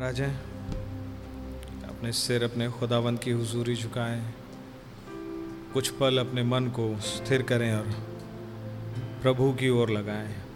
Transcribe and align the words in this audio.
लोग 0.00 0.06
अपने 0.06 0.08
पर 0.08 0.08
आ 0.08 0.12
जाएँ 0.12 1.88
अपने 1.88 2.12
सिर 2.12 2.44
अपने 2.44 2.68
खुदावंत 2.68 3.22
की 3.22 3.30
हुजूरी 3.30 3.74
झुकाएँ, 3.74 4.34
कुछ 5.74 5.88
पल 5.88 6.18
अपने 6.18 6.42
मन 6.42 6.64
को 6.64 7.00
स्थिर 7.00 7.42
करें 7.42 7.72
और 7.74 7.86
प्रभु 9.22 9.52
की 9.52 9.68
ओर 9.68 9.90
लगाएँ। 9.90 10.47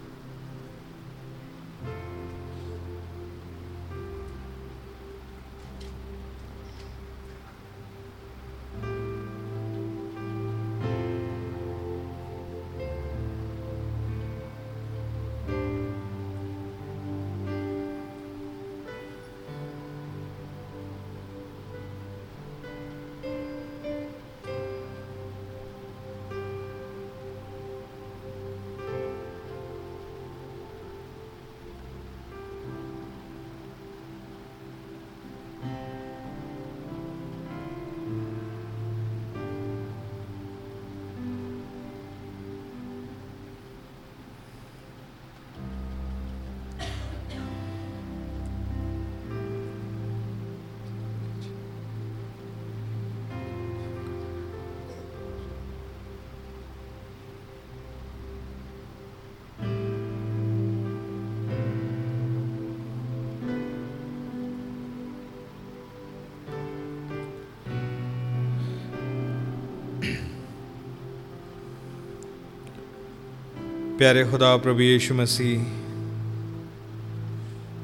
प्यारे 74.03 74.23
खुदा 74.25 74.57
प्रभु 74.57 74.81
यीशु 74.81 75.13
मसीह, 75.13 75.59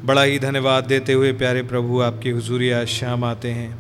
बड़ा 0.06 0.24
ही 0.24 0.40
धन्यवाद 0.40 0.84
देते 0.84 1.14
हुए 1.14 1.32
प्यारे 1.34 1.62
प्रभु 1.64 2.02
आपकी 2.02 2.30
हुजूरी 2.30 2.72
आज 2.72 2.88
शाम 2.88 3.24
आते 3.24 3.52
हैं। 3.52 3.80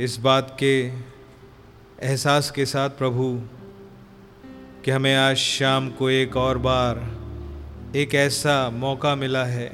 इस 0.00 0.16
बात 0.20 0.56
के 0.60 0.74
एहसास 2.02 2.50
के 2.50 2.66
साथ 2.66 2.90
प्रभु, 2.90 3.40
कि 4.84 4.90
हमें 4.90 5.16
आज 5.16 5.36
शाम 5.36 5.90
को 5.90 6.10
एक 6.10 6.36
और 6.36 6.58
बार 6.58 7.02
एक 7.96 8.14
ऐसा 8.14 8.70
मौका 8.70 9.14
मिला 9.14 9.44
है, 9.44 9.72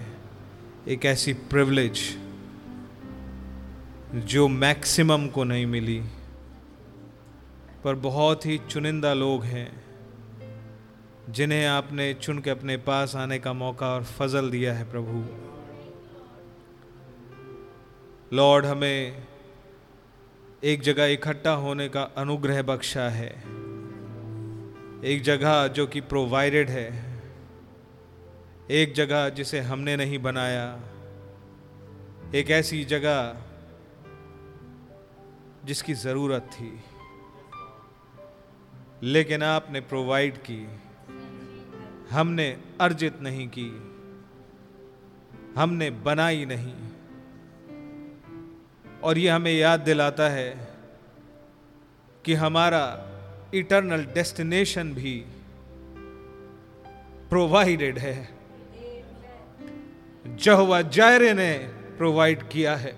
एक 0.88 1.04
ऐसी 1.06 1.32
प्रिविलेज 1.32 1.98
जो 4.14 4.48
मैक्सिमम 4.48 5.26
को 5.26 5.44
नहीं 5.44 5.66
मिली, 5.66 6.02
पर 7.84 7.94
बहुत 7.94 8.46
ही 8.46 8.60
चुनिंदा 8.70 9.14
लोग 9.14 9.44
हैं। 9.44 9.89
जिन्हें 11.30 11.66
आपने 11.66 12.14
चुन 12.14 12.38
के 12.38 12.50
अपने 12.50 12.76
पास 12.76 13.16
आने 13.16 13.38
का 13.38 13.52
मौका 13.52 13.94
और 13.94 14.04
फजल 14.04 14.50
दिया 14.50 14.74
है 14.74 14.90
प्रभु। 14.90 15.24
लॉर्ड, 18.36 18.66
हमें 18.66 19.26
एक 20.64 20.80
जगह 20.80 21.04
इकट्ठा 21.04 21.50
होने 21.50 21.88
का 21.88 22.02
अनुग्रह 22.02 22.62
बख्शा 22.62 23.08
है। 23.08 23.30
एक 25.04 25.22
जगह 25.24 25.66
जो 25.66 25.86
कि 25.86 26.00
प्रोवाइडेड 26.00 26.70
है। 26.70 27.20
एक 28.70 28.92
जगह 28.92 29.28
जिसे 29.28 29.60
हमने 29.60 29.96
नहीं 29.96 30.18
बनाया। 30.18 30.80
एक 32.34 32.50
ऐसी 32.50 32.84
जगह 32.84 33.36
जिसकी 35.64 35.94
ज़रूरत 35.94 36.50
थी। 36.52 36.82
लेकिन 39.02 39.42
आपने 39.42 39.80
प्रोवाइड 39.80 40.36
की। 40.36 40.68
हमने 42.10 42.58
अर्जित 42.80 43.20
नहीं 43.20 43.48
की, 43.48 43.68
हमने 45.56 45.90
बनाई 45.90 46.44
नहीं। 46.44 46.74
और 49.02 49.18
ये 49.18 49.28
हमें 49.28 49.52
याद 49.52 49.80
दिलाता 49.80 50.28
है 50.28 50.68
कि 52.24 52.34
हमारा 52.34 53.06
इटर्नल 53.54 54.04
डेस्टिनेशन 54.04 54.94
भी 54.94 55.24
प्रोवाइडेड 57.30 57.98
है। 57.98 58.28
जहवा 60.36 60.82
जायरे 60.82 61.34
ने 61.34 61.58
प्रोवाइड 61.96 62.48
किया 62.48 62.76
है। 62.76 62.96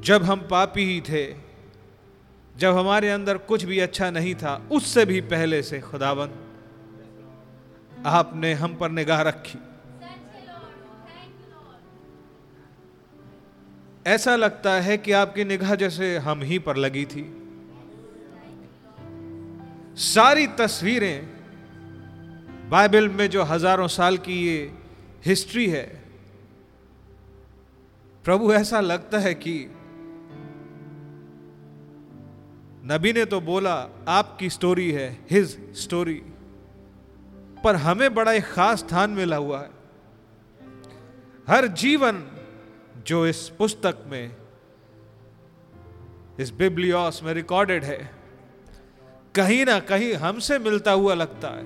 जब 0.00 0.22
हम 0.22 0.48
पापी 0.50 0.84
ही 0.84 1.00
थे 1.00 1.47
जब 2.58 2.76
हमारे 2.76 3.10
अंदर 3.10 3.38
कुछ 3.48 3.64
भी 3.64 3.78
अच्छा 3.78 4.10
नहीं 4.10 4.34
था, 4.34 4.68
उससे 4.72 5.04
भी 5.04 5.20
पहले 5.30 5.62
से 5.62 5.80
खुदाबंद, 5.80 6.32
आपने 8.06 8.52
हम 8.54 8.74
पर 8.74 8.90
निगाह 8.90 9.22
रखी। 9.22 9.58
ऐसा 14.06 14.34
लगता 14.36 14.72
है 14.80 14.96
कि 14.98 15.12
आपकी 15.12 15.44
निगाह 15.44 15.74
जैसे 15.74 16.16
हम 16.18 16.42
ही 16.42 16.58
पर 16.58 16.76
लगी 16.76 17.04
थी। 17.04 17.24
सारी 20.02 20.46
तस्वीरें 20.58 21.26
बाइबल 22.70 23.08
में 23.08 23.28
जो 23.30 23.42
हज़ारों 23.44 23.88
साल 23.88 24.16
की 24.18 24.46
ये 24.46 24.60
हिस्ट्री 25.26 25.66
है, 25.68 25.86
प्रभु 28.24 28.52
ऐसा 28.54 28.80
लगता 28.80 29.18
है 29.18 29.34
कि 29.34 29.54
नबी 32.84 33.12
ने 33.12 33.24
तो 33.24 33.40
बोला, 33.40 33.88
आपकी 34.08 34.50
स्टोरी 34.50 34.92
है 34.92 35.24
हिज 35.30 35.74
स्टोरी 35.74 36.22
पर 37.64 37.76
हमें 37.76 38.14
बड़ा 38.14 38.32
एक 38.32 38.44
खास 38.44 38.78
स्थान 38.78 39.10
मिला 39.10 39.36
हुआ 39.36 39.60
है। 39.60 39.70
हर 41.48 41.66
जीवन 41.66 42.30
जो 43.06 43.26
इस 43.26 43.48
पुस्तक 43.48 44.04
में, 44.06 44.36
इस 46.40 46.50
बिब्लियोस 46.50 47.22
में 47.22 47.34
रिकॉर्डेड 47.34 47.84
है, 47.84 48.10
कहीं 49.34 49.64
ना 49.64 49.80
कहीं 49.80 50.14
हमसे 50.14 50.58
मिलता 50.58 50.92
हुआ 50.92 51.14
लगता 51.14 51.48
है। 51.48 51.62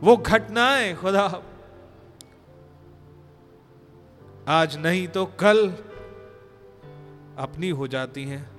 वो 0.00 0.16
घटनाएँ, 0.16 0.94
खुदा। 0.96 1.42
आज 4.48 4.76
नहीं 4.76 5.08
तो 5.08 5.26
कल 5.26 5.70
अपनी 7.38 7.70
हो 7.70 7.88
जाती 7.88 8.24
हैं। 8.24 8.53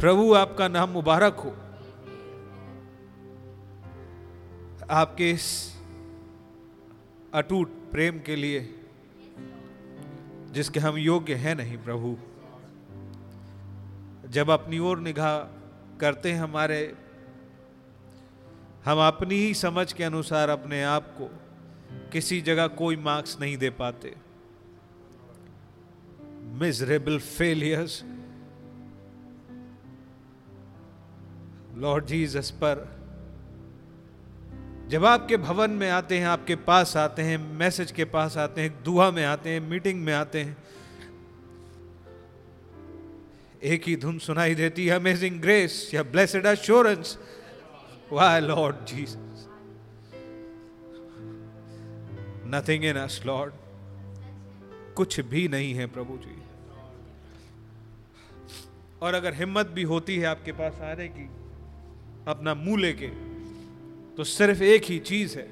प्रभु 0.00 0.34
आपका 0.34 0.68
नाम 0.68 0.90
मुबारक 0.90 1.34
हो। 1.34 1.50
आपके 4.90 5.30
इस 5.30 5.76
अटूट 7.34 7.70
प्रेम 7.92 8.18
के 8.18 8.36
लिए, 8.36 8.74
जिसके 10.50 10.80
हम 10.80 10.96
योग्य 10.96 11.34
हैं 11.34 11.54
नहीं 11.54 11.78
प्रभु, 11.78 12.16
जब 14.28 14.50
अपनी 14.50 14.78
ओर 14.78 14.98
निगाह 14.98 15.38
करते 15.98 16.32
हैं 16.32 16.40
हमारे, 16.40 16.94
हम 18.84 18.98
अपनी 19.06 19.34
ही 19.34 19.54
समझ 19.54 19.92
के 19.92 20.04
अनुसार 20.04 20.48
अपने 20.48 20.82
आप 20.82 21.14
को 21.18 21.30
किसी 22.12 22.40
जगह 22.40 22.66
कोई 22.66 22.96
मार्क्स 22.96 23.40
नहीं 23.40 23.56
दे 23.56 23.70
पाते। 23.70 24.14
मिजरेबल 26.42 27.18
फेलियर्स 27.18 28.04
लॉर्ड 31.76 32.04
जीसस 32.06 32.50
पर 32.50 32.84
जब 34.88 35.04
आपके 35.04 35.36
भवन 35.36 35.70
में 35.70 35.88
आते 35.90 36.18
हैं, 36.18 36.26
आपके 36.26 36.56
पास 36.56 36.96
आते 36.96 37.22
हैं, 37.22 37.38
मैसेज 37.58 37.92
के 37.92 38.04
पास 38.04 38.36
आते 38.36 38.62
हैं, 38.62 38.82
दुआ 38.82 39.10
में 39.10 39.24
आते 39.24 39.50
हैं, 39.50 39.60
मीटिंग 39.60 40.04
में 40.04 40.12
आते 40.12 40.42
हैं, 40.42 40.56
एक 43.62 43.88
ही 43.88 43.96
धुन 43.96 44.18
सुनाई 44.18 44.54
देती 44.54 44.86
है 44.86 44.96
अमेजिंग 44.96 45.40
ग्रेस 45.40 45.90
या 45.94 46.02
blessed 46.02 46.46
assurance 46.46 47.18
why 48.12 48.40
Lord 48.40 48.84
Jesus 48.86 49.48
nothing 52.54 52.84
in 52.84 52.96
us 52.96 53.20
Lord 53.26 53.54
कुछ 54.96 55.20
भी 55.20 55.48
नहीं 55.48 55.74
है, 55.74 55.86
प्रभु 55.86 56.18
जी। 56.18 56.42
और 59.02 59.14
अगर 59.14 59.34
हिम्मत 59.34 59.66
भी 59.66 59.82
होती 59.82 60.16
है 60.16 60.26
आपके 60.26 60.52
पास 60.52 60.80
आने 60.82 61.08
की 61.08 61.28
अपना 62.26 62.54
मुँह 62.54 62.80
लेके 62.80 63.08
तो 64.16 64.24
सिर्फ़ 64.24 64.62
एक 64.62 64.84
ही 64.84 64.98
चीज़ 64.98 65.38
है। 65.38 65.48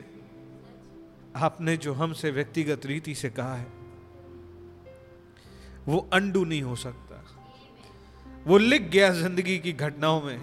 आपने 1.37 1.77
जो 1.77 1.93
हमसे 1.93 2.31
व्यक्तिगत 2.31 2.87
रीति 2.87 3.15
से 3.15 3.31
कहा 3.31 3.55
है, 3.55 3.67
वो 5.89 5.99
अंडू 6.13 6.45
नहीं 6.45 6.63
हो 6.63 6.77
सकता। 6.77 7.23
वो 8.47 8.59
लिख 8.59 8.83
गया 8.83 9.11
ज़िंदगी 9.11 9.59
की 9.59 9.73
घटनाओं 9.73 10.21
में। 10.23 10.39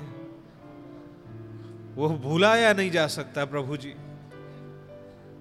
वो 1.96 2.10
भुलाया 2.10 2.74
नहीं 2.74 2.92
जा 2.92 3.08
सकता 3.08 3.46
प्रभु 3.46 3.78
जी। 3.78 3.94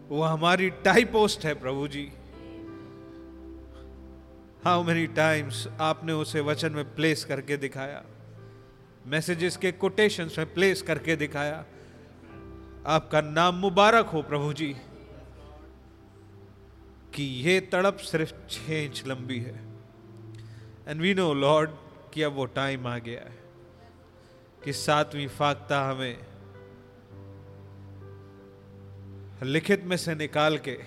वो 0.08 0.22
हमारी 0.22 0.70
टाइपोस्ट 0.84 1.44
है 1.44 1.54
प्रभु 1.54 1.88
जी। 1.88 2.10
हाउ 4.64 4.82
मेनी 4.82 5.06
टाइम्स 5.06 5.66
आपने 5.80 6.12
उसे 6.12 6.40
वचन 6.40 6.72
में 6.72 6.84
प्लेस 6.94 7.24
करके 7.24 7.56
दिखाया। 7.56 8.02
मैसेजेस 9.10 9.56
के 9.56 9.70
कोटेशंस 9.72 10.38
में 10.38 10.52
प्लेस 10.54 10.82
करके 10.82 11.16
दिखाया। 11.16 11.64
आपका 12.86 13.20
नाम 13.20 13.54
मुबारक 13.54 14.06
हो 14.06 14.22
प्रभु 14.22 14.52
जी, 14.52 14.74
कि 17.14 17.22
ये 17.22 17.58
तड़प 17.72 17.96
सिर्फ़ 18.02 18.32
छह 18.50 18.74
इंच 18.74 19.02
लंबी 19.06 19.38
है। 19.38 19.58
एंड 20.88 21.00
वी 21.00 21.14
नो 21.14 21.32
लॉर्ड 21.34 21.70
कि 22.14 22.22
अब 22.22 22.32
वो 22.32 22.44
टाइम 22.52 22.86
आ 22.86 22.96
गया 22.98 23.20
है, 23.20 23.38
कि 24.64 24.72
सातवीं 24.74 25.28
फाकता 25.28 25.82
हमें 25.82 26.16
लिखित 29.42 29.84
में 29.84 29.96
से 29.96 30.14
निकाल 30.14 30.58
के 30.58 30.78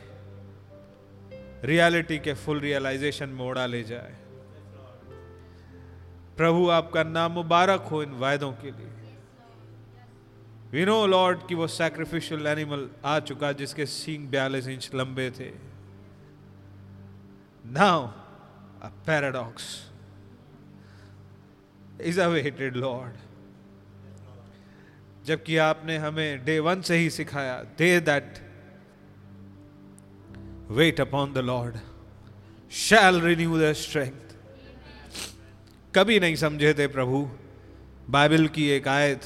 रियलिटी 1.68 2.20
के 2.20 2.34
फुल 2.36 2.60
रियलाइजेशन 2.60 3.30
में 3.30 3.46
उड़ा 3.46 3.66
ले 3.66 3.84
जाए। 3.84 4.23
प्रभु 6.38 6.70
आपका 6.70 7.04
नाम 7.04 7.32
मुबारक 7.32 7.82
हो 7.92 8.02
इन 8.04 8.12
वायदों 8.20 8.52
के 8.62 8.72
लिए। 8.72 8.92
वी 10.72 10.86
नो 10.86 11.06
लॉर्ड 11.08 11.40
कि 11.48 11.56
वो 11.56 11.68
सैक्रिफिशियल 11.68 12.48
एनिमल 12.48 12.90
आ 13.06 13.20
चुका 13.22 13.52
जिसके 13.54 13.86
सींग 13.86 14.28
बयालीस 14.30 14.68
इंच 14.68 14.90
लंबे 14.96 15.30
थे। 15.32 15.50
Now 17.74 18.00
a 18.82 18.90
paradox 19.06 19.66
is 22.02 22.20
awaited 22.22 22.76
Lord 22.76 23.16
जबकि 25.26 25.58
आपने 25.66 25.98
हमें 25.98 26.44
डे 26.46 26.60
वन 26.60 26.82
से 26.82 26.96
ही 26.98 27.10
सिखाया 27.10 27.56
they 27.78 28.00
that 28.10 28.30
wait 30.72 31.02
upon 31.02 31.34
the 31.34 31.38
Lord 31.52 31.76
shall 32.72 33.22
renew 33.22 33.60
the 33.60 33.72
strength 33.84 34.23
कभी 35.96 36.20
नहीं 36.20 36.36
समझे 36.36 36.74
थे 36.74 36.88
प्रभु। 36.88 37.30
बाइबल 38.10 38.48
की 38.48 38.70
एक 38.70 38.88
आयत, 38.88 39.22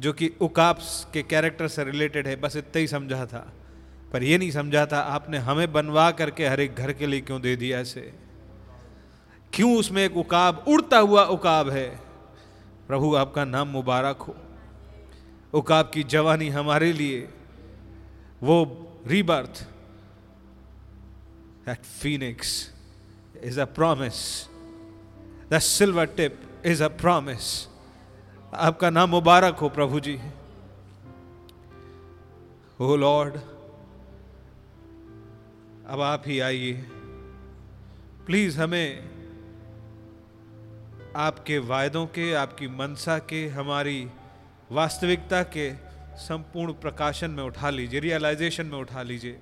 जो 0.00 0.12
कि 0.12 0.32
उकाप्स 0.40 1.06
के 1.12 1.22
कैरेक्टर 1.22 1.68
से 1.68 1.84
रिलेटेड 1.84 2.26
है, 2.26 2.36
बस 2.36 2.56
इतना 2.56 2.78
ही 2.78 2.86
समझा 2.86 3.26
था। 3.26 3.52
पर 4.12 4.22
ये 4.22 4.38
नहीं 4.38 4.50
समझा 4.50 4.86
था, 4.86 5.00
आपने 5.00 5.38
हमें 5.38 5.72
बनवा 5.72 6.10
करके 6.10 6.46
हर 6.46 6.60
एक 6.60 6.74
घर 6.74 6.92
के 6.92 7.06
लिए 7.06 7.20
क्यों 7.20 7.40
दे 7.40 7.56
दिया 7.56 7.78
ऐसे? 7.78 8.14
क्यों 9.52 9.78
उसमें 9.78 10.04
एक 10.04 10.16
उकाब, 10.16 10.64
उड़ता 10.68 10.98
हुआ 10.98 11.24
उकाब 11.24 11.70
है? 11.70 12.00
प्रभु, 12.88 13.14
आपका 13.14 13.44
नाम 13.44 13.68
मुबारक 13.68 14.16
हो। 14.16 14.36
उकाब 15.52 15.90
की 15.94 16.02
जवानी 16.02 16.48
हमारे 16.48 16.92
लिए, 16.92 17.28
वो 18.42 18.88
rebirth 19.06 19.68
at 21.68 21.78
phoenix 21.78 22.74
is 23.44 23.60
a 23.60 23.64
promise 23.64 24.47
the 25.50 25.58
silver 25.58 26.06
tip 26.06 26.40
is 26.66 26.82
a 26.84 26.88
promise 26.88 27.68
आपका 28.54 28.90
नाम 28.90 29.10
मुबारक 29.10 29.54
हो, 29.54 29.68
प्रभु 29.68 30.00
जी। 30.00 30.16
हो 32.80 32.96
लॉर्ड, 32.96 33.34
अब 35.88 36.00
आप 36.00 36.22
ही 36.26 36.40
आइए। 36.40 36.72
प्लीज़ 38.26 38.60
हमें 38.60 39.08
आपके 41.16 41.58
वायदों 41.58 42.06
के, 42.06 42.32
आपकी 42.34 42.68
मनसा 42.68 43.18
के, 43.18 43.46
हमारी 43.48 44.08
वास्तविकता 44.72 45.42
के 45.42 45.72
संपूर्ण 46.18 46.72
प्रकाशन 46.72 47.30
में 47.30 47.44
उठा 47.44 47.70
लीजिए 47.70 48.00
रियलाइजेशन 48.00 48.66
में 48.66 48.78
उठा 48.78 49.02
लीजिए। 49.02 49.38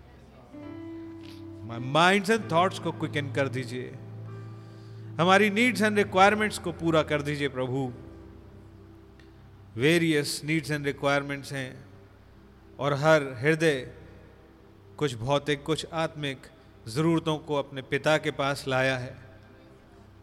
माइंड्स 1.92 2.30
एंड 2.30 2.50
थॉट्स 2.52 2.78
को 2.78 2.92
क्विकन 2.92 3.32
कर 3.32 3.48
दीजिए। 3.48 3.94
हमारी 5.20 5.50
नीड्स 5.50 5.82
एंड 5.82 5.99
रिक्वायरमेंट्स 5.99 6.58
को 6.58 6.73
पूरा 6.73 7.02
कर 7.02 7.23
दीजिए 7.23 7.49
प्रभु। 7.49 7.92
वेरियस 9.76 10.44
नीड्स 10.44 10.70
एंड 10.70 10.87
रिक्वायरमेंट्स 10.87 11.52
हैं 11.52 11.85
और 12.78 12.94
हर 12.94 13.23
हृदय, 13.23 13.94
कुछ 14.96 15.14
भौतिक, 15.14 15.62
कुछ 15.62 15.87
आत्मिक 15.92 16.46
ज़रूरतों 16.88 17.38
को 17.38 17.54
अपने 17.54 17.82
पिता 17.82 18.18
के 18.18 18.30
पास 18.30 18.64
लाया 18.68 18.99
है। 18.99 19.16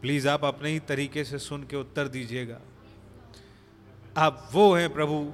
प्लीज़ 0.00 0.28
आप 0.28 0.44
अपने 0.44 0.70
ही 0.70 0.78
तरीके 0.78 1.24
से 1.24 1.38
सुन 1.38 1.64
के 1.64 1.76
उत्तर 1.76 2.08
दीजिएगा। 2.08 2.60
आप 4.16 4.48
वो 4.52 4.74
हैं 4.74 4.94
प्रभु 4.94 5.32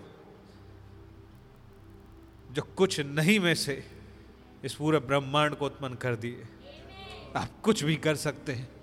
जो 2.52 2.62
कुछ 2.62 3.00
नहीं 3.00 3.40
में 3.40 3.54
से 3.54 3.84
इस 4.64 4.74
पूरे 4.74 4.98
ब्रह्मांड 4.98 5.54
को 5.54 5.66
उत्पन्न 5.66 5.94
कर 5.94 6.16
दिए। 6.16 6.42
आप 7.36 7.60
कुछ 7.62 7.84
भी 7.84 7.96
कर 7.96 8.16
सकते 8.16 8.52
हैं। 8.52 8.79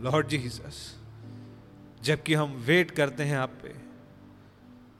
लॉर्ड 0.00 0.26
जीसस 0.28 0.76
जबकि 2.02 2.34
हम 2.34 2.52
वेट 2.66 2.90
करते 2.90 3.24
हैं 3.24 3.36
आप 3.36 3.52
पे, 3.62 3.74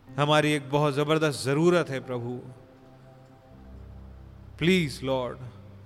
हमारी 0.08 0.52
एक 0.52 0.70
बहुत 0.70 0.94
ज़बरदस्त 0.94 1.44
ज़रूरत 1.44 1.90
है 1.90 2.00
प्रभु। 2.00 2.30
प्लीज़ 4.58 5.04
लॉर्ड 5.04 5.38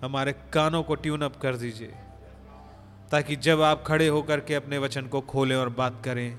हमारे 0.05 0.33
कानों 0.53 0.83
को 0.83 0.94
ट्यून 0.94 1.22
अप 1.22 1.37
कर 1.37 1.57
दीजिए, 1.57 1.92
ताकि 3.11 3.37
जब 3.38 3.62
आप 3.62 3.85
खड़े 3.87 4.09
होकर 4.09 4.40
के 4.40 4.55
अपने 4.55 4.79
वचन 4.79 5.07
को 5.07 5.20
खोलें 5.20 5.57
और 5.57 5.68
बात 5.75 6.01
करें, 6.05 6.38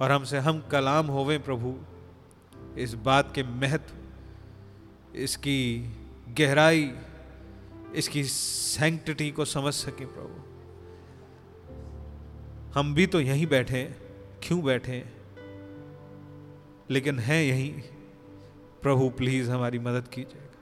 और 0.00 0.12
हमसे 0.12 0.38
हम 0.38 0.60
कलाम 0.70 1.06
होवें 1.06 1.42
प्रभु, 1.42 1.76
इस 2.78 2.94
बात 3.04 3.34
के 3.34 3.42
महत्व, 3.42 3.94
इसकी 5.18 5.60
गहराई, 6.38 6.90
इसकी 7.94 8.24
सैंक्टिटी 8.24 9.30
को 9.30 9.44
समझ 9.46 9.74
सकें 9.74 10.06
प्रभु। 10.06 10.47
हम 12.74 12.94
भी 12.94 13.06
तो 13.06 13.20
यहीं 13.20 13.46
बैठे 13.46 13.84
क्यों 14.42 14.64
बैठे 14.64 15.18
लेकिन 16.90 17.18
हैं 17.18 17.42
यहीं। 17.42 17.80
प्रभु, 18.82 19.08
प्लीज़ 19.10 19.50
हमारी 19.50 19.78
मदद 19.78 20.08
कीजिएगा। 20.08 20.58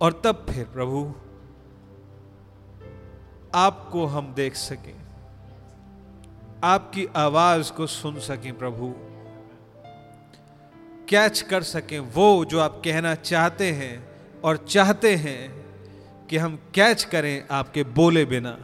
और 0.00 0.22
तब 0.24 0.46
फिर 0.50 0.64
प्रभु, 0.64 1.14
आपको 3.54 4.06
हम 4.06 4.34
देख 4.34 4.54
सकें। 4.54 4.96
आपकी 6.64 7.06
आवाज़ 7.06 7.72
को 7.72 7.86
सुन 7.86 8.20
सकें 8.20 8.58
प्रभु। 8.58 8.94
कैच 11.08 11.40
कर 11.40 11.62
सकें 11.62 11.98
वो 11.98 12.44
जो 12.44 12.60
आप 12.60 12.82
कहना 12.84 13.14
चाहते 13.14 13.72
हैं 13.72 14.08
और 14.44 14.56
चाहते 14.56 15.16
हैं 15.16 15.66
कि 16.26 16.36
हम 16.36 16.56
कैच 16.74 17.04
करें 17.04 17.46
आपके 17.50 17.84
बोले 17.84 18.24
बिना। 18.24 18.58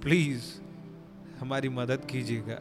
प्लीज़ 0.00 0.65
हमारी 1.40 1.68
मदद 1.68 2.04
कीजिएगा। 2.10 2.58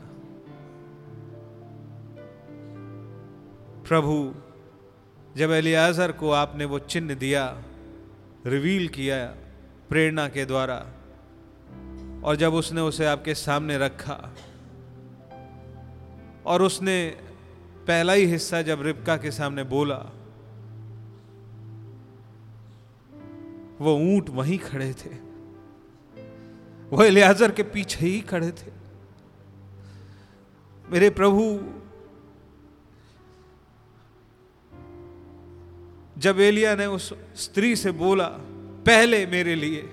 प्रभु, 3.87 4.35
जब 5.37 5.51
एलियाजर 5.51 6.11
को 6.11 6.31
आपने 6.31 6.65
वो 6.65 6.79
चिन्ह 6.79 7.15
दिया, 7.15 7.63
रिवील 8.45 8.87
किया 8.87 9.25
प्रेरणा 9.89 10.27
के 10.27 10.45
द्वारा, 10.45 10.85
और 12.23 12.35
जब 12.35 12.53
उसने 12.53 12.81
उसे 12.81 13.05
आपके 13.05 13.35
सामने 13.35 13.77
रखा, 13.77 14.33
और 16.45 16.61
उसने 16.61 17.17
पहला 17.87 18.13
ही 18.13 18.25
हिस्सा 18.25 18.61
जब 18.61 18.81
रिबका 18.81 19.17
के 19.17 19.31
सामने 19.31 19.63
बोला, 19.63 20.11
वो 23.81 23.95
ऊँट 23.95 24.29
वहीं 24.29 24.59
खड़े 24.59 24.93
थे। 24.93 25.24
वो 26.95 27.03
एलियाजर 27.03 27.51
के 27.51 27.63
पीछे 27.63 28.05
ही 28.05 28.21
खड़े 28.21 28.51
थे। 28.51 28.71
मेरे 30.89 31.09
प्रभु, 31.09 31.41
जब 36.17 36.39
एलिया 36.39 36.75
ने 36.75 36.85
उस 36.85 37.13
स्त्री 37.35 37.75
से 37.75 37.91
बोला, 37.91 38.27
पहले 38.85 39.25
मेरे 39.25 39.55
लिए, 39.55 39.89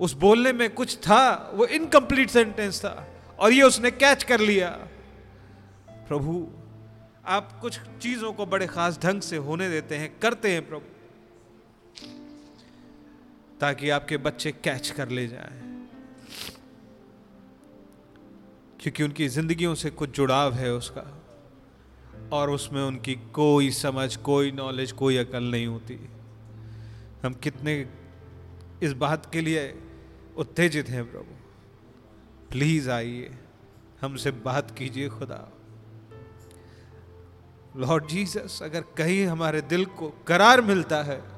उस 0.00 0.12
बोलने 0.12 0.52
में 0.52 0.74
कुछ 0.74 0.96
था, 0.96 1.50
वो 1.54 1.66
इनकम्प्लीट 1.66 2.30
सेंटेंस 2.30 2.80
था, 2.80 3.08
और 3.38 3.52
ये 3.52 3.62
उसने 3.62 3.90
कैच 3.90 4.22
कर 4.22 4.40
लिया। 4.40 4.68
प्रभु, 6.08 6.48
आप 7.26 7.58
कुछ 7.60 7.80
चीज़ों 8.00 8.32
को 8.32 8.46
बड़े 8.46 8.66
खास 8.66 8.98
ढंग 9.02 9.20
से 9.20 9.36
होने 9.36 9.68
देते 9.68 9.96
हैं, 9.96 10.18
करते 10.18 10.52
हैं 10.52 10.68
प्रभु। 10.68 10.93
ताकि 13.60 13.90
आपके 13.90 14.16
बच्चे 14.16 14.52
कैच 14.52 14.90
कर 14.90 15.08
ले 15.08 15.28
जाएँ। 15.28 15.88
क्योंकि 18.80 19.02
उनकी 19.02 19.28
जिंदगियों 19.28 19.74
से 19.74 19.90
कुछ 19.90 20.10
जुड़ाव 20.10 20.52
है 20.52 20.74
उसका, 20.74 21.22
और 22.32 22.50
उसमें 22.50 22.82
उनकी 22.82 23.14
कोई 23.14 23.70
समझ, 23.70 24.16
कोई 24.16 24.52
नॉलेज 24.52 24.92
कोई 24.92 25.16
अकल 25.16 25.44
नहीं 25.44 25.66
होती। 25.66 26.08
हम 27.24 27.34
कितने 27.34 27.88
इस 28.82 28.92
बात 28.92 29.32
के 29.32 29.40
लिए 29.40 29.82
उत्तेजित 30.36 30.88
हैं 30.88 31.10
प्रभु। 31.10 31.34
प्लीज़ 32.50 32.90
आइए, 32.90 33.34
हमसे 34.00 34.30
बात 34.30 34.78
कीजिए 34.78 35.08
खुदा। 35.08 35.52
लॉर्ड 37.76 38.06
जीसस 38.06 38.62
अगर 38.62 38.80
कहीं 38.80 39.26
हमारे 39.26 39.60
दिल 39.60 39.84
को 39.84 40.08
करार 40.08 40.60
मिलता 40.60 41.02
है 41.02 41.33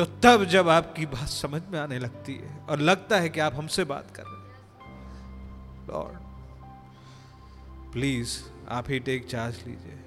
तो 0.00 0.06
तब 0.06 0.44
जब 0.44 0.68
आपकी 0.68 1.06
बात 1.06 1.28
समझ 1.28 1.62
में 1.70 1.78
आने 1.78 1.98
लगती 1.98 2.34
है 2.34 2.56
और 2.56 2.78
लगता 2.78 3.18
है 3.18 3.28
कि 3.28 3.40
आप 3.40 3.54
हमसे 3.54 3.84
बात 3.84 4.06
कर 4.16 4.22
रहे 4.22 4.50
हैं। 4.50 4.56
लॉर्ड, 5.88 6.18
प्लीज़ 7.92 8.38
आप 8.68 8.90
ही 8.90 9.00
टेक 9.00 9.26
चार्ज 9.26 9.54
लीजिए। 9.66 9.98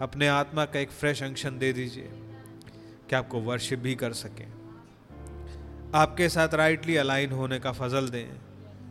अपने 0.00 0.28
आत्मा 0.28 0.64
का 0.64 0.78
एक 0.78 0.90
फ्रेश 0.90 1.22
अंशन 1.22 1.58
दे 1.58 1.72
दीजिए 1.72 2.08
कि 3.08 3.16
आपको 3.16 3.40
वर्शिप 3.40 3.78
भी 3.78 3.94
कर 3.94 4.12
सकें। 4.12 4.52
आपके 5.94 6.28
साथ 6.28 6.48
राइटली 6.54 6.96
अलाइन 6.96 7.32
होने 7.32 7.58
का 7.58 7.72
फजल 7.72 8.08
दें। 8.08 8.28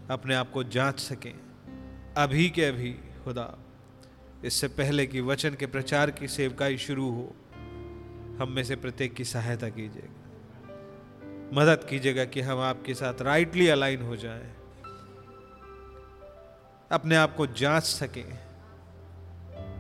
अपने 0.09 0.35
आप 0.35 0.51
को 0.51 0.63
जाँच 0.63 0.99
सकें। 0.99 1.39
अभी 2.17 2.49
के 2.49 2.65
अभी, 2.65 2.93
खुदा, 2.93 3.57
इससे 4.45 4.67
पहले 4.67 5.05
कि 5.07 5.21
वचन 5.21 5.55
के 5.55 5.65
प्रचार 5.65 6.11
की 6.11 6.27
सेवकाई 6.27 6.77
शुरू 6.77 7.11
हो, 7.11 7.35
हम 8.41 8.47
में 8.49 8.63
से 8.63 8.75
प्रत्येक 8.75 9.13
की 9.13 9.25
सहायता 9.25 9.69
कीजिएगा 9.69 10.12
मदद 11.53 11.83
कीजिएगा 11.83 12.25
कि 12.25 12.41
हम 12.41 12.59
आपके 12.59 12.93
साथ 12.93 13.21
राइटली 13.21 13.67
अलाइन 13.67 14.01
हो 14.01 14.15
जाएँ। 14.15 14.53
अपने 16.91 17.15
आप 17.15 17.35
को 17.35 17.47
जाँच 17.47 17.83
सकें। 17.83 18.39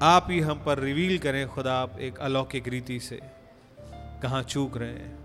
आप 0.01 0.27
ही 0.29 0.39
हम 0.39 0.63
पर 0.63 0.79
रिवील 0.79 1.19
करें 1.19 1.47
खुदा 1.47 1.73
आप 1.73 1.99
एक 1.99 2.17
अलौकिक 2.17 2.67
रीति 2.67 2.99
से। 2.99 3.19
कहाँ 4.23 4.43
चूक 4.43 4.77
रहे 4.77 4.89
हैं। 4.89 5.23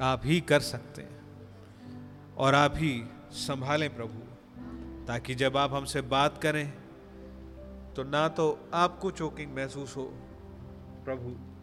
आप 0.00 0.22
ही 0.24 0.40
कर 0.40 0.60
सकते 0.60 1.02
हैं। 1.02 1.16
और 2.36 2.54
आप 2.54 2.72
ही 2.76 3.04
संभालें 3.30 3.96
प्रभु, 3.96 4.18
ताकि 5.06 5.34
जब 5.34 5.56
आप 5.56 5.72
हमसे 5.72 6.00
बात 6.00 6.42
करें 6.42 6.72
तो 7.96 8.02
ना 8.02 8.28
तो 8.28 8.70
आपको 8.74 9.10
चोकिंग 9.10 9.56
महसूस 9.56 9.96
हो, 9.96 10.04
प्रभु। 11.04 11.55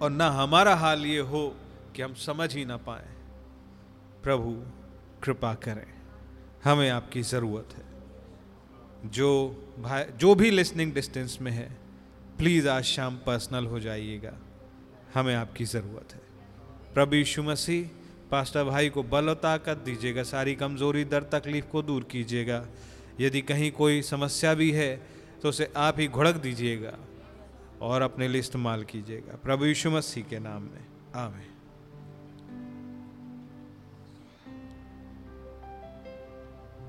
और 0.00 0.10
ना 0.10 0.30
हमारा 0.30 0.74
हाल 0.74 1.06
ये 1.06 1.18
हो 1.18 1.56
कि 1.96 2.02
हम 2.02 2.14
समझ 2.14 2.54
ही 2.56 2.64
ना 2.64 2.76
पाए। 2.76 3.08
प्रभु, 4.22 4.62
कृपा 5.22 5.54
करें। 5.54 5.86
हमें 6.64 6.90
आपकी 6.90 7.22
ज़रूरत 7.22 7.68
है। 7.76 7.84
जो 9.10 9.28
भाई, 9.78 10.04
जो 10.04 10.34
भी 10.34 10.50
लिसनिंग 10.50 10.92
डिस्टेंस 10.92 11.38
में 11.40 11.52
है 11.52 11.76
प्लीज़ 12.38 12.68
आज 12.68 12.84
शाम 12.84 13.16
पर्सनल 13.16 13.66
हो 13.66 13.80
जाइएगा। 13.80 14.32
हमें 15.14 15.34
आपकी 15.34 15.64
ज़रूरत 15.64 16.14
है। 16.14 16.20
प्रभु 16.94 17.14
यीशु 17.14 17.42
मसीह 17.42 17.88
पास्टर 18.30 18.64
भाई 18.64 18.88
को 18.88 19.02
बल 19.02 19.28
और 19.28 19.34
ताकत 19.34 19.76
दीजिएगा, 19.76 20.22
सारी 20.22 20.54
कमज़ोरी 20.54 21.04
दर 21.04 21.22
तकलीफ़ 21.22 21.66
को 21.66 21.82
दूर 21.82 22.04
कीजिएगा। 22.04 22.66
यदि 23.20 23.40
कहीं 23.40 23.72
कोई 23.72 24.02
समस्या 24.02 24.54
भी 24.54 24.70
है 24.72 25.06
तो 25.42 25.48
उसे 25.48 25.72
आप 25.76 26.00
ही 26.00 26.08
घुड़क 26.08 26.34
दीजिएगा। 26.34 26.98
और 27.82 28.02
अपने 28.02 28.28
लिए 28.28 28.40
इस्तेमाल 28.40 28.84
कीजिएगा 28.84 29.36
प्रभु 29.36 29.64
यीशु 29.64 29.90
मसीह 29.90 30.24
के 30.24 30.38
नाम 30.38 30.62
में 30.62 30.86
आमें 31.14 31.46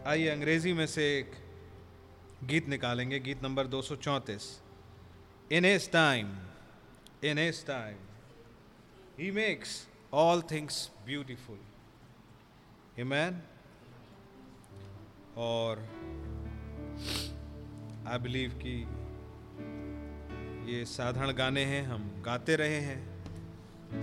आइए 0.08 0.28
अंग्रेज़ी 0.28 0.74
में 0.74 0.88
से 0.88 1.20
एक 1.20 1.32
गीत 2.44 2.70
निकालेंगे, 2.70 3.20
गीत 3.20 3.44
नंबर 3.44 3.68
दो 3.68 3.82
सौ 3.82 3.96
चौंतीस 3.96 4.62
in 5.52 5.66
his 5.66 5.92
time 5.92 6.38
in 7.24 7.38
his 7.38 7.66
time 7.66 7.98
he 9.20 9.32
makes 9.32 9.88
all 10.14 10.42
things 10.42 10.92
beautiful. 11.10 11.58
Amen. 13.00 13.34
और 15.38 15.80
आई 18.08 18.18
बिलीव 18.18 18.50
कि 18.52 18.97
ये 20.68 20.86
साधारण 20.86 21.32
गाने 21.32 21.66
हैं, 21.66 21.84
हम 21.88 22.24
गाते 22.26 22.56
रहे 22.56 22.80
हैं, 22.80 23.00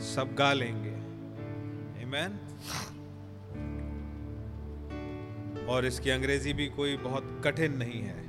सब 0.01 0.35
गा 0.35 0.53
लेंगे। 0.53 0.95
Amen. 2.05 2.31
और 5.69 5.87
इसकी 5.87 6.11
अंग्रेज़ी 6.11 6.53
भी 6.53 6.69
कोई 6.69 6.97
बहुत 6.97 7.43
कठिन 7.45 7.77
नहीं 7.77 8.03
है। 8.03 8.25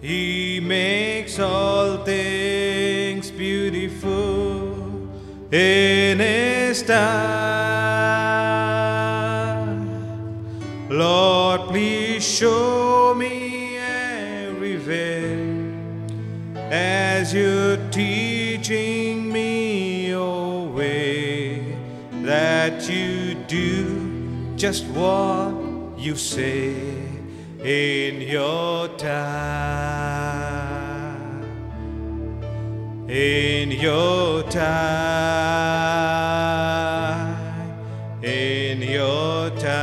he 0.00 0.60
makes 0.60 1.38
all 1.38 2.04
things 2.04 3.30
beautiful. 3.30 5.08
In 5.52 6.18
his 6.18 6.82
time, 6.82 7.25
just 24.56 24.86
what 24.86 25.54
you 25.98 26.16
say 26.16 26.74
in 27.62 28.22
your 28.22 28.88
time. 28.96 29.36
In 33.06 33.70
your 33.70 34.42
time, 34.44 34.66
in 38.22 38.80
your 38.80 39.50
time. 39.50 39.76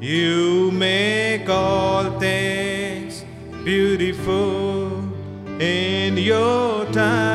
You 0.00 0.72
make 0.72 1.48
all 1.48 2.18
things 2.18 3.24
beautiful 3.64 4.98
in 5.60 6.16
your 6.16 6.84
time. 6.86 7.31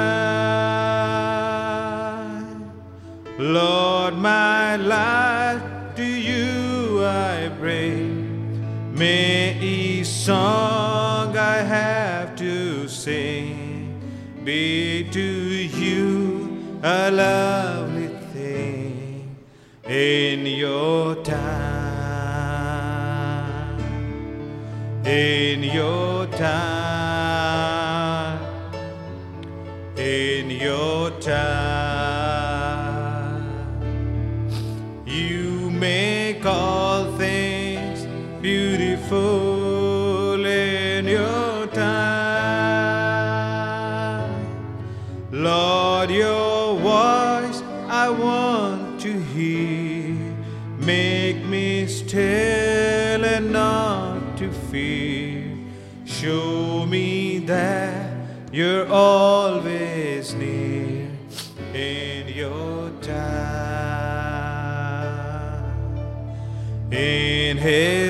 Life 4.77 5.61
to 5.95 6.05
you 6.05 7.03
I 7.03 7.49
bring. 7.59 8.93
May 8.93 9.59
each 9.59 10.07
song 10.07 11.37
I 11.37 11.57
have 11.57 12.35
to 12.37 12.87
sing 12.87 14.01
be 14.43 15.07
to 15.11 15.21
you 15.21 16.79
a 16.83 17.11
lovely 17.11 17.56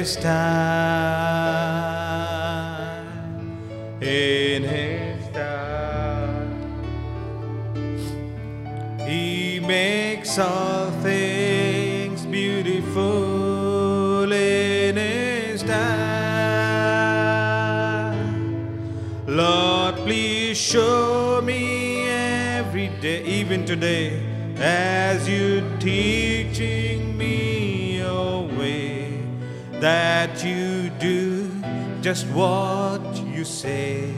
His 0.07 0.15
time. 0.15 0.31
In 4.01 4.63
His 4.63 5.27
time. 5.33 6.47
He 9.05 9.59
makes 9.59 10.39
all 10.39 10.91
things 11.01 12.25
beautiful 12.25 14.31
in 14.31 14.95
His 14.95 15.61
time. 15.63 15.75
Lord, 19.27 19.95
please 19.95 20.57
show 20.57 21.41
me 21.43 22.07
every 22.07 22.87
day, 23.01 23.25
even 23.25 23.65
today, 23.65 24.23
as 24.55 25.27
You're 25.27 25.69
teaching 25.79 27.17
me 27.17 27.97
your 27.97 28.47
way, 28.57 28.96
that 29.79 30.43
you 30.43 30.89
do 30.99 31.51
just 32.01 32.25
what 32.27 33.01
you 33.17 33.45
say 33.45 34.11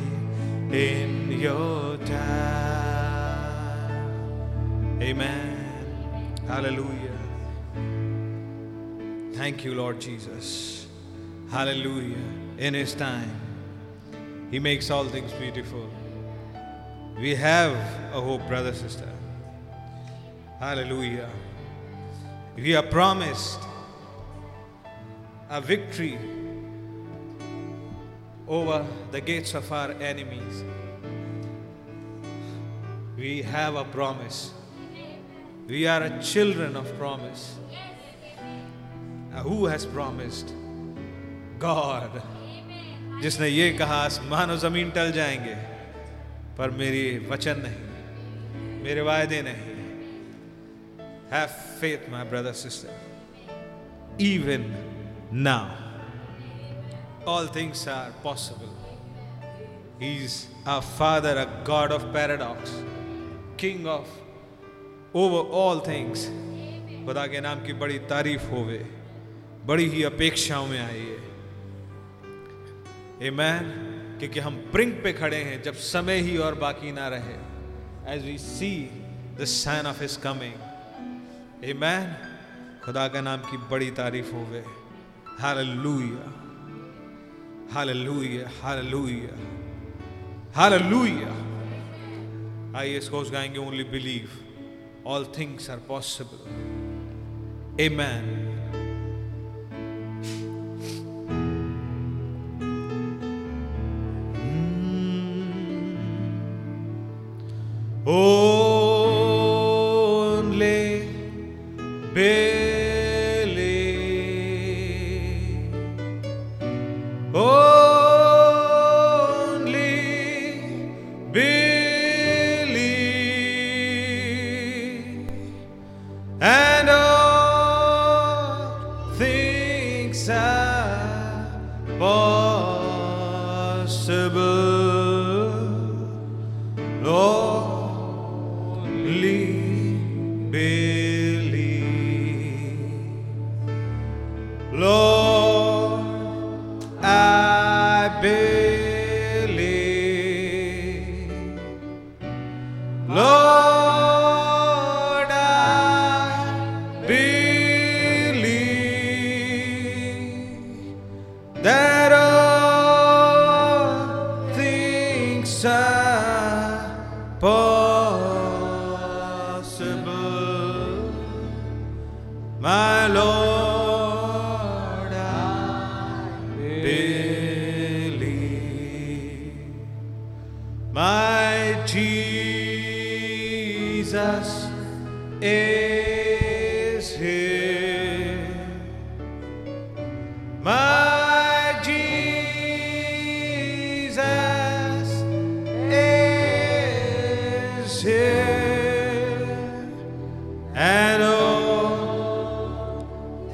in 0.71 1.31
your 1.31 1.97
time. 1.97 3.41
Amen. 5.01 6.35
Hallelujah. 6.47 7.17
Thank 9.33 9.65
you, 9.65 9.75
Lord 9.75 9.99
Jesus. 9.99 10.87
Hallelujah. 11.51 12.17
In 12.57 12.73
His 12.73 12.93
time, 12.93 13.31
He 14.51 14.59
makes 14.59 14.89
all 14.89 15.05
things 15.05 15.31
beautiful. 15.33 15.89
We 17.19 17.35
have 17.35 17.75
a 18.13 18.21
hope, 18.21 18.47
brother, 18.47 18.73
sister. 18.73 19.09
Hallelujah. 20.59 21.29
We 22.55 22.75
are 22.75 22.83
promised 22.83 23.59
a 25.50 25.60
victory 25.60 26.18
over 28.48 28.86
the 29.10 29.20
gates 29.20 29.54
of 29.54 29.70
our 29.72 29.92
enemies. 29.92 30.64
We 33.16 33.42
have 33.42 33.74
a 33.76 33.84
promise. 33.84 34.52
We 35.66 35.86
are 35.86 36.02
a 36.02 36.22
children 36.22 36.76
of 36.76 36.86
promise. 36.98 37.56
Uh, 39.34 39.42
Who 39.42 39.66
has 39.66 39.86
promised? 39.86 40.52
God. 41.58 42.10
जिसने 43.22 43.48
ये 43.48 43.70
कहा 43.78 43.96
आसमान 44.04 44.50
और 44.50 44.58
जमीन 44.58 44.90
टल 44.90 45.12
जाएंगे 45.12 45.54
पर 46.58 46.70
मेरी 46.76 47.04
वचन 47.30 47.62
नहीं 47.64 48.82
मेरे 48.82 49.00
वायदे 49.00 49.40
नहीं 49.42 49.72
Have 51.30 51.50
faith, 51.80 52.08
my 52.08 52.22
brother, 52.22 52.52
sister. 52.52 52.90
Even 54.18 54.74
now, 55.31 55.75
all 57.25 57.45
things 57.47 57.87
are 57.87 58.11
possible. 58.23 58.69
He's 59.99 60.47
our 60.65 60.81
Father, 60.81 61.37
a 61.37 61.63
God 61.63 61.91
of 61.91 62.11
paradox, 62.13 62.71
King 63.57 63.87
of 63.87 64.07
over 65.13 65.47
all 65.49 65.79
things. 65.79 66.29
खुदा 67.05 67.25
के 67.27 67.39
नाम 67.41 67.63
की 67.65 67.73
बड़ी 67.73 67.99
तारीफ़ 68.09 68.49
होवे 68.51 68.77
बड़ी 69.65 69.87
ही 69.89 70.03
अपेक्षाओं 70.03 70.65
में 70.67 70.79
आई 70.79 71.05
है 71.05 71.19
Amen. 73.29 73.63
क्योंकि 74.19 74.39
हम 74.39 74.55
ब्रिंक 74.73 74.93
पे 75.03 75.13
खड़े 75.13 75.37
हैं 75.43 75.61
जब 75.63 75.75
समय 75.85 76.19
ही 76.27 76.37
और 76.37 76.55
बाकी 76.55 76.91
ना 76.91 77.07
रहे 77.13 77.37
as 78.13 78.25
we 78.25 78.37
see 78.37 78.71
the 79.39 79.45
sign 79.53 79.87
of 79.87 80.01
his 80.01 80.17
coming 80.25 81.63
Amen. 81.71 82.05
खुदा 82.85 83.07
का 83.07 83.21
नाम 83.21 83.39
की 83.49 83.57
बड़ी 83.71 83.89
तारीफ़ 84.01 84.31
होवे 84.35 84.63
Hallelujah. 85.38 86.28
Hallelujah. 87.74 88.48
Hallelujah. 88.62 89.36
Hallelujah. 90.60 91.34
आइए 92.76 92.98
इसको 92.98 93.18
उस 93.18 93.30
गाएंगे 93.32 93.58
only 93.58 93.84
believe 93.90 94.28
all 95.14 95.24
things 95.38 95.70
are 95.70 95.78
possible 95.88 96.82
Amen. 97.76 98.24
Only 110.14 111.08
believe. 112.14 112.47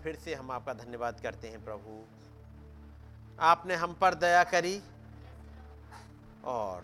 फिर 0.03 0.15
से 0.15 0.33
हम 0.35 0.51
आपका 0.51 0.73
धन्यवाद 0.75 1.19
करते 1.19 1.47
हैं 1.47 1.63
प्रभु। 1.65 2.03
आपने 3.39 3.75
हम 3.75 3.93
पर 3.93 4.15
दया 4.15 4.43
करी 4.45 4.81
और 6.45 6.83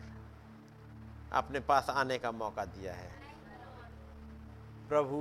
अपने 1.34 1.60
पास 1.62 1.89
आने 1.89 2.17
का 2.17 2.32
मौका 2.34 2.65
दिया 2.67 2.93
है। 2.93 3.10
प्रभु, 4.89 5.19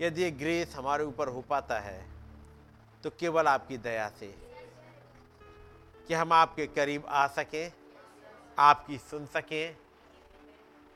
यदि 0.00 0.22
ये 0.22 0.30
ग्रेस 0.32 0.74
हमारे 0.76 1.04
ऊपर 1.04 1.28
हो 1.28 1.40
पाता 1.40 1.78
है 1.80 2.04
तो 3.04 3.10
केवल 3.10 3.46
आपकी 3.48 3.78
दया 3.78 4.08
से 4.10 4.34
कि 6.08 6.14
हम 6.14 6.32
आपके 6.32 6.66
करीब 6.68 7.06
आ 7.06 7.26
सकें, 7.28 7.72
आपकी 8.58 8.98
सुन 9.00 9.26
सकें, 9.26 9.76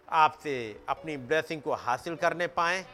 आपसे 0.09 0.55
अपनी 0.89 1.17
ब्लेसिंग 1.19 1.63
को 1.63 1.75
हासिल 1.77 2.17
करने 2.17 2.47
पाएँ 2.53 2.85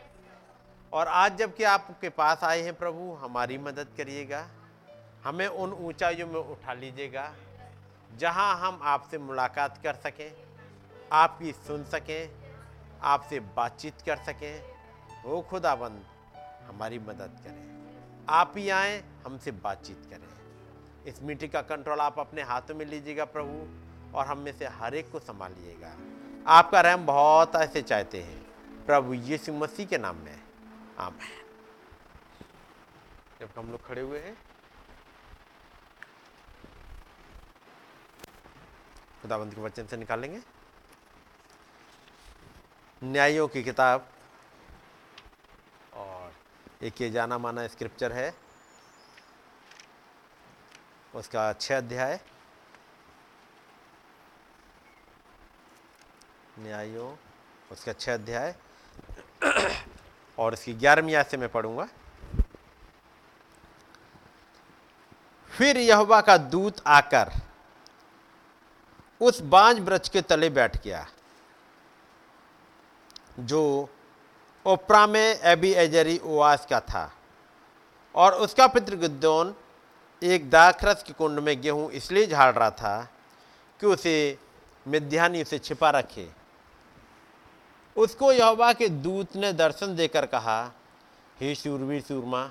और 0.97 1.09
आज 1.09 1.37
जबकि 1.37 1.65
आपके 1.65 2.09
पास 2.09 2.45
आए 2.45 2.61
हैं 2.61 2.75
प्रभु, 2.75 3.13
हमारी 3.15 3.59
मदद 3.59 3.89
करिएगा। 3.97 4.49
हमें 5.25 5.47
उन 5.47 5.73
ऊंचाइयों 5.73 6.27
में 6.27 6.41
उठा 6.41 6.73
लीजिएगा, 6.73 7.35
जहाँ 8.17 8.59
हम 8.59 8.81
आपसे 8.83 9.19
मुलाकात 9.19 9.81
कर 9.83 9.95
सकें, 9.95 10.37
आपकी 11.13 11.53
सुन 11.53 11.85
सकें, 11.85 12.31
आपसे 13.03 13.41
बातचीत 13.41 13.95
कर 14.07 14.17
सकें। 14.17 14.65
वो 15.25 15.43
खुदाबंद, 15.43 16.07
हमारी 16.69 16.99
मदद 16.99 17.37
करें। 17.45 17.89
आप 18.29 18.55
ही 18.57 18.71
आए, 18.71 19.05
हमसे 19.27 19.51
बातचीत 19.51 20.07
करें। 20.11 20.29
इस 21.07 21.23
मीटिंग 21.23 21.53
का 21.53 21.63
कंट्रोल 21.63 22.01
आप 22.01 22.19
अपने 22.19 22.43
हाथों 22.43 22.75
में 22.75 22.87
लीजिएगा 22.87 23.25
प्रभु, 23.25 23.69
और 24.19 24.27
हम 24.27 24.39
में 24.39 24.53
से 24.53 24.67
हर 24.67 24.95
एक 24.95 25.13
को 25.13 25.19
संभालिएगा। 25.19 25.97
आपका 26.47 26.81
रहम 26.81 27.07
बहुत 27.07 27.57
ऐसे 27.57 27.83
चाहते 27.83 28.23
हैं। 28.23 28.47
प्रभु 28.87 29.15
यीशु 29.15 29.53
मसीह 29.53 29.87
के 29.87 29.99
नाम 29.99 30.17
में। 30.17 30.46
आमेन 30.99 31.45
जब 33.41 33.49
हम 33.57 33.71
लोग 33.71 33.87
खड़े 33.87 34.03
हुए 34.03 34.19
हैं, 34.21 34.35
खुदाबंद 39.23 39.55
के 39.55 39.61
वचन 39.61 39.87
से 39.87 39.97
निकालेंगे। 39.97 40.41
न्यायों 43.03 43.47
की 43.49 43.63
किताब, 43.63 44.09
और 45.95 46.33
एक 46.83 47.01
ये 47.01 47.11
जाना 47.11 47.39
माना 47.39 47.67
स्क्रिप्चर 47.69 48.13
है। 48.13 48.35
उसका 51.15 51.53
छः 51.53 51.77
अध्याय। 51.77 52.21
न्यायों, 56.59 57.15
उसका 57.73 57.93
छः 57.93 58.15
अध्याय। 58.15 58.55
और 60.39 60.53
इसकी 60.53 60.73
ग्यारहवीं 60.75 61.15
आयत 61.15 61.27
से 61.27 61.37
मैं 61.37 61.49
पढ़ूँगा। 61.49 61.89
फिर 65.53 65.77
यहोवा 65.79 66.21
का 66.21 66.37
दूत 66.37 66.81
आकर 66.87 67.31
उस 69.21 69.41
बांझ 69.43 69.79
वृक्ष 69.81 70.09
के 70.09 70.21
तले 70.23 70.49
बैठ 70.51 70.77
गया, 70.85 71.07
जो 73.41 73.89
ओपरा 74.67 75.07
में 75.07 75.21
एबी 75.21 75.73
एजरी 75.75 76.19
ओवास 76.21 76.67
का 76.71 76.81
था। 76.83 77.11
और 78.15 78.35
उसका 78.35 78.67
पितृ 78.67 78.97
गिद्दोन 78.97 79.55
एक 80.23 80.49
दाखरस 80.51 81.03
के 81.03 81.13
कुंड 81.13 81.39
में 81.39 81.61
गेहूँ 81.63 81.91
इसलिए 81.93 82.27
झाड़ 82.27 82.55
रहा 82.55 82.71
था 82.73 83.09
कि 83.81 83.87
उसे 83.87 84.39
मिध्यानी 84.87 85.43
उसे 85.43 85.59
छिपा 85.59 85.91
रखे। 85.91 86.29
उसको 87.97 88.33
यहोवा 88.33 88.73
के 88.73 88.89
दूत 88.89 89.37
ने 89.37 89.53
दर्शन 89.53 89.95
देकर 89.97 90.27
कहा, 90.27 90.73
हे 91.41 91.55
शूरवीर 91.55 92.03
सूरमा 92.03 92.51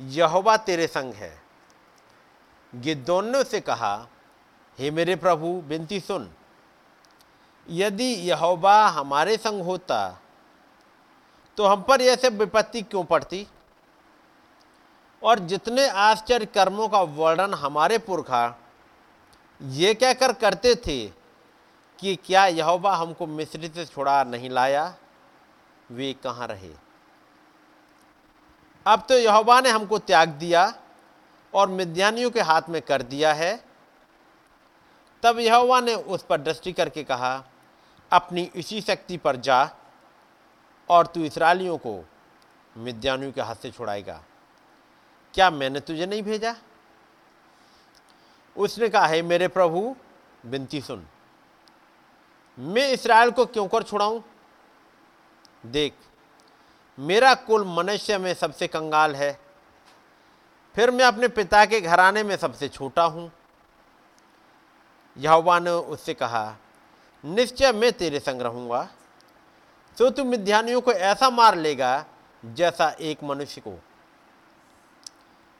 यहोवा 0.00 0.56
तेरे 0.56 0.86
संग 0.86 1.14
है। 1.14 1.32
गिद्दोन 2.72 3.30
ने 3.30 3.38
उसे 3.38 3.60
कहा, 3.60 4.08
हे 4.78 4.90
मेरे 4.90 5.16
प्रभु 5.16 5.52
बिनती 5.68 6.00
सुन। 6.00 6.30
यदि 7.66 8.12
यहोवा 8.30 8.86
हमारे 8.88 9.36
संग 9.36 9.62
होता 9.62 10.22
तो 11.58 11.66
हम 11.66 11.82
पर 11.82 12.00
यह 12.00 12.16
सब 12.16 12.38
विपत्ति 12.38 12.82
क्यों 12.82 13.04
पड़ती? 13.04 13.46
और 15.22 15.38
जितने 15.38 15.88
आश्चर्य 15.88 16.46
कर्मों 16.46 16.88
का 16.88 17.00
वर्णन 17.00 17.54
हमारे 17.54 17.98
पुरखा, 17.98 18.56
ये 19.60 19.94
कहकर 19.94 20.32
करते 20.32 20.74
थे 20.76 21.06
कि 22.00 22.16
क्या 22.16 22.46
यहोवा 22.46 22.96
हमको 22.96 23.26
मिस्री 23.26 23.68
से 23.68 23.86
छुड़ा 23.86 24.24
नहीं 24.24 24.50
लाया? 24.50 24.96
वे 25.90 26.12
कहाँ 26.12 26.46
रहे? 26.46 26.70
अब 28.86 29.06
तो 29.08 29.14
यहोवा 29.14 29.60
ने 29.60 29.70
हमको 29.70 29.98
त्याग 29.98 30.28
दिया 30.28 30.74
और 31.54 31.68
मिद्यानियों 31.68 32.30
के 32.30 32.40
हाथ 32.40 32.62
में 32.68 32.82
कर 32.82 33.02
दिया 33.02 33.32
है। 33.32 33.64
तब 35.22 35.38
यहोवा 35.38 35.80
ने 35.80 35.94
उस 35.94 36.22
पर 36.22 36.40
दृष्टि 36.40 36.72
करके 36.72 37.04
कहा, 37.04 37.44
अपनी 38.12 38.50
इसी 38.56 38.80
शक्ति 38.80 39.16
पर 39.16 39.36
जा 39.36 39.70
और 40.90 41.06
तू 41.06 41.20
इसराइलियों 41.20 41.78
को 41.78 42.04
मिद्यानियों 42.76 43.32
के 43.32 43.40
हाथ 43.40 43.54
से 43.54 43.70
छुड़ाएगा। 43.70 44.22
क्या 45.34 45.50
मैंने 45.50 45.80
तुझे 45.80 46.06
नहीं 46.06 46.22
भेजा? 46.22 46.56
उसने 48.56 48.88
कहा, 48.88 49.06
है 49.06 49.22
मेरे 49.22 49.48
प्रभु 49.48 49.96
बिनती 50.46 50.80
सुन। 50.80 51.06
मैं 52.58 52.88
इसराइल 52.88 53.30
को 53.30 53.44
क्यों 53.46 53.66
कर 53.68 53.82
छुड़ाऊं? 53.82 54.20
देख, 55.66 55.94
मेरा 56.98 57.34
कुल 57.36 57.64
मनुष्य 57.68 58.18
में 58.18 58.32
सबसे 58.34 58.66
कंगाल 58.66 59.14
है। 59.16 59.32
फिर 60.74 60.90
मैं 60.90 61.04
अपने 61.04 61.28
पिता 61.28 61.64
के 61.64 61.80
घराने 61.80 62.22
में 62.22 62.36
सबसे 62.36 62.68
छोटा 62.68 63.04
हूँ। 63.04 63.30
यहोवा 65.16 65.58
ने 65.58 65.70
उससे 65.70 66.14
कहा, 66.14 66.56
निश्चय 67.24 67.72
मैं 67.72 67.92
तेरे 67.92 68.20
संग 68.20 68.42
रहूँगा। 68.42 68.88
तो 69.96 70.10
तू 70.10 70.24
मिध्यानियों 70.24 70.80
को 70.80 70.92
ऐसा 70.92 71.30
मार 71.30 71.56
लेगा 71.56 72.04
जैसा 72.42 72.88
एक 73.00 73.22
मनुष्य 73.24 73.60
को। 73.60 73.78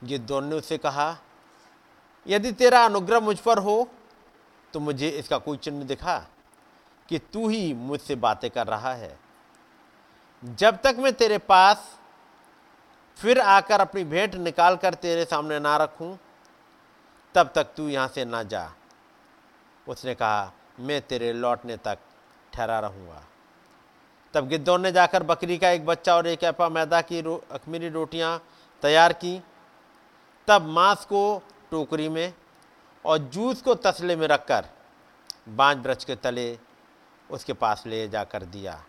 गिद्दोन 0.02 0.46
ने 0.46 0.54
उससे 0.54 0.78
कहा, 0.78 1.16
यदि 2.26 2.52
तेरा 2.52 2.84
अनुग्रह 2.84 3.20
मुझ 3.20 3.38
पर 3.38 3.58
हो 3.58 3.88
तो 4.72 4.80
मुझे 4.80 5.08
इसका 5.08 5.38
कोई 5.38 5.56
चिन्ह 5.56 5.84
दिखा। 5.84 6.16
कि 7.08 7.18
तू 7.32 7.48
ही 7.48 7.72
मुझसे 7.74 8.14
बातें 8.16 8.50
कर 8.50 8.66
रहा 8.66 8.92
है। 8.94 9.18
जब 10.42 10.78
तक 10.84 10.96
मैं 10.98 11.12
तेरे 11.12 11.38
पास 11.38 11.90
फिर 13.18 13.40
आकर 13.40 13.80
अपनी 13.80 14.04
भेंट 14.04 14.34
निकाल 14.34 14.76
कर 14.76 14.94
तेरे 14.94 15.24
सामने 15.24 15.58
ना 15.60 15.76
रखूँ 15.76 16.16
तब 17.34 17.50
तक 17.54 17.72
तू 17.76 17.88
यहाँ 17.88 18.08
से 18.08 18.24
ना 18.24 18.42
जा। 18.42 18.68
उसने 19.86 20.14
कहा 20.14 20.52
मैं 20.80 21.00
तेरे 21.02 21.32
लौटने 21.32 21.76
तक 21.76 21.98
ठहरा 22.52 22.78
रहूँगा। 22.80 23.22
तब 24.34 24.48
गिद्धों 24.48 24.78
ने 24.78 24.92
जाकर 24.92 25.22
बकरी 25.22 25.58
का 25.58 25.70
एक 25.70 25.84
बच्चा 25.86 26.14
और 26.16 26.26
एक 26.26 26.44
ऐपा 26.44 26.68
मैदा 26.68 27.00
की 27.00 27.20
रो, 27.20 27.42
अखमीरी 27.52 27.88
रोटियाँ 27.88 28.38
तैयार 28.82 29.12
की। 29.12 29.40
तब 30.48 30.66
मांस 30.68 31.04
को 31.04 31.42
टोकरी 31.70 32.08
में 32.08 32.32
और 33.04 33.18
जूस 33.18 33.62
को 33.62 33.74
तसले 33.76 34.16
में 34.16 34.26
रखकर 34.28 34.64
बांझ 35.48 35.76
ब्रज 35.78 36.04
के 36.04 36.14
तले 36.16 36.52
उसके 37.30 37.52
पास 37.52 37.82
ले 37.86 38.08
जाकर 38.08 38.42
दिया। 38.42 38.84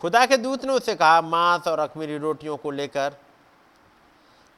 खुदा 0.00 0.26
के 0.26 0.36
दूत 0.36 0.64
ने 0.64 0.72
उसे 0.72 0.94
कहा, 0.94 1.20
मांस 1.20 1.68
और 1.68 1.78
अखमीरी 1.78 2.18
रोटियों 2.18 2.56
को 2.56 2.70
लेकर 2.70 3.16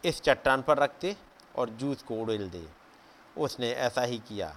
इस 0.05 0.21
चट्टान 0.21 0.63
पर 0.63 0.79
रखते 0.79 1.17
और 1.57 1.71
जूस 1.71 2.03
को 2.03 2.15
उड़ेल 2.15 2.51
दे। 2.51 2.69
उसने 3.39 3.71
ऐसा 3.71 4.03
ही 4.03 4.19
किया। 4.19 4.57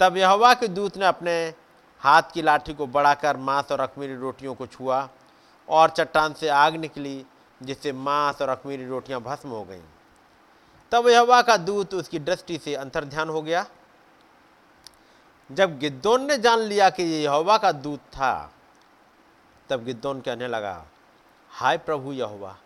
तब 0.00 0.16
यहोवा 0.16 0.54
के 0.54 0.68
दूत 0.68 0.96
ने 0.96 1.06
अपने 1.06 1.54
हाथ 2.00 2.22
की 2.34 2.42
लाठी 2.42 2.74
को 2.74 2.86
बढ़ाकर 2.86 3.36
मांस 3.36 3.72
और 3.72 3.80
अखमीरी 3.80 4.14
रोटियों 4.14 4.54
को 4.54 4.66
छुआ 4.66 5.08
और 5.68 5.90
चट्टान 5.90 6.32
से 6.32 6.48
आग 6.48 6.76
निकली, 6.76 7.26
जिससे 7.62 7.92
मांस 7.92 8.42
और 8.42 8.48
अखमीरी 8.48 8.86
रोटियाँ 8.86 9.20
भस्म 9.20 9.48
हो 9.48 9.64
गईं। 9.64 9.82
तब 10.92 11.08
यहोवा 11.08 11.42
का 11.42 11.56
दूत 11.56 11.94
उसकी 11.94 12.18
दृष्टि 12.18 12.58
से 12.58 12.74
अंतर्ध्यान 12.74 13.28
हो 13.28 13.42
गया 13.42 13.66
जब 15.52 15.78
गिद्दोन 15.78 16.24
ने 16.24 16.38
जान 16.38 16.58
लिया 16.58 16.90
कि 16.90 17.02
ये 17.02 17.22
यहोवा 17.22 17.58
का 17.58 17.72
दूत 17.72 18.00
था, 18.00 18.52
तब 19.70 19.84
गिद्दोन 19.84 20.20
कहने 20.20 20.48
लगा, 20.48 20.86
हाय 21.50 21.78
प्रभु 21.78 22.12
यहोवा, 22.12 22.56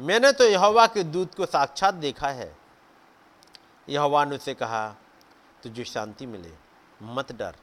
मैंने 0.00 0.32
तो 0.32 0.44
यहोवा 0.44 0.86
के 0.86 1.02
दूत 1.02 1.34
को 1.34 1.46
साक्षात 1.46 1.94
देखा 1.94 2.28
है। 2.28 2.56
यहोवा 3.88 4.24
ने 4.24 4.36
उसे 4.36 4.54
कहा, 4.54 4.96
तुझे 5.62 5.84
शांति 5.84 6.26
मिले, 6.26 6.52
मत 7.02 7.32
डर, 7.32 7.54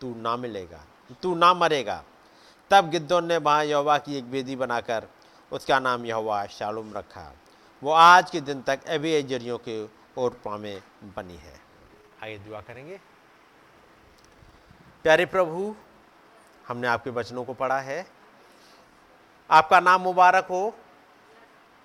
तू 0.00 0.14
ना 0.14 0.36
मिलेगा, 0.36 0.84
तू 1.22 1.34
ना 1.34 1.54
मरेगा। 1.54 2.04
तब 2.70 2.90
गिद्दोन 2.90 3.26
ने 3.26 3.36
वहाँ 3.36 3.64
यहोवा 3.64 3.98
की 3.98 4.16
एक 4.16 4.24
वेदी 4.24 4.56
बनाकर 4.56 5.06
उसका 5.52 5.78
नाम 5.78 6.06
यहोवा 6.06 6.46
शालुम 6.46 6.92
रखा। 6.94 7.32
वो 7.82 7.92
आज 7.92 8.30
के 8.30 8.40
दिन 8.40 8.62
तक 8.62 8.84
अभी 8.84 9.22
जरियों 9.22 9.58
के 9.58 9.84
और 10.18 10.58
में 10.58 10.82
बनी 11.16 11.36
है। 11.36 11.60
आइए 12.22 12.38
दुआ 12.38 12.60
करेंगे। 12.60 13.00
प्यारे 15.02 15.26
प्रभु, 15.26 15.76
हमने 16.68 16.86
आपके 16.86 17.10
वचनों 17.10 17.44
को 17.44 17.54
पढ़ा 17.54 17.80
है। 17.80 18.06
आपका 19.50 19.80
नाम 19.80 20.00
मुबारक 20.00 20.44
हो 20.44 20.74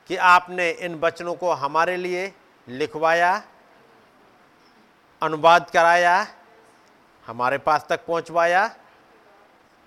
कि 0.08 0.16
आपने 0.16 0.70
इन 0.70 0.96
वचनों 0.96 1.36
को 1.36 1.52
हमारे 1.52 1.98
लिए 1.98 2.34
लिखवाया, 2.68 3.44
अनुवाद 5.24 5.70
कराया, 5.70 6.28
हमारे 7.26 7.58
पास 7.58 7.86
तक 7.90 8.06
पहुंचवाया 8.06 8.76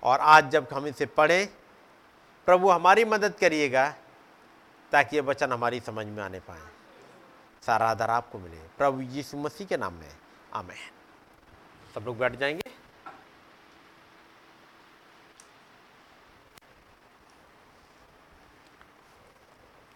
और 0.03 0.19
आज 0.19 0.49
जब 0.49 0.67
हम 0.73 0.87
इसे 0.87 1.05
पढ़ें, 1.05 1.47
प्रभु 2.45 2.69
हमारी 2.69 3.05
मदद 3.05 3.33
करिएगा 3.33 3.93
ताकि 4.91 5.15
ये 5.15 5.21
वचन 5.21 5.51
हमारी 5.51 5.79
समझ 5.79 6.05
में 6.05 6.23
आने 6.23 6.39
पाए। 6.39 6.61
सारा 7.65 7.89
आधार 7.89 8.09
आपको 8.09 8.39
मिले। 8.39 8.55
प्रभु 8.55 9.01
यीशु 9.01 9.37
मसीह 9.37 9.67
के 9.67 9.77
नाम 9.77 9.93
में। 9.93 10.17
आमेन। 10.53 10.91
सब 11.95 12.05
लोग 12.05 12.17
बैठ 12.17 12.35
जाएँगे। 12.35 12.68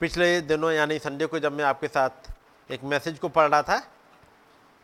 पिछले 0.04 0.41
दिनों, 0.41 0.72
यानी 0.72 0.97
संडे 0.99 1.26
को 1.26 1.39
जब 1.39 1.51
मैं 1.51 1.64
आपके 1.64 1.88
साथ 1.88 2.10
एक 2.70 2.84
मैसेज 2.84 3.20
को 3.20 3.28
पढ़ 3.30 3.49
रहा 3.49 3.62
था, 3.62 3.80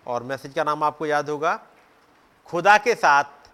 और 0.07 0.23
मैसेज 0.23 0.53
का 0.53 0.63
नाम 0.63 0.83
आपको 0.83 1.05
याद 1.05 1.29
होगा, 1.29 1.59
खुदा 2.45 2.77
के 2.77 2.93
साथ 2.95 3.49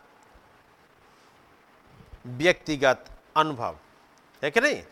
व्यक्तिगत 2.25 3.05
अनुभव। 3.37 3.77
है 4.43 4.51
कि 4.51 4.61
नहीं? 4.61 4.83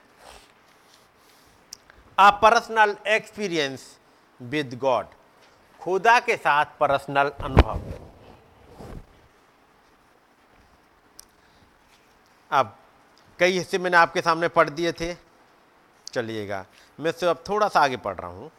A 2.20 2.30
personal 2.30 2.96
experience 3.08 4.00
with 4.42 4.78
God 4.80 5.06
खुदा 5.82 6.20
के 6.20 6.38
साथ 6.38 6.66
पर्सनल 6.80 7.30
अनुभव। 7.42 7.82
अब 12.52 12.76
कई 13.40 13.58
हिस्से 13.58 13.78
मैंने 13.78 13.98
आपके 13.98 14.22
सामने 14.22 14.48
पढ़ 14.48 14.70
दिए 14.70 14.92
थे। 14.92 15.33
चलिएगा। 16.14 16.66
मैं 17.00 17.12
से 17.12 17.26
अब 17.28 17.44
थोड़ा 17.50 17.68
सा 17.68 17.80
आगे 17.80 17.98
पढ़ 17.98 18.16
रहा 18.16 18.32
हूँ। 18.32 18.52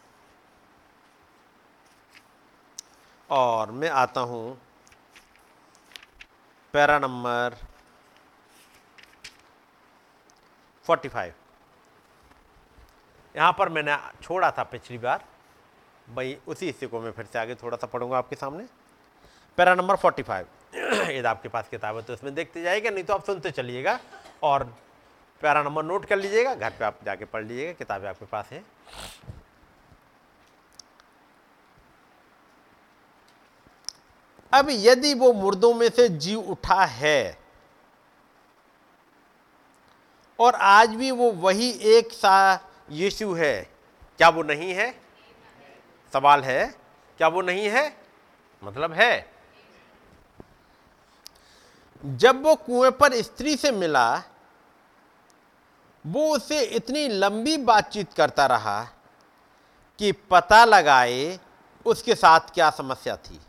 और 3.30 3.70
मैं 3.72 3.88
आता 3.90 4.20
हूँ 4.22 4.56
पैरा 6.74 6.98
नंबर 6.98 7.56
45 10.86 11.32
यहाँ 13.34 13.52
पर 13.58 13.68
मैंने 13.68 13.96
छोड़ा 14.22 14.50
था 14.50 14.62
पिछली 14.62 14.98
बार। 14.98 15.24
भाई, 16.08 16.36
उसी 16.46 16.66
हिस्से 16.66 16.86
को 16.86 17.00
मैं 17.00 17.10
फिर 17.12 17.26
से 17.32 17.38
आगे 17.38 17.54
थोड़ा 17.54 17.76
सा 17.76 17.86
पढ़ूँगा 17.86 18.18
आपके 18.18 18.36
सामने। 18.36 18.66
पैरा 19.58 19.74
नंबर 19.74 19.96
45 19.96 20.46
यदि 20.74 21.26
आपके 21.28 21.48
पास 21.48 21.68
किताब 21.68 21.96
है 21.96 22.02
तो 22.02 22.12
उसमें 22.12 22.34
देखते 22.34 22.62
जाएगा 22.62 22.90
नहीं 22.90 23.04
तो 23.04 23.14
आप 23.14 23.24
सुनते 23.24 23.50
चलिएगा। 23.50 23.98
और 24.42 24.64
पैरा 25.42 25.62
नंबर 25.62 25.82
नोट 25.84 26.04
कर 26.04 26.16
लीजिएगा, 26.16 26.54
घर 26.54 26.70
पे 26.70 26.84
आप 26.84 26.98
जाके 27.04 27.24
पढ़ 27.24 27.44
लीजिएगा, 27.44 27.72
किताबें 27.72 28.08
आपके 28.08 28.26
पास 28.26 28.48
है। 28.52 28.62
अब 34.52 34.68
यदि 34.70 35.14
वो 35.14 35.32
मुर्दों 35.32 35.72
में 35.74 35.88
से 35.88 36.08
जी 36.08 36.34
उठा 36.34 36.84
है, 36.84 37.38
और 40.38 40.54
आज 40.54 40.94
भी 40.94 41.10
वो 41.10 41.30
वही 41.32 41.70
एक 41.90 42.12
सा 42.12 42.60
यीशु 42.92 43.32
है, 43.34 43.54
क्या 44.20 44.28
वो 44.28 44.42
नहीं 44.42 44.72
है? 44.74 44.90
सवाल 46.12 46.42
है, 46.44 46.66
क्या 47.20 47.28
वो 47.28 47.42
नहीं 47.42 47.68
है? 47.68 47.96
मतलब 48.62 48.92
है। 48.92 49.26
जब 52.04 52.42
वो 52.42 52.54
कुएँ 52.56 52.90
पर 52.90 53.20
स्त्री 53.22 53.56
से 53.56 53.70
मिला 53.72 54.22
वो 56.06 56.36
उससे 56.36 56.60
इतनी 56.60 57.08
लंबी 57.08 57.56
बातचीत 57.56 58.12
करता 58.12 58.46
रहा 58.46 58.84
कि 59.98 60.12
पता 60.12 60.64
लगाए 60.64 61.40
उसके 61.86 62.14
साथ 62.14 62.40
क्या 62.40 62.70
समस्या 62.70 63.16
थी। 63.16 63.40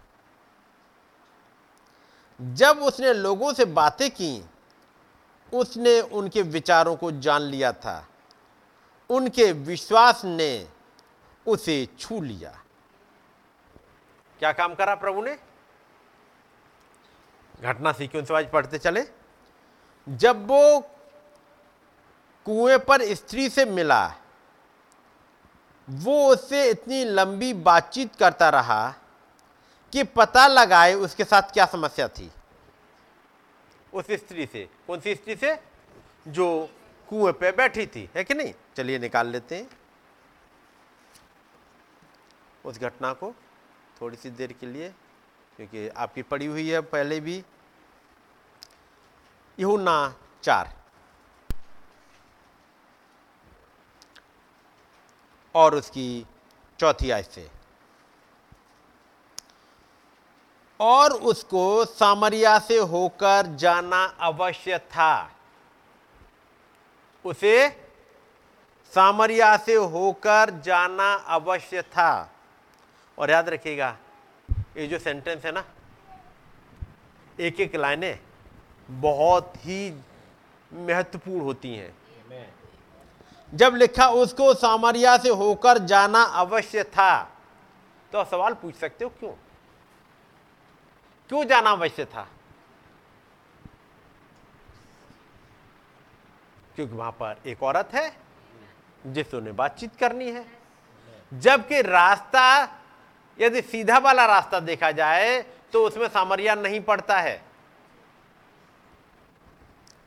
जब 2.41 2.79
उसने 2.79 3.13
लोगों 3.13 3.53
से 3.53 3.65
बातें 3.65 4.11
की 4.11 4.45
उसने 5.53 6.01
उनके 6.01 6.41
विचारों 6.41 6.95
को 6.95 7.11
जान 7.11 7.41
लिया 7.41 7.71
था। 7.73 8.07
उनके 9.09 9.51
विश्वास 9.51 10.25
ने 10.25 10.67
उसे 11.47 11.87
छू 11.99 12.21
लिया। 12.21 12.63
क्या 14.39 14.51
काम 14.51 14.75
करा 14.75 14.95
प्रभु 14.95 15.21
ने? 15.21 15.37
घटना 17.61 17.91
सीक्वेंस 17.91 18.31
वाइज 18.31 18.51
पढ़ते 18.51 18.77
चले। 18.77 19.07
जब 20.09 20.47
वो 20.47 20.89
कुएँ 22.45 22.77
पर 22.77 23.13
स्त्री 23.13 23.49
से 23.49 23.65
मिला। 23.65 24.15
वो 25.89 26.29
उससे 26.29 26.69
इतनी 26.69 27.03
लंबी 27.03 27.53
बातचीत 27.53 28.15
करता 28.15 28.49
रहा 28.49 28.93
कि 29.93 30.03
पता 30.03 30.47
लगाए 30.47 30.93
उसके 30.93 31.23
साथ 31.23 31.41
क्या 31.41 31.65
समस्या 31.65 32.07
थी। 32.07 32.31
उस 33.93 34.05
स्त्री 34.11 34.45
से, 34.45 34.69
कौन 34.87 34.99
सी 34.99 35.15
स्त्री 35.15 35.35
से? 35.35 35.59
जो 36.27 36.69
कुएँ 37.09 37.33
पे 37.33 37.51
बैठी 37.51 37.87
थी, 37.87 38.09
है 38.15 38.23
कि 38.23 38.33
नहीं? 38.33 38.53
चलिए 38.77 38.99
निकाल 38.99 39.27
लेते 39.27 39.55
हैं। 39.55 39.69
उस 42.65 42.79
घटना 42.79 43.13
को 43.13 43.35
थोड़ी 44.01 44.17
सी 44.17 44.29
देर 44.29 44.53
के 44.53 44.65
लिए, 44.65 44.89
क्योंकि 45.55 45.87
आपकी 45.87 46.21
पड़ी 46.21 46.45
हुई 46.45 46.69
है 46.69 46.81
पहले 46.81 47.19
भी। 47.19 47.43
यहूना 49.59 50.15
चार। 50.43 50.84
और 55.55 55.75
उसकी 55.75 56.25
चौथी 56.79 57.11
आय 57.11 57.23
से। 57.23 57.49
और 60.79 61.13
उसको 61.13 61.85
सामरिया 61.85 62.59
से 62.59 62.77
होकर 62.77 63.55
जाना 63.55 64.05
अवश्य 64.05 64.77
था। 64.77 65.31
उसे 67.25 67.69
सामरिया 68.95 69.57
से 69.57 69.75
होकर 69.75 70.59
जाना 70.59 71.13
अवश्य 71.13 71.81
था। 71.81 72.31
और 73.17 73.31
याद 73.31 73.49
रखिएगा, 73.49 73.97
ये 74.51 74.87
जो 74.87 74.99
सेंटेंस 74.99 75.45
है 75.45 75.51
ना 75.51 75.63
एक 77.39 77.59
एक 77.59 77.75
लाइनें 77.75 78.19
बहुत 78.89 79.53
ही 79.57 80.01
महत्वपूर्ण 80.73 81.41
होती 81.41 81.75
हैं। 81.75 81.97
जब 83.53 83.75
लिखा 83.75 84.07
उसको 84.09 84.53
सामरिया 84.53 85.17
से 85.17 85.29
होकर 85.29 85.77
जाना 85.77 86.21
अवश्य 86.23 86.83
था। 86.83 87.23
तो 88.11 88.23
सवाल 88.25 88.53
पूछ 88.53 88.75
सकते 88.75 89.05
हो 89.05 89.09
क्यों? 89.09 89.31
क्यों 91.29 91.43
जाना 91.45 91.69
अवश्य 91.69 92.05
था? 92.05 92.27
क्योंकि 96.75 96.95
वहाँ 96.95 97.11
पर 97.11 97.41
एक 97.45 97.63
औरत 97.63 97.89
है, 97.93 98.11
जिससे 99.07 99.37
उन्हें 99.37 99.55
बातचीत 99.55 99.95
करनी 99.95 100.31
है। 100.31 100.45
जबकि 101.31 101.81
रास्ता, 101.81 102.63
यदि 103.39 103.61
सीधा 103.61 103.97
वाला 103.97 104.25
रास्ता 104.25 104.59
देखा 104.59 104.91
जाए 104.91 105.41
तो 105.73 105.85
उसमें 105.87 106.07
सामरिया 106.07 106.55
नहीं 106.55 106.79
पड़ता 106.81 107.19
है। 107.19 107.43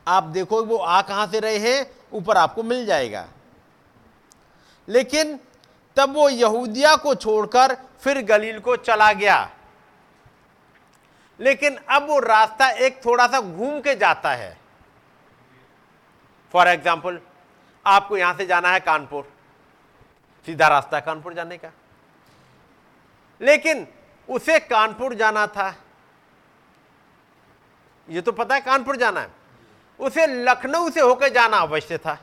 आप 0.07 0.23
देखो 0.23 0.63
वो 0.63 0.77
आ 0.77 1.01
कहाँ 1.01 1.27
से 1.27 1.39
रहे 1.39 1.57
हैं? 1.59 1.98
ऊपर 2.11 2.37
आपको 2.37 2.63
मिल 2.63 2.85
जाएगा। 2.85 3.27
लेकिन 4.87 5.39
तब 5.97 6.13
वो 6.15 6.27
यहूदिया 6.29 6.95
को 6.95 7.13
छोड़कर 7.15 7.75
फिर 8.01 8.21
गलील 8.25 8.59
को 8.59 8.75
चला 8.77 9.11
गया। 9.13 9.49
लेकिन 11.39 11.75
अब 11.89 12.07
वो 12.07 12.19
रास्ता 12.19 12.69
एक 12.77 13.03
थोड़ा 13.05 13.27
सा 13.27 13.39
घूम 13.41 13.79
के 13.81 13.95
जाता 13.95 14.31
है। 14.31 14.57
फॉर 16.53 16.67
एग्ज़ाम्पल 16.67 17.19
आपको 17.85 18.17
यहाँ 18.17 18.33
से 18.33 18.45
जाना 18.45 18.71
है 18.71 18.79
कानपुर। 18.79 19.31
सीधा 20.47 20.67
रास्ता 20.67 20.99
कानपुर 20.99 21.33
जाने 21.33 21.57
का। 21.57 21.71
लेकिन 23.41 23.87
उसे 24.29 24.59
कानपुर 24.59 25.13
जाना 25.13 25.45
था। 25.47 25.73
ये 28.07 28.21
तो 28.21 28.31
पता 28.31 28.55
है 28.55 28.61
कानपुर 28.61 28.97
जाना 28.97 29.21
है। 29.21 29.38
उसे 29.99 30.25
लखनऊ 30.43 30.89
से 30.89 31.01
होकर 31.01 31.29
जाना 31.29 31.57
अवश्य 31.57 31.97
था। 31.97 32.17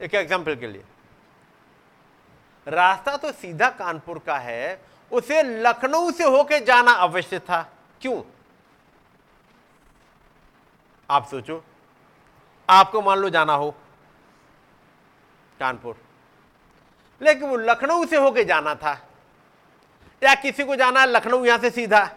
एक 0.00 0.14
एग्ज़ाम्पल 0.14 0.56
के 0.56 0.66
लिए। 0.66 0.84
रास्ता 2.66 3.16
तो 3.16 3.32
सीधा 3.32 3.68
कानपुर 3.70 4.18
का 4.18 4.36
है, 4.38 4.80
उसे 5.10 5.42
लखनऊ 5.42 6.10
से 6.10 6.24
होकर 6.24 6.64
जाना 6.64 6.92
अवश्य 6.92 7.38
था। 7.38 7.62
क्यों? 8.00 8.22
आप 11.10 11.26
सोचो। 11.26 11.62
आपको 12.68 13.02
मान 13.02 13.18
लो 13.18 13.30
जाना 13.30 13.52
हो 13.52 13.70
कानपुर। 15.60 15.96
लेकिन 17.20 17.48
वो 17.48 17.56
लखनऊ 17.56 18.04
से 18.06 18.16
होके 18.16 18.44
जाना 18.44 18.74
था। 18.74 18.92
या 20.22 20.34
किसी 20.34 20.64
को 20.64 20.76
जाना 20.76 21.00
है, 21.00 21.06
लखनऊ 21.06 21.44
यहाँ 21.44 21.58
से 21.58 21.70
सीधा। 21.70 22.08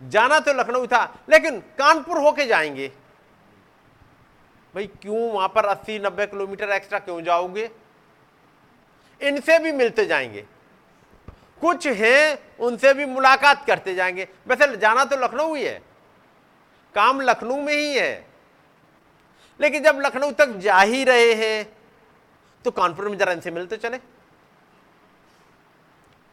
जाना 0.00 0.38
तो 0.40 0.52
लखनऊ 0.52 0.86
था, 0.86 1.04
लेकिन 1.28 1.60
कानपुर 1.78 2.18
होके 2.18 2.46
जाएँगे। 2.46 2.92
भाई, 4.74 4.86
क्यों 4.86 5.32
वहाँ 5.32 5.48
पर 5.48 5.64
80 5.64 5.98
90 5.98 6.26
किलोमीटर 6.26 6.68
एक्स्ट्रा 6.68 6.98
क्यों 6.98 7.22
जाओगे? 7.22 7.70
इनसे 9.22 9.58
भी 9.58 9.72
मिलते 9.72 10.06
जाएँगे। 10.06 10.46
कुछ 11.60 11.86
हैं, 11.86 12.56
उनसे 12.56 12.94
भी 12.94 13.04
मुलाकात 13.04 13.66
करते 13.66 13.94
जाएँगे। 13.94 14.28
वैसे 14.46 14.76
जाना 14.76 15.04
तो 15.04 15.16
लखनऊ 15.16 15.54
ही 15.54 15.64
है। 15.64 15.82
काम 16.94 17.20
लखनऊ 17.20 17.62
में 17.62 17.74
ही 17.74 17.94
है। 17.98 18.26
लेकिन 19.60 19.82
जब 19.82 19.98
लखनऊ 20.00 20.30
तक 20.32 20.46
जा 20.46 20.80
ही 20.80 21.04
रहे 21.04 21.34
हैं 21.34 21.76
तो 22.64 22.70
कानपुर 22.70 23.08
में 23.08 23.18
जरा 23.18 23.32
इनसे 23.32 23.50
मिलते 23.50 23.76
चले। 23.76 23.98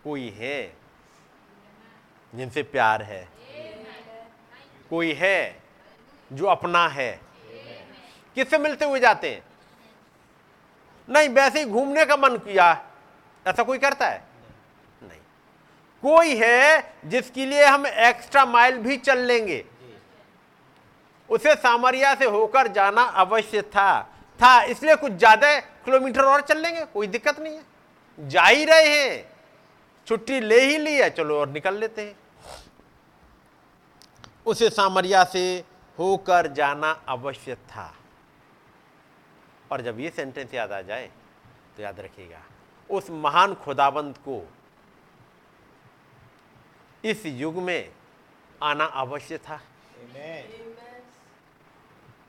कोई 0.03 0.29
है 0.29 0.77
जिनसे 2.35 2.63
प्यार 2.63 3.01
है? 3.03 3.29
कोई 4.89 5.13
है 5.13 5.63
जो 6.33 6.45
अपना 6.45 6.87
है? 6.87 7.30
किससे 8.37 8.57
मिलते 8.57 8.85
हुए 8.85 8.99
जाते 8.99 9.29
हैं? 9.29 9.43
नहीं, 11.07 11.29
वैसे 11.29 11.59
ही 11.59 11.65
घूमने 11.65 12.05
का 12.05 12.15
मन 12.17 12.37
किया 12.37 12.71
ऐसा 13.45 13.63
कोई 13.63 13.77
करता 13.77 14.07
है? 14.07 14.23
नहीं। 15.01 15.19
कोई 16.03 16.35
है 16.35 16.93
जिसके 17.05 17.45
लिए 17.45 17.65
हम 17.65 17.85
एक्स्ट्रा 17.87 18.45
माइल 18.45 18.77
भी 18.77 18.97
चल 18.97 19.19
लेंगे। 19.19 19.63
उसे 21.29 21.53
सामरिया 21.55 22.13
से 22.15 22.25
होकर 22.25 22.67
जाना 22.67 23.01
अवश्य 23.01 23.61
था। 23.61 24.01
था, 24.39 24.61
इसलिए 24.63 24.95
कुछ 24.95 25.11
ज़्यादा 25.11 25.59
किलोमीटर 25.59 26.23
और 26.23 26.41
चल 26.41 26.57
लेंगे, 26.57 26.85
कोई 26.85 27.07
दिक्कत 27.07 27.39
नहीं 27.39 27.55
है। 27.55 28.29
जा 28.29 28.43
ही 28.43 28.65
रहे 28.65 28.87
हैं। 28.89 29.29
छुट्टी 30.07 30.39
ले 30.39 30.59
ही 30.61 30.77
ली 30.77 30.95
है, 30.95 31.09
चलो 31.09 31.39
और 31.39 31.49
निकल 31.49 31.75
लेते 31.75 32.01
हैं। 32.01 32.15
उसे 34.45 34.69
सामरिया 34.69 35.23
से 35.23 35.63
होकर 35.97 36.47
जाना 36.53 36.91
अवश्य 37.09 37.55
था। 37.55 37.93
और 39.71 39.81
जब 39.81 39.99
ये 39.99 40.09
सेंटेंस 40.09 40.53
याद 40.53 40.71
आ 40.71 40.81
जाए 40.81 41.09
तो 41.77 41.83
याद 41.83 41.99
रखिएगा, 41.99 42.41
उस 42.89 43.09
महान 43.09 43.53
खुदाबंद 43.55 44.17
को 44.17 44.41
इस 47.03 47.25
युग 47.25 47.55
में 47.55 47.91
आना 48.61 48.85
अवश्य 48.85 49.37
था। 49.37 49.59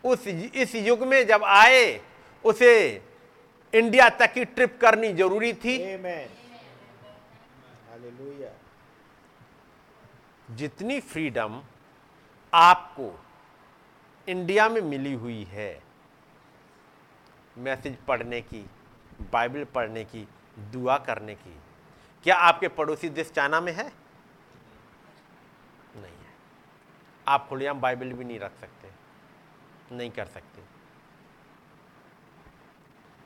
उस 0.05 0.27
इस 0.27 0.75
युग 0.75 1.03
में 1.03 1.27
जब 1.27 1.45
आए, 1.45 2.01
उसे 2.45 3.03
इंडिया 3.73 4.09
तक 4.11 4.33
की 4.33 4.45
ट्रिप 4.45 4.79
करनी 4.81 5.13
ज़रूरी 5.13 5.53
थी। 5.55 5.77
जितनी 10.51 10.99
फ्रीडम 11.01 11.63
आपको 12.53 13.13
इंडिया 14.29 14.69
में 14.69 14.81
मिली 14.81 15.13
हुई 15.13 15.43
है 15.45 15.71
मैसेज 17.59 17.97
पढ़ने 18.09 18.41
की, 18.41 18.71
बाइबल 19.33 19.65
पढ़ने 19.65 20.05
की, 20.05 20.29
दुआ 20.59 20.99
करने 20.99 21.35
की। 21.35 21.61
क्या 22.23 22.37
आपके 22.37 22.69
पड़ोसी 22.69 23.09
देश 23.09 23.31
चाइना 23.31 23.61
में 23.61 23.73
है? 23.73 23.93
नहीं 25.97 26.17
है। 26.17 26.35
आप 27.29 27.49
खुलेआम 27.49 27.81
बाइबल 27.81 28.13
भी 28.13 28.25
नहीं 28.25 28.41
रख 28.41 28.61
सकते। 28.61 28.91
नहीं 29.95 30.11
कर 30.11 30.27
सकते। 30.27 30.63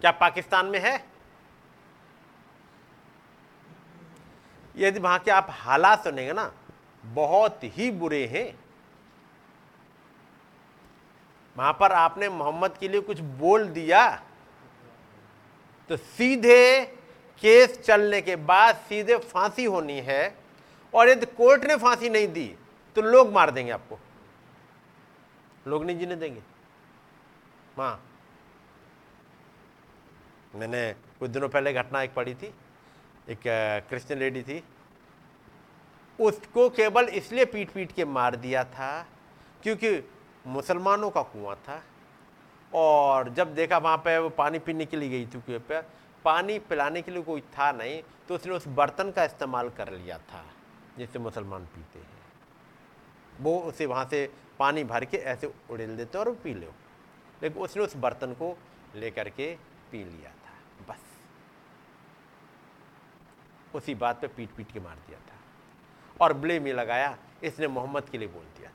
क्या 0.01 0.11
पाकिस्तान 0.11 0.67
में 0.67 0.79
है? 0.79 1.07
यदि 4.77 5.01
वहाँ 5.01 5.19
के 5.19 5.31
आप 5.31 5.47
हालात 5.51 6.05
सुनेंगे 6.05 6.33
ना, 6.33 6.55
बहुत 7.05 7.61
ही 7.63 7.91
बुरे 7.91 8.27
हैं। 8.27 8.66
वहाँ 11.57 11.73
पर 11.73 11.93
आपने 11.93 12.29
मोहम्मद 12.29 12.77
के 12.81 12.89
लिए 12.89 13.01
कुछ 13.01 13.21
बोल 13.41 13.67
दिया 13.69 14.09
तो 15.91 15.97
सीधे 15.97 16.85
केस 17.43 17.79
चलने 17.81 18.21
के 18.23 18.37
बाद 18.37 18.77
सीधे 18.89 19.17
फांसी 19.25 19.65
होनी 19.65 19.99
है 20.01 20.35
और 20.95 21.09
यदि 21.09 21.27
कोर्ट 21.37 21.65
ने 21.65 21.77
फांसी 21.77 22.09
नहीं 22.09 22.29
दी 22.29 22.47
तो 22.97 23.03
लोग 23.03 23.33
मार 23.33 23.51
देंगे 23.51 23.73
आपको। 23.73 23.99
लोग 25.67 25.85
नहीं 25.85 25.99
जीने 25.99 26.17
देंगे। 26.17 26.41
हाँ। 27.77 28.03
मैंने 30.55 30.93
कुछ 31.19 31.31
दिनों 31.31 31.49
पहले 31.49 31.73
घटना 31.73 32.03
एक 32.03 32.15
पढ़ी 32.15 32.35
थी, 32.35 32.53
एक 33.29 33.41
क्रिश्चियन 33.89 34.21
लेडी 34.21 34.43
थी। 34.43 34.63
उसको 36.19 36.69
केवल 36.71 37.09
इसलिए 37.11 37.45
पीट 37.45 37.71
पीट 37.71 37.93
के 37.93 38.05
मार 38.07 38.37
दिया 38.37 38.65
था, 38.65 39.07
क्योंकि 39.63 39.97
मुसलमानों 40.47 41.11
का 41.11 41.23
कुआँ 41.25 41.57
था। 41.59 41.83
और 42.73 43.29
जब 43.29 43.55
देखा 43.55 43.79
वहाँ 43.79 43.97
पे 43.99 44.19
वो 44.19 44.29
पानी 44.29 44.59
पीने 44.59 44.85
के 44.87 44.97
लिए 44.97 45.09
गई 45.09 45.27
थी 45.27 45.41
कुएँ 45.41 45.59
पे, 45.59 45.81
पानी 46.25 46.59
पिलाने 46.61 47.03
के 47.03 47.11
लिए 47.11 47.23
कोई 47.23 47.41
था 47.53 47.71
नहीं 47.73 48.03
तो 48.29 48.35
उसने 48.35 48.53
उस 48.55 48.67
बर्तन 48.69 49.11
का 49.11 49.25
इस्तेमाल 49.25 49.69
कर 49.71 49.93
लिया 49.93 50.19
था 50.21 50.45
जिससे 50.99 51.19
मुसलमान 51.19 51.65
पीते 51.67 51.99
हैं। 51.99 52.15
वो 53.41 53.59
उसे 53.61 53.87
वहाँ 53.87 54.05
से 54.05 54.29
पानी 54.59 54.85
भर 54.85 55.05
के 55.05 55.17
ऐसे 55.17 55.53
उड़ेल 55.71 55.97
देते 55.97 56.19
और 56.19 56.35
पी 56.35 56.55
लो। 56.55 56.73
लेकिन 57.43 57.63
उसने 57.63 57.83
उस 57.83 57.97
बर्तन 57.97 58.33
को 58.33 58.57
लेकर 58.97 59.29
के 59.29 59.55
पी 59.91 59.99
लिया 59.99 60.31
था, 60.31 60.53
बस। 60.89 61.01
उसी 63.75 63.95
बात 63.95 64.21
पे 64.21 64.27
पीट 64.29 64.51
पीट 64.57 64.73
के 64.73 64.81
मार 64.81 64.97
दिया 65.07 65.19
था। 65.21 65.37
और 66.21 66.33
ब्लेम 66.35 66.67
ये 66.67 66.73
लगाया, 66.73 67.17
इसने 67.45 67.69
मोहम्मद 67.69 68.09
के 68.09 68.19
लिए 68.19 68.29
बोल 68.29 68.45
दिया 68.59 68.71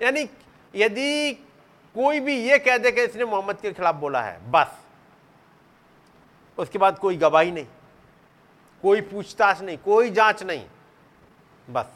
यानी 0.00 0.28
यदि 0.74 1.32
कोई 1.94 2.20
भी 2.20 2.36
ये 2.40 2.58
कह 2.58 2.78
दे 2.78 2.90
कि 2.92 3.02
इसने 3.02 3.24
मोहम्मद 3.24 3.60
के 3.60 3.72
खिलाफ 3.72 3.94
बोला 3.94 4.22
है, 4.22 4.50
बस। 4.50 4.84
उसके 6.58 6.78
बाद 6.78 6.98
कोई 6.98 7.16
गवाही 7.16 7.52
नहीं, 7.52 7.66
कोई 8.82 9.00
पूछताछ 9.00 9.60
नहीं, 9.60 9.78
कोई 9.78 10.10
जाँच 10.10 10.42
नहीं, 10.42 10.66
बस। 11.70 11.92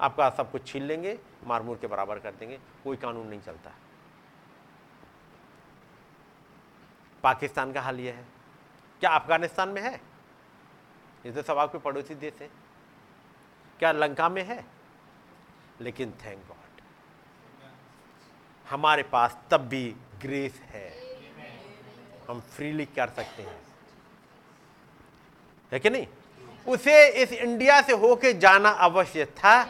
आपका 0.00 0.30
सब 0.30 0.50
कुछ 0.50 0.66
छीन 0.66 0.82
लेंगे, 0.82 1.18
मारमूर 1.44 1.76
के 1.76 1.86
बराबर 1.86 2.18
कर 2.18 2.30
देंगे, 2.30 2.58
कोई 2.84 2.96
कानून 2.96 3.26
नहीं 3.26 3.40
चलता। 3.40 3.72
पाकिस्तान 7.22 7.72
का 7.72 7.80
हाल 7.80 8.00
यह 8.00 8.14
है। 8.14 8.24
क्या 9.00 9.10
अफ़गानिस्तान 9.10 9.68
में 9.68 9.82
है? 9.82 9.94
ये 11.26 11.32
तो 11.32 11.42
सब 11.42 11.58
आपके 11.58 11.78
पड़ोसी 11.78 12.14
देश 12.14 12.40
है। 12.40 12.50
क्या 13.78 13.92
लंका 13.92 14.28
में 14.28 14.42
है? 14.44 14.64
लेकिन 15.80 16.10
थैंक 16.24 16.46
गॉड 16.48 16.61
हमारे 18.72 19.02
पास 19.02 19.36
तब 19.50 19.60
भी 19.60 19.84
ग्रेस 20.20 20.60
है। 20.70 20.88
हम 22.28 22.40
फ्रीली 22.52 22.84
कर 22.86 23.08
सकते 23.08 23.42
हैं। 23.42 23.60
है 25.72 25.78
कि 25.78 25.90
नहीं? 25.90 26.06
उसे 26.66 27.08
इस 27.22 27.32
इंडिया 27.32 27.80
से 27.82 27.92
होके 27.92 28.32
जाना 28.32 28.70
अवश्य 28.80 29.24
था, 29.24 29.62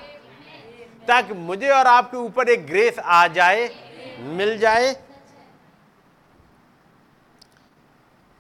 ताकि 1.09 1.35
मुझे 1.35 1.71
और 1.71 1.87
आपके 1.87 2.17
ऊपर 2.17 2.49
एक 2.49 2.67
ग्रेस 2.67 2.99
आ 2.99 3.27
जाए, 3.29 3.69
मिल 4.19 4.57
जाए। 4.59 4.95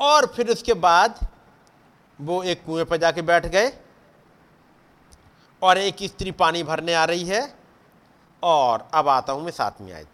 और 0.01 0.27
फिर 0.27 0.49
उसके 0.49 0.75
बाद 0.75 1.19
वो 2.19 2.43
एक 2.43 2.65
कुएँ 2.65 2.85
पर 2.85 2.97
जाके 2.97 3.23
बैठ 3.23 3.47
गए, 3.47 3.73
और 5.63 5.79
एक 5.79 6.03
स्त्री 6.03 6.31
पानी 6.33 6.63
भरने 6.63 6.95
आ 6.95 7.05
रही 7.05 7.25
है, 7.25 7.43
और 8.43 8.89
अब 8.95 9.09
आता 9.09 9.33
हूँ 9.33 9.43
मैं 9.43 9.53
सातवीं 9.53 9.93
आयत 9.93 10.07
पे 10.07 10.11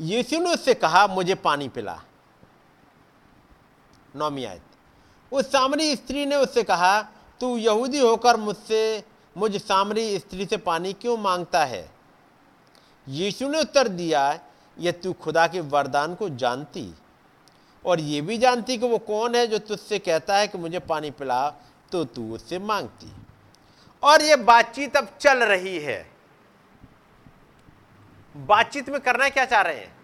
यीशु 0.00 0.40
ने 0.40 0.50
उससे 0.50 0.74
कहा, 0.74 1.06
मुझे 1.06 1.34
पानी 1.34 1.68
पिला। 1.68 2.00
नौवीं 4.16 4.46
आयत। 4.46 4.62
उस 5.32 5.52
सामरी 5.52 5.96
स्त्री 5.96 6.26
ने 6.26 6.36
उससे 6.36 6.62
कहा, 6.62 7.02
तू 7.40 7.58
यहूदी 7.58 7.98
होकर 7.98 8.36
मुझसे, 8.36 9.04
मुझ 9.36 9.56
सामरी 9.56 10.18
स्त्री 10.18 10.46
से 10.46 10.56
पानी 10.56 10.92
क्यों 10.92 11.16
माँगता 11.16 11.64
है? 11.64 11.90
यीशु 13.08 13.48
ने 13.48 13.60
उत्तर 13.60 13.88
दिया, 13.88 14.40
ये 14.78 14.92
तू 14.92 15.12
खुदा 15.12 15.46
के 15.46 15.60
वरदान 15.60 16.14
को 16.14 16.28
जानती 16.28 16.94
और 17.86 18.00
ये 18.00 18.20
भी 18.20 18.38
जानती 18.38 18.78
कि 18.78 18.88
वो 18.88 18.98
कौन 18.98 19.34
है 19.34 19.46
जो 19.46 19.58
तुझसे 19.58 19.98
कहता 19.98 20.36
है 20.36 20.48
कि 20.48 20.58
मुझे 20.58 20.78
पानी 20.78 21.10
पिला 21.10 21.50
तो 21.92 22.04
तू 22.04 22.34
उससे 22.34 22.58
मांगती। 22.58 23.12
और 24.02 24.22
ये 24.22 24.36
बातचीत 24.36 24.96
अब 24.96 25.08
चल 25.20 25.44
रही 25.44 25.78
है। 25.78 26.13
बातचीत 28.34 28.88
में 28.88 29.00
करना 29.00 29.28
क्या 29.28 29.44
चाह 29.44 29.62
रहे 29.62 29.76
हैं? 29.76 29.96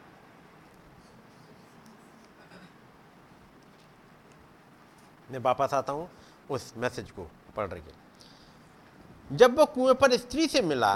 मैं 5.31 5.39
वापस 5.39 5.75
आता 5.75 5.93
हूँ 5.93 6.09
उस 6.51 6.73
मैसेज 6.77 7.11
को 7.11 7.31
पढ़ 7.57 7.69
रही 7.69 7.83
है 7.83 9.37
जब 9.37 9.59
वो 9.59 9.65
कुएँ 9.65 9.95
पर 9.95 10.17
स्त्री 10.17 10.47
से 10.47 10.61
मिला, 10.63 10.95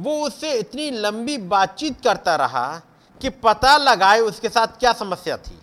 वो 0.00 0.26
उससे 0.26 0.52
इतनी 0.52 0.90
लंबी 0.90 1.36
बातचीत 1.38 2.00
करता 2.04 2.36
रहा 2.36 2.80
कि 3.20 3.30
पता 3.30 3.76
लगाए 3.76 4.20
उसके 4.20 4.48
साथ 4.48 4.78
क्या 4.78 4.92
समस्या 4.92 5.36
थी। 5.36 5.58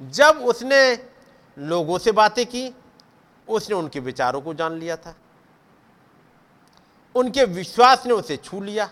जब 0.00 0.40
उसने 0.44 0.80
लोगों 1.58 1.98
से 1.98 2.12
बातें 2.12 2.46
की, 2.46 2.74
उसने 3.48 3.76
उनके 3.76 4.00
विचारों 4.00 4.40
को 4.40 4.54
जान 4.54 4.72
लिया 4.72 4.96
था। 4.96 5.14
उनके 7.14 7.44
विश्वास 7.44 8.06
ने 8.06 8.12
उसे 8.12 8.36
छू 8.36 8.60
लिया। 8.60 8.88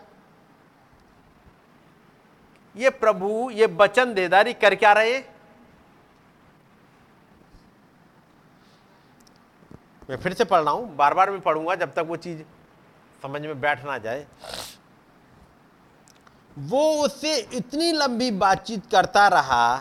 ये 2.74 2.90
प्रभु, 2.92 3.50
ये 3.50 3.66
वचन 3.66 4.14
देदारी 4.14 4.52
कर 4.54 4.74
क्या 4.74 4.92
रहे 4.92 5.18
मैं 10.10 10.16
फिर 10.16 10.34
से 10.34 10.44
पढ़ 10.44 10.60
रहा 10.60 10.72
हूँ 10.72 10.94
बार 10.96 11.14
बार 11.14 11.30
मैं 11.30 11.40
पढ़ूँगा 11.40 11.74
जब 11.74 11.92
तक 11.94 12.04
वो 12.08 12.16
चीज़ 12.16 12.42
समझ 13.22 13.40
में 13.42 13.60
बैठ 13.60 13.84
ना 13.84 13.96
जाए। 13.98 14.26
वो 16.60 17.04
उससे 17.04 17.36
इतनी 17.54 17.90
लंबी 17.92 18.30
बातचीत 18.30 18.86
करता 18.92 19.26
रहा 19.28 19.76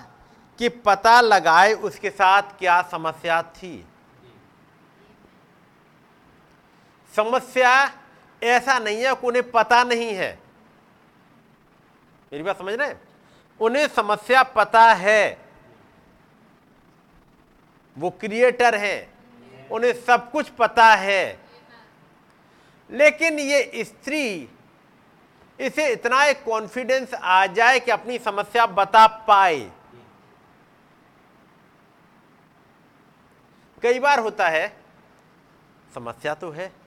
कि 0.59 0.69
पता 0.69 1.19
लगाए 1.21 1.73
उसके 1.73 2.09
साथ 2.09 2.57
क्या 2.59 2.81
समस्या 2.91 3.41
थी। 3.53 3.85
समस्या 7.13 7.73
ऐसा 8.43 8.79
नहीं 8.79 9.03
है 9.03 9.15
कि 9.15 9.27
उन्हें 9.27 9.51
पता 9.51 9.83
नहीं 9.83 10.13
है। 10.13 10.39
मेरी 12.33 12.43
बात 12.43 12.57
समझ 12.57 12.73
रहे 12.73 12.93
उन्हें 13.59 13.87
समस्या 13.87 14.43
पता 14.43 14.93
है। 14.93 15.41
वो 17.97 18.09
क्रिएटर 18.09 18.75
है। 18.75 19.13
उन्हें 19.71 19.93
सब 19.93 20.31
कुछ 20.31 20.49
पता 20.49 20.93
है। 20.95 21.39
लेकिन 22.91 23.39
ये 23.39 23.83
स्त्री, 23.83 24.49
इसे 25.59 25.87
इतना 25.89 26.25
एक 26.25 26.43
कॉन्फिडेंस 26.43 27.13
आ 27.13 27.45
जाए 27.45 27.79
कि 27.79 27.91
अपनी 27.91 28.19
समस्या 28.19 28.65
बता 28.65 29.07
पाए। 29.07 29.71
कई 33.83 33.99
बार 33.99 34.19
होता 34.19 34.47
है, 34.49 34.77
समस्या 35.93 36.33
तो 36.33 36.51
है। 36.51 36.86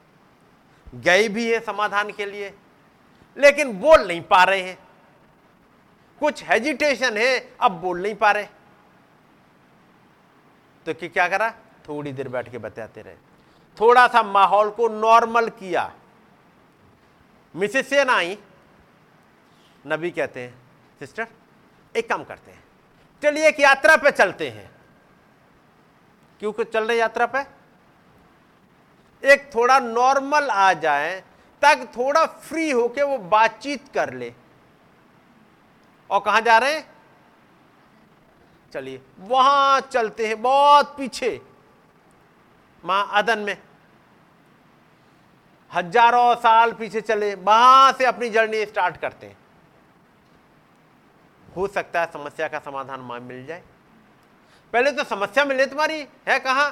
गए 0.94 1.28
भी 1.28 1.52
है 1.52 1.60
समाधान 1.60 2.12
के 2.12 2.26
लिए, 2.26 2.54
लेकिन 3.38 3.80
बोल 3.80 4.06
नहीं 4.08 4.22
पा 4.22 4.44
रहे 4.44 4.62
हैं। 4.62 4.78
कुछ 6.20 6.44
हेजिटेशन 6.44 7.16
है, 7.16 7.54
अब 7.60 7.72
बोल 7.72 8.02
नहीं 8.02 8.14
पा 8.14 8.32
रहे। 8.32 8.46
तो 10.86 10.94
कि 10.94 11.08
क्या 11.08 11.28
करा? 11.28 11.50
थोड़ी 11.88 12.12
देर 12.12 12.28
बैठ 12.28 12.50
के 12.50 12.58
बताते 12.58 13.02
रहे। 13.02 13.14
थोड़ा 13.80 14.06
सा 14.08 14.22
माहौल 14.22 14.70
को 14.70 14.88
नॉर्मल 14.88 15.48
किया। 15.48 15.94
मिसेस 17.56 17.92
आई। 17.92 18.38
नबी 19.86 20.10
कहते 20.10 20.40
हैं, 20.40 20.54
सिस्टर, 20.98 21.26
एक 21.96 22.08
काम 22.08 22.24
करते 22.24 22.50
हैं। 22.50 22.64
चलिए 23.22 23.48
एक 23.48 23.60
यात्रा 23.60 23.96
पे 23.96 24.10
चलते 24.10 24.48
हैं। 24.50 24.70
क्यों? 26.40 26.64
चल 26.64 26.84
रहे 26.84 26.96
यात्रा 26.96 27.26
पे? 27.26 27.59
एक 29.22 29.50
थोड़ा 29.54 29.78
नॉर्मल 29.78 30.48
आ 30.50 30.72
जाए, 30.72 31.20
ताकि 31.62 31.84
थोड़ा 31.86 32.24
फ्री 32.26 32.70
होके 32.70 33.02
वो 33.02 33.18
बातचीत 33.18 33.88
कर 33.94 34.12
ले। 34.14 34.32
और 36.10 36.20
कहाँ 36.20 36.40
जा 36.40 36.58
रहे 36.58 36.74
हैं? 36.74 36.86
चलिए, 38.72 39.00
वहाँ 39.20 39.80
चलते 39.80 40.26
हैं, 40.26 40.42
बहुत 40.42 40.94
पीछे। 40.96 41.40
माँ 42.84 43.08
अदन 43.12 43.38
में। 43.38 43.56
हज़ारों 45.72 46.34
साल 46.34 46.72
पीछे 46.72 47.00
चले, 47.00 47.34
वहाँ 47.34 47.92
से 47.92 48.04
अपनी 48.04 48.28
जर्नी 48.30 48.64
स्टार्ट 48.66 48.96
करते 48.96 49.26
हैं। 49.26 49.36
हो 51.56 51.66
सकता 51.66 52.00
है 52.00 52.06
समस्या 52.06 52.48
का 52.48 52.58
समाधान 52.58 53.00
माँ 53.00 53.18
मिल 53.20 53.44
जाए। 53.46 53.62
पहले 54.72 54.92
तो 54.92 55.04
समस्या 55.04 55.44
मिले 55.44 55.66
तुम्हारी, 55.66 56.06
है 56.28 56.38
कहाँ? 56.38 56.70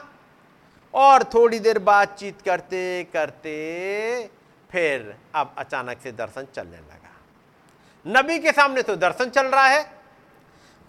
और 0.94 1.24
थोड़ी 1.24 1.58
देर 1.58 1.78
बातचीत 1.80 2.40
करते 2.42 3.02
करते 3.12 4.30
फिर 4.70 5.14
अब 5.34 5.54
अचानक 5.58 6.00
से 6.00 6.12
दर्शन 6.12 6.46
चलने 6.54 6.76
लगा। 6.76 8.20
नबी 8.20 8.38
के 8.38 8.52
सामने 8.52 8.82
तो 8.82 8.96
दर्शन 8.96 9.30
चल 9.30 9.46
रहा 9.46 9.66
है। 9.66 9.80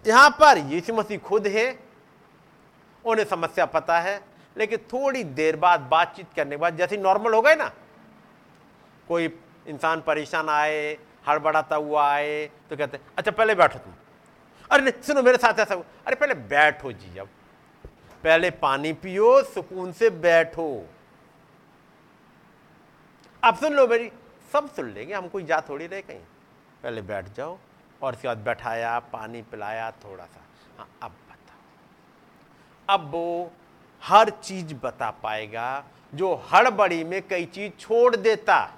यहाँ 0.06 0.30
पर 0.32 0.58
यीशु 0.70 0.94
मसीह 0.94 1.18
खुद 1.20 1.48
है। 1.48 1.68
उन्हें 3.06 3.26
समस्या 3.26 3.66
पता 3.68 4.00
है, 4.00 4.20
लेकिन 4.56 4.78
थोड़ी 4.94 5.24
देर 5.24 5.56
बाद 5.56 5.80
बातचीत 5.92 6.28
करने 6.36 6.52
के 6.52 6.58
बाद 6.58 6.78
जैसे 6.78 6.98
नॉर्मल 6.98 7.34
हो 7.34 7.42
गए 7.42 7.56
ना, 7.56 7.72
कोई 9.08 9.26
इंसान 9.68 10.02
परेशान 10.02 10.50
आए, 10.50 10.98
हड़बड़ाता 11.28 11.76
हुआ 11.76 12.10
आए 12.10 12.46
तो 12.70 12.78
कहते 12.78 13.00
अच्छा 13.18 13.32
पहले 13.32 13.56
बैठो 13.56 13.80
तुम। 13.80 13.94
अरे 14.72 14.84
नहीं, 14.84 15.02
सुनो, 15.02 15.22
मेरे 15.22 15.38
साथ 15.38 15.60
ऐसा 15.60 15.76
अरे, 15.76 16.16
पहले 16.16 16.34
बैठो 16.34 16.92
जी 16.92 17.20
अब। 17.20 17.30
पहले 18.24 18.52
पानी 18.52 18.94
पियो, 18.94 19.44
सुकून 19.44 19.92
से 19.92 20.10
बैठो। 20.10 20.90
अब 23.44 23.56
सुन 23.56 23.74
लो 23.74 23.88
मेरी, 23.88 24.12
सब 24.54 24.70
सुन 24.76 24.90
लेंगे, 24.90 25.14
हम 25.14 25.28
कोई 25.28 25.44
जा 25.44 25.62
थोड़ी 25.70 25.88
रहे 25.88 26.02
कहीं। 26.02 26.20
पहले 26.84 27.02
बैठ 27.02 27.26
जाओ, 27.26 27.58
और 28.02 28.14
उसके 28.14 28.28
बाद 28.28 28.38
बैठाया, 28.38 29.00
पानी 29.00 29.42
पिलाया 29.42 29.92
थोड़ा 29.92 30.26
सा। 30.26 30.42
हाँ 30.78 30.90
अब 31.04 31.12
बताओ। 31.12 32.98
अब 32.98 33.12
वो 33.12 33.52
हर 34.04 34.30
चीज़ 34.30 34.74
बता 34.74 35.12
पाएगा, 35.12 35.84
जो 36.16 36.36
हड़बड़ी 36.36 37.04
में 37.04 37.28
कई 37.28 37.46
चीज़ 37.46 37.74
छोड़ 37.74 38.16
देता। 38.16 38.76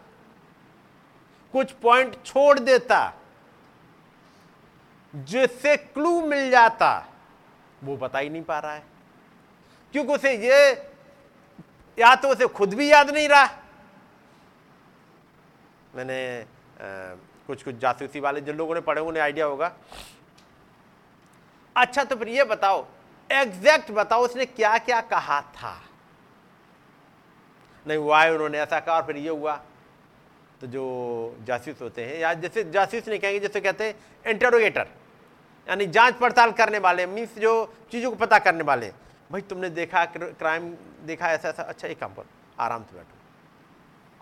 कुछ 1.52 1.72
पॉइंट 1.72 2.24
छोड़ 2.26 2.60
देता, 2.60 3.14
जिससे 5.16 5.78
क्लू 5.78 6.26
मिल 6.26 6.52
जाता। 6.52 7.08
वो 7.84 7.98
बता 7.98 8.20
ही 8.20 8.30
नहीं 8.30 8.44
पा 8.44 8.60
रहा 8.60 8.74
है। 8.74 8.91
क्योंकि 9.94 10.14
उसे 10.14 10.34
ये 10.38 10.72
या 11.98 12.14
तो 12.16 12.28
उसे 12.28 12.48
खुद 12.50 12.74
भी 12.74 12.92
याद 12.92 13.10
नहीं 13.10 13.28
रहा। 13.30 13.46
मैंने 15.96 16.20
आ, 16.40 17.16
कुछ 17.48 17.64
कुछ 17.64 17.76
जासूसी 17.76 18.20
वाले 18.20 18.42
जिन 18.42 18.56
लोगों 18.58 18.76
ने 18.76 18.82
पढ़े 18.82 19.02
उन्हें 19.02 19.24
आइडिया 19.24 19.46
होगा। 19.46 19.72
अच्छा 21.76 22.04
तो 22.04 22.16
फिर 22.16 22.28
ये 22.28 22.44
बताओ 22.44 22.86
एग्जैक्ट 23.30 23.92
बताओ 23.92 24.26
उसने 24.26 24.46
क्या 24.46 24.78
क्या 24.78 25.02
कहा 25.04 25.42
था? 25.42 25.76
नहीं 27.86 27.98
हुआ 27.98 28.22
है 28.24 28.34
उन्होंने 28.34 28.60
ऐसा 28.60 28.80
कहा 28.80 28.96
और 28.96 29.06
फिर 29.06 29.18
ये 29.18 29.30
हुआ। 29.30 29.56
तो 30.62 30.68
जो 30.68 30.84
जासूस 31.44 31.82
होते 31.82 32.06
हैं 32.06 32.18
या 32.20 32.34
जैसे 32.36 32.64
जासूस 32.72 33.08
नहीं 33.08 33.20
कहेंगे 33.20 33.40
जैसे 33.40 33.62
कहते 33.62 33.84
हैं 33.84 33.96
इंटरोगेटर 34.26 34.88
यानी 35.68 35.86
जाँच 35.88 36.16
पड़ताल 36.16 36.52
करने 36.52 36.80
वाले 36.80 37.06
मीन्स 37.08 37.38
जो 37.40 37.54
चीज़ों 37.92 38.10
को 38.12 38.18
पता 38.18 38.40
करने 38.40 38.64
वाले। 38.64 38.92
भाई, 39.32 39.42
तुमने 39.42 39.70
देखा 39.70 40.06
क्राइम 40.06 40.70
देखा 41.06 41.28
ऐसा 41.28 41.50
ऐसा? 41.50 41.64
अच्छा 41.64 41.88
एक 41.88 42.00
काम 42.00 42.14
करो, 42.14 42.26
आराम 42.60 42.84
से 42.84 42.96
बैठो। 42.96 43.18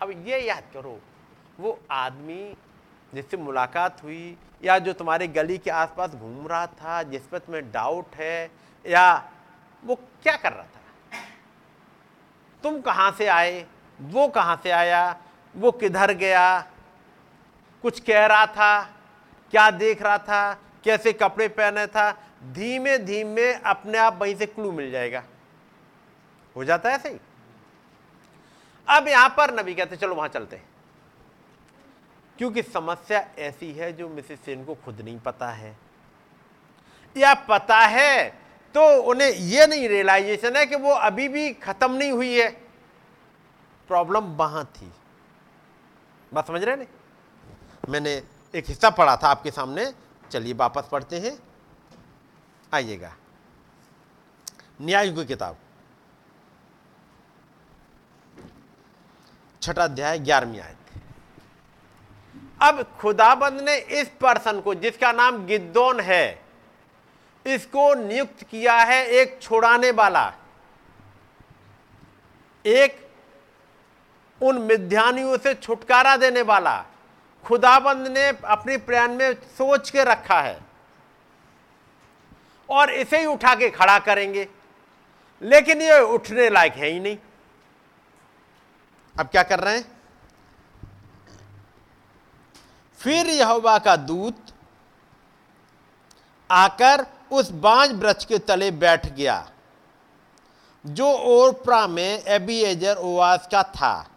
अब 0.02 0.28
ये 0.28 0.40
याद 0.40 0.64
करो, 0.74 1.00
वो 1.60 1.80
आदमी 1.92 2.58
जिससे 3.14 3.38
मुलाकात 3.38 4.04
हुई, 4.04 4.38
या 4.64 4.78
जो 4.80 4.94
तुम्हारे 4.94 5.28
गली 5.28 5.58
के 5.58 5.70
आसपास 5.72 6.12
घूम 6.12 6.48
रहा 6.48 6.66
था, 6.68 7.02
जिस 7.04 7.28
पर 7.28 7.40
तुम्हें 7.40 7.72
डाउट 7.72 8.16
है, 8.16 8.52
या 8.86 9.32
वो 9.84 9.96
क्या 9.96 10.36
कर 10.38 10.54
रहा 10.54 10.64
था? 10.64 11.18
तुम 12.64 12.80
कहाँ 12.82 13.12
से 13.12 13.28
आए? 13.28 13.66
वो 14.00 14.28
कहाँ 14.28 14.60
से 14.64 14.72
आया? 14.72 15.18
वो 15.56 15.72
किधर 15.72 16.14
गया? 16.14 16.60
कुछ 17.84 18.00
कह 18.00 18.26
रहा 18.26 18.46
था? 18.46 18.84
क्या 19.52 19.70
देख 19.72 20.02
रहा 20.02 20.18
था? 20.18 20.58
कैसे 20.84 21.14
कपड़े 21.14 21.48
पहने 21.48 21.86
था, 21.88 22.12
धीमे 22.54 22.98
धीमे 22.98 23.52
अपने 23.54 23.98
आप 23.98 24.18
वहीं 24.22 24.36
से 24.36 24.46
क्लू 24.46 24.72
मिल 24.72 24.92
जाएगा। 24.92 25.24
हो 26.56 26.64
जाता 26.64 26.92
है 26.92 26.98
सही 26.98 27.20
अब 28.88 29.08
यहाँ 29.08 29.30
पर 29.30 29.54
नबी 29.60 29.74
कहते 29.76 29.96
चलो 29.96 30.16
वहाँ 30.16 30.28
चलते 30.30 30.62
क्योंकि 32.40 32.62
समस्या 32.64 33.20
ऐसी 33.40 33.72
है 33.72 33.92
जो 33.94 34.08
मिसेस 34.10 34.40
सेन 34.40 34.64
को 34.66 34.76
खुद 34.76 35.02
नहीं 35.02 35.20
पता 35.20 35.50
है। 35.50 35.78
या 37.16 37.34
पता 37.50 37.78
है 37.78 38.30
तो 38.76 38.82
उन्हें 39.04 39.30
यह 39.30 39.68
नहीं 39.68 39.88
रियलाइजेशन 39.90 40.56
है 40.56 40.66
कि 40.66 40.76
वो 40.76 40.92
अभी 40.92 41.28
भी 41.28 41.52
खत्म 41.54 41.92
नहीं 41.94 42.12
हुई 42.12 42.34
है। 42.34 42.50
प्रॉब्लम 43.90 44.36
वहाँ 44.36 44.64
थी। 44.76 44.92
बात 46.32 46.48
समझ 46.48 46.64
रहे 46.64 46.76
नहीं 46.76 46.88
मैंने 47.90 48.22
एक 48.54 48.66
हिस्सा 48.68 48.90
पढ़ा 48.90 49.16
था 49.18 49.28
आपके 49.28 49.52
सामने 49.52 49.86
चलिए 50.32 50.54
वापस 50.54 50.90
पढ़ते 50.92 51.20
हैं। 51.20 51.40
आइएगा। 52.74 53.16
न्याय 54.82 55.10
की 55.10 55.26
किताब। 55.26 55.58
छठा 59.62 59.84
अध्याय, 59.84 60.20
ग्यारहवीं 60.20 60.60
आयत। 60.60 60.78
अब 62.62 62.84
खुदाबंद 62.84 63.62
ने 63.62 63.78
इस 63.78 64.10
पर्सन 64.22 64.62
को, 64.62 64.74
जिसका 64.74 65.12
नाम 65.12 65.46
गिद्दोन 65.46 66.00
है, 66.00 66.42
इसको 67.46 67.94
नियुक्त 67.94 68.44
किया 68.44 68.74
है 68.74 69.06
एक 69.06 69.42
छुड़ाने 69.42 69.92
वाला। 69.92 70.34
एक 72.66 73.10
उन 74.42 74.58
मिध्यानियों 74.58 75.38
से 75.38 75.54
छुटकारा 75.54 76.18
देने 76.18 76.42
वाला। 76.42 76.86
खुदाबंद 77.46 78.08
ने 78.08 78.28
अपनी 78.28 78.78
प्रयाण 78.80 79.14
में 79.14 79.34
सोच 79.58 79.90
के 79.90 80.04
रखा 80.04 80.40
है 80.42 80.60
और 82.70 82.90
इसे 82.92 83.20
ही 83.20 83.26
उठा 83.26 83.54
के 83.56 83.70
खड़ा 83.70 83.98
करेंगे, 84.00 84.48
लेकिन 85.42 85.82
ये 85.82 86.00
उठने 86.00 86.50
लायक 86.50 86.74
है 86.74 86.90
ही 86.90 87.00
नहीं। 87.00 87.18
अब 89.16 89.28
क्या 89.28 89.44
कर 89.44 89.60
रहे 89.60 89.78
हैं? 89.78 89.86
फिर 93.00 93.28
यहोवा 93.28 93.78
का 93.80 93.96
दूत 93.96 94.54
आकर 96.50 97.06
उस 97.32 97.50
बांज 97.58 97.92
वृक्ष 97.94 98.26
के 98.26 98.38
तले 98.40 98.70
बैठ 98.74 99.06
गया, 99.08 99.50
जो 100.86 101.08
ओरप्रा 101.08 101.86
में 101.88 102.24
एबीएजर 102.24 102.96
ओवास 102.98 103.48
का 103.52 103.64
था। 103.66 104.10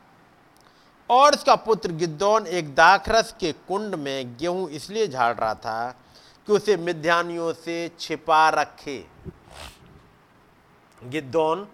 और 1.11 1.35
उसका 1.35 1.55
पुत्र 1.57 1.93
गिद्दौन 1.93 2.47
एक 2.47 2.75
दाखरस 2.75 3.35
के 3.41 3.53
कुंड 3.53 3.95
में 3.95 4.37
गेहूँ 4.37 4.69
इसलिए 4.71 5.09
झाड़ 5.09 5.35
रहा 5.37 5.55
था 5.55 5.91
कि 6.49 6.53
उसे 6.53 6.77
मिध्यानियों 6.77 7.53
से 7.53 7.91
छिपा 8.01 8.49
रखे। 8.49 9.05
गिद्दौन 11.03 11.69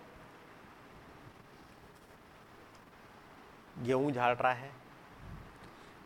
गेहूँ 3.79 4.13
झाड़ 4.13 4.37
रहा 4.37 4.53
है। 4.53 4.71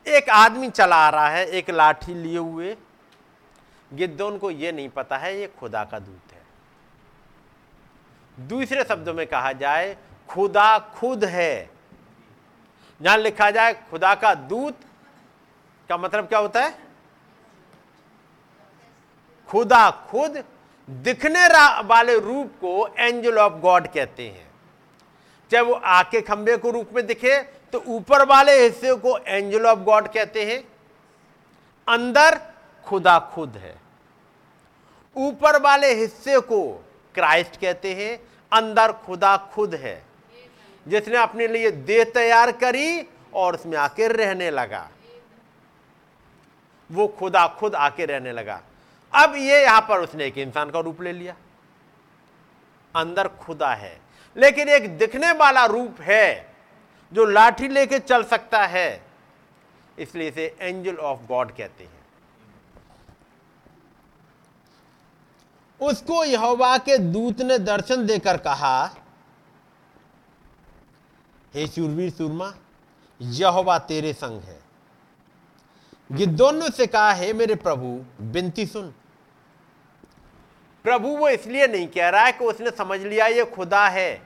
एक 0.06 0.30
आदमी 0.30 0.70
चला 0.70 0.96
आ 0.96 1.08
रहा 1.10 1.28
है, 1.28 1.46
एक 1.46 1.70
लाठी 1.70 2.14
लिए 2.14 2.38
हुए। 2.38 2.76
गिद्दौन 3.92 4.38
को 4.38 4.50
यह 4.50 4.72
नहीं 4.72 4.88
पता 4.88 5.16
है, 5.16 5.40
ये 5.40 5.46
खुदा 5.60 5.84
का 5.84 5.98
दूत 5.98 6.32
है। 6.32 6.40
दूसरे 8.48 8.84
शब्दों 8.84 9.14
में 9.14 9.26
कहा 9.26 9.52
जाए, 9.52 9.96
खुदा 10.28 10.78
खुद 10.78 11.24
है। 11.24 11.71
जहाँ 13.02 13.16
लिखा 13.18 13.50
जाए 13.50 13.72
खुदा 13.90 14.14
का 14.14 14.34
दूत, 14.34 14.78
का 15.88 15.96
मतलब 15.96 16.26
क्या 16.26 16.38
होता 16.38 16.62
है? 16.62 16.78
खुदा 19.48 19.90
खुद 20.10 20.44
दिखने 20.90 21.46
वाले 21.82 22.18
रूप 22.18 22.52
को 22.60 22.86
एंजल 22.98 23.38
ऑफ़ 23.38 23.52
गॉड 23.52 23.86
कहते 23.88 24.28
हैं। 24.28 24.50
चाहे 25.50 25.64
वो 25.64 25.74
आके 25.74 26.20
खंबे 26.20 26.56
को 26.56 26.70
रूप 26.70 26.90
में 26.94 27.06
दिखे 27.06 27.38
तो 27.72 27.82
ऊपर 27.86 28.24
वाले 28.26 28.52
हिस्से 28.62 28.94
को 28.94 29.16
एंजल 29.18 29.66
ऑफ़ 29.66 29.78
गॉड 29.78 30.08
कहते 30.08 30.44
हैं। 30.44 30.62
अंदर 31.88 32.38
खुदा 32.84 33.18
खुद 33.34 33.56
है। 33.56 33.74
ऊपर 35.16 35.60
वाले 35.60 35.92
हिस्से 35.94 36.38
को 36.40 36.62
क्राइस्ट 37.14 37.60
कहते 37.60 37.94
हैं। 37.94 38.18
अंदर 38.52 38.92
खुदा 38.92 39.36
खुद 39.36 39.74
है। 39.74 40.11
जिसने 40.88 41.16
अपने 41.16 41.48
लिए 41.48 41.70
देह 41.70 42.04
तैयार 42.04 42.52
करी 42.52 43.08
और 43.34 43.54
उसमें 43.54 43.78
आके 43.78 44.08
रहने 44.08 44.50
लगा। 44.50 44.90
वो 46.90 47.08
खुदा 47.08 47.46
खुद 47.48 47.74
आके 47.74 48.06
रहने 48.06 48.32
लगा। 48.32 48.62
अब 49.14 49.34
ये 49.36 49.62
यहाँ 49.62 49.80
पर 49.80 50.00
उसने 50.00 50.26
एक 50.26 50.38
इंसान 50.38 50.70
का 50.70 50.80
रूप 50.80 51.02
ले 51.02 51.12
लिया। 51.12 51.36
अंदर 52.96 53.28
खुदा 53.28 53.74
है। 53.74 54.00
लेकिन 54.36 54.68
एक 54.68 54.98
दिखने 54.98 55.32
वाला 55.32 55.64
रूप 55.66 56.00
है 56.00 56.54
जो 57.12 57.24
लाठी 57.24 57.68
लेके 57.68 57.98
चल 57.98 58.24
सकता 58.24 58.66
है। 58.66 59.02
इसलिए 59.98 60.28
इसे 60.28 60.56
एंजल 60.60 60.96
ऑफ़ 60.96 61.20
गॉड 61.28 61.56
कहते 61.56 61.84
हैं। 61.84 62.02
उसको 65.80 66.24
यहोवा 66.24 66.78
के 66.78 66.98
दूत 66.98 67.40
ने 67.40 67.58
दर्शन 67.58 68.06
देकर 68.06 68.36
कहा 68.36 68.96
हे 71.54 71.66
सूरवीर 71.66 72.10
सूरमा, 72.10 72.52
यहोवा 73.20 73.78
तेरे 73.78 74.12
संग 74.12 74.42
है। 74.42 74.60
गिद्दोन 76.10 76.68
से 76.70 76.86
कहा, 76.86 77.12
है 77.12 77.32
मेरे 77.32 77.54
प्रभु 77.54 77.88
बिनती 78.22 78.66
सुन। 78.66 78.92
प्रभु 80.84 81.08
वो 81.08 81.28
इसलिए 81.28 81.66
नहीं 81.66 81.86
कह 81.86 82.08
रहा 82.08 82.24
है 82.24 82.32
कि 82.32 82.44
उसने 82.44 82.70
समझ 82.70 83.00
लिया 83.00 83.26
ये 83.26 83.44
खुदा 83.44 83.86
है। 83.88 84.22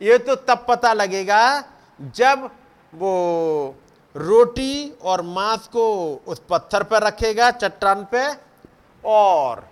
ये 0.00 0.18
तो 0.18 0.34
तब 0.34 0.64
पता 0.68 0.92
लगेगा 0.92 1.64
जब 2.14 2.50
वो 2.94 3.74
रोटी 4.14 4.90
और 5.02 5.22
मांस 5.22 5.66
को 5.66 6.14
उस 6.26 6.42
पत्थर 6.50 6.82
पर 6.82 7.02
रखेगा, 7.02 7.50
चट्टान 7.50 8.06
पे, 8.14 8.24
और 9.04 9.68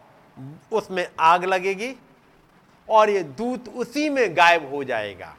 उसमें 0.72 1.08
आग 1.20 1.44
लगेगी, 1.44 1.94
और 2.88 3.10
ये 3.10 3.22
दूत 3.22 3.68
उसी 3.68 4.08
में 4.08 4.36
गायब 4.36 4.74
हो 4.74 4.84
जाएगा। 4.84 5.34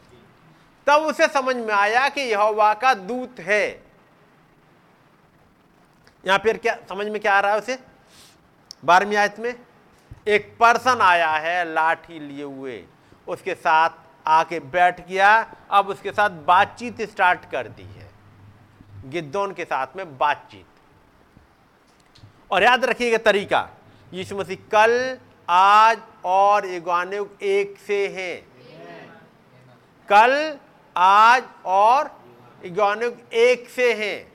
तब 0.87 1.01
उसे 1.01 1.27
समझ 1.27 1.55
में 1.55 1.73
आया 1.73 2.09
कि 2.09 2.21
यहोवा 2.21 2.73
का 2.73 2.93
दूत 2.93 3.39
है। 3.39 3.83
यहाँ 6.25 6.39
पर 6.39 6.57
क्या, 6.57 6.77
समझ 6.89 7.07
में 7.07 7.21
क्या 7.21 7.33
आ 7.33 7.39
रहा 7.39 7.51
है 7.51 7.57
उसे? 7.57 7.79
बारहवीं 8.85 9.17
आयत 9.17 9.39
में, 9.39 9.55
एक 10.27 10.57
पर्सन 10.59 10.99
आया 11.01 11.31
है 11.31 11.73
लाठी 11.73 12.19
लिए 12.19 12.43
हुए। 12.43 12.83
उसके 13.27 13.55
साथ 13.55 13.89
आके 14.27 14.59
बैठ 14.59 15.07
गया, 15.07 15.55
अब 15.71 15.87
उसके 15.87 16.11
साथ 16.11 16.29
बातचीत 16.29 17.01
स्टार्ट 17.01 17.51
कर 17.51 17.67
दी 17.67 17.83
है। 17.83 18.09
गिद्दौन 19.05 19.53
के 19.53 19.65
साथ 19.65 19.87
में 19.95 20.17
बातचीत। 20.17 20.65
और 22.51 22.63
याद 22.63 22.85
रखिएगा 22.85 23.17
तरीका, 23.17 23.69
यीशु 24.13 24.37
मसीह 24.37 24.57
कल, 24.71 25.17
आज 25.49 25.97
और 26.25 26.67
युगानुग 26.67 27.43
एक 27.43 27.77
से 27.79 28.07
हैं। 28.07 28.47
कल 30.09 30.59
आज 30.99 31.43
और 31.65 32.21
युगानुग 32.65 33.17
एक 33.33 33.69
से 33.69 33.93
हैं। 33.93 34.33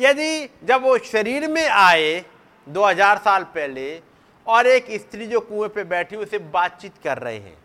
यदि 0.00 0.50
जब 0.64 0.82
वो 0.82 0.98
शरीर 0.98 1.48
में 1.50 1.68
आए 1.68 2.24
2000 2.68 3.18
साल 3.18 3.44
पहले 3.44 4.02
और 4.46 4.66
एक 4.66 5.00
स्त्री 5.00 5.26
जो 5.26 5.40
कुएँ 5.40 5.68
पे 5.68 5.84
बैठी, 5.84 6.16
उसे 6.16 6.38
बातचीत 6.38 6.92
कर 7.04 7.18
रहे 7.18 7.38
हैं। 7.38 7.58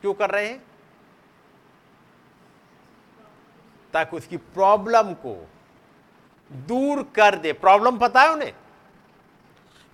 क्यों 0.00 0.14
कर 0.14 0.30
रहे 0.30 0.46
हैं? 0.46 0.64
ताकि 3.92 4.16
उसकी 4.16 4.36
प्रॉब्लम 4.36 5.12
को 5.12 5.48
दूर 6.52 7.02
कर 7.02 7.34
दे। 7.34 7.52
प्रॉब्लम 7.52 7.98
पता 7.98 8.20
है 8.20 8.32
उन्हें। 8.32 8.52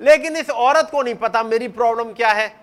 लेकिन 0.00 0.36
इस 0.36 0.50
औरत 0.50 0.88
को 0.90 1.02
नहीं 1.02 1.14
पता 1.14 1.42
मेरी 1.42 1.68
प्रॉब्लम 1.68 2.12
क्या 2.12 2.30
है। 2.30 2.59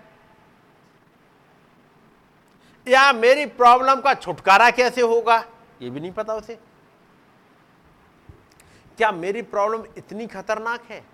या 2.88 3.12
मेरी 3.12 3.46
प्रॉब्लम 3.46 4.00
का 4.00 4.14
छुटकारा 4.14 4.70
कैसे 4.70 5.00
होगा? 5.00 5.44
यह 5.82 5.90
भी 5.90 6.00
नहीं 6.00 6.12
पता 6.12 6.34
उसे। 6.34 6.54
क्या 8.96 9.12
मेरी 9.12 9.42
प्रॉब्लम 9.42 9.84
इतनी 9.96 10.26
खतरनाक 10.26 10.82
है? 10.84 11.04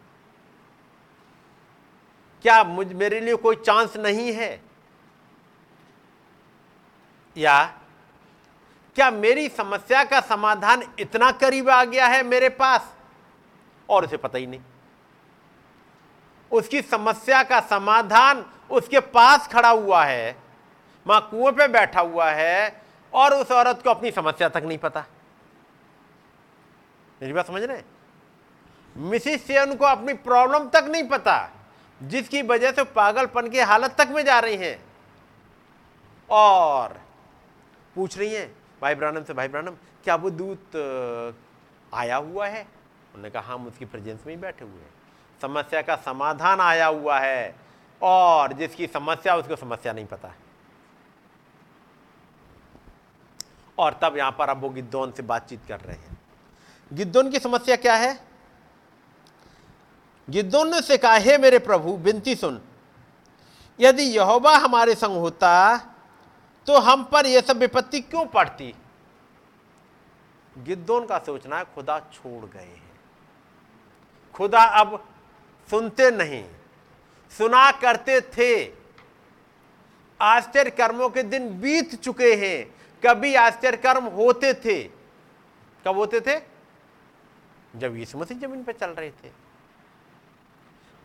क्या 2.42 2.64
मुझ, 2.64 2.92
मेरे 2.92 3.20
लिए 3.20 3.34
कोई 3.34 3.56
चांस 3.56 3.96
नहीं 3.96 4.32
है? 4.32 4.62
या 7.36 7.64
क्या 8.94 9.10
मेरी 9.10 9.48
समस्या 9.48 10.04
का 10.04 10.20
समाधान 10.20 10.94
इतना 10.98 11.32
करीब 11.32 11.70
आ 11.70 11.84
गया 11.84 12.06
है 12.06 12.22
मेरे 12.22 12.48
पास? 12.48 12.94
और 13.88 14.04
उसे 14.04 14.16
पता 14.16 14.38
ही 14.38 14.46
नहीं। 14.46 14.60
उसकी 16.52 16.82
समस्या 16.82 17.42
का 17.42 17.60
समाधान 17.60 18.46
उसके 18.70 19.00
पास 19.00 19.48
खड़ा 19.48 19.70
हुआ 19.70 20.04
है। 20.04 20.43
माँ 21.06 21.20
कुएँ 21.30 21.52
पे 21.52 21.66
बैठा 21.68 22.00
हुआ 22.00 22.30
है 22.30 22.82
और 23.12 23.34
उस 23.34 23.50
औरत 23.52 23.80
को 23.84 23.90
अपनी 23.90 24.10
समस्या 24.10 24.48
तक 24.48 24.62
नहीं 24.64 24.78
पता। 24.78 25.04
मेरी 27.22 27.32
बात 27.32 27.46
समझ 27.46 27.62
रहे 27.62 27.82
मिसिस 28.96 29.46
से 29.46 29.60
उनको 29.62 29.84
अपनी 29.84 30.12
प्रॉब्लम 30.14 30.68
तक 30.68 30.84
नहीं 30.84 31.08
पता, 31.08 31.50
जिसकी 32.00 32.42
वजह 32.42 32.72
से 32.72 32.84
पागलपन 32.84 33.48
की 33.48 33.60
हालत 33.60 33.94
तक 33.98 34.08
में 34.10 34.24
जा 34.24 34.38
रही 34.38 34.56
हैं। 34.56 34.78
और 36.30 37.00
पूछ 37.94 38.18
रही 38.18 38.34
हैं, 38.34 38.54
भाई 38.82 38.94
ब्रानम 38.94 39.24
से, 39.24 39.32
भाई 39.32 39.48
ब्रानम, 39.48 39.76
क्या 40.04 40.14
वो 40.14 40.30
दूत 40.30 40.76
आया 41.94 42.16
हुआ 42.16 42.46
है? 42.46 42.62
उन्होंने 42.62 43.30
कहा 43.30 43.54
हम 43.54 43.66
उसकी 43.66 43.84
प्रेजेंस 43.84 44.26
में 44.26 44.34
ही 44.34 44.40
बैठे 44.40 44.64
हुए 44.64 44.74
हैं। 44.74 44.92
समस्या 45.42 45.82
का 45.82 45.96
समाधान 45.96 46.60
आया 46.60 46.86
हुआ 46.86 47.18
है 47.18 47.54
और 48.02 48.52
जिसकी 48.52 48.86
समस्या, 48.86 49.36
उसको 49.36 49.56
समस्या 49.56 49.92
नहीं 49.92 50.06
पता। 50.06 50.28
है 50.28 50.43
और 53.78 53.98
तब 54.02 54.16
यहाँ 54.16 54.30
पर 54.30 54.48
अब 54.48 54.60
वो 54.60 54.68
गिद्दौन 54.70 55.12
से 55.12 55.22
बातचीत 55.22 55.60
कर 55.68 55.80
रहे 55.80 55.96
हैं। 55.96 56.18
गिद्दौन 56.90 57.30
की 57.30 57.38
समस्या 57.38 57.76
क्या 57.76 57.94
है? 57.94 58.18
गिद्दोन 60.28 60.70
ने 60.70 60.80
से 60.82 60.96
कहा, 60.98 61.14
हे 61.14 61.38
मेरे 61.38 61.58
प्रभु 61.58 61.92
बिनती 61.96 62.34
सुन। 62.34 62.60
यदि 63.78 64.02
यहोवा 64.02 64.56
हमारे 64.56 64.94
संग 64.94 65.16
होता 65.16 65.76
तो 66.66 66.78
हम 66.78 67.02
पर 67.04 67.26
यह 67.26 67.40
सब 67.40 67.56
विपत्ति 67.56 68.00
क्यों 68.00 68.24
पड़ती? 68.26 68.74
गिद्दोन 70.56 71.06
का 71.06 71.18
सोचना 71.18 71.56
है 71.58 71.64
खुदा 71.74 71.98
छोड़ 72.12 72.44
गए 72.46 72.60
हैं। 72.60 72.92
खुदा 74.34 74.62
अब 74.80 74.96
सुनते 75.68 76.10
नहीं, 76.10 76.44
सुना 77.32 77.70
करते 77.72 78.20
थे। 78.30 78.64
आश्चर्य 80.20 80.70
कर्मों 80.70 81.08
के 81.08 81.22
दिन 81.22 81.48
बीत 81.60 81.94
चुके 81.94 82.34
हैं। 82.36 82.74
कभी 83.06 83.34
आश्चर्य 83.34 83.76
कर्म 83.76 84.04
होते 84.04 84.54
थे। 84.54 84.84
कब 85.86 85.96
होते 85.96 86.20
थे? 86.20 86.40
जब 87.76 87.96
यीशु 87.96 88.18
मसीह 88.18 88.38
ज़मीन 88.38 88.64
पर 88.64 88.72
चल 88.72 88.90
रहे 88.90 89.10
थे। 89.10 89.30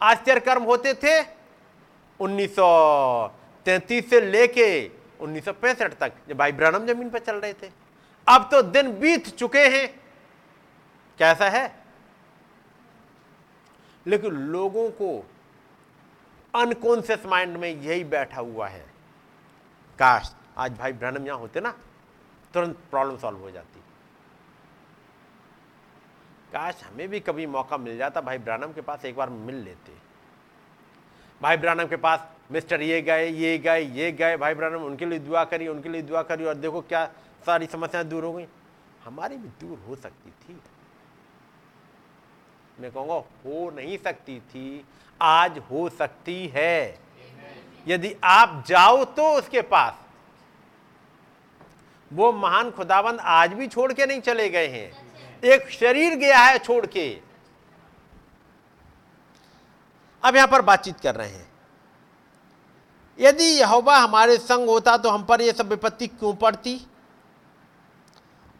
आश्चर्य 0.01 0.39
कर्म 0.39 0.63
होते 0.63 0.93
थे 0.93 1.21
1933 2.19 4.09
से 4.09 4.21
लेके 4.21 4.91
1965 5.19 5.93
तक, 5.93 6.13
जब 6.29 6.37
भाई 6.37 6.51
ब्रनम 6.51 6.85
ज़मीन 6.85 7.09
पर 7.09 7.19
चल 7.19 7.35
रहे 7.35 7.53
थे। 7.53 7.71
अब 8.27 8.49
तो 8.51 8.61
दिन 8.61 8.99
बीत 8.99 9.27
चुके 9.27 9.67
हैं। 9.67 9.99
कैसा 11.17 11.49
है? 11.49 11.83
लेकिन 14.07 14.31
लोगों 14.31 14.89
को 14.89 15.29
अनकॉन्सियस 16.55 17.25
माइंड 17.25 17.57
में 17.57 17.69
यही 17.69 18.03
बैठा 18.03 18.41
हुआ 18.41 18.67
है। 18.67 18.85
काश 19.99 20.35
आज 20.57 20.77
भाई 20.77 20.93
ब्रहणम 20.93 21.27
यहाँ 21.27 21.37
होते 21.37 21.59
ना। 21.59 21.77
तुरंत 22.53 22.77
प्रॉब्लम 22.91 23.17
सॉल्व 23.17 23.37
हो 23.37 23.51
जाती। 23.51 23.79
काश 26.53 26.83
हमें 26.83 27.07
भी 27.09 27.19
कभी 27.19 27.45
मौका 27.47 27.77
मिल 27.77 27.97
जाता 27.97 28.21
भाई 28.21 28.37
ब्रानम 28.37 28.71
के 28.73 28.81
पास 28.81 29.05
एक 29.05 29.15
बार 29.15 29.29
मिल 29.29 29.55
लेते। 29.55 29.91
भाई 31.41 31.57
ब्रानम 31.57 31.87
के 31.87 31.95
पास 31.95 32.27
मिस्टर 32.51 32.81
ये 32.81 33.01
गए 33.01 33.27
ये 33.27 33.57
गए 33.57 33.81
ये 33.81 34.11
गए 34.11 34.37
भाई 34.37 34.53
ब्रानम 34.53 34.83
उनके 34.83 35.05
लिए 35.05 35.19
दुआ 35.19 35.43
करी 35.43 35.67
उनके 35.67 35.89
लिए 35.89 36.01
दुआ 36.01 36.21
करी 36.23 36.45
और 36.45 36.55
देखो 36.55 36.81
क्या 36.81 37.05
सारी 37.45 37.65
समस्याएँ 37.65 38.05
दूर 38.05 38.23
हो 38.23 38.33
गई। 38.33 38.47
हमारी 39.03 39.37
भी 39.37 39.47
दूर 39.61 39.77
हो 39.87 39.95
सकती 39.95 40.31
थी। 40.31 40.59
मैं 42.79 42.91
कहूँगा 42.91 43.13
हो 43.13 43.69
नहीं 43.75 43.97
सकती 43.97 44.39
थी 44.41 44.85
आज 45.21 45.57
हो 45.71 45.87
सकती 45.89 46.47
है। 46.47 46.99
यदि 47.87 48.15
आप 48.23 48.63
जाओ 48.67 49.03
तो 49.05 49.31
उसके 49.37 49.61
पास। 49.63 50.05
वो 52.13 52.31
महान 52.31 52.71
खुदाबंद 52.71 53.19
आज 53.19 53.53
भी 53.53 53.67
छोड़ 53.67 53.93
के 53.93 54.05
नहीं 54.05 54.21
चले 54.21 54.49
गए 54.49 54.67
हैं। 54.67 55.41
एक 55.43 55.69
शरीर 55.69 56.15
गया 56.15 56.39
है 56.39 56.57
छोड़ 56.57 56.85
के। 56.85 57.21
अब 60.23 60.35
यहाँ 60.35 60.47
पर 60.47 60.61
बातचीत 60.61 60.99
कर 60.99 61.15
रहे 61.15 61.29
हैं। 61.29 61.47
यदि 63.19 63.43
यहोवा 63.43 63.97
हमारे 63.97 64.37
संग 64.37 64.69
होता 64.69 64.97
तो 64.97 65.09
हम 65.09 65.23
पर 65.23 65.41
यह 65.41 65.51
सब 65.51 65.69
विपत्ति 65.69 66.07
क्यों 66.07 66.33
पड़ती? 66.33 66.79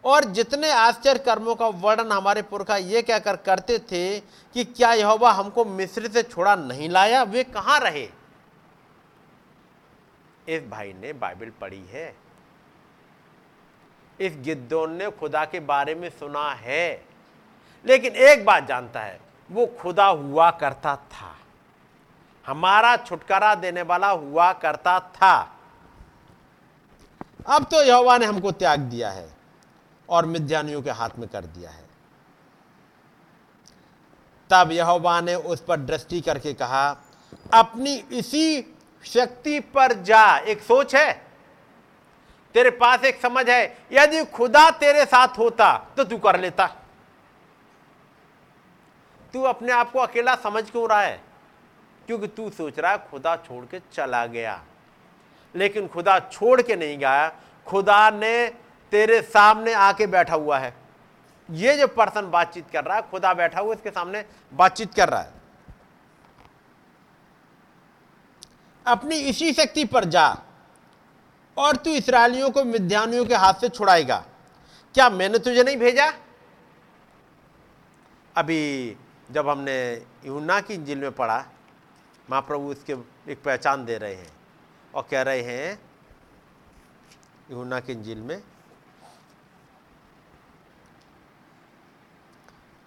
और 0.04 0.24
जितने 0.24 0.70
आश्चर्य 0.70 1.18
कर्मों 1.18 1.54
का 1.54 1.66
वर्णन 1.66 2.12
हमारे 2.12 2.42
पुरखा 2.42 2.76
ये 2.76 3.02
कहकर 3.02 3.36
करते 3.36 3.78
थे 3.78 4.20
कि 4.20 4.64
क्या 4.64 4.92
यहोवा 4.92 5.32
हमको 5.32 5.64
मिस्र 5.64 6.08
से 6.08 6.22
छोड़ा 6.22 6.54
नहीं 6.56 6.88
लाया? 6.88 7.22
वे 7.22 7.44
कहाँ 7.44 7.80
रहे? 7.80 8.08
इस 10.48 10.62
भाई 10.70 10.92
ने 10.92 11.12
बाइबल 11.12 11.52
पढ़ी 11.60 11.84
है। 11.86 12.29
इस 14.20 14.36
गिद्दोन 14.36 14.92
ने 14.92 15.10
खुदा 15.10 15.44
के 15.44 15.60
बारे 15.60 15.94
में 15.94 16.10
सुना 16.10 16.52
है। 16.52 17.04
लेकिन 17.86 18.12
एक 18.12 18.44
बात 18.44 18.66
जानता 18.66 19.00
है, 19.00 19.20
वो 19.50 19.66
खुदा 19.66 20.06
हुआ 20.06 20.50
करता 20.50 20.96
था। 20.96 21.36
हमारा 22.46 22.96
छुटकारा 22.96 23.54
देने 23.54 23.82
वाला 23.82 24.10
हुआ 24.10 24.52
करता 24.52 25.00
था। 25.00 25.56
अब 27.46 27.64
तो 27.64 27.82
यहोवा 27.82 28.18
ने 28.18 28.26
हमको 28.26 28.52
त्याग 28.52 28.80
दिया 28.80 29.10
है 29.10 29.30
और 30.08 30.26
मिद्यानियों 30.26 30.82
के 30.82 30.90
हाथ 30.90 31.10
में 31.18 31.28
कर 31.28 31.44
दिया 31.44 31.70
है। 31.70 31.90
तब 34.50 34.72
यहोवा 34.72 35.20
ने 35.20 35.34
उस 35.34 35.60
पर 35.60 35.76
दृष्टि 35.76 36.20
करके 36.20 36.54
कहा, 36.54 36.90
अपनी 37.54 37.94
इसी 37.94 38.76
शक्ति 39.04 39.60
पर 39.60 39.92
जा। 39.92 40.38
एक 40.38 40.62
सोच 40.62 40.94
है? 40.94 41.29
तेरे 42.54 42.70
पास 42.70 43.04
एक 43.04 43.20
समझ 43.20 43.48
है, 43.50 43.78
यदि 43.92 44.24
खुदा 44.24 44.70
तेरे 44.70 45.04
साथ 45.04 45.38
होता 45.38 45.72
तो 45.96 46.04
तू 46.04 46.18
कर 46.18 46.40
लेता। 46.40 46.66
तू 49.32 49.42
अपने 49.42 49.72
आप 49.72 49.90
को 49.92 49.98
अकेला 49.98 50.34
समझ 50.34 50.70
क्यों 50.70 50.88
रहा 50.88 51.00
है? 51.00 51.20
क्योंकि 52.06 52.26
तू 52.26 52.50
सोच 52.50 52.78
रहा 52.78 52.92
है, 52.92 52.98
खुदा 53.10 53.36
छोड़ 53.36 53.64
के 53.64 53.80
चला 53.92 54.26
गया। 54.26 54.62
लेकिन 55.54 55.88
खुदा 55.88 56.18
छोड़ 56.20 56.62
के 56.62 56.76
नहीं 56.76 56.98
गया, 56.98 57.28
खुदा 57.66 58.10
ने 58.10 58.48
तेरे 58.90 59.22
सामने 59.22 59.72
आके 59.72 60.06
बैठा 60.06 60.34
हुआ 60.34 60.58
है। 60.58 60.74
ये 61.50 61.76
जो 61.76 61.86
पर्सन 61.86 62.30
बातचीत 62.30 62.70
कर 62.70 62.84
रहा 62.84 62.96
है, 62.96 63.02
खुदा 63.10 63.34
बैठा 63.34 63.60
हुआ 63.60 63.74
इसके 63.74 63.90
सामने 63.90 64.24
बातचीत 64.52 64.94
कर 64.94 65.08
रहा 65.08 65.20
है। 65.20 65.32
अपनी 68.86 69.16
इसी 69.16 69.52
शक्ति 69.52 69.84
पर 69.84 70.04
जा। 70.04 70.36
और 71.56 71.76
तू 71.76 71.90
इसराइलियों 71.90 72.50
को 72.50 72.64
मिध्यानियों 72.64 73.24
के 73.24 73.34
हाथ 73.34 73.60
से 73.60 73.68
छुड़ाएगा। 73.68 74.24
क्या 74.94 75.08
मैंने 75.10 75.38
तुझे 75.38 75.62
नहीं 75.62 75.76
भेजा? 75.76 76.12
अभी 78.36 78.96
जब 79.30 79.48
हमने 79.48 79.76
यूना 80.26 80.60
की 80.60 80.74
इंजिल 80.74 80.98
में 80.98 81.12
पढ़ा, 81.12 81.44
महाप्रभु 82.30 82.72
इसके 82.72 82.92
एक 83.32 83.42
पहचान 83.44 83.84
दे 83.84 83.98
रहे 83.98 84.14
हैं 84.14 84.32
और 84.94 85.06
कह 85.10 85.22
रहे 85.22 85.42
हैं 85.42 85.80
यूना 87.50 87.80
की 87.80 87.92
इंजिल 87.92 88.18
में, 88.18 88.42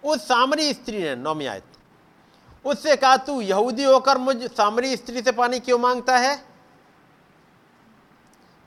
उस 0.04 0.26
सामरी 0.28 0.72
स्त्री 0.72 1.02
ने 1.02 1.14
नौमी 1.16 1.46
आयत, 1.46 1.64
उससे 2.64 2.96
कहा, 2.96 3.16
तू 3.16 3.40
यहूदी 3.40 3.84
होकर 3.84 4.18
मुझ 4.18 4.36
सामरी 4.46 4.96
स्त्री 4.96 5.22
से 5.22 5.32
पानी 5.32 5.60
क्यों 5.60 5.78
माँगता 5.78 6.16
है? 6.18 6.53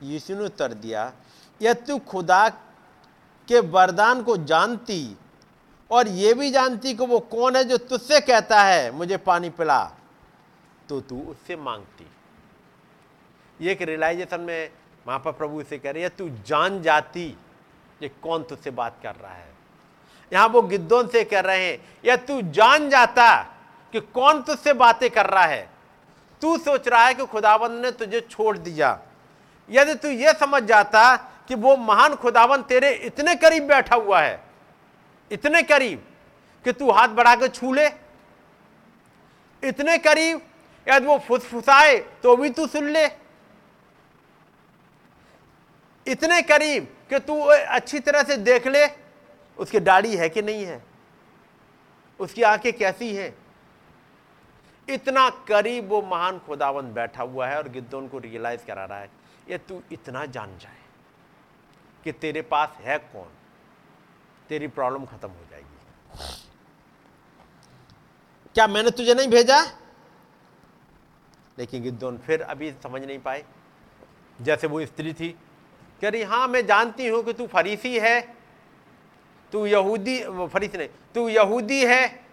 यीशु 0.01 0.35
ने 0.35 0.45
उत्तर 0.45 0.73
दिया, 0.73 1.11
यह 1.61 1.73
तू 1.73 1.97
खुदा 1.99 2.47
के 3.47 3.59
वरदान 3.59 4.21
को 4.23 4.37
जानती 4.37 5.17
और 5.91 6.07
यह 6.07 6.33
भी 6.33 6.49
जानती 6.51 6.93
कि 6.93 7.05
वो 7.05 7.19
कौन 7.19 7.55
है 7.55 7.63
जो 7.63 7.77
तुझसे 7.79 8.19
कहता 8.21 8.61
है, 8.63 8.91
मुझे 8.91 9.17
पानी 9.17 9.49
पिला। 9.49 9.83
तो 10.89 10.99
तू 11.01 11.19
उससे 11.21 11.55
मांगती। 11.55 12.07
ये 13.59 13.71
एक 13.71 13.81
रियलाइजेशन 13.81 14.41
में 14.41 14.69
महापा 15.07 15.31
प्रभु 15.31 15.63
से 15.63 15.77
कह 15.77 15.91
रही 15.91 16.03
है 16.03 16.09
तू 16.09 16.29
जान 16.47 16.81
जाती 16.81 17.25
ये 18.03 18.09
कौन 18.23 18.43
तुझसे 18.43 18.71
बात 18.71 18.99
कर 19.03 19.15
रहा 19.15 19.33
है। 19.33 19.55
यहाँ 20.31 20.47
वो 20.47 20.61
गिद्धों 20.61 21.07
से 21.07 21.23
कह 21.23 21.39
रहे 21.39 21.65
हैं 21.65 21.79
या 22.05 22.15
तू 22.17 22.41
जान 22.51 22.89
जाता 22.89 23.35
कि 23.93 23.99
कौन 24.13 24.41
तुझसे 24.41 24.73
बातें 24.73 25.09
कर 25.09 25.25
रहा 25.25 25.45
है। 25.45 25.69
तू 26.41 26.57
सोच 26.57 26.87
रहा 26.87 27.05
है 27.05 27.13
कि 27.13 27.25
खुदाबंद 27.25 27.81
ने 27.85 27.91
तुझे 27.91 28.19
छोड़ 28.21 28.57
दिया। 28.57 28.91
यदि 29.69 29.93
तू 29.95 30.07
यह 30.09 30.33
समझ 30.33 30.63
जाता 30.63 31.15
कि 31.47 31.55
वो 31.55 31.75
महान 31.77 32.15
खुदावन 32.15 32.61
तेरे 32.63 32.91
इतने 33.05 33.35
करीब 33.35 33.67
बैठा 33.67 33.95
हुआ 33.95 34.21
है, 34.21 34.39
इतने 35.31 35.61
करीब 35.63 36.03
कि 36.65 36.71
तू 36.73 36.91
हाथ 36.91 37.07
बढ़ा 37.09 37.35
के 37.35 37.47
छू 37.49 37.73
ले, 37.73 37.87
इतने 39.63 39.97
करीब 39.97 40.41
यदि 40.87 41.05
वो 41.05 41.17
फुसफुसाए 41.19 41.97
तो 42.23 42.35
भी 42.37 42.49
तू 42.49 42.67
सुन 42.67 42.89
ले, 42.89 43.05
इतने 46.07 46.41
करीब 46.41 46.87
कि 47.09 47.19
तू 47.19 47.39
अच्छी 47.39 47.99
तरह 47.99 48.23
से 48.23 48.37
देख 48.37 48.67
ले, 48.67 48.85
उसकी 49.57 49.79
दाढ़ी 49.79 50.15
है 50.15 50.29
कि 50.29 50.41
नहीं 50.41 50.65
है? 50.65 50.81
उसकी 52.19 52.41
आँखें 52.43 52.71
कैसी 52.73 53.13
हैं? 53.15 53.33
इतना 54.87 55.29
करीब 55.47 55.89
वो 55.89 56.01
महान 56.01 56.39
खुदावन 56.39 56.93
बैठा 56.93 57.23
हुआ 57.23 57.47
है 57.47 57.57
और 57.57 57.67
गिद्दों 57.69 58.07
को 58.07 58.19
रियलाइज़ 58.19 58.65
करा 58.67 58.85
रहा 58.85 58.99
है। 58.99 59.09
ये 59.49 59.57
तू 59.57 59.81
इतना 59.91 60.25
जान 60.25 60.57
जाए 60.57 60.81
कि 62.03 62.11
तेरे 62.11 62.41
पास 62.41 62.77
है 62.79 62.97
कौन? 62.97 63.29
तेरी 64.49 64.67
प्रॉब्लम 64.67 65.05
खत्म 65.05 65.29
हो 65.29 65.45
जाएगी। 65.51 65.65
क्या 68.55 68.67
मैंने 68.67 68.91
तुझे 68.91 69.13
नहीं 69.13 69.27
भेजा? 69.27 69.61
लेकिन 71.59 71.83
गिद्धोन 71.83 72.17
फिर 72.17 72.41
अभी 72.41 72.71
समझ 72.83 73.01
नहीं 73.03 73.19
पाए। 73.19 73.43
जैसे 74.41 74.67
वो 74.67 74.85
स्त्री 74.85 75.13
थी, 75.13 75.29
कह 76.01 76.09
रही 76.09 76.23
हाँ 76.23 76.47
मैं 76.47 76.65
जानती 76.65 77.07
हूँ 77.07 77.23
कि 77.23 77.33
तू 77.33 77.47
फरीसी 77.47 77.99
है। 77.99 78.37
तू 79.51 79.65
यहूदी, 79.65 80.47
फरीसी 80.47 80.77
नहीं, 80.77 80.89
तू 81.15 81.27
यहूदी 81.29 81.85
है 81.85 82.25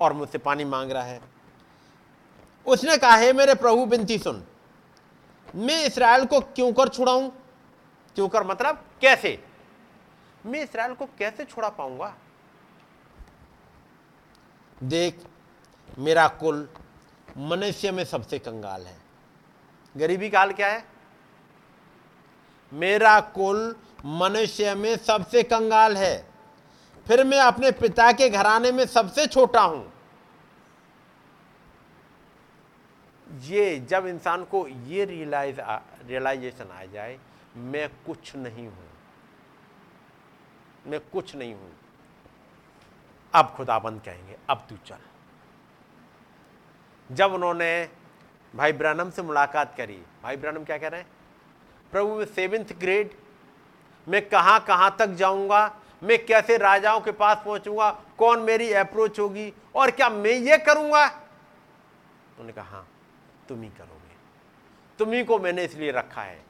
और 0.00 0.12
मुझसे 0.12 0.38
पानी 0.38 0.64
मांग 0.64 0.90
रहा 0.90 1.02
है। 1.02 1.20
उसने 2.66 2.96
कहा, 2.96 3.16
है 3.16 3.32
मेरे 3.32 3.54
प्रभु 3.54 3.86
बिनती 3.86 4.18
सुन। 4.18 4.44
मैं 5.54 5.84
इसराइल 5.86 6.24
को 6.24 6.40
क्यों 6.40 6.72
कर 6.72 6.88
छुड़ाऊं? 6.88 7.28
क्यों 8.16 8.28
कर? 8.28 8.42
मतलब 8.42 8.84
कैसे? 9.00 9.44
मैं 10.46 10.62
इसराइल 10.62 10.94
को 10.94 11.06
कैसे 11.06 11.44
छुड़ा 11.44 11.68
पाऊँगा? 11.68 12.14
देख 14.82 15.24
मेरा 15.98 16.28
कुल 16.28 16.68
मनुष्य 17.36 17.90
में 17.90 18.04
सबसे 18.04 18.38
कंगाल 18.38 18.86
है। 18.86 18.96
गरीबी 19.96 20.30
काल 20.30 20.52
क्या 20.52 20.68
है? 20.68 20.84
मेरा 22.72 23.20
कुल 23.20 23.76
मनुष्य 24.04 24.74
में 24.74 24.96
सबसे 24.96 25.42
कंगाल 25.42 25.96
है। 25.96 26.28
फिर 27.06 27.24
मैं 27.24 27.40
अपने 27.40 27.70
पिता 27.70 28.12
के 28.12 28.28
घराने 28.28 28.72
में 28.72 28.86
सबसे 28.86 29.26
छोटा 29.26 29.60
हूँ। 29.60 29.97
ये 33.30 33.78
जब 33.80 34.06
इंसान 34.06 34.44
को 34.44 34.66
ये 34.68 35.04
रियलाइज़ 35.04 35.60
रियलाइजेशन 36.06 36.70
आ 36.72 36.84
जाए, 36.84 37.18
मैं 37.56 37.88
कुछ 38.06 38.36
नहीं 38.36 38.66
हूँ। 38.66 38.88
मैं 40.86 41.00
कुछ 41.00 41.34
नहीं 41.36 41.54
हूँ। 41.54 41.72
अब 43.34 43.54
खुदाबंद 43.56 44.00
कहेंगे, 44.02 44.36
अब 44.50 44.66
तू 44.68 44.76
चल। 44.86 44.98
जब 47.10 47.32
उन्होंने 47.32 47.88
भाई 48.54 48.72
ब्रानम 48.72 49.10
से 49.10 49.22
मुलाकात 49.22 49.74
करी, 49.76 50.02
भाई 50.22 50.36
ब्रानम 50.36 50.64
क्या 50.64 50.78
कह 50.78 50.88
रहे 50.88 51.00
हैं? 51.00 51.08
प्रभु 51.92 52.24
सेवेंथ 52.24 52.78
ग्रेड, 52.80 53.10
मैं 54.08 54.28
कहाँ 54.28 54.60
कहाँ 54.60 54.96
तक 54.98 55.06
जाऊँगा? 55.06 55.76
मैं 56.02 56.26
कैसे 56.26 56.56
राजाओं 56.56 57.00
के 57.00 57.12
पास 57.12 57.42
पहुंचूँगा? 57.44 57.90
कौन 58.18 58.40
मेरी 58.40 58.72
अप्रोच 58.72 59.20
होगी? 59.20 59.52
और 59.74 59.90
क्या 59.90 60.08
मैं 60.08 60.32
ये 60.32 60.58
करूँगा? 60.58 61.04
उन्होंने 61.04 62.52
कहा 62.52 62.64
हाँ 62.64 62.88
तुम 63.48 63.62
ही 63.62 63.68
करोगे। 63.68 64.16
तुम 64.98 65.12
ही 65.12 65.24
को 65.24 65.38
मैंने 65.38 65.64
इसलिए 65.64 65.90
रखा 65.90 66.22
है। 66.22 66.44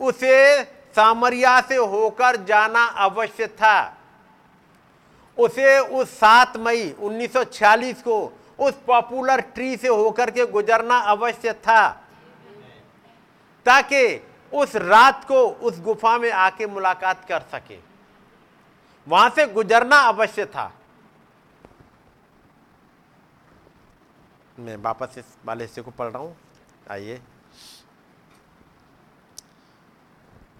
उसे 0.00 0.62
सामरिया 0.64 1.60
से 1.60 1.76
होकर 1.76 2.36
जाना 2.36 2.84
अवश्य 2.84 3.46
था। 3.46 3.98
उसे 5.38 5.78
उस 5.78 6.10
सात 6.10 6.56
मई 6.56 6.96
1946 6.98 8.02
को 8.02 8.38
उस 8.58 8.74
पॉपुलर 8.86 9.40
ट्री 9.40 9.76
से 9.76 9.88
होकर 9.88 10.30
के 10.30 10.46
गुजरना 10.46 10.96
अवश्य 10.96 11.52
था। 11.52 11.88
ताकि 13.66 14.26
उस 14.54 14.76
रात 14.76 15.24
को 15.24 15.48
उस 15.48 15.80
गुफा 15.80 16.18
में 16.18 16.32
आके 16.32 16.66
मुलाकात 16.66 17.24
कर 17.24 17.40
सके। 17.40 17.78
वहाँ 19.08 19.30
से 19.30 19.46
गुजरना 19.46 19.96
अवश्य 19.96 20.46
था। 20.46 20.72
मैं 24.60 24.76
वापस 24.76 25.18
इस 25.18 25.24
वाले 25.44 25.64
हिस्से 25.64 25.82
को 25.82 25.90
पढ़ 25.90 26.06
रहा 26.06 26.22
हूँ। 26.22 26.36
आइए। 26.90 27.20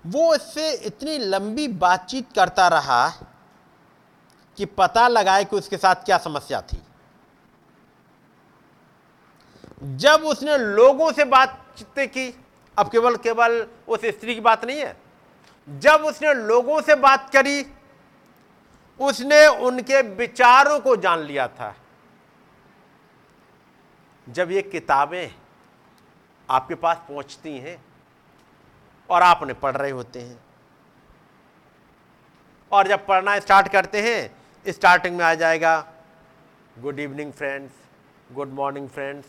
वो 0.07 0.35
इससे 0.35 0.73
इतनी 0.73 1.19
लंबी 1.19 1.69
बातचीत 1.69 2.33
करता 2.35 2.69
रहा 2.69 3.09
कि 4.57 4.65
पता 4.65 5.09
लगाए 5.09 5.45
कि 5.45 5.57
उसके 5.57 5.77
साथ 5.77 5.95
क्या 5.95 6.19
समस्या 6.19 6.61
थी। 6.63 6.83
जब 9.83 10.25
उसने 10.25 10.59
लोगों 10.59 11.13
से 11.13 11.25
बातचीत 11.25 11.99
की, 11.99 12.45
अब 12.79 12.91
केवल 12.91 13.17
केवल 13.17 13.67
उस 13.89 14.05
स्त्री 14.05 14.35
की 14.35 14.41
बात 14.41 14.65
नहीं 14.65 14.81
है। 14.81 14.97
जब 15.69 16.05
उसने 16.05 16.35
लोगों 16.35 16.81
से 16.83 16.95
बात 16.95 17.31
करी, 17.33 17.67
उसने 19.01 19.47
उनके 19.47 20.03
विचारों 20.03 20.81
को 20.81 20.97
जान 20.97 21.19
लिया 21.19 21.49
था। 21.49 21.75
जब 24.27 24.51
ये 24.51 24.63
किताबें 24.63 25.31
आपके 26.49 26.75
पास 26.75 26.97
पहुँचती 27.09 27.59
हैं 27.59 27.77
और 29.11 29.23
आप 29.23 29.43
उन्हें 29.43 29.59
पढ़ 29.61 29.77
रहे 29.77 29.91
होते 29.91 30.21
हैं। 30.21 30.39
और 32.73 32.89
जब 32.89 33.07
पढ़ना 33.07 33.39
स्टार्ट 33.39 33.69
करते 33.69 34.03
हैं, 34.03 34.73
स्टार्टिंग 34.73 35.17
में 35.17 35.25
आ 35.25 35.35
जाएगा 35.35 35.79
good 36.77 37.01
evening 37.01 37.33
friends 37.33 37.73
good 38.31 38.53
morning 38.53 38.89
friends 38.89 39.27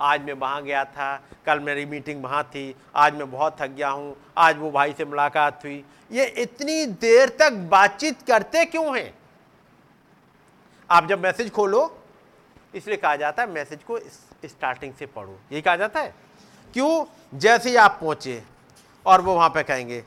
आज 0.00 0.22
मैं 0.22 0.32
वहाँ 0.32 0.62
गया 0.62 0.84
था। 0.86 1.16
कल 1.46 1.60
मेरी 1.60 1.84
मीटिंग 1.86 2.22
वहाँ 2.22 2.42
थी। 2.44 2.74
आज 2.94 3.14
मैं 3.14 3.30
बहुत 3.30 3.60
थक 3.60 3.68
गया 3.68 3.88
हूँ। 3.88 4.16
आज 4.38 4.56
वो 4.58 4.70
भाई 4.70 4.92
से 4.92 5.04
मुलाकात 5.04 5.64
हुई। 5.64 5.84
ये 6.10 6.24
इतनी 6.38 6.86
देर 6.86 7.28
तक 7.40 7.52
बातचीत 7.70 8.22
करते 8.22 8.64
क्यों 8.64 8.96
हैं? 8.98 9.12
आप 10.90 11.06
जब 11.06 11.22
मैसेज 11.22 11.50
खोलो, 11.50 11.82
इसलिए 12.74 12.96
कहा 12.96 13.16
जाता 13.16 13.42
है 13.42 13.50
मैसेज 13.50 13.82
को 13.82 13.98
स्टार्टिंग 14.46 14.94
से 14.94 15.06
पढ़ो। 15.06 15.38
यही 15.52 15.62
कहा 15.62 15.76
जाता 15.76 16.00
है? 16.00 16.14
क्यों? 16.74 17.04
जैसे 17.38 17.70
ही 17.70 17.76
आप 17.76 17.98
पहुँचे 18.00 18.42
और 19.06 19.20
वो 19.20 19.34
वहाँ 19.34 19.48
पे 19.48 19.62
कहेंगे, 19.62 20.04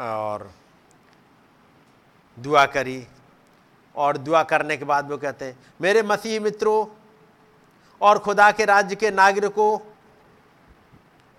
और 0.00 0.50
दुआ 2.36 2.64
करी। 2.66 3.06
और 3.94 4.16
दुआ 4.16 4.42
करने 4.42 4.76
के 4.76 4.84
बाद 4.84 5.10
वो 5.10 5.16
कहते 5.18 5.44
हैं, 5.44 5.58
मेरे 5.80 6.02
मसीह 6.02 6.40
मित्रों 6.40 6.86
और 8.00 8.18
खुदा 8.18 8.50
के 8.52 8.64
राज्य 8.64 8.96
के 8.96 9.10
नागरिकों, 9.10 9.78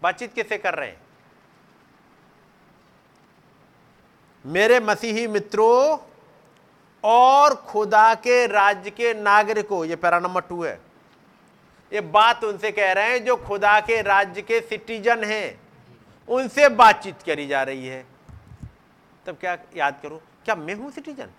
बातचीत 0.02 0.34
किससे 0.34 0.58
कर 0.58 0.74
रहे 0.74 0.88
हैं? 0.88 1.02
मेरे 4.46 4.80
मसीही 4.80 5.28
मित्रों 5.28 5.98
और 7.04 7.56
खुदा 7.68 8.14
के 8.16 8.46
राज्य 8.48 8.90
के 8.90 9.14
नागरिकों 9.14 9.84
ये 9.86 9.96
पैरा 9.96 10.20
नंबर 10.20 10.42
टू 10.42 10.64
है। 10.64 10.80
ये 11.92 12.02
बात 12.02 12.44
उनसे 12.44 12.72
कह 12.72 12.92
रहे 12.92 13.12
हैं 13.12 13.24
जो 13.26 13.36
खुदा 13.38 13.80
के 13.80 14.02
राज्य 14.02 14.42
के 14.42 14.60
सिटीजन 14.62 15.24
हैं, 15.24 15.60
उनसे 16.28 16.68
बातचीत 16.70 17.22
करी 17.26 17.48
जा 17.48 17.64
रही 17.64 17.88
है। 17.88 18.06
तब 19.26 19.38
क्या 19.40 19.58
याद 19.76 20.00
करो, 20.04 20.22
क्या 20.46 20.56
मैं 20.56 20.76
हूँ 20.76 20.92
सिटीजन 20.92 21.30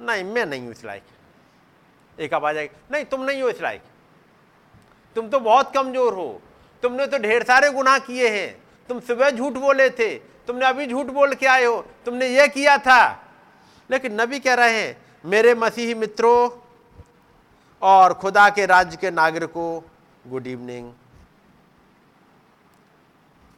नहीं, 0.00 0.24
मैं 0.24 0.46
नहीं 0.46 0.62
हूँ 0.62 0.72
इस 0.72 0.84
लायक। 0.84 1.02
एक 2.18 2.34
आवाज़ 2.34 2.56
आएगी 2.56 2.76
नहीं, 2.92 3.04
तुम 3.04 3.22
नहीं 3.24 3.42
हो 3.42 3.48
इस 3.50 3.60
लायक। 3.62 3.82
तुम 5.16 5.28
तो 5.28 5.40
बहुत 5.40 5.72
कमज़ोर 5.74 6.14
हो। 6.14 6.40
तुमने 6.82 7.06
तो 7.06 7.18
ढेर 7.18 7.42
सारे 7.42 7.70
गुनाह 7.70 7.98
किए 7.98 8.28
हैं। 8.30 8.50
तुम 8.90 9.00
सुबह 9.00 9.30
झूठ 9.30 9.52
बोले 9.54 9.88
थे। 9.90 10.14
तुमने 10.46 10.66
अभी 10.66 10.86
झूठ 10.86 11.06
बोल 11.06 11.34
के 11.34 11.46
आए 11.46 11.64
हो। 11.64 11.80
तुमने 12.04 12.26
ये 12.28 12.46
किया 12.48 12.76
था। 12.78 13.00
लेकिन 13.90 14.20
नबी 14.20 14.40
कह 14.40 14.54
रहे 14.54 14.80
हैं, 14.82 15.06
मेरे 15.24 15.54
मसीही 15.54 15.94
मित्रों 15.94 16.50
और 17.82 18.14
खुदा 18.14 18.48
के 18.50 18.66
राज्य 18.66 18.96
के 18.96 19.10
नागरिकों 19.10 19.80
गुड 20.30 20.46
इवनिंग 20.46 20.92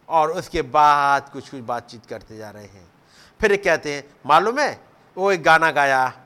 और 0.09 0.31
उसके 0.31 0.63
बाद 0.63 1.29
कुछ 1.29 1.51
कुछ 1.51 1.61
बातचीत 1.61 2.07
करते 2.07 2.37
जा 2.37 2.51
रहे 2.51 2.67
हैं। 2.67 2.93
फिर 3.41 3.57
कहते 3.57 3.95
हैं, 3.95 4.15
मालूम 4.27 4.59
है, 4.59 4.81
वो 5.17 5.33
एक 5.33 5.43
गाना 5.43 5.71
गाया, 5.71 6.21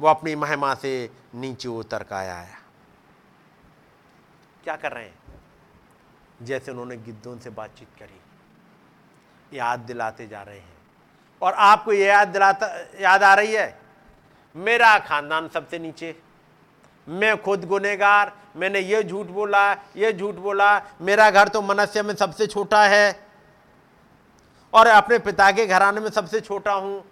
वो 0.00 0.08
अपनी 0.08 0.34
महिमा 0.34 0.74
से 0.74 1.10
नीचे 1.34 1.68
उतर 1.68 2.02
का 2.02 2.16
आया 2.16 2.44
क्या 4.64 4.76
कर 4.76 4.92
रहे 4.92 5.04
हैं? 5.04 5.14
जैसे 6.42 6.70
उन्होंने 6.70 6.96
गिद्धों 6.96 7.38
से 7.38 7.50
बातचीत 7.50 7.88
करी, 7.98 8.20
याद 9.58 9.80
दिलाते 9.80 10.26
जा 10.28 10.42
रहे 10.42 10.58
हैं। 10.58 10.81
और 11.42 11.52
आपको 11.52 11.92
ये 11.92 12.06
याद 12.06 12.28
दिलाता, 12.28 12.66
याद 13.00 13.22
आ 13.22 13.34
रही 13.34 13.52
है? 13.52 13.78
मेरा 14.54 14.98
खानदान 14.98 15.48
सबसे 15.48 15.78
नीचे। 15.78 16.14
मैं 17.06 17.36
खुद 17.42 17.64
गुनेगार 17.64 18.32
मैंने 18.56 18.80
ये 18.80 19.02
झूठ 19.02 19.26
बोला, 19.26 19.72
ये 19.72 20.12
झूठ 20.12 20.34
बोला, 20.34 20.82
मेरा 21.00 21.30
घर 21.30 21.48
तो 21.48 21.62
मनस्य 21.62 22.02
में 22.02 22.14
सबसे 22.14 22.46
छोटा 22.46 22.82
है 22.84 23.18
और 24.72 24.86
अपने 24.86 25.18
पिता 25.18 25.50
के 25.52 25.66
घराने 25.66 26.00
में 26.00 26.10
सबसे 26.10 26.40
छोटा 26.40 26.72
हूँ। 26.72 27.02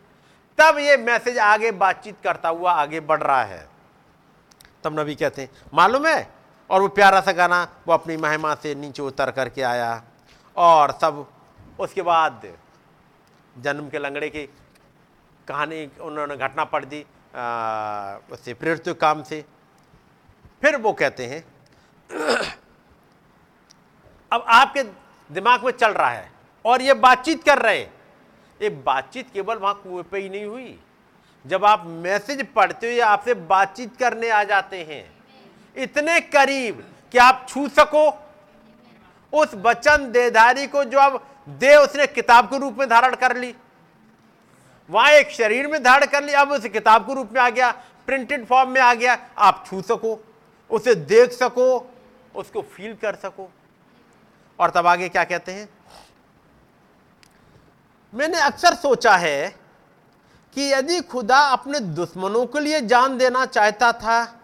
तब 0.58 0.78
ये 0.78 0.96
मैसेज 0.96 1.38
आगे 1.38 1.70
बातचीत 1.72 2.16
करता 2.24 2.48
हुआ 2.48 2.72
आगे 2.72 3.00
बढ़ 3.00 3.22
रहा 3.22 3.42
है। 3.44 3.68
तब 4.84 4.98
नबी 5.00 5.14
कहते 5.14 5.42
हैं, 5.42 5.50
मालूम 5.74 6.06
है? 6.06 6.28
और 6.70 6.80
वो 6.80 6.88
प्यारा 6.90 7.20
सा 7.20 7.32
गाना 7.32 7.62
वो 7.86 7.92
अपनी 7.94 8.16
महिमा 8.16 8.54
से 8.54 8.74
नीचे 8.74 9.02
उतर 9.02 9.30
करके 9.30 9.62
आया 9.62 10.02
और 10.56 10.90
सब, 11.00 11.26
उसके 11.80 12.02
बाद 12.02 12.46
जन्म 13.62 13.88
के 13.90 13.98
लंगड़े 13.98 14.28
की 14.28 14.44
कहानी, 15.48 15.86
उन्होंने 16.00 16.36
घटना 16.36 16.64
पढ़ 16.66 16.84
दी 16.84 17.00
उससे 18.32 18.54
प्रेरित 18.54 18.88
काम 19.00 19.22
से। 19.22 19.44
फिर 20.62 20.76
वो 20.76 20.92
कहते 20.92 21.26
हैं, 21.26 21.44
अब 24.32 24.44
आपके 24.48 24.82
दिमाग 25.30 25.64
में 25.64 25.72
चल 25.72 25.92
रहा 25.92 26.10
है 26.10 26.30
और 26.64 26.82
ये 26.82 26.94
बातचीत 26.96 27.42
कर 27.44 27.58
रहे 27.58 27.80
ये 28.60 28.68
बातचीत 28.84 29.30
केवल 29.32 29.56
वहाँ 29.56 29.74
कुएँ 29.82 30.02
पे 30.02 30.18
ही 30.18 30.28
नहीं 30.28 30.44
हुई। 30.44 30.78
जब 31.44 31.64
आप 31.64 31.84
मैसेज 31.86 32.46
पढ़ते 32.46 32.86
हो 32.86 32.92
या 32.92 33.06
आपसे 33.08 33.34
बातचीत 33.34 33.96
करने 33.96 34.30
आ 34.30 34.42
जाते 34.44 34.82
हैं, 34.82 35.04
इतने 35.76 36.20
करीब 36.22 36.84
कि 37.14 37.18
आप 37.18 37.46
छू 37.48 37.68
सको। 37.70 38.08
उस 39.32 39.54
वचन 39.56 40.10
देधारी 40.12 40.66
को 40.66 40.84
जो 40.84 40.98
अब 40.98 41.26
दे 41.58 41.76
उसने 41.76 42.06
किताब 42.06 42.46
के 42.46 42.58
रूप 42.58 42.78
में 42.78 42.88
धारण 42.88 43.14
कर 43.14 43.36
ली। 43.36 43.54
वहाँ 44.90 45.10
एक 45.10 45.30
शरीर 45.30 45.66
में 45.66 45.82
धारण 45.82 46.06
कर 46.06 46.24
ली, 46.24 46.32
अब 46.32 46.50
उसे 46.50 46.68
किताब 46.68 47.06
के 47.06 47.14
रूप 47.14 47.32
में 47.32 47.40
आ 47.40 47.50
गया 47.50 47.70
प्रिंटेड 48.06 48.46
फॉर्म 48.46 48.70
में 48.70 48.80
आ 48.80 48.94
गया। 48.94 49.18
आप 49.38 49.64
छू 49.66 49.82
सको, 49.82 50.18
उसे 50.70 50.94
देख 50.94 51.32
सको, 51.32 51.92
उसको 52.34 52.62
फील 52.62 52.94
कर 52.94 53.14
सको। 53.14 53.50
और 54.58 54.70
तब 54.70 54.86
आगे 54.86 55.08
क्या 55.08 55.24
कहते 55.24 55.52
हैं? 55.52 55.68
मैंने 58.14 58.40
अक्सर 58.40 58.74
सोचा 58.74 59.16
है 59.16 59.48
कि 60.54 60.72
यदि 60.72 61.00
खुदा 61.00 61.38
अपने 61.38 61.80
दुश्मनों 61.80 62.46
के 62.46 62.60
लिए 62.60 62.80
जान 62.80 63.18
देना 63.18 63.46
चाहता 63.46 63.92
था, 63.92 64.40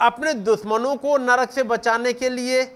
अपने 0.00 0.34
दुश्मनों 0.34 0.96
को 0.96 1.16
नरक 1.16 1.50
से 1.50 1.62
बचाने 1.62 2.12
के 2.12 2.28
लिए 2.28 2.75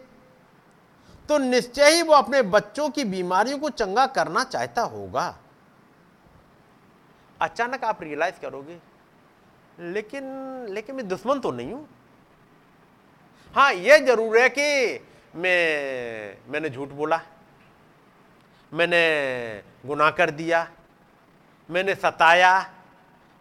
तो 1.31 1.37
निश्चय 1.39 1.91
ही 1.91 2.03
वो 2.03 2.14
अपने 2.14 2.41
बच्चों 2.45 2.89
की 2.91 3.05
बीमारियों 3.07 3.59
को 3.59 3.68
चंगा 3.70 4.07
करना 4.09 4.43
चाहता 4.45 4.83
होगा। 4.85 5.26
अचानक 7.41 7.85
आप 7.85 8.03
रियलाइज़ 8.03 8.41
करोगे, 8.43 8.78
लेकिन 9.81 10.24
लेकिन 10.70 10.97
मैं 10.97 11.07
दुश्मन 11.09 11.41
तो 11.41 11.51
नहीं 11.53 11.72
हूँ। 11.72 11.89
हाँ 13.55 13.72
यह 13.74 13.99
ज़रूर 14.07 14.39
है 14.39 14.49
कि 14.49 15.01
मैं, 15.37 16.37
मैंने 16.49 16.70
झूठ 16.70 16.89
बोला, 16.91 17.20
मैंने 18.72 19.62
गुनाह 19.87 20.11
कर 20.11 20.31
दिया, 20.33 20.66
मैंने 21.68 21.95
सताया, 21.97 22.55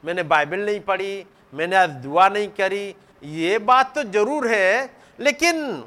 मैंने 0.03 0.23
बाइबल 0.25 0.65
नहीं 0.65 0.79
पढ़ी, 0.81 1.25
मैंने 1.53 1.75
आज 1.75 1.89
दुआ 2.01 2.27
नहीं 2.29 2.47
करी, 2.51 2.95
ये 3.23 3.57
बात 3.59 3.95
तो 3.95 4.03
ज़रूर 4.11 4.47
है, 4.47 4.89
लेकिन 5.19 5.83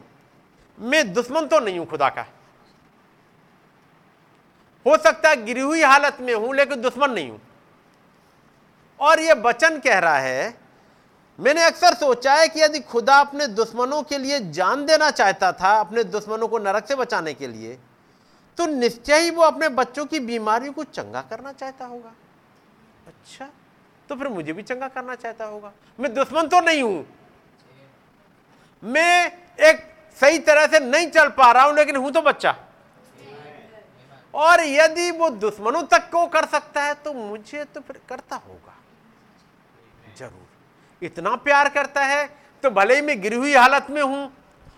मैं 0.83 1.13
दुश्मन 1.13 1.47
तो 1.47 1.59
नहीं 1.61 1.79
हूँ, 1.79 1.87
खुदा 1.87 2.09
का। 2.09 2.27
हो 4.87 4.97
सकता 4.99 5.29
है 5.29 5.45
गिरी 5.45 5.61
हुई 5.61 5.83
हालत 5.83 6.17
में 6.21 6.35
हूँ, 6.35 6.55
लेकिन 6.55 6.81
दुश्मन 6.83 7.11
नहीं 7.11 7.31
हूँ। 7.31 7.41
और 9.01 9.21
यह 9.21 9.35
वचन 9.45 9.79
कह 9.81 9.99
रहा 9.99 10.19
है, 10.19 10.55
मैंने 11.39 11.63
अक्सर 11.65 11.95
सोचा 11.95 12.35
है 12.35 12.49
कि 12.49 12.61
यदि 12.61 12.81
खुदा 12.81 13.19
अपने 13.21 13.47
दुश्मनों 13.49 14.03
के 14.03 14.19
लिए 14.19 14.41
जान 14.51 14.85
देना 14.87 15.11
चाहता 15.13 15.53
था, 15.53 15.73
अपने 15.81 16.05
दुश्मनों 16.05 16.49
को 16.49 16.59
नरक 16.59 16.87
से 16.89 16.95
बचाने 16.95 17.35
के 17.35 17.47
लिए 17.47 17.79
तो 18.59 18.67
निश्चय 18.67 19.21
ही 19.21 19.31
वो 19.31 19.43
अपने 19.43 19.69
बच्चों 19.71 20.05
की 20.07 20.21
बीमारियों 20.21 20.73
को 20.73 20.85
चंगा 20.85 21.21
करना 21.23 21.53
चाहता 21.53 21.85
होगा। 21.87 22.13
अच्छा 23.07 23.49
तो 24.09 24.17
फिर 24.17 24.29
मुझे 24.29 24.53
भी 24.53 24.63
चंगा 24.63 24.89
करना 24.89 25.15
चाहता 25.15 25.45
होगा। 25.45 25.73
मैं 25.99 26.13
दुश्मन 26.15 26.49
तो 26.49 26.61
नहीं 26.61 26.83
हूँ। 26.83 27.07
मैं 28.83 29.33
एक 29.61 29.92
सही 30.19 30.39
तरह 30.41 30.67
से 30.67 30.79
नहीं 30.81 31.07
चल 31.09 31.29
पा 31.31 31.51
रहा 31.53 31.65
हूँ, 31.65 31.75
लेकिन 31.75 31.97
हूँ 31.97 32.11
तो 32.13 32.23
बच्चा। 32.23 32.55
और 34.35 34.61
यदि 34.63 35.11
वो 35.13 35.29
दुश्मनों 35.33 35.83
तक 35.85 36.09
को 36.11 36.27
कर 36.27 36.47
सकता 36.49 36.83
है 36.83 36.95
तो 36.97 37.13
मुझे 37.15 37.65
तो 37.65 37.81
फिर 37.81 38.01
करता 38.09 38.37
होगा। 38.39 38.75
ज़रूर। 40.19 41.05
इतना 41.07 41.35
प्यार 41.39 41.69
करता 41.71 42.05
है 42.05 42.27
तो 42.63 42.71
भले 42.73 42.95
ही 42.95 43.03
मैं 43.03 43.21
गिरी 43.23 43.37
हुई 43.37 43.55
हालत 43.55 43.87
में 43.91 44.03
हूँ 44.03 44.33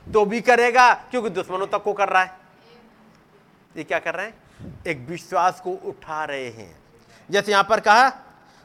तो 0.07 0.25
भी 0.25 0.41
करेगा, 0.43 0.93
क्योंकि 1.11 1.31
दुश्मनों 1.31 1.67
तक 1.69 1.83
को 1.83 1.93
कर 1.93 2.09
रहा 2.09 2.23
है। 2.23 2.37
ये 3.75 3.85
क्या 3.85 3.99
कर 3.99 4.15
रहे 4.15 4.27
हैं? 4.27 4.35
एक 4.87 4.99
विश्वास 5.09 5.61
को 5.61 5.71
उठा 5.85 6.25
रहे 6.25 6.49
हैं। 6.49 6.77
जैसे 7.29 7.53
यहाँ 7.53 7.65
पर 7.65 7.81
कहा, 7.81 8.09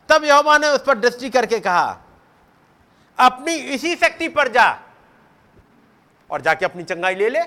तब 0.10 0.24
यहोवा 0.24 0.58
ने 0.58 0.68
उस 0.70 0.84
पर 0.84 0.98
दृष्टि 0.98 1.30
करके 1.30 1.60
कहा, 1.60 2.00
अपनी 3.20 3.54
इसी 3.54 3.96
शक्ति 3.96 4.28
पर 4.30 4.48
जा। 4.50 4.68
और 6.32 6.42
जाके 6.42 6.66
अपनी 6.66 6.84
चंगाई 6.84 7.16
ले 7.16 7.30
ले। 7.30 7.44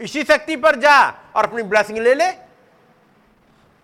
इसी 0.00 0.22
शक्ति 0.24 0.56
पर 0.56 0.76
जा 0.80 0.98
और 1.36 1.44
अपनी 1.44 1.62
ब्लेसिंग 1.64 1.98
ले 1.98 2.14
ले। 2.14 2.30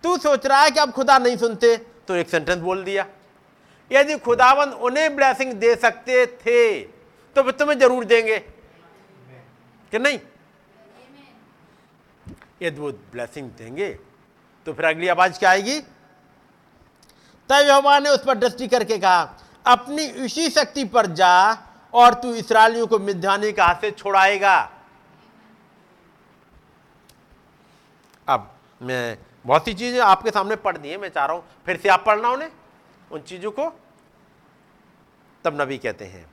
तू 0.03 0.17
सोच 0.17 0.45
रहा 0.45 0.61
है 0.61 0.71
कि 0.71 0.79
अब 0.79 0.91
खुदा 0.91 1.17
नहीं 1.17 1.37
सुनते 1.37 1.75
तो 2.07 2.15
एक 2.15 2.29
सेंटेंस 2.29 2.57
बोल 2.59 2.83
दिया। 2.83 3.05
यदि 3.91 4.17
खुदावंद 4.19 4.73
उन्हें 4.73 5.15
ब्लेसिंग 5.15 5.53
दे 5.53 5.75
सकते 5.75 6.25
थे 6.37 6.79
तो 7.35 7.43
वे 7.43 7.51
तुम्हें 7.51 7.77
ज़रूर 7.79 8.05
देंगे। 8.05 8.37
कि 8.39 9.99
नहीं? 9.99 10.19
यदि 12.61 12.79
वो 12.79 12.91
ब्लेसिंग 12.91 13.49
देंगे 13.51 13.89
तो 14.67 14.73
फिर 14.73 14.85
अगली 14.85 15.07
आवाज़ 15.07 15.39
क्या 15.39 15.49
आएगी? 15.49 15.79
तब 17.49 17.65
यहोवा 17.67 17.97
ने 17.99 18.09
उस 18.09 18.23
पर 18.25 18.37
दृष्टि 18.37 18.67
करके 18.67 18.97
कहा, 18.97 19.21
अपनी 19.65 20.03
इसी 20.25 20.49
शक्ति 20.49 20.83
पर 20.85 21.05
जा 21.13 21.53
और 21.93 22.13
तू 22.13 22.33
इसराइलियों 22.35 22.87
को 22.87 22.99
मिध्यानी 22.99 23.51
के 23.51 23.61
हाथ 23.61 23.81
से 23.81 23.91
छोड़ाएगा। 23.91 24.57
अब 28.27 28.49
मैं 28.81 29.17
बहुत 29.45 29.65
सी 29.65 29.73
चीज़ें 29.73 29.99
आपके 30.01 30.31
सामने 30.31 30.55
पढ़ 30.57 30.77
दी 30.77 30.89
है, 30.89 30.97
मैं 30.97 31.09
चाह 31.09 31.25
रहा 31.25 31.35
हूँ 31.35 31.43
फिर 31.65 31.77
से 31.77 31.89
आप 31.89 32.03
पढ़ना 32.05 32.29
उन्हें, 32.29 32.51
उन 33.11 33.21
चीज़ों 33.21 33.51
को। 33.51 33.69
तब 35.45 35.61
नबी 35.61 35.77
कहते 35.77 36.05
हैं, 36.05 36.25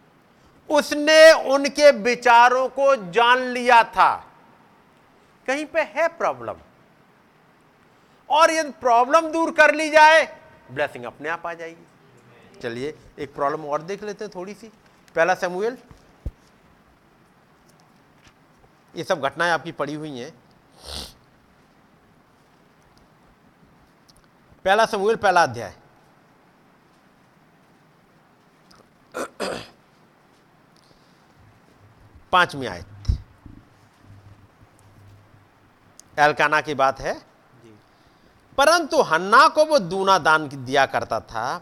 उसने 0.69 1.33
उनके 1.53 1.91
विचारों 1.93 2.69
को 2.71 2.95
जान 3.13 3.43
लिया 3.49 3.83
था। 3.85 4.15
कहीं 5.49 5.65
पे 5.67 5.81
है 5.87 6.09
प्रॉब्लम? 6.09 6.57
और 8.29 8.51
यदि 8.51 8.71
प्रॉब्लम 8.81 9.31
दूर 9.33 9.51
कर 9.51 9.75
ली 9.75 9.89
जाए, 9.91 10.25
ब्लेसिंग 10.71 11.05
अपने 11.05 11.29
आप 11.29 11.47
आ 11.47 11.53
जाएगी। 11.55 12.61
चलिए, 12.61 12.95
एक 13.19 13.35
प्रॉब्लम 13.35 13.65
और 13.65 13.83
देख 13.83 14.03
लेते 14.03 14.25
हैं 14.25 14.33
थोड़ी 14.35 14.55
सी। 14.55 14.71
पहला 15.19 15.35
समूएल। 15.35 15.79
ये 18.97 19.05
सब 19.05 19.21
घटनाएँ 19.21 19.51
आपकी 19.51 19.73
पड़ी 19.73 19.95
हुई 19.95 20.19
हैं। 20.19 20.31
पहला 24.65 24.87
समूएल 24.87 25.17
पहला 25.17 25.43
अध्याय। 25.43 25.75
पांचवी 32.33 32.67
आयत। 32.67 32.87
एलकाना 36.19 36.61
की 36.61 36.75
बात 36.75 37.01
है। 37.01 37.15
परंतु 38.59 39.03
हन्ना 39.03 39.49
को 39.49 39.65
वो 39.65 39.79
दूना 39.79 40.19
दान 40.19 40.49
दिया 40.49 40.87
करता 40.87 41.21
था 41.21 41.59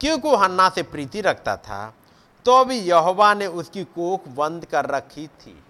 क्योंकि 0.00 0.28
वो 0.28 0.36
हन्ना 0.36 0.68
से 0.68 0.82
प्रीति 0.82 1.20
रखता 1.20 1.56
था। 1.56 1.94
तो 2.48 2.64
भी 2.64 2.76
यहोवा 2.78 3.32
ने 3.34 3.46
उसकी 3.46 3.84
कोख 3.84 4.28
बंद 4.28 4.64
कर 4.64 4.86
रखी 4.86 5.26
थी। 5.26 5.64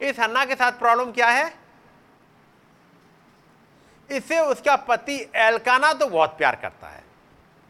इस 0.00 0.18
हन्ना 0.20 0.44
के 0.44 0.54
साथ 0.54 0.72
प्रॉब्लम 0.72 1.12
क्या 1.12 1.28
है? 1.28 1.52
इसे 4.10 4.38
उसका 4.40 4.76
पति 4.76 5.18
एलकाना 5.36 5.92
तो 5.92 6.06
बहुत 6.06 6.30
प्यार 6.30 6.56
करता 6.56 6.88
है, 6.88 7.04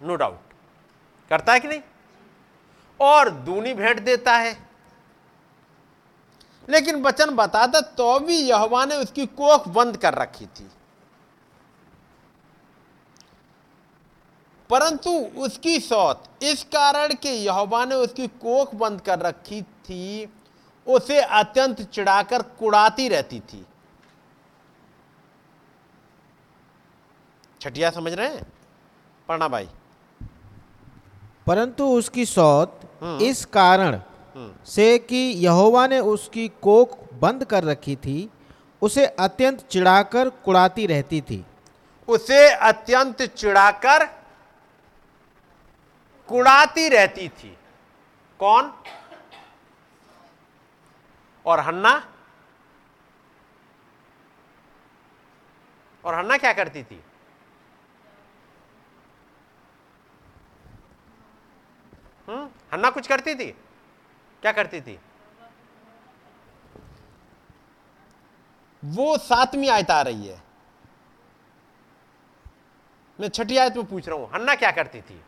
नो 0.02 0.16
डाउट। 0.16 0.52
करता 1.30 1.52
है 1.52 1.60
कि 1.60 1.68
नहीं? 1.68 1.80
और 3.00 3.30
दूनी 3.30 3.74
भेंट 3.74 4.00
देता 4.00 4.36
है। 4.36 4.58
लेकिन 6.68 7.02
वचन 7.02 7.30
बताता 7.30 7.80
तो 7.80 8.18
भी 8.20 8.38
यहोवा 8.38 8.84
ने 8.84 8.96
उसकी 8.96 9.26
कोख 9.26 9.68
बंद 9.68 9.96
कर 9.96 10.14
रखी 10.14 10.46
थी। 10.46 10.70
परंतु 14.70 15.10
उसकी 15.36 15.80
सौत 15.80 16.24
इस 16.42 16.62
कारण 16.62 17.14
के 17.14 17.28
यहोवा 17.28 17.84
ने 17.84 17.94
उसकी 17.94 18.26
कोख 18.26 18.74
बंद 18.74 19.00
कर 19.00 19.18
रखी 19.18 19.62
थी 19.62 20.28
उसे 20.86 21.20
अत्यंत 21.20 21.80
चिढ़ाकर 21.82 22.42
कुड़ाती 22.42 23.08
रहती 23.08 23.40
थी। 23.40 23.66
छठिया 27.60 27.90
समझ 27.90 28.12
रहे 28.12 28.28
हैं? 28.28 28.52
पढ़ना 29.28 29.48
भाई। 29.48 29.68
परंतु 31.46 31.86
उसकी 31.86 32.26
सौत 32.26 32.80
हम्म। 33.02 33.24
इस 33.24 33.44
कारण 33.44 34.00
से 34.66 34.98
कि 34.98 35.16
यहोवा 35.16 35.86
ने 35.86 35.98
उसकी 35.98 36.48
कोख 36.62 36.98
बंद 37.14 37.44
कर 37.44 37.64
रखी 37.64 37.96
थी 37.96 38.30
उसे 38.82 39.06
अत्यंत 39.06 39.60
चिढ़ाकर 39.70 40.28
कुड़ाती 40.28 40.86
रहती 40.86 41.20
थी। 41.20 41.44
उसे 42.08 42.50
अत्यंत 42.50 43.22
चिढ़ाकर 43.22 44.19
कुड़ाती 46.30 46.88
रहती 46.88 47.28
थी। 47.28 47.56
कौन? 48.40 48.72
और 51.46 51.60
हन्ना? 51.60 51.92
और 56.04 56.14
हन्ना 56.14 56.36
क्या 56.36 56.52
करती 56.52 56.82
थी? 56.82 57.00
हम्म 62.28 62.44
हन्ना 62.72 62.90
कुछ 62.90 63.06
करती 63.06 63.34
थी? 63.34 63.50
क्या 64.42 64.52
करती 64.52 64.80
थी? 64.80 64.98
वो 68.82 69.16
सातवीं 69.18 69.70
आयत 69.70 69.90
आ 69.90 70.00
रही 70.02 70.26
है। 70.26 70.42
मैं 73.18 73.28
छठी 73.28 73.56
आयत 73.56 73.76
में 73.76 73.86
पूछ 73.86 74.08
रहा 74.08 74.18
हूँ, 74.18 74.30
हन्ना 74.34 74.54
क्या 74.54 74.70
करती 74.70 75.00
थी? 75.00 75.20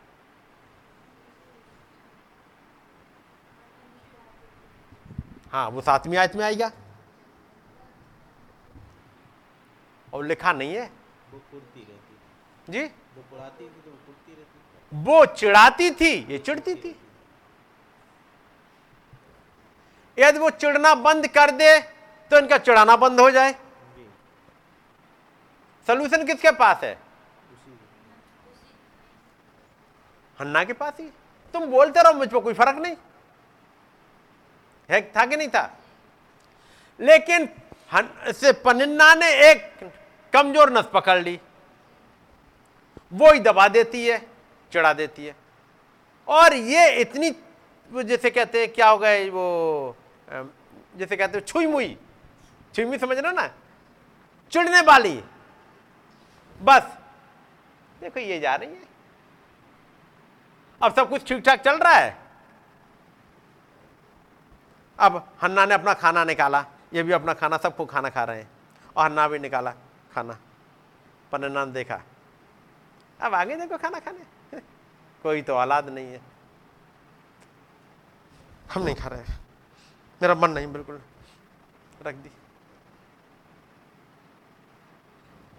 हाँ 5.53 5.67
वो 5.69 5.81
सातवीं 5.81 6.17
आयत 6.17 6.35
में 6.35 6.43
आएगा 6.45 6.71
और 10.07 10.25
लिखा 10.25 10.51
नहीं 10.53 10.75
है। 10.75 10.89
जी? 12.69 12.83
वो 14.91 15.25
चिढ़ाती 15.27 15.89
थी 15.91 16.11
ये 16.29 16.37
चिढ़ती 16.39 16.75
थी। 16.75 16.95
यदि 20.17 20.39
वो 20.39 20.49
चिढ़ना 20.49 20.93
बंद 20.97 21.27
कर 21.27 21.51
दे 21.51 21.79
तो 22.31 22.37
इनका 22.39 22.57
चिढ़ाना 22.57 22.95
बंद 22.97 23.19
हो 23.19 23.29
जाए। 23.31 23.53
सोल्यूशन 25.87 26.25
किसके 26.25 26.51
पास 26.57 26.83
है? 26.83 26.97
हन्ना 30.39 30.63
के 30.63 30.73
पास 30.73 30.99
ही। 30.99 31.09
तुम 31.53 31.65
बोलते 31.71 32.03
रहो 32.03 32.13
मुझ 32.13 32.29
पर 32.29 32.39
कोई 32.39 32.53
फ़र्क 32.53 32.77
नहीं। 32.77 32.95
है, 34.93 35.01
था 35.11 35.25
कि 35.25 35.37
नहीं 35.37 35.47
था? 35.47 35.69
लेकिन 36.99 37.49
से 38.33 38.51
पनिन्ना 38.61 39.13
ने 39.15 39.31
एक 39.49 39.91
कमज़ोर 40.33 40.71
नस 40.73 40.85
पकड़ 40.93 41.17
ली। 41.19 41.39
वो 43.13 43.31
ही 43.31 43.39
दबा 43.39 43.67
देती 43.67 44.05
है, 44.07 44.21
चढ़ा 44.71 44.93
देती 44.93 45.25
है। 45.25 45.35
और 46.27 46.53
ये 46.53 46.89
इतनी, 47.01 47.29
जैसे 47.91 48.29
कहते 48.29 48.59
हैं, 48.59 48.71
क्या 48.73 48.89
हो 48.89 48.97
गए 48.97 49.29
वो 49.29 49.95
जैसे 50.29 51.15
कहते 51.15 51.37
हैं 51.37 51.45
छुई 51.45 51.67
मुई 51.67 51.97
छुई 52.75 52.85
मुई 52.85 52.97
समझ 52.97 53.17
रहे 53.17 53.31
ना? 53.33 53.47
चिड़ने 54.53 54.81
वाली। 54.81 55.15
बस, 56.61 56.81
देखो 58.01 58.19
ये 58.19 58.39
जा 58.39 58.55
रही 58.55 58.69
है। 58.69 58.81
अब 60.81 60.95
सब 60.95 61.09
कुछ 61.09 61.27
ठीक 61.27 61.43
ठाक 61.45 61.61
चल 61.61 61.77
रहा 61.77 61.93
है? 61.93 62.17
अब 64.99 65.35
हन्ना 65.41 65.65
ने 65.65 65.73
अपना 65.73 65.93
खाना 65.93 66.23
निकाला, 66.23 66.65
ये 66.93 67.03
भी 67.03 67.11
अपना 67.11 67.33
खाना, 67.33 67.57
सबको 67.57 67.85
खाना 67.85 68.09
खा 68.09 68.23
रहे 68.23 68.41
हैं। 68.41 68.51
और 68.97 69.05
हन्ना 69.05 69.27
भी 69.27 69.39
निकाला 69.39 69.71
खाना, 70.13 70.37
पन्ना 71.31 71.65
ने 71.65 71.71
देखा। 71.71 72.01
अब 73.21 73.33
आगे 73.33 73.55
देखो 73.55 73.77
खाना 73.77 73.99
खाने। 73.99 74.57
कोई 75.23 75.41
तो 75.41 75.55
औलाद 75.55 75.89
नहीं 75.89 76.07
है। 76.07 76.21
हम 78.73 78.83
नहीं 78.83 78.95
खा 78.95 79.07
रहे। 79.07 79.23
मेरा 80.21 80.35
मन 80.35 80.51
नहीं, 80.51 80.73
बिल्कुल। 80.73 81.01
रख 82.01 82.15
दी। 82.15 82.31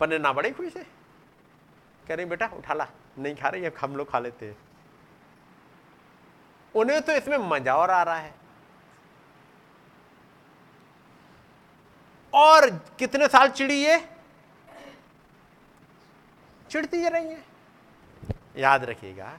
पन्ने 0.01 0.19
ना 0.19 0.33
बड़े 0.33 0.51
खुश 0.51 0.77
है। 0.77 0.87
कह 2.09 2.15
रही, 2.15 2.27
बेटा, 2.27 2.47
उठा 2.47 2.75
ला। 2.75 2.87
नहीं 3.19 3.37
खा 3.37 3.49
रहे 3.49 3.73
हम 3.81 3.97
लोग 3.97 4.11
खा 4.11 4.19
लेते 4.19 4.49
हैं। 4.49 4.57
उन्हें 6.75 7.03
तो 7.03 7.13
इसमें 7.13 7.39
मज़ा 7.39 7.77
और 7.77 7.91
आ 7.91 8.03
रहा 8.03 8.17
है। 8.17 8.44
और 12.35 12.71
कितने 12.99 13.27
साल 13.29 13.49
चिड़ी 13.49 13.85
ये? 13.85 13.99
चिड़ती 16.71 17.09
रही 17.09 17.29
है। 17.29 17.45
याद 18.57 18.85
रखिएगा, 18.85 19.39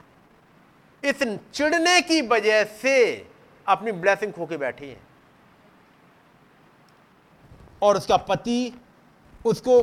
इस 1.04 1.22
चिड़ने 1.54 2.00
की 2.00 2.20
वजह 2.22 2.64
से 2.64 3.28
अपनी 3.68 3.92
ब्लेसिंग 3.92 4.32
खो 4.32 4.46
के 4.46 4.56
बैठी 4.56 4.88
है। 4.88 5.00
और 7.82 7.96
उसका 7.96 8.16
पति 8.16 8.72
उसको 9.44 9.80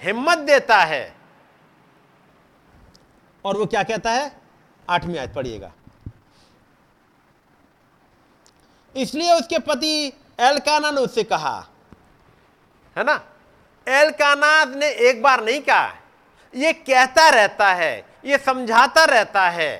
हिम्मत 0.00 0.38
देता 0.38 0.78
है। 0.78 1.16
और 3.44 3.56
वो 3.56 3.66
क्या 3.66 3.82
कहता 3.82 4.12
है? 4.12 4.40
आठवीं 4.90 5.18
आयत 5.18 5.34
पढ़िएगा। 5.34 5.72
इसलिए 8.96 9.32
उसके 9.32 9.58
पति 9.58 10.12
एलकाना 10.40 10.90
ने 10.90 11.00
उससे 11.00 11.24
कहा 11.24 11.68
है 12.96 13.04
ना? 13.04 13.20
एलकाना 13.86 14.64
ने 14.64 14.88
एक 15.08 15.22
बार 15.22 15.44
नहीं 15.44 15.60
कहा। 15.60 15.92
ये 16.54 16.72
कहता 16.72 17.28
रहता 17.28 17.68
है, 17.68 18.06
ये 18.24 18.38
समझाता 18.38 19.04
रहता 19.04 19.48
है। 19.48 19.72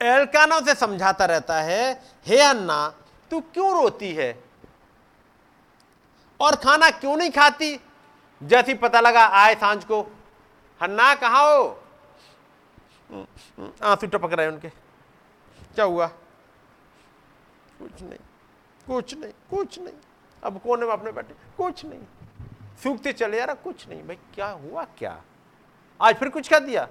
एलकाना 0.00 0.60
से 0.60 0.74
समझाता 0.74 1.24
रहता 1.24 1.60
है, 1.60 1.92
हे 2.26 2.40
अन्ना, 2.40 2.88
तू 3.30 3.40
क्यों 3.40 3.70
रोती 3.82 4.12
है? 4.14 4.44
और 6.40 6.56
खाना 6.56 6.90
क्यों 6.90 7.16
नहीं 7.16 7.30
खाती? 7.30 7.80
जैसे 8.42 8.74
पता 8.74 9.00
लगा 9.00 9.24
आए 9.34 9.54
साँझ 9.54 9.84
को 9.84 10.00
हन्ना 10.80 11.14
कहा 11.14 11.40
हो? 11.40 11.62
आँसू 13.82 14.06
टपक 14.06 14.32
रहे 14.32 14.46
उनके। 14.46 14.68
क्या 14.68 15.84
हुआ? 15.84 16.06
कुछ 17.78 18.02
नहीं 18.02 18.18
कुछ 18.86 19.14
नहीं 19.14 19.32
कुछ 19.50 19.78
नहीं। 19.78 19.94
अब 20.44 20.58
कोने 20.58 20.86
में 20.86 20.92
अपने 20.92 21.12
बैठे? 21.12 21.34
कुछ 21.56 21.84
नहीं। 21.84 22.00
सूखते 22.82 23.12
चले 23.12 23.38
यार 23.38 23.54
कुछ 23.54 23.88
नहीं। 23.88 24.02
भाई, 24.02 24.16
क्या 24.34 24.46
हुआ 24.46 24.84
क्या? 24.98 25.20
आज 26.00 26.16
फिर 26.16 26.28
कुछ 26.28 26.48
कह 26.48 26.58
दिया? 26.58 26.88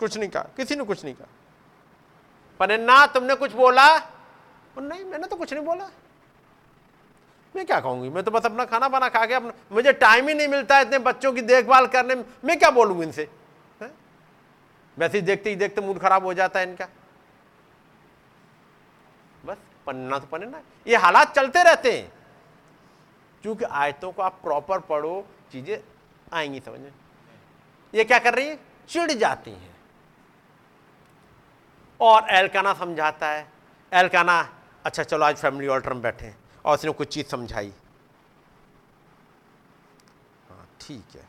कुछ 0.00 0.16
नहीं 0.18 0.28
कहा। 0.28 0.42
किसी 0.56 0.76
ने 0.76 0.84
कुछ 0.84 1.04
नहीं 1.04 1.14
कहा। 1.14 2.76
ना 2.76 3.06
तुमने 3.06 3.34
कुछ 3.34 3.52
बोला? 3.52 3.96
नहीं, 4.78 5.04
मैंने 5.04 5.26
तो 5.26 5.36
कुछ 5.36 5.52
नहीं 5.52 5.64
बोला। 5.64 5.88
मैं 7.56 7.64
क्या 7.66 7.80
कहूँगी? 7.80 8.08
मैं 8.08 8.24
तो 8.24 8.30
बस 8.30 8.46
अपना 8.46 8.64
खाना 8.64 8.88
बना 8.88 9.08
खा 9.08 9.24
के 9.26 9.34
अपना 9.34 9.52
मुझे 9.72 9.92
टाइम 9.92 10.28
ही 10.28 10.34
नहीं 10.34 10.48
मिलता 10.48 10.80
इतने 10.80 10.98
बच्चों 10.98 11.32
की 11.32 11.40
देखभाल 11.40 11.86
करने 11.86 12.14
में। 12.14 12.24
मैं 12.44 12.58
क्या 12.58 12.70
बोलूँगी 12.70 13.02
इनसे? 13.02 13.28
वैसे 14.98 15.18
ही 15.18 15.22
देखते 15.22 15.50
ही 15.50 15.56
देखते 15.56 15.80
मूड 15.80 15.98
खराब 15.98 16.24
हो 16.24 16.34
जाता 16.34 16.60
है 16.60 16.68
इनका। 16.68 16.88
पन्ना 19.86 20.18
तो 20.18 20.26
पन्ना 20.26 20.62
ये 20.86 20.96
हालात 20.96 21.34
चलते 21.34 21.62
रहते 21.62 21.92
हैं। 21.98 22.12
क्योंकि 23.42 23.64
आयतों 23.64 24.12
को 24.12 24.22
आप 24.22 24.40
प्रॉपर 24.42 24.80
पढ़ो, 24.80 25.26
चीज़ें 25.52 25.78
आएँगी 26.32 26.60
समझ 26.60 26.80
में। 26.80 26.92
ये 27.94 28.04
क्या 28.04 28.18
कर 28.18 28.34
रही 28.34 28.48
है? 28.48 28.58
चिड़ 28.88 29.12
जाती 29.12 29.50
हैं। 29.50 29.74
और 32.00 32.28
एलकाना 32.30 32.72
समझाता 32.74 33.28
है। 33.28 33.46
एलकाना 33.92 34.52
अच्छा 34.84 35.02
चलो, 35.02 35.24
आज 35.24 35.36
फैमिली 35.36 35.66
ऑल्टर 35.66 35.92
में 35.92 36.02
बैठे 36.02 36.34
और 36.64 36.74
उसने 36.74 36.90
कुछ 36.90 37.08
चीज़ 37.08 37.26
समझाई। 37.26 37.72
हाँ 40.50 40.68
ठीक 40.80 41.16
है। 41.16 41.28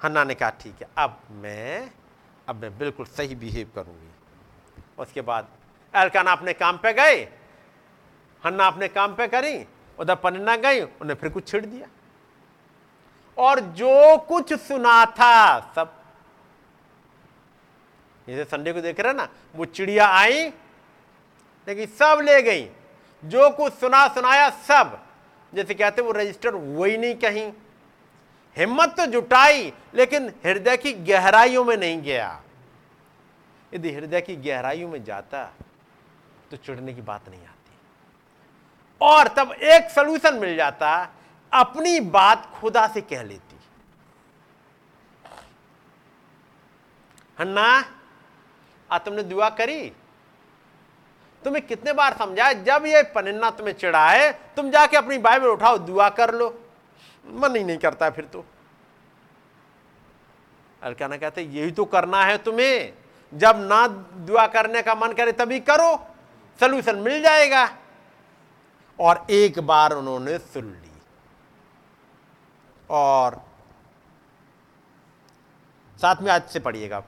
हन्ना 0.00 0.24
ने 0.24 0.34
कहा, 0.34 0.50
ठीक 0.50 0.82
है, 0.82 0.88
अब 0.98 1.20
मैं 1.30 1.90
अब 2.48 2.56
मैं 2.56 2.78
बिल्कुल 2.78 3.06
सही 3.06 3.34
बिहेव 3.34 3.70
करूँगी। 3.74 4.10
उसके 4.98 5.20
बाद 5.20 5.48
एलकाना 5.94 6.32
अपने 6.32 6.52
काम 6.52 6.78
पे 6.78 6.92
गए। 6.92 7.39
हन्ना 8.46 8.66
अपने 8.66 8.88
काम 8.88 9.14
पे 9.14 9.28
करी, 9.28 9.66
उधर 9.98 10.14
पन्ना 10.14 10.56
गई, 10.56 10.80
उन्हें 10.80 11.16
फिर 11.16 11.28
कुछ 11.28 11.48
छिड़ 11.48 11.66
दिया। 11.66 11.86
और 13.38 13.60
जो 13.60 14.18
कुछ 14.18 14.54
सुना 14.54 15.06
था, 15.06 15.60
सब। 15.60 16.02
जैसे 18.26 18.44
संडे 18.44 18.72
को 18.72 18.80
देख 18.80 19.00
रहे 19.00 19.12
ना, 19.12 19.28
वो 19.56 19.64
चिड़िया 19.64 20.06
आई, 20.06 20.46
लेकिन 21.68 21.86
सब 21.86 22.20
ले 22.22 22.42
गई। 22.42 22.70
जो 23.24 23.50
कुछ 23.50 23.72
सुना, 23.72 24.08
सुनाया, 24.08 24.50
सब। 24.50 25.06
जैसे 25.54 25.74
कहते 25.74 26.02
वो 26.02 26.12
रजिस्टर 26.12 26.54
वही 26.54 26.96
नहीं 26.96 27.14
कहीं। 27.14 27.52
हिम्मत 28.56 28.88
तो 28.88 29.06
जुटाई, 29.06 29.72
लेकिन 29.94 30.28
हृदय 30.28 30.76
की 30.76 30.92
गहराइयों 30.92 31.64
में 31.64 31.76
नहीं 31.76 32.02
गया। 32.02 32.42
यदि 33.74 33.92
हृदय 33.92 34.20
की 34.20 34.36
गहराइयों 34.36 34.88
में 34.88 35.04
जाता 35.04 35.54
तो 36.50 36.56
चिड़ने 36.56 36.94
की 36.94 37.02
बात 37.02 37.28
नहीं 37.28 37.40
आती 37.40 37.49
और 39.02 39.28
तब 39.28 39.52
एक 39.52 39.90
सोल्यूशन 39.90 40.34
मिल 40.34 40.56
जाता, 40.56 41.08
अपनी 41.52 42.00
बात 42.00 42.52
खुदा 42.54 42.86
से 42.86 43.00
कह 43.00 43.22
लेती। 43.22 43.58
हन्ना 47.38 47.84
आ 48.92 48.98
तुमने 48.98 49.22
दुआ 49.22 49.48
करी? 49.48 49.92
तुम्हें 51.44 51.66
कितने 51.66 51.92
बार 51.92 52.16
समझाया, 52.16 52.52
जब 52.52 52.86
ये 52.86 53.02
पन्ना 53.02 53.50
तुम्हें 53.50 53.74
चिढ़ाए, 53.74 54.32
तुम 54.32 54.70
जाके 54.70 54.96
अपनी 54.96 55.18
बाइबल 55.18 55.46
उठाओ, 55.46 55.78
दुआ 55.78 56.08
कर 56.08 56.34
लो। 56.34 56.64
मन 57.26 57.56
ही 57.56 57.64
नहीं 57.64 57.78
करता 57.78 58.10
फिर 58.10 58.24
तो। 58.24 58.44
अलकाना 60.82 61.16
कहते, 61.16 61.42
यही 61.42 61.70
तो 61.70 61.84
करना 61.84 62.24
है 62.24 62.38
तुम्हें। 62.38 62.92
जब 63.34 63.54
ना 63.56 63.86
दुआ 64.26 64.46
करने 64.46 64.82
का 64.82 64.94
मन 64.94 65.12
करे, 65.12 65.32
तभी 65.32 65.60
करो। 65.60 66.06
सोल्यूशन 66.60 66.96
मिल 66.96 67.22
जाएगा। 67.22 67.76
और 69.00 69.26
एक 69.30 69.58
बार 69.60 69.92
उन्होंने 69.92 70.38
सुन 70.38 70.64
ली। 70.64 70.90
और 72.90 73.40
साथ 75.96 76.16
में 76.22 76.32
आज 76.32 76.42
से 76.42 76.60
पढ़िएगा। 76.60 77.02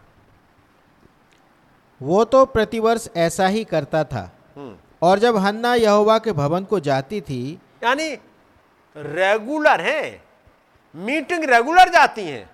वो 2.00 2.24
तो 2.24 2.44
प्रतिवर्ष 2.46 3.08
ऐसा 3.16 3.46
ही 3.46 3.64
करता 3.64 4.04
था। 4.04 4.30
हम्म। 4.56 4.76
और 5.02 5.18
जब 5.18 5.36
हन्ना 5.36 5.74
यहोवा 5.74 6.18
के 6.18 6.32
भवन 6.32 6.64
को 6.64 6.80
जाती 6.80 7.20
थी 7.20 7.58
यानी 7.84 8.08
रेगुलर 8.96 9.80
है 9.80 10.22
मीटिंग 10.94 11.44
रेगुलर 11.44 11.88
जाती 11.88 12.24
हैं। 12.24 12.50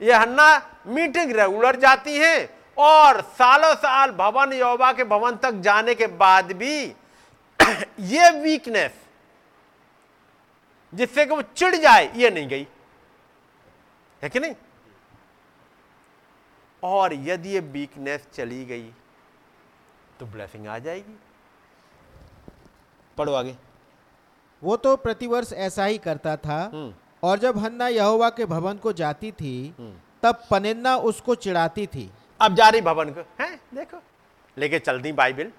ये 0.00 0.12
हन्ना 0.12 0.48
मीटिंग 0.86 1.32
रेगुलर 1.32 1.76
जाती 1.76 2.16
हैं 2.18 2.48
और 2.78 3.20
सालों 3.20 3.74
साल 3.74 4.10
भवन 4.10 4.52
योबा 4.52 4.92
के 4.92 5.04
भवन 5.04 5.36
तक 5.36 5.52
जाने 5.60 5.94
के 5.94 6.06
बाद 6.06 6.52
भी 6.52 6.94
ये 8.00 8.30
वीकनेस 8.30 8.92
जिससे 10.94 11.26
कि 11.26 11.34
वो 11.34 11.42
चिढ़ 11.42 11.76
जाए 11.76 12.12
ये 12.16 12.30
नहीं 12.30 12.48
गई। 12.48 12.66
है 14.22 14.28
कि 14.28 14.40
नहीं? 14.40 14.54
और 16.82 17.14
यदि 17.14 17.48
ये 17.48 17.60
वीकनेस 17.60 18.26
चली 18.34 18.64
गई 18.64 18.90
तो 20.20 20.26
ब्लेसिंग 20.26 20.66
आ 20.66 20.78
जाएगी। 20.78 21.18
पढ़ो 23.18 23.32
आगे। 23.32 23.56
वो 24.62 24.76
तो 24.76 24.96
प्रतिवर्ष 24.96 25.52
ऐसा 25.52 25.84
ही 25.84 25.98
करता 25.98 26.36
था। 26.36 26.70
हम्म। 26.74 26.94
और 27.22 27.38
जब 27.38 27.58
हन्ना 27.58 27.88
यहोवा 27.88 28.30
के 28.30 28.44
भवन 28.44 28.76
को 28.76 28.92
जाती 28.92 29.32
थी 29.32 29.74
हम्म। 29.78 29.94
तब 30.22 30.42
पनिन्ना 30.50 30.96
उसको 30.96 31.34
चिढ़ाती 31.34 31.86
थी। 31.86 32.10
अब 32.40 32.54
जा 32.54 32.68
रही 32.68 32.80
भवन 32.80 33.10
को 33.10 33.20
हैं? 33.20 33.60
देखो। 33.74 34.02
लेके 34.58 34.78
चल 34.78 35.00
दी 35.00 35.12
बाइबल। 35.12 35.52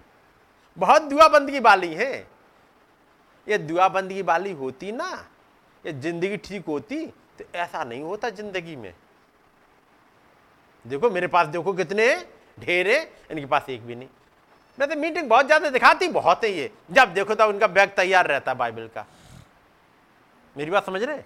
बहुत 0.78 1.02
दुआ 1.04 1.28
बंदगी 1.28 1.60
वाली 1.60 1.94
है। 1.94 2.14
ये 3.48 3.58
दुआ 3.60 3.88
बंदगी 3.90 4.22
वाली 4.22 4.52
होती 4.54 4.92
ना, 4.92 5.10
ये 5.84 5.94
ज़िंदगी 5.94 6.38
ठीक 6.40 6.66
होती 6.66 7.06
तो 7.40 7.46
ऐसा 7.56 7.84
नहीं 7.84 8.02
होता 8.02 8.30
ज़िंदगी 8.32 8.76
में। 8.76 8.94
देखो, 10.86 11.10
मेरे 11.10 11.28
पास 11.28 11.48
देखो 11.48 11.74
कितने 11.74 12.06
ढेर 12.58 12.88
है, 12.88 13.02
इनके 13.32 13.46
पास 13.46 13.70
एक 13.70 13.86
भी 13.86 13.96
नहीं। 13.96 14.08
मैं 14.78 14.90
तो 14.90 14.96
मीटिंग 14.96 15.30
बहुत 15.30 15.46
ज़्यादा 15.46 15.70
दिखाती, 15.70 16.08
बहुत 16.10 16.44
है 16.44 16.52
ये। 16.52 16.70
जब 16.92 17.14
देखो 17.14 17.36
तब 17.36 17.50
उनका 17.50 17.68
बैग 17.70 17.90
तैयार 17.90 18.28
रहता 18.28 18.54
बाइबल 18.54 18.88
का। 18.88 19.06
मेरी 20.56 20.72
बात 20.72 20.86
समझ 20.86 21.02
रहे? 21.04 21.22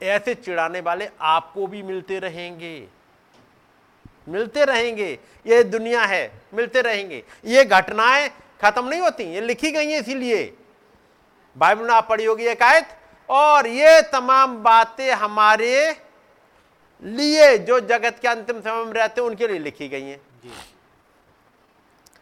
ऐसे 0.00 0.34
चिढ़ाने 0.34 0.80
वाले 0.80 1.08
आपको 1.22 1.66
भी 1.66 1.82
मिलते 1.82 2.18
रहेंगे। 2.18 2.76
मिलते 4.26 4.64
रहेंगे 4.64 5.18
ये 5.46 5.62
दुनिया 5.64 6.04
है 6.04 6.30
मिलते 6.54 6.80
रहेंगे। 6.80 7.22
ये 7.44 7.64
घटनाएँ 7.64 8.28
खत्म 8.62 8.88
नहीं 8.88 9.00
होती 9.00 9.24
ये 9.24 9.40
लिखी 9.40 9.70
गई 9.70 9.90
हैं 9.90 10.00
इसीलिए। 10.00 10.44
बाइबल 11.56 11.82
में 11.82 11.94
आप 11.94 12.08
पढ़ी 12.08 12.24
होगी 12.24 12.44
एक 12.44 12.62
आयत 12.62 12.96
और 13.28 13.66
ये 13.66 14.00
तमाम 14.02 14.56
बातें 14.62 15.10
हमारे 15.12 15.90
लिए 17.02 17.56
जो 17.58 17.80
जगत 17.80 18.18
के 18.22 18.28
अंतिम 18.28 18.60
समय 18.60 18.84
में 18.84 18.92
रहते 18.92 19.20
हैं 19.20 19.28
उनके 19.28 19.48
लिए 19.48 19.58
लिखी 19.58 19.88
गई 19.88 20.02
हैं। 20.02 20.20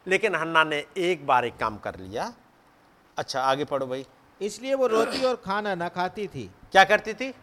लेकिन 0.07 0.35
हन्ना 0.35 0.65
ने 0.65 0.85
एक 0.97 1.27
बार 1.27 1.45
एक 1.45 1.57
काम 1.57 1.77
कर 1.79 1.97
लिया। 1.97 2.33
अच्छा 3.17 3.41
आगे 3.41 3.65
पढ़ो 3.65 3.87
भाई। 3.87 4.07
इसलिए 4.41 4.75
वो 4.75 4.87
रोटी 4.87 5.23
और 5.25 5.35
खाना 5.37 5.75
ना 5.75 5.89
खाती 5.89 6.27
थी। 6.27 6.51
क्या 6.73 6.85
करती 6.85 7.15
थी? 7.15 7.35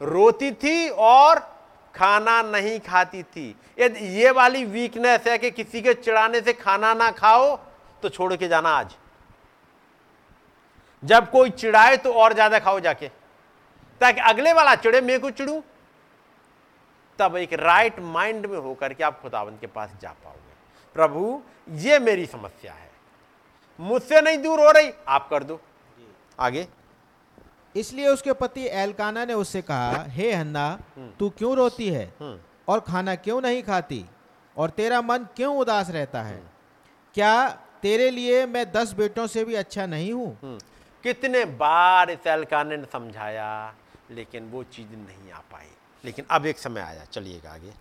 रोती 0.00 0.50
थी 0.52 0.88
और 0.88 1.38
खाना 1.94 2.40
नहीं 2.42 2.78
खाती 2.80 3.22
थी। 3.24 3.54
यदि 3.78 4.06
ये 4.16 4.30
वाली 4.30 4.64
वीकनेस 4.66 5.26
है 5.26 5.36
कि 5.38 5.50
किसी 5.52 5.80
के 5.82 5.94
चिढ़ाने 5.94 6.40
से 6.40 6.52
खाना 6.54 6.92
ना 6.94 7.10
खाओ 7.12 7.56
तो 8.02 8.08
छोड़ 8.08 8.34
के 8.34 8.48
जाना 8.48 8.70
आज। 8.70 8.94
जब 11.02 11.30
कोई 11.30 11.50
चिढ़ाए 11.52 11.96
तो 11.96 12.12
और 12.14 12.32
ज़्यादा 12.34 12.58
खाओ 12.58 12.80
जाके। 12.80 13.08
ताकि 14.00 14.20
अगले 14.22 14.52
वाला 14.52 14.74
चिड़े 14.76 15.00
मैं 15.00 15.20
को 15.20 15.30
चिड़ू 15.32 15.62
तब 17.18 17.36
एक 17.36 17.52
राइट 17.54 17.98
माइंड 18.02 18.46
में 18.46 18.58
होकर 18.58 18.92
के 18.92 19.04
आप 19.04 19.20
खुदावंत 19.22 19.60
के 19.60 19.66
पास 19.68 19.90
जा 20.02 20.10
पाओगे। 20.14 20.52
प्रभु 20.96 21.42
ये 21.80 21.98
मेरी 21.98 22.26
समस्या 22.26 22.72
है। 22.72 22.90
मुझसे 23.78 24.20
नहीं 24.20 24.38
दूर 24.38 24.60
हो 24.60 24.70
रही 24.70 24.90
आप 25.08 25.28
कर 25.30 25.44
दो। 25.44 25.60
आगे। 26.38 26.66
इसलिए 27.76 28.06
उसके 28.08 28.32
पति 28.32 28.66
एलकाना 28.66 29.24
ने 29.24 29.34
उससे 29.34 29.62
कहा 29.62 30.04
हे 30.08 30.32
हन्ना 30.32 30.78
तू 31.18 31.30
क्यों 31.30 31.56
रोती 31.56 31.88
है? 31.88 32.04
हम्म। 32.20 32.38
और 32.68 32.80
खाना 32.80 33.14
क्यों 33.14 33.40
नहीं 33.40 33.62
खाती? 33.62 34.04
और 34.56 34.70
तेरा 34.70 35.00
मन 35.02 35.26
क्यों 35.36 35.56
उदास 35.56 35.90
रहता 35.90 36.22
है? 36.22 36.42
क्या 37.14 37.48
तेरे 37.82 38.10
लिए 38.10 38.46
मैं 38.46 38.72
दस 38.72 38.92
बेटों 38.92 39.26
से 39.26 39.44
भी 39.44 39.54
अच्छा 39.54 39.86
नहीं 39.86 40.12
हूँ? 40.12 40.38
हम्म। 40.42 40.58
कितने 41.04 41.44
बार 41.44 42.10
इस 42.10 42.26
एलकाने 42.26 42.76
ने 42.76 42.84
समझाया 42.92 43.74
लेकिन 44.10 44.50
वो 44.50 44.62
चीज़ 44.62 44.88
नहीं 44.88 45.32
आ 45.32 45.38
पाई। 45.52 45.66
लेकिन 46.04 46.24
अब 46.30 46.46
एक 46.46 46.58
समय 46.58 46.80
आया 46.80 47.04
चलिएगा 47.04 47.50
आगे। 47.50 47.72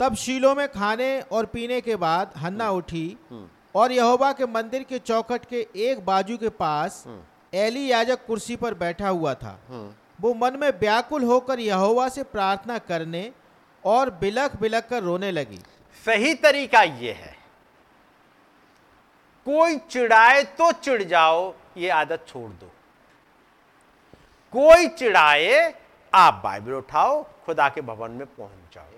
तब 0.00 0.14
शीलो 0.14 0.54
में 0.54 0.68
खाने 0.68 1.20
और 1.20 1.46
पीने 1.46 1.80
के 1.80 1.96
बाद 1.96 2.32
हन्ना 2.36 2.70
उठी 2.70 3.16
हम्म। 3.30 3.48
और 3.74 3.92
यहोवा 3.92 4.32
के 4.32 4.46
मंदिर 4.46 4.82
के 4.82 4.98
चौखट 4.98 5.44
के 5.44 5.66
एक 5.76 6.04
बाजू 6.06 6.36
के 6.36 6.48
पास 6.48 7.04
एली 7.52 7.90
याजक 7.90 8.24
कुर्सी 8.26 8.56
पर 8.56 8.74
बैठा 8.74 9.08
हुआ 9.08 9.34
था। 9.34 9.58
हम्म 9.68 9.92
वो 10.20 10.32
मन 10.34 10.56
में 10.58 10.70
व्याकुल 10.70 11.24
होकर 11.24 11.60
यहोवा 11.60 12.08
से 12.08 12.22
प्रार्थना 12.22 12.78
करने 12.80 13.30
और 13.84 14.10
बिलख 14.10 14.56
बिलख 14.56 14.88
कर 14.88 15.02
रोने 15.02 15.30
लगी। 15.30 15.58
सही 16.06 16.34
तरीका 16.34 16.82
ये 16.82 17.12
है। 17.12 17.36
कोई 19.46 19.76
चिड़ाए 19.90 20.42
तो 20.58 20.70
चिड़ 20.72 21.02
जाओ 21.02 21.54
ये 21.76 21.88
आदत 21.90 22.24
छोड़ 22.28 22.50
दो। 22.50 22.70
कोई 24.52 24.88
चिड़ाए 24.88 25.74
आप 26.12 26.40
बाइबल 26.44 26.72
उठाओ 26.72 27.22
खुदा 27.46 27.68
के 27.68 27.80
भवन 27.80 28.10
में 28.10 28.26
पहुँच 28.26 28.74
जाओ। 28.74 28.90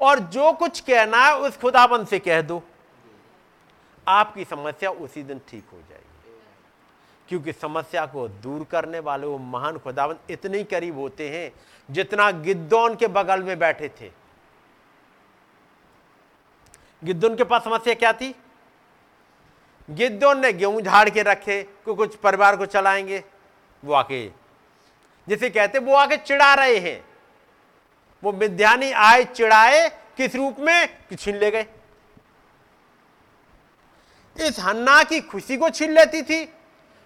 और 0.00 0.18
जो 0.18 0.52
कुछ 0.52 0.80
कहना 0.80 1.24
है 1.24 1.36
उस 1.36 1.56
खुदाबंद 1.56 2.06
से 2.06 2.18
कह 2.18 2.42
दो। 2.42 2.62
आपकी 4.06 4.44
समस्या 4.44 4.90
उसी 4.90 5.22
दिन 5.22 5.40
ठीक 5.48 5.64
हो 5.72 5.78
जाएगी 5.80 5.97
क्योंकि 7.28 7.52
समस्या 7.52 8.06
को 8.06 8.28
दूर 8.28 8.64
करने 8.64 8.98
वाले 8.98 9.26
वो 9.26 9.38
महान 9.38 9.78
खुदाबंद 9.78 10.18
इतने 10.30 10.64
करीब 10.64 10.98
होते 10.98 11.28
हैं, 11.28 11.52
जितना 11.90 12.30
गिद्दौन 12.30 12.94
के 12.94 13.06
बगल 13.06 13.42
में 13.42 13.58
बैठे 13.58 13.88
थे। 13.88 14.10
गिद्दौन 17.04 17.36
के 17.36 17.44
पास 17.44 17.64
समस्या 17.64 17.94
क्या 17.94 18.12
थी? 18.12 18.34
गिद्दौन 19.90 20.40
ने 20.40 20.52
गेहूँ 20.52 20.80
झाड़ 20.82 21.10
के 21.10 21.22
रखे, 21.22 21.62
को 21.62 21.94
कुछ 21.94 22.16
परिवार 22.16 22.56
को 22.56 22.66
चलाएँगे, 22.66 23.24
वो 23.84 23.94
आके, 23.94 24.28
जिसे 25.28 25.50
कहते 25.50 25.78
वो 25.78 25.94
आके 25.94 26.16
चिढ़ा 26.16 26.54
रहे 26.54 26.78
हैं। 26.78 27.04
वो 28.24 28.32
मिध्यानी 28.32 28.90
आए, 28.90 29.24
चिढ़ाए, 29.24 29.88
किस 29.88 30.34
रूप 30.34 30.56
में? 30.60 30.98
छीन 31.18 31.36
ले 31.36 31.50
गए। 31.50 31.66
इस 34.36 34.58
हन्ना 34.58 35.02
की 35.02 35.20
खुशी 35.20 35.56
को 35.56 35.70
छीन 35.70 35.92
लेती 35.92 36.22
थी। 36.22 36.54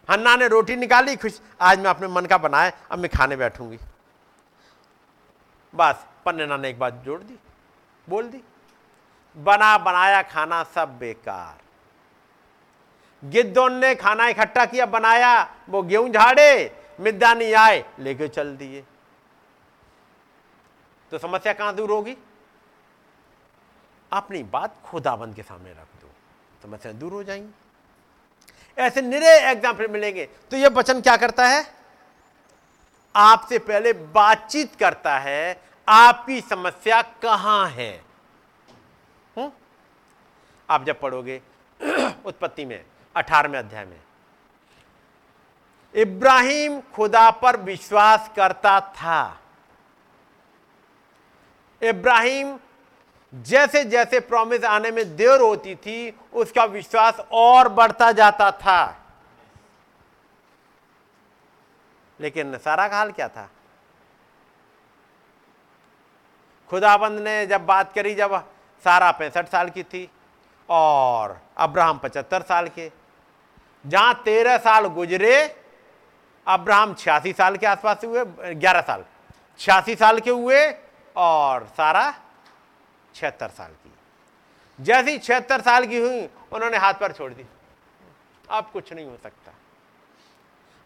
हन्ना 0.09 0.37
ने 0.37 0.49
रोटी 0.49 0.77
निकाली, 0.77 1.17
खुश। 1.17 1.41
आज 1.61 1.79
मैं 1.79 1.91
अपने 1.91 2.09
मन 2.09 2.27
का 2.27 2.39
बनाया, 2.39 2.73
अब 2.91 2.99
मैं 2.99 3.11
खाने 3.11 3.37
बैठूँगी। 3.37 3.79
बस 5.75 6.07
पन्नेना 6.27 6.57
ने 6.57 6.69
एक 6.69 6.79
बात 6.79 6.95
जोड़ 6.95 7.21
दी, 7.21 7.39
बोल 8.09 8.29
दी। 8.29 8.43
बना, 9.37 9.79
बनाया, 9.79 10.23
खाना 10.23 10.63
सब 10.65 10.99
बेकार। 10.99 11.61
गिद्धों 13.23 13.69
ने 13.71 13.95
खाना 13.95 14.27
इकट्ठा 14.29 14.65
किया, 14.67 14.87
बनाया, 14.87 15.43
वो 15.69 15.83
गेहूँ 15.83 16.09
झाड़े, 16.09 16.79
मिद्दा 17.01 17.35
नहीं 17.35 17.55
आए, 17.55 17.85
लेके 17.99 18.29
चल 18.29 18.57
दिए। 18.57 18.85
तो 21.13 21.19
समस्या 21.19 21.53
कहाँ 21.53 21.75
दूर 21.75 21.91
होगी? 21.91 22.17
अपनी 24.13 24.43
बात 24.43 24.77
खुदाबंद 24.85 25.35
के 25.35 25.43
सामने 25.43 25.71
रख 25.71 26.01
दो 26.01 26.11
समस्या 26.63 26.93
दूर 26.93 27.13
हो 27.13 27.23
जाएँगी। 27.25 27.53
ऐसे 28.79 29.03
निरे 29.03 29.39
एग्ज़ाम्पल 29.51 29.89
मिलेंगे। 29.89 30.29
तो 30.51 30.57
यह 30.57 30.69
वचन 30.69 31.01
क्या 31.01 31.17
करता 31.17 31.47
है? 31.47 31.75
आपसे 33.17 33.59
पहले 33.59 33.93
बातचीत 33.93 34.75
करता 34.75 35.19
है, 35.19 35.61
आपकी 35.89 36.41
समस्या 36.41 37.03
कहाँ 37.03 37.69
है? 37.69 38.05
हुँ? 39.39 39.53
आप 40.71 40.85
जब 40.85 41.01
पढ़ोगे 41.01 41.41
उत्पत्ति 42.25 42.65
में, 42.65 42.85
अठारहवें 43.17 43.59
अध्याय 43.59 43.85
में, 43.85 44.01
इब्राहिम 45.95 46.81
खुदा 46.81 47.31
पर 47.31 47.57
विश्वास 47.57 48.31
करता 48.37 48.81
था। 48.81 49.41
इब्राहिम 51.83 52.59
जैसे 53.35 53.85
जैसे 53.85 54.21
प्रॉमिस 54.21 54.65
आने 54.65 54.91
में 54.91 55.17
देर 55.17 55.41
होती 55.41 55.75
थी, 55.75 56.19
उसका 56.33 56.65
विश्वास 56.65 57.21
और 57.33 57.69
बढ़ता 57.69 58.13
जाता 58.13 58.51
था। 58.51 58.99
लेकिन 62.21 62.59
सारा 62.59 62.89
का 62.89 62.97
हाल 62.97 63.13
क्या 63.13 63.29
था? 63.29 63.49
खुदाबंद 66.71 67.21
ने 67.21 67.47
जब 67.47 67.67
बात 67.67 67.93
करी, 67.93 68.15
जब 68.15 68.37
सारा 68.85 69.11
पैंसठ 69.11 69.49
साल 69.49 69.71
की 69.71 69.83
थी 69.83 70.11
और 70.69 71.41
अब्राहम 71.57 71.99
पचहत्तर 71.99 72.43
साल 72.43 72.69
के, 72.69 72.91
जहाँ 73.87 74.23
तेरह 74.25 74.57
साल 74.59 74.87
गुजरे, 74.87 75.57
अब्राहम 76.47 76.95
छियासी 76.95 77.33
साल 77.33 77.57
के 77.57 77.67
आसपास 77.67 78.05
हुए, 78.05 78.25
ग्यारह 78.55 78.81
साल, 78.81 79.05
छियासी 79.59 79.95
साल 79.95 80.21
के 80.21 80.31
हुए 80.31 80.67
और 81.17 81.67
सारा 81.67 82.15
छिहत्तर 83.15 83.49
साल 83.49 83.73
की। 83.73 83.93
जैसी 84.81 85.19
छिहत्तर 85.19 85.61
साल 85.61 85.87
की 85.87 85.97
हुई, 85.97 86.29
उन्होंने 86.53 86.77
हाथ 86.77 86.95
पर 86.95 87.13
छोड़ 87.13 87.33
दी 87.33 87.45
अब 88.51 88.71
कुछ 88.73 88.93
नहीं 88.93 89.07
हो 89.07 89.17
सकता। 89.23 89.53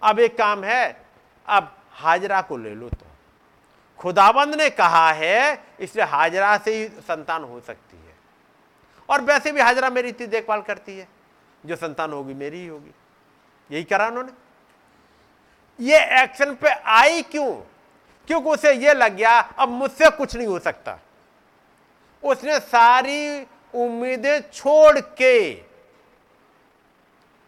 अब 0.02 0.18
एक 0.18 0.38
काम 0.38 0.64
है, 0.64 1.06
अब 1.46 1.78
हाजरा 1.92 2.42
को 2.42 2.56
ले 2.56 2.74
लो 2.74 2.88
तो 2.88 3.06
खुदाबंद 3.98 4.54
ने 4.54 4.70
कहा 4.70 5.10
है 5.12 5.64
इसलिए 5.80 6.04
हाजरा 6.04 6.56
से 6.58 6.74
ही 6.74 6.88
संतान 6.88 7.44
हो 7.44 7.60
सकती 7.60 7.96
है। 7.96 8.14
और 9.08 9.20
वैसे 9.20 9.52
भी 9.52 9.60
हाजरा 9.60 9.90
मेरी 9.90 10.08
इतनी 10.08 10.26
देखभाल 10.26 10.62
करती 10.62 10.98
है। 10.98 11.08
जो 11.66 11.76
संतान 11.76 12.12
होगी, 12.12 12.34
मेरी 12.34 12.58
ही 12.58 12.66
होगी। 12.66 12.90
यही 13.70 13.84
करा 13.84 14.06
उन्होंने। 14.06 14.32
ये 15.80 16.22
एक्शन 16.22 16.54
पे 16.54 16.68
आई 16.68 17.22
क्यों? 17.22 17.54
क्योंकि 18.26 18.50
उसे 18.50 18.72
ये 18.72 18.94
लग 18.94 19.14
गया, 19.14 19.40
अब 19.40 19.68
मुझसे 19.68 20.10
कुछ 20.10 20.36
नहीं 20.36 20.46
हो 20.46 20.58
सकता। 20.58 20.98
उसने 22.26 22.58
सारी 22.60 23.42
उम्मीदें 23.74 24.40
छोड़ 24.42 25.00
के, 25.00 25.52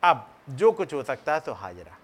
अब 0.02 0.26
जो 0.50 0.72
कुछ 0.72 0.94
हो 0.94 1.02
सकता 1.02 1.34
है 1.34 1.40
तो 1.40 1.52
हाजरा। 1.52 1.96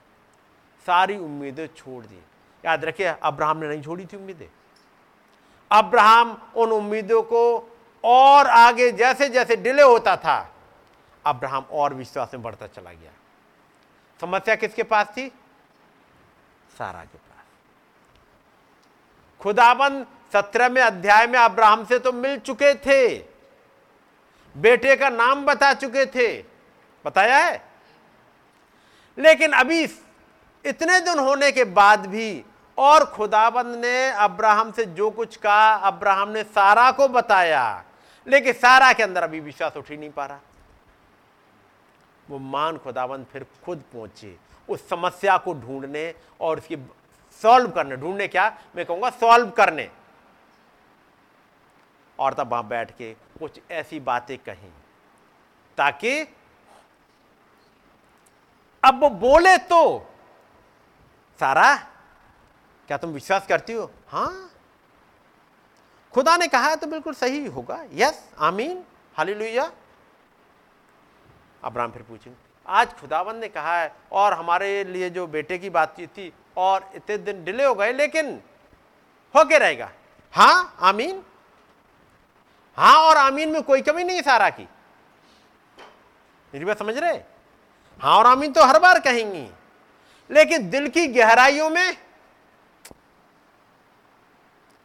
सारी 0.86 1.16
उम्मीदें 1.16 1.66
छोड़ 1.66 2.04
दी। 2.04 2.22
याद 2.64 2.84
रखिए, 2.84 3.06
अब्राहम 3.06 3.56
ने 3.56 3.68
नहीं 3.68 3.82
छोड़ी 3.82 4.06
थी 4.06 4.16
उम्मीदें। 4.16 4.46
अब्राहम 5.70 6.32
उन 6.56 6.72
उम्मीदों 6.72 7.22
को 7.22 7.42
और 8.04 8.46
आगे 8.46 8.90
जैसे 8.92 9.28
जैसे 9.28 9.56
डिले 9.56 9.82
होता 9.82 10.16
था, 10.16 10.54
अब्राहम 11.24 11.66
और 11.72 11.94
विश्वास 11.94 12.34
में 12.34 12.42
बढ़ता 12.42 12.66
चला 12.66 12.92
गया। 12.92 13.10
समस्या 14.20 14.54
किसके 14.54 14.82
पास 14.82 15.06
थी? 15.06 15.28
सारा 16.78 17.02
के 17.02 17.18
पास। 17.18 17.44
खुदाबंद 19.40 20.06
सत्रहवें 20.32 20.82
अध्याय 20.82 21.26
में 21.26 21.38
अब्राहम 21.38 21.84
से 21.84 21.98
तो 21.98 22.12
मिल 22.12 22.38
चुके 22.38 22.74
थे। 22.74 23.18
बेटे 24.56 24.96
का 24.96 25.08
नाम 25.08 25.44
बता 25.44 25.72
चुके 25.74 26.06
थे। 26.06 26.44
बताया 27.04 27.38
है? 27.38 27.62
लेकिन 29.18 29.52
अभी 29.52 29.82
इतने 30.64 31.00
दिन 31.00 31.18
होने 31.18 31.52
के 31.52 31.64
बाद 31.64 32.06
भी 32.06 32.44
और 32.78 33.04
खुदाबंद 33.04 33.74
ने 33.76 34.10
अब्राहम 34.10 34.72
से 34.72 34.84
जो 34.84 35.10
कुछ 35.10 35.36
कहा, 35.36 35.74
अब्राहम 35.74 36.28
ने 36.28 36.42
सारा 36.42 36.90
को 36.92 37.08
बताया। 37.08 37.84
लेकिन 38.26 38.52
सारा 38.52 38.92
के 38.92 39.02
अंदर 39.02 39.22
अभी 39.22 39.40
विश्वास 39.40 39.76
उठ 39.76 39.90
ही 39.90 39.96
नहीं 39.96 40.10
पा 40.10 40.26
रहा। 40.26 40.38
वो 42.30 42.38
मान 42.38 42.78
खुदाबंद 42.78 43.26
फिर 43.32 43.46
खुद 43.64 43.82
पहुँचे, 43.92 44.36
उस 44.68 44.88
समस्या 44.88 45.36
को 45.36 45.54
ढूँढने 45.54 46.14
और 46.40 46.58
उसकी 46.58 46.76
सॉल्व 47.42 47.70
करने। 47.70 47.96
ढूँढने 47.96 48.28
क्या? 48.28 48.56
मैं 48.76 48.86
कहूँगा 48.86 49.10
सॉल्व 49.10 49.50
करने। 49.50 49.90
और 52.18 52.34
तब 52.34 52.50
वहाँ 52.50 52.66
बैठ 52.68 52.90
के 52.90 53.12
कुछ 53.38 53.60
ऐसी 53.70 54.00
बातें 54.02 54.36
कही, 54.38 54.70
ताकि 55.78 56.20
अब 58.82 59.00
वो 59.00 59.08
बोले 59.10 59.56
तो 59.58 59.82
सारा, 61.40 61.74
क्या 62.88 62.96
तुम 62.96 63.10
विश्वास 63.10 63.46
करती 63.46 63.72
हो? 63.72 63.90
हाँ। 64.08 64.50
खुदा 66.14 66.36
ने 66.36 66.46
कहा 66.48 66.68
है 66.68 66.76
तो 66.76 66.86
बिल्कुल 66.86 67.14
सही 67.14 67.46
होगा। 67.46 67.82
यस 67.92 68.22
आमीन 68.40 68.82
हालेलुया 69.16 69.70
अब्राम 71.62 71.90
फिर 71.90 72.02
पूछेंगे 72.02 72.36
आज 72.66 72.92
खुदावन 72.94 73.36
ने 73.36 73.48
कहा 73.48 73.76
है, 73.76 73.92
और 74.12 74.32
हमारे 74.32 74.84
लिए 74.84 75.08
जो 75.10 75.26
बेटे 75.26 75.58
की 75.58 75.70
बातचीत 75.70 76.10
थी, 76.10 76.32
और 76.56 76.90
इतने 76.94 77.16
दिन 77.18 77.44
डिले 77.44 77.64
हो 77.64 77.74
गए, 77.74 77.92
लेकिन 77.92 78.32
हो 79.34 79.44
के 79.44 79.58
रहेगा। 79.58 79.90
हाँ 80.34 80.76
आमीन। 80.82 81.22
हाँ, 82.78 82.96
और 82.98 83.16
आमीन 83.16 83.52
में 83.52 83.62
कोई 83.62 83.82
कमी 83.82 84.04
नहीं 84.04 84.22
सारा 84.22 84.48
की। 84.50 84.68
मेरी 86.52 86.64
बात 86.64 86.78
समझ 86.78 86.96
रहे? 86.98 87.18
हाँ 88.00 88.16
और 88.18 88.26
आमीन 88.26 88.52
तो 88.52 88.64
हर 88.64 88.78
बार 88.78 88.98
कहेंगी। 89.00 89.46
लेकिन 90.30 90.68
दिल 90.70 90.88
की 90.88 91.06
गहराइयों 91.06 91.68
में 91.70 91.96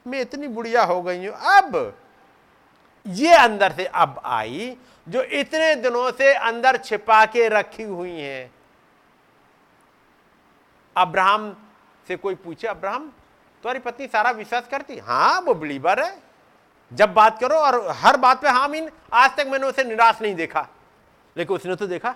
मैं 0.06 0.22
इतनी 0.22 0.48
बुढ़िया 0.48 0.84
हो 0.84 1.02
गई 1.02 1.26
हूँ। 1.26 1.36
अब 1.58 1.98
ये 3.06 3.34
अंदर 3.34 3.72
से 3.72 3.86
अब 3.86 4.22
आई, 4.26 4.76
जो 5.08 5.22
इतने 5.24 5.76
दिनों 5.76 6.12
से 6.12 6.34
अंदर 6.34 6.78
छिपा 6.78 7.26
के 7.26 7.48
रखी 7.50 7.84
हुई 7.84 8.12
हैं। 8.12 8.52
अब्राहम 10.96 11.56
से 12.08 12.16
कोई 12.16 12.36
पूछे, 12.36 12.68
अब्राहम, 12.68 13.08
तुम्हारी 13.64 13.80
पत्नी 13.80 14.08
सारा 14.08 14.32
विश्वास 14.32 14.68
करती? 14.72 14.98
हाँ 14.98 15.42
वो 15.42 15.54
बिलीवर 15.54 16.04
है। 16.04 16.29
जब 16.92 17.14
बात 17.14 17.40
करो 17.40 17.56
और 17.56 17.92
हर 17.92 18.18
बात 18.18 18.42
पे 18.42 18.50
हाँ 18.50 18.68
मीन, 18.68 18.90
आज 19.14 19.36
तक 19.38 19.48
मैंने 19.48 19.68
उसे 19.68 19.84
निराश 19.84 20.22
नहीं 20.22 20.36
देखा। 20.36 20.68
लेकिन 21.36 21.56
उसने 21.56 21.76
तो 21.76 21.88
देखा। 21.88 22.16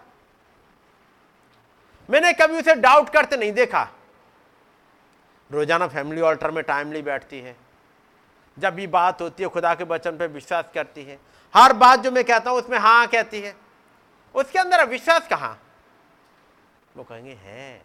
मैंने 2.10 2.34
कभी 2.34 2.58
उसे 2.58 2.76
डाउट 2.76 3.10
करते 3.10 3.38
नहीं 3.38 3.52
देखा। 3.52 3.90
रोज़ाना 5.52 5.88
फैमिली 5.88 6.22
ऑल्टर 6.22 6.52
में 6.52 6.64
टाइमली 6.64 7.02
बैठती 7.02 7.40
है। 7.40 7.56
जब 8.60 8.74
भी 8.74 8.88
बात 8.88 9.22
होती 9.22 9.44
है, 9.44 9.50
खुदा 9.50 9.76
के 9.76 9.84
वचन 9.84 10.18
पे 10.18 10.28
विश्वास 10.28 10.66
करती 10.74 11.04
है। 11.04 11.20
हर 11.56 11.74
बात 11.74 12.00
जो 12.00 12.12
मैं 12.12 12.24
कहता 12.24 12.52
हूँ, 12.52 12.60
उसमें 12.60 12.78
हाँ 12.80 13.08
कहती 13.08 13.42
है। 13.42 13.56
उसके 14.36 14.60
अंदर 14.60 14.86
विश्वास 14.86 15.28
कहाँ? 15.28 15.60
वो 16.98 17.04
कहेंगे, 17.04 17.34
है। 17.34 17.82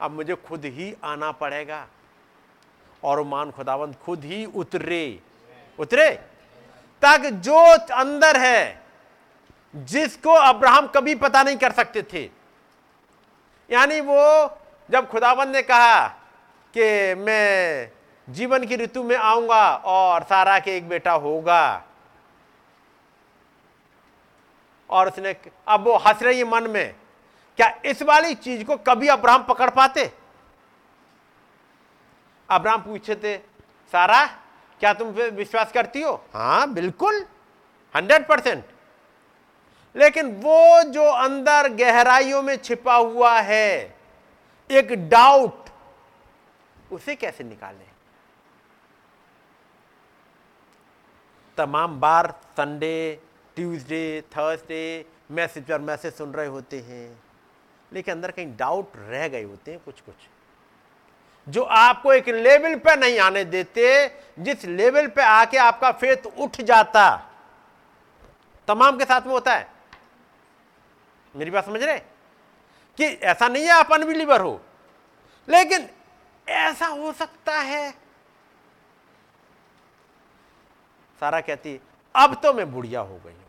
अब 0.00 0.10
मुझे 0.10 0.34
खुद 0.34 0.64
ही 0.64 0.94
आना 1.04 1.32
पड़ेगा। 1.32 1.86
और 3.02 3.22
मान 3.22 3.50
खुदावंत, 3.50 3.98
खुद 3.98 4.24
ही 4.24 4.44
उतरे। 4.44 5.20
उतरे। 5.78 6.10
तक 7.02 7.28
जो 7.44 7.58
अंदर 7.94 8.36
है, 8.36 8.82
जिसको 9.74 10.32
अब्राहम 10.32 10.86
कभी 10.86 11.14
पता 11.14 11.42
नहीं 11.42 11.56
कर 11.56 11.72
सकते 11.72 12.02
थे। 12.02 12.22
यानी 13.70 14.00
वो 14.00 14.58
जब 14.88 15.08
खुदावन 15.10 15.48
ने 15.48 15.62
कहा 15.62 16.06
कि 16.74 17.14
मैं 17.14 17.90
जीवन 18.28 18.66
की 18.66 18.76
ऋतु 18.76 19.02
में 19.02 19.16
आऊँगा 19.16 19.74
और 19.76 20.22
सारा 20.22 20.58
के 20.58 20.76
एक 20.76 20.88
बेटा 20.88 21.12
होगा। 21.12 21.82
और 24.90 25.08
उसने 25.08 25.34
अब 25.68 25.84
वो 25.84 25.96
हंस 25.96 26.22
रही 26.22 26.38
है 26.38 26.44
मन 26.44 26.70
में, 26.70 26.94
क्या 27.58 27.68
इस 27.84 28.02
वाली 28.02 28.34
चीज़ 28.34 28.64
को 28.64 28.76
कभी 28.76 29.08
अब्राहम 29.08 29.42
पकड़ 29.42 29.70
पाते? 29.70 30.10
अब्राहम 32.48 32.82
पूछे 32.82 33.14
थे 33.14 33.36
सारा 33.92 34.24
क्या 34.80 34.92
तुम 34.94 35.08
विश्वास 35.08 35.72
करती 35.72 36.02
हो? 36.02 36.12
हाँ 36.34 36.72
बिल्कुल। 36.72 37.24
Hundred 37.94 38.26
percent. 38.26 38.64
लेकिन 39.96 40.34
वो 40.36 40.82
जो 40.82 41.04
अंदर 41.04 41.68
गहराइयों 41.74 42.42
में 42.42 42.56
छिपा 42.56 42.94
हुआ 42.94 43.38
है 43.40 43.96
एक 44.70 44.92
डाउट 45.08 45.68
उसे 46.92 47.14
कैसे 47.14 47.44
निकालें? 47.44 47.86
तमाम 51.58 52.00
बार 52.00 52.30
संडे 52.56 53.20
ट्यूसडे 53.56 54.20
थर्सडे 54.32 55.06
मैसेज 55.30 55.64
पर 55.64 55.80
मैसेज 55.80 56.14
सुन 56.14 56.32
रहे 56.32 56.46
होते 56.46 56.80
हैं 56.80 57.22
लेकिन 57.92 58.14
अंदर 58.14 58.30
कहीं 58.30 58.56
डाउट 58.56 58.92
रह 58.96 59.28
गए 59.28 59.42
होते 59.42 59.70
हैं 59.70 59.80
कुछ 59.84 60.00
कुछ 60.00 60.14
जो 61.48 61.62
आपको 61.62 62.12
एक 62.12 62.28
लेवल 62.28 62.74
पे 62.74 62.96
नहीं 62.96 63.18
आने 63.18 63.44
देते, 63.44 64.08
जिस 64.38 64.64
लेवल 64.64 65.06
पे 65.06 65.22
आके 65.22 65.56
आपका 65.56 65.92
फेथ 65.92 66.26
उठ 66.38 66.60
जाता, 66.60 67.30
तमाम 68.68 68.98
के 68.98 69.04
साथ 69.04 69.20
में 69.20 69.32
होता 69.32 69.54
है। 69.54 69.68
मेरी 71.36 71.50
बात 71.50 71.66
समझ 71.66 71.82
रहे? 71.82 71.98
कि 72.98 73.04
ऐसा 73.04 73.48
नहीं 73.48 73.64
है 73.64 73.70
आप 73.70 73.92
अनबिलीवर 73.92 74.40
हो। 74.40 74.60
लेकिन 75.48 75.88
ऐसा 76.48 76.86
हो 76.86 77.12
सकता 77.12 77.58
है। 77.58 77.90
सारा 81.20 81.40
कहती 81.40 81.72
है, 81.72 81.80
अब 82.14 82.40
तो 82.42 82.52
मैं 82.52 82.72
बुढ़िया 82.72 83.00
हो 83.00 83.16
गई 83.16 83.32
हूँ। 83.32 83.44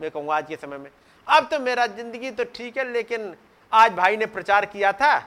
मैं 0.00 0.10
कहूँगा, 0.10 0.36
आज 0.36 0.46
के 0.48 0.56
समय 0.56 0.78
में, 0.78 0.90
अब 1.28 1.48
तो 1.50 1.58
मेरा 1.58 1.86
ज़िंदगी 1.86 2.30
तो 2.30 2.44
ठीक 2.44 2.78
है, 2.78 2.92
लेकिन 2.92 3.36
आज 3.72 3.92
भाई 3.92 4.16
ने 4.16 4.26
प्रचार 4.26 4.66
किया 4.66 4.92
था 4.92 5.18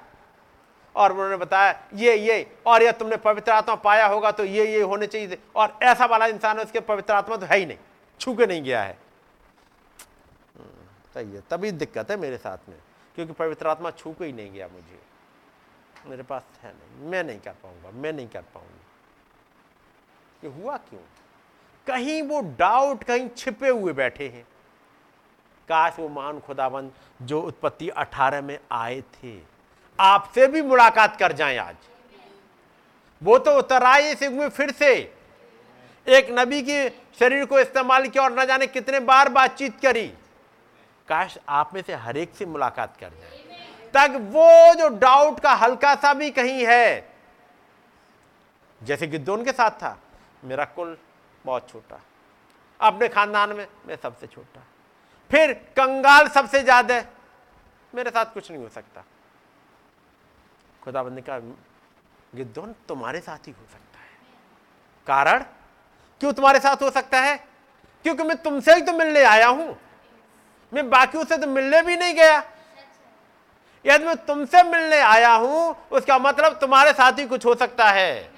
और 0.96 1.12
उन्होंने 1.12 1.38
बताया, 1.38 1.80
ये 1.94 2.16
ये, 2.18 2.52
और 2.68 2.84
यह 2.84 2.92
तुमने 2.92 3.18
पवित्र 3.18 3.52
आत्मा 3.52 3.76
पाया 3.78 4.06
होगा 4.08 4.32
तो 4.32 4.44
ये 4.46 4.66
ये 4.68 4.82
होने 4.82 5.08
चाहिए 5.08 5.38
और 5.56 5.78
ऐसा 5.84 6.06
वाला 6.06 6.26
इंसान 6.28 6.58
है, 6.58 6.64
उसके 6.64 6.80
पवित्र 6.82 7.14
आत्मा 7.14 7.36
तो 7.38 7.46
है 7.46 7.58
ही 7.58 7.66
नहीं 7.66 7.78
छू 8.20 8.36
के 8.36 8.46
नहीं 8.46 8.64
गया 8.64 8.84
है। 8.84 8.98
सही 11.16 11.32
है, 11.32 11.42
तभी 11.50 11.72
दिक्कत 11.74 12.12
है 12.12 12.18
मेरे 12.18 12.38
साथ 12.38 12.70
में, 12.70 12.78
क्योंकि 13.16 13.34
पवित्र 13.34 13.68
आत्मा 13.68 13.92
छू 13.92 14.14
के 14.14 14.26
ही 14.26 14.34
नहीं 14.34 14.52
गया 14.52 14.68
मुझे। 14.68 15.00
मेरे 16.08 16.24
पास 16.24 16.44
है 16.64 16.72
नहीं, 16.72 17.10
मैं 17.10 17.24
नहीं 17.24 17.40
कर 17.40 17.52
पाऊँगा, 17.64 17.92
मैं 17.92 18.14
नहीं 18.14 18.28
कर 18.28 18.42
पाऊँगी। 18.54 18.84
ये 20.44 20.54
हुआ 20.54 20.78
क्यों? 20.80 21.00
कहीं 21.88 22.22
वो 22.22 22.42
डाउट 22.58 23.04
कहीं 23.04 23.30
छिपे 23.30 23.70
हुए 23.70 23.94
बैठे 23.94 24.28
हैं। 24.28 24.46
काश 25.70 26.00
वो 26.00 26.08
मान 26.10 26.40
खुदाबंद 26.40 26.92
जो 27.22 27.42
उत्पत्ति 27.42 27.90
18 27.90 28.42
में 28.42 28.58
आए 28.72 29.02
थे 29.14 29.36
आपसे 30.00 30.48
भी 30.48 30.62
मुलाकात 30.62 31.16
कर 31.18 31.32
जाएँ 31.32 31.58
आज। 31.58 31.76
वो 33.22 33.38
तो 33.38 33.58
उतर 33.58 33.84
आए 33.84 34.12
इस 34.12 34.24
युग 34.24 34.34
में 34.34 34.50
फिर 34.50 34.72
से। 34.72 34.94
एक 36.08 36.28
नबी 36.32 36.62
के 36.62 36.90
शरीर 37.20 37.46
को 37.46 37.60
इस्तेमाल 37.60 38.08
किया 38.08 38.24
और 38.24 38.40
न 38.40 38.46
जाने 38.46 38.68
कितने 38.68 39.00
बार 39.02 39.30
बातचीत 39.30 39.80
करी। 39.82 40.08
काश 41.08 41.38
आप 41.50 41.74
में 41.74 41.82
से 41.82 41.94
हर 41.96 42.18
एक 42.18 42.36
से 42.36 42.46
मुलाकात 42.46 42.98
कर 43.00 43.10
जाए। 43.12 43.44
तक 43.94 44.18
वो 44.32 44.74
जो 44.74 44.88
डाउट 44.98 45.40
का 45.40 45.54
हल्का 45.54 45.96
सा 45.96 46.14
भी 46.14 46.30
कहीं 46.32 46.66
है। 46.66 47.16
जैसे 48.82 49.08
गिद्धोन 49.08 49.44
के 49.46 49.52
साथ 49.52 49.72
था, 49.72 49.98
मेरा 50.44 50.66
कुल 50.66 50.98
बहुत 51.46 51.70
छोटा। 51.70 52.02
अपने 52.80 53.08
खानदान 53.08 53.50
में 53.50 53.68
मैं 53.88 53.96
सबसे 53.96 54.28
छोटा। 54.28 54.64
फिर 55.32 55.54
कंगाल 55.78 56.28
सबसे 56.28 56.62
ज़्यादा। 56.64 57.04
मेरे 57.94 58.10
साथ 58.10 58.34
कुछ 58.34 58.52
नहीं 58.52 58.62
हो 58.64 58.70
सकता। 58.70 59.04
खुदाबंद 60.86 61.14
ने 61.14 61.22
कहा 61.22 61.40
तुम्हारे 62.88 63.20
साथ 63.20 63.48
ही 63.48 63.52
हो 63.52 63.66
सकता 63.72 64.00
है। 64.00 64.18
कारण? 65.08 65.44
क्यों 66.20 66.34
तुम्हारे 66.34 66.60
साथ 66.60 66.82
हो 66.82 66.90
सकता 66.90 67.20
है? 67.20 67.36
क्योंकि 68.04 68.24
मैं 68.24 68.38
तुमसे 68.38 68.76
ही 68.76 68.82
तो 68.82 68.94
मिलने 68.94 69.24
आया 69.24 69.48
हूँ। 69.48 69.78
मैं 70.74 70.90
बाकियों 70.90 71.24
से 71.26 71.38
तो 71.38 71.48
मिलने 71.48 71.82
भी 71.82 71.96
नहीं 71.96 72.14
गया। 72.14 72.44
यदि 73.86 74.06
मैं 74.06 74.16
तुमसे 74.16 74.64
मिलने 74.64 75.00
आया 75.00 75.32
हूँ, 75.32 75.76
उसका 75.92 76.18
मतलब 76.20 76.54
तुम्हारे 76.54 76.94
साथ 76.94 77.20
ही 77.20 77.26
कुछ 77.26 77.46
हो 77.46 77.56
सकता 77.56 77.90
है। 77.90 78.32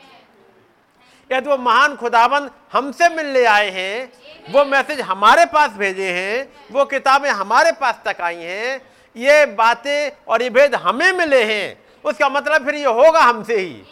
यदि 1.31 1.49
वो 1.49 1.57
महान 1.57 1.95
खुदाबंद 1.95 2.51
हमसे 2.73 3.09
मिलने 3.09 3.45
आए 3.45 3.69
हैं, 3.69 4.11
वो 4.51 4.65
मैसेज 4.65 5.01
हमारे 5.01 5.45
पास 5.45 5.71
भेजे 5.71 6.11
हैं, 6.11 6.53
वो 6.71 6.85
किताबें 6.85 7.29
हमारे 7.29 7.71
पास 7.71 8.01
तक 8.05 8.21
आई 8.21 8.35
हैं, 8.35 8.81
ये 9.15 9.45
बातें 9.45 10.11
और 10.27 10.41
ये 10.41 10.49
भेद 10.49 10.75
हमें 10.75 11.11
मिले 11.11 11.43
हैं 11.43 11.86
उसका 12.07 12.29
मतलब 12.29 12.65
फिर 12.65 12.75
ये 12.75 12.85
होगा 12.85 13.21
हमसे 13.21 13.59
ही। 13.59 13.83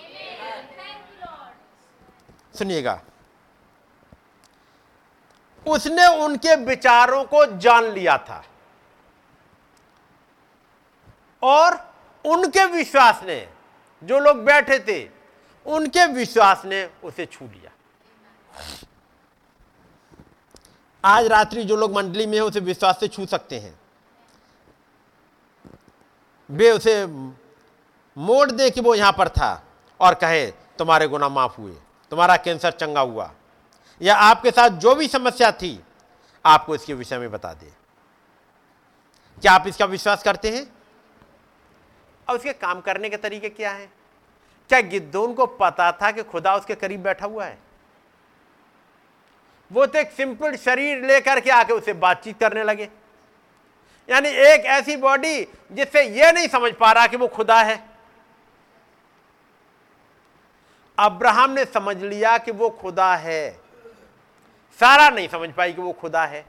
सुनिएगा। 2.57 3.01
उसने 5.65 6.05
उनके 6.23 6.55
विचारों 6.55 7.23
को 7.23 7.45
जान 7.57 7.83
लिया 7.83 8.17
था 8.17 8.43
और 11.43 11.77
उनके 12.25 12.65
विश्वास 12.65 13.21
ने, 13.23 13.47
जो 14.03 14.19
लोग 14.19 14.37
बैठे 14.37 14.79
थे, 14.79 15.09
उनके 15.65 16.05
विश्वास 16.05 16.61
ने 16.65 16.89
उसे 17.03 17.25
छू 17.25 17.45
लिया। 17.45 17.71
आज 21.03 21.27
रात्रि 21.27 21.63
जो 21.63 21.75
लोग 21.75 21.95
मंडली 21.95 22.25
में 22.25 22.37
है, 22.37 22.43
उसे 22.43 22.59
विश्वास 22.59 22.99
से 22.99 23.07
छू 23.07 23.25
सकते 23.25 23.59
हैं। 23.59 23.79
वे 26.49 26.71
उसे 26.71 27.05
मोड़ 28.17 28.51
दे 28.51 28.69
कि 28.69 28.81
वो 28.81 28.95
यहाँ 28.95 29.11
पर 29.11 29.29
था 29.29 29.63
और 29.99 30.13
कहे, 30.13 30.51
तुम्हारे 30.51 31.07
गुना 31.07 31.29
माफ़ 31.29 31.55
हुए, 31.57 31.73
तुम्हारा 32.09 32.37
कैंसर 32.37 32.71
चंगा 32.71 33.01
हुआ, 33.01 33.31
या 34.01 34.15
आपके 34.15 34.51
साथ 34.51 34.69
जो 34.69 34.95
भी 34.95 35.07
समस्या 35.07 35.51
थी, 35.51 35.83
आपको 36.45 36.75
इसके 36.75 36.93
विषय 36.93 37.17
में 37.17 37.31
बता 37.31 37.53
दे। 37.53 37.71
क्या 39.41 39.51
आप 39.51 39.67
इसका 39.67 39.85
विश्वास 39.85 40.23
करते 40.23 40.49
हैं? 40.49 40.67
और 42.29 42.35
उसके 42.35 42.53
काम 42.53 42.81
करने 42.81 43.09
के 43.09 43.17
तरीके 43.17 43.49
क्या 43.49 43.71
हैं? 43.71 43.93
क्या 44.69 44.81
गिद्धोन 44.81 45.33
को 45.33 45.45
पता 45.45 45.91
था 45.91 46.11
कि 46.11 46.23
खुदा 46.23 46.55
उसके 46.55 46.75
करीब 46.75 47.03
बैठा 47.03 47.25
हुआ 47.25 47.45
है? 47.45 47.57
वो 49.71 49.85
तो 49.85 49.99
एक 49.99 50.11
सिंपल 50.11 50.55
शरीर 50.55 51.05
लेकर 51.05 51.39
के 51.39 51.49
आके 51.49 51.73
उसे 51.73 51.93
बातचीत 51.93 52.39
करने 52.39 52.63
लगे। 52.63 52.89
यानी 54.09 54.29
एक 54.29 54.65
ऐसी 54.65 54.95
बॉडी 54.95 55.41
जिससे 55.71 56.03
यह 56.03 56.31
नहीं 56.31 56.47
समझ 56.47 56.73
पा 56.73 56.91
रहा 56.91 57.07
कि 57.07 57.17
वो 57.17 57.27
खुदा 57.27 57.61
है। 57.61 57.94
अब्राहम 60.97 61.51
ने 61.51 61.65
समझ 61.65 61.95
लिया 61.97 62.37
कि 62.37 62.51
वो 62.51 62.69
खुदा 62.71 63.15
है। 63.15 63.49
सारा 64.79 65.09
नहीं 65.09 65.27
समझ 65.27 65.49
पाई 65.49 65.73
कि 65.73 65.81
वो 65.81 65.91
खुदा 65.93 66.25
है। 66.25 66.45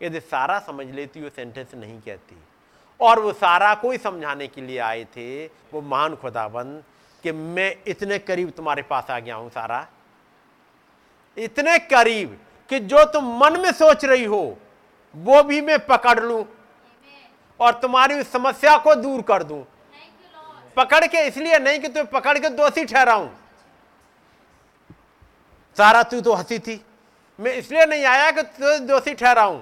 यदि 0.00 0.20
सारा 0.20 0.58
समझ 0.58 0.86
लेती 0.86 1.20
वो 1.20 1.28
सेंटेंस 1.28 1.74
नहीं 1.74 2.00
कहती। 2.00 2.36
और 3.00 3.20
वो 3.20 3.32
सारा 3.32 3.74
कोई 3.74 3.98
समझाने 3.98 4.46
के 4.48 4.60
लिए 4.60 4.78
आए 4.78 5.04
थे 5.16 5.46
वो 5.46 5.80
महान 5.80 6.14
खुदाबंद 6.16 6.82
कि 7.24 7.32
मैं 7.32 7.74
इतने 7.86 8.18
करीब 8.18 8.50
तुम्हारे 8.50 8.82
पास 8.82 9.10
आ 9.10 9.18
गया 9.18 9.34
हूँ 9.34 9.50
सारा। 9.50 9.86
इतने 11.36 11.78
करीब 11.78 12.38
कि 12.70 12.80
जो 12.80 13.04
तुम 13.04 13.36
मन 13.38 13.60
में 13.60 13.70
सोच 13.72 14.04
रही 14.04 14.24
हो 14.24 14.42
वो 15.14 15.42
भी 15.42 15.60
मैं 15.60 15.78
पकड़ 15.86 16.18
लूँ। 16.20 16.44
और 17.60 17.72
तुम्हारी 17.72 18.14
उस 18.14 18.30
समस्या 18.32 18.76
को 18.76 18.94
दूर 18.94 19.22
कर 19.22 19.42
दूँ। 19.42 19.64
पकड़ 20.76 21.06
के 21.06 21.26
इसलिए 21.26 21.58
नहीं 21.58 21.78
कि 21.80 21.88
तुम्हें 21.88 22.06
पकड़ 22.06 22.38
के 22.38 22.48
दोषी 22.48 22.84
ठहराऊं। 22.84 23.28
सारा 25.76 26.02
तू 26.02 26.20
तो 26.20 26.32
हँसी 26.32 26.58
थी। 26.58 26.80
मैं 27.38 27.52
इसलिए 27.54 27.86
नहीं 27.86 28.04
आया 28.04 28.30
कि 28.30 28.42
तु 28.42 28.78
दोषी 28.78 29.14
ठहराऊं। 29.14 29.60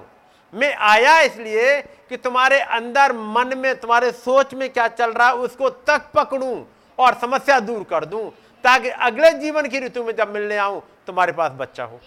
मैं 0.53 0.73
आया 0.75 1.19
इसलिए 1.21 1.81
कि 1.81 2.17
तुम्हारे 2.17 2.59
अंदर 2.59 3.13
मन 3.13 3.57
में 3.57 3.75
तुम्हारे 3.79 4.11
सोच 4.11 4.53
में 4.53 4.69
क्या 4.69 4.87
चल 4.87 5.11
रहा 5.11 5.27
है 5.27 5.35
उसको 5.35 5.69
तक 5.69 6.09
पकड़ूं 6.13 6.63
और 6.99 7.13
समस्या 7.13 7.59
दूर 7.59 7.83
कर 7.83 8.05
दूँ 8.05 8.29
ताकि 8.63 8.89
अगले 8.89 9.31
जीवन 9.33 9.67
की 9.67 9.79
ऋतु 9.79 10.03
में 10.03 10.15
जब 10.15 10.33
मिलने 10.33 10.57
आऊँ 10.57 10.81
तुम्हारे 11.07 11.31
पास 11.31 11.51
बच्चा 11.51 11.83
हो। 11.83 11.99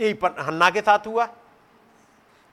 यही 0.00 0.18
हन्ना 0.40 0.70
के 0.70 0.80
साथ 0.80 1.06
हुआ। 1.06 1.28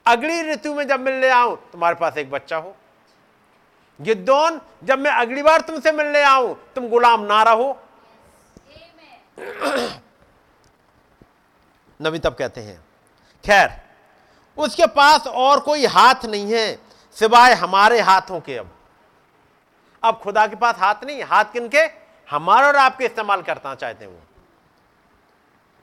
अगली 0.05 0.41
ऋतु 0.51 0.73
में 0.73 0.87
जब 0.87 0.99
मिलने 0.99 1.29
आऊँ 1.29 1.55
तुम्हारे 1.71 1.95
पास 1.95 2.17
एक 2.17 2.31
बच्चा 2.31 2.57
हो। 2.57 2.75
गिद्दौन, 4.01 4.61
जब 4.83 4.99
मैं 4.99 5.11
अगली 5.11 5.43
बार 5.43 5.61
तुमसे 5.61 5.91
मिलने 5.91 6.23
आऊँ, 6.23 6.71
तुम 6.75 6.89
गुलाम 6.89 7.21
ना 7.21 7.43
रहो। 7.43 7.79
नबी 12.01 12.19
तब 12.19 12.33
कहते 12.33 12.61
हैं, 12.61 12.77
खैर, 13.45 13.81
उसके 14.57 14.87
पास 14.87 15.27
और 15.27 15.59
कोई 15.59 15.85
हाथ 15.85 16.25
नहीं 16.25 16.53
है, 16.53 16.79
सिवाय 17.13 17.53
हमारे 17.53 18.01
हाथों 18.01 18.39
के 18.39 18.57
अब। 18.57 18.75
अब 20.03 20.19
खुदा 20.19 20.47
के 20.47 20.55
पास 20.55 20.75
हाथ 20.75 20.95
नहीं, 21.03 21.23
हाथ 21.23 21.45
किन 21.45 21.69
के? 21.69 22.07
हमारे 22.29 22.67
और 22.67 22.75
आपके 22.75 23.05
इस्तेमाल 23.05 23.41
करना 23.41 23.75
चाहते 23.75 24.05
हैं 24.05 24.11
वो। 24.11 24.19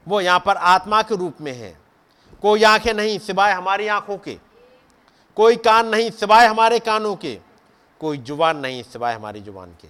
वो 0.08 0.20
यहाँ 0.20 0.40
पर 0.40 0.56
आत्मा 0.56 1.02
के 1.02 1.16
रूप 1.16 1.36
में 1.40 1.52
है। 1.52 1.78
कोई 2.42 2.62
आँखें 2.62 2.94
नहीं 2.94 3.18
सिवाय 3.18 3.52
हमारी 3.52 3.88
आँखों 3.88 4.18
के। 4.18 4.38
कोई 5.36 5.56
कान 5.56 5.86
नहीं 5.86 6.10
सिवाय 6.10 6.46
हमारे 6.46 6.78
कानों 6.78 7.16
के। 7.16 7.40
कोई 8.04 8.18
ज़ुबान 8.18 8.56
नहीं 8.56 8.82
सिवाय 8.82 9.14
हमारी 9.14 9.40
ज़ुबान 9.40 9.70
के। 9.80 9.88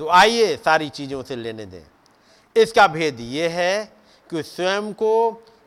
तो 0.00 0.08
आइए 0.08 0.56
सारी 0.56 0.88
चीज़ों 0.90 1.22
से 1.22 1.36
लेने 1.36 1.66
दें। 1.66 1.84
इसका 2.56 2.86
भेद 2.88 3.20
यह 3.20 3.52
है 3.52 3.84
कि 4.30 4.42
स्वयं 4.42 4.92
को 4.92 5.12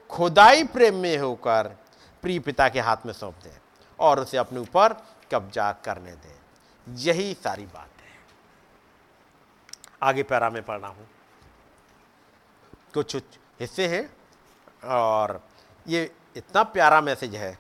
खुदाई 0.10 0.64
प्रेम 0.66 0.96
में 0.96 1.18
होकर 1.18 1.68
प्रिय 2.24 2.40
पिता 2.40 2.70
के 2.70 2.80
हाथ 2.80 3.06
में 3.06 3.14
सौंप 3.14 3.36
दें 3.44 3.58
और 4.00 4.20
उसे 4.20 4.38
अपने 4.38 4.60
ऊपर 4.60 4.94
कब्जा 5.32 5.72
करने 5.86 6.12
दें। 6.12 6.36
यही 6.88 7.34
सारी 7.34 7.66
बात 7.66 8.02
है। 8.02 8.18
आगे 10.04 10.24
पैरा 10.24 10.50
में 10.50 10.62
पढ़ना 10.64 10.88
हूँ। 10.88 11.08
कुछ 12.94 13.16
हिस्से 13.60 13.88
हैं 13.88 14.06
और 14.90 15.42
ये 15.86 16.10
इतना 16.36 16.64
प्यारा 16.64 17.02
मैसेज 17.02 17.36
है 17.36 17.58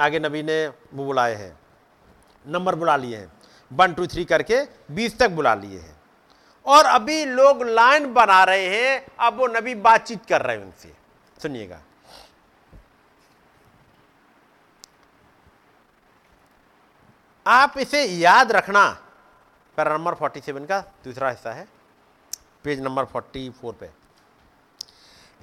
आगे 0.00 0.18
नबी 0.18 0.42
ने 0.42 0.68
वो 0.68 1.04
बुलाए 1.04 1.34
हैं। 1.34 1.58
नंबर 2.46 2.74
बुला 2.74 2.96
लिए 2.96 3.16
हैं। 3.16 3.32
वन 3.72 3.94
टू 3.94 4.06
थ्री 4.06 4.24
करके 4.24 4.64
बीस 4.90 5.18
तक 5.18 5.30
बुला 5.30 5.54
लिए 5.54 5.80
हैं। 5.80 6.02
और 6.66 6.84
अभी 6.84 7.24
लोग 7.24 7.62
लाइन 7.62 8.14
बना 8.14 8.44
रहे 8.44 8.66
हैं, 8.66 9.06
अब 9.20 9.34
वो 9.34 9.46
नबी 9.46 9.74
बातचीत 9.74 10.26
कर 10.26 10.42
रहे 10.42 10.56
हैं 10.56 10.64
उनसे। 10.64 10.96
सुनिएगा। 11.42 11.80
आप 17.46 17.74
इसे 17.78 18.04
याद 18.04 18.52
रखना। 18.52 18.90
पैरा 19.76 19.96
नंबर 19.96 20.14
47 20.14 20.66
का 20.66 20.80
दूसरा 21.04 21.30
हिस्सा 21.30 21.52
है। 21.52 21.68
पेज 22.64 22.80
नंबर 22.80 23.04
44 23.04 23.72
पे। 23.72 23.90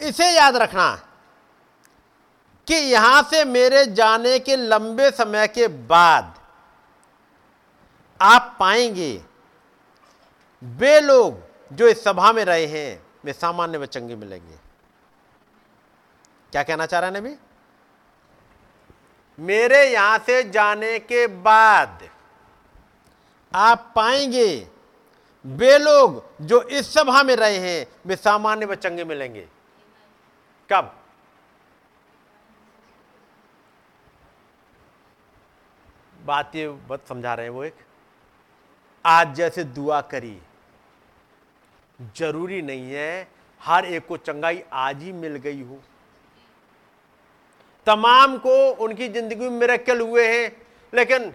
इसे 0.02 0.32
याद 0.32 0.56
रखना। 0.56 1.08
कि 2.68 2.76
यहाँ 2.76 3.22
से 3.24 3.44
मेरे 3.46 3.86
जाने 3.86 4.38
के 4.40 4.56
लंबे 4.56 5.10
समय 5.12 5.48
के 5.48 5.68
बाद 5.68 6.34
आप 8.22 8.56
पाएँगे, 8.60 9.22
वे 10.62 11.00
लोग 11.02 11.40
जो 11.74 11.88
इस 11.88 12.04
सभा 12.04 12.32
में 12.34 12.44
रहे 12.46 12.66
हैं, 12.66 13.02
वे 13.26 13.34
सामान्य 13.34 13.78
व 13.78 13.86
चंगे 13.86 14.16
मिलेंगे। 14.16 14.58
क्या 16.52 16.64
कहना 16.64 16.86
चाह 16.86 17.00
रहे 17.00 17.12
हैं 17.12 17.18
नबी? 17.18 17.36
मेरे 19.40 19.84
यहाँ 19.84 20.18
से 20.18 20.44
जाने 20.44 20.98
के 21.00 21.28
बाद 21.28 22.10
आप 23.56 23.92
पाएँगे, 23.96 24.68
वे 25.46 25.78
लोग 25.78 26.24
जो 26.42 26.62
इस 26.62 26.94
सभा 26.94 27.24
में 27.24 27.36
रहे 27.36 27.58
हैं, 27.58 27.88
वे 28.06 28.16
सामान्य 28.16 28.66
व 28.66 28.76
चंगे 28.76 29.04
मिलेंगे। 29.04 29.48
कब? 30.70 30.98
बात 36.32 36.56
ये 36.56 36.68
बहुत 36.68 37.08
समझा 37.08 37.34
रहे 37.34 37.46
हैं 37.46 37.54
वो 37.54 37.64
एक। 37.64 37.76
आज 39.06 39.34
जैसे 39.36 39.64
दुआ 39.66 40.02
करी, 40.10 40.38
ज़रूरी 42.18 42.62
नहीं 42.62 42.92
है, 42.92 43.28
हर 43.62 43.86
एक 43.88 44.06
को 44.08 44.18
चंगाई 44.20 44.62
आज 44.74 45.02
ही 45.04 45.12
मिल 45.14 45.36
गई 45.38 45.62
हो। 45.62 45.80
तमाम 47.88 48.38
को 48.38 48.56
उनकी 48.86 49.08
ज़िंदगी 49.10 49.50
में 49.50 49.60
मेरेकल 49.60 50.02
हुए 50.02 50.28
हैं, 50.28 50.52
लेकिन 50.94 51.34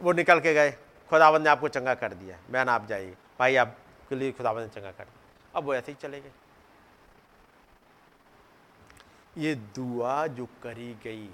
वो 0.00 0.12
निकल 0.12 0.40
के 0.40 0.54
गए। 0.54 0.70
खुदावंद 1.10 1.42
ने 1.42 1.50
आपको 1.50 1.68
चंगा 1.68 1.94
कर 1.94 2.14
दिया। 2.14 2.38
बहन, 2.50 2.68
आप 2.68 2.86
जाइए। 2.86 3.14
भाई, 3.38 3.56
आपके 3.56 4.16
लिए 4.16 4.32
खुदावंद 4.32 4.62
ने 4.62 4.68
चंगा 4.70 4.90
कर 4.90 5.04
दिया। 5.04 5.50
अब 5.54 5.64
वो 5.64 5.74
ऐसे 5.74 5.92
ही 5.92 5.98
चले 6.02 6.20
गए। 6.20 6.32
ये 9.38 9.54
दुआ 9.54 10.26
जो 10.28 10.46
करी 10.62 10.92
गई 11.04 11.28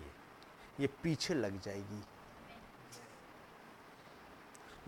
ये 0.81 0.89
पीछे 1.03 1.35
लग 1.35 1.61
जाएगी। 1.63 2.03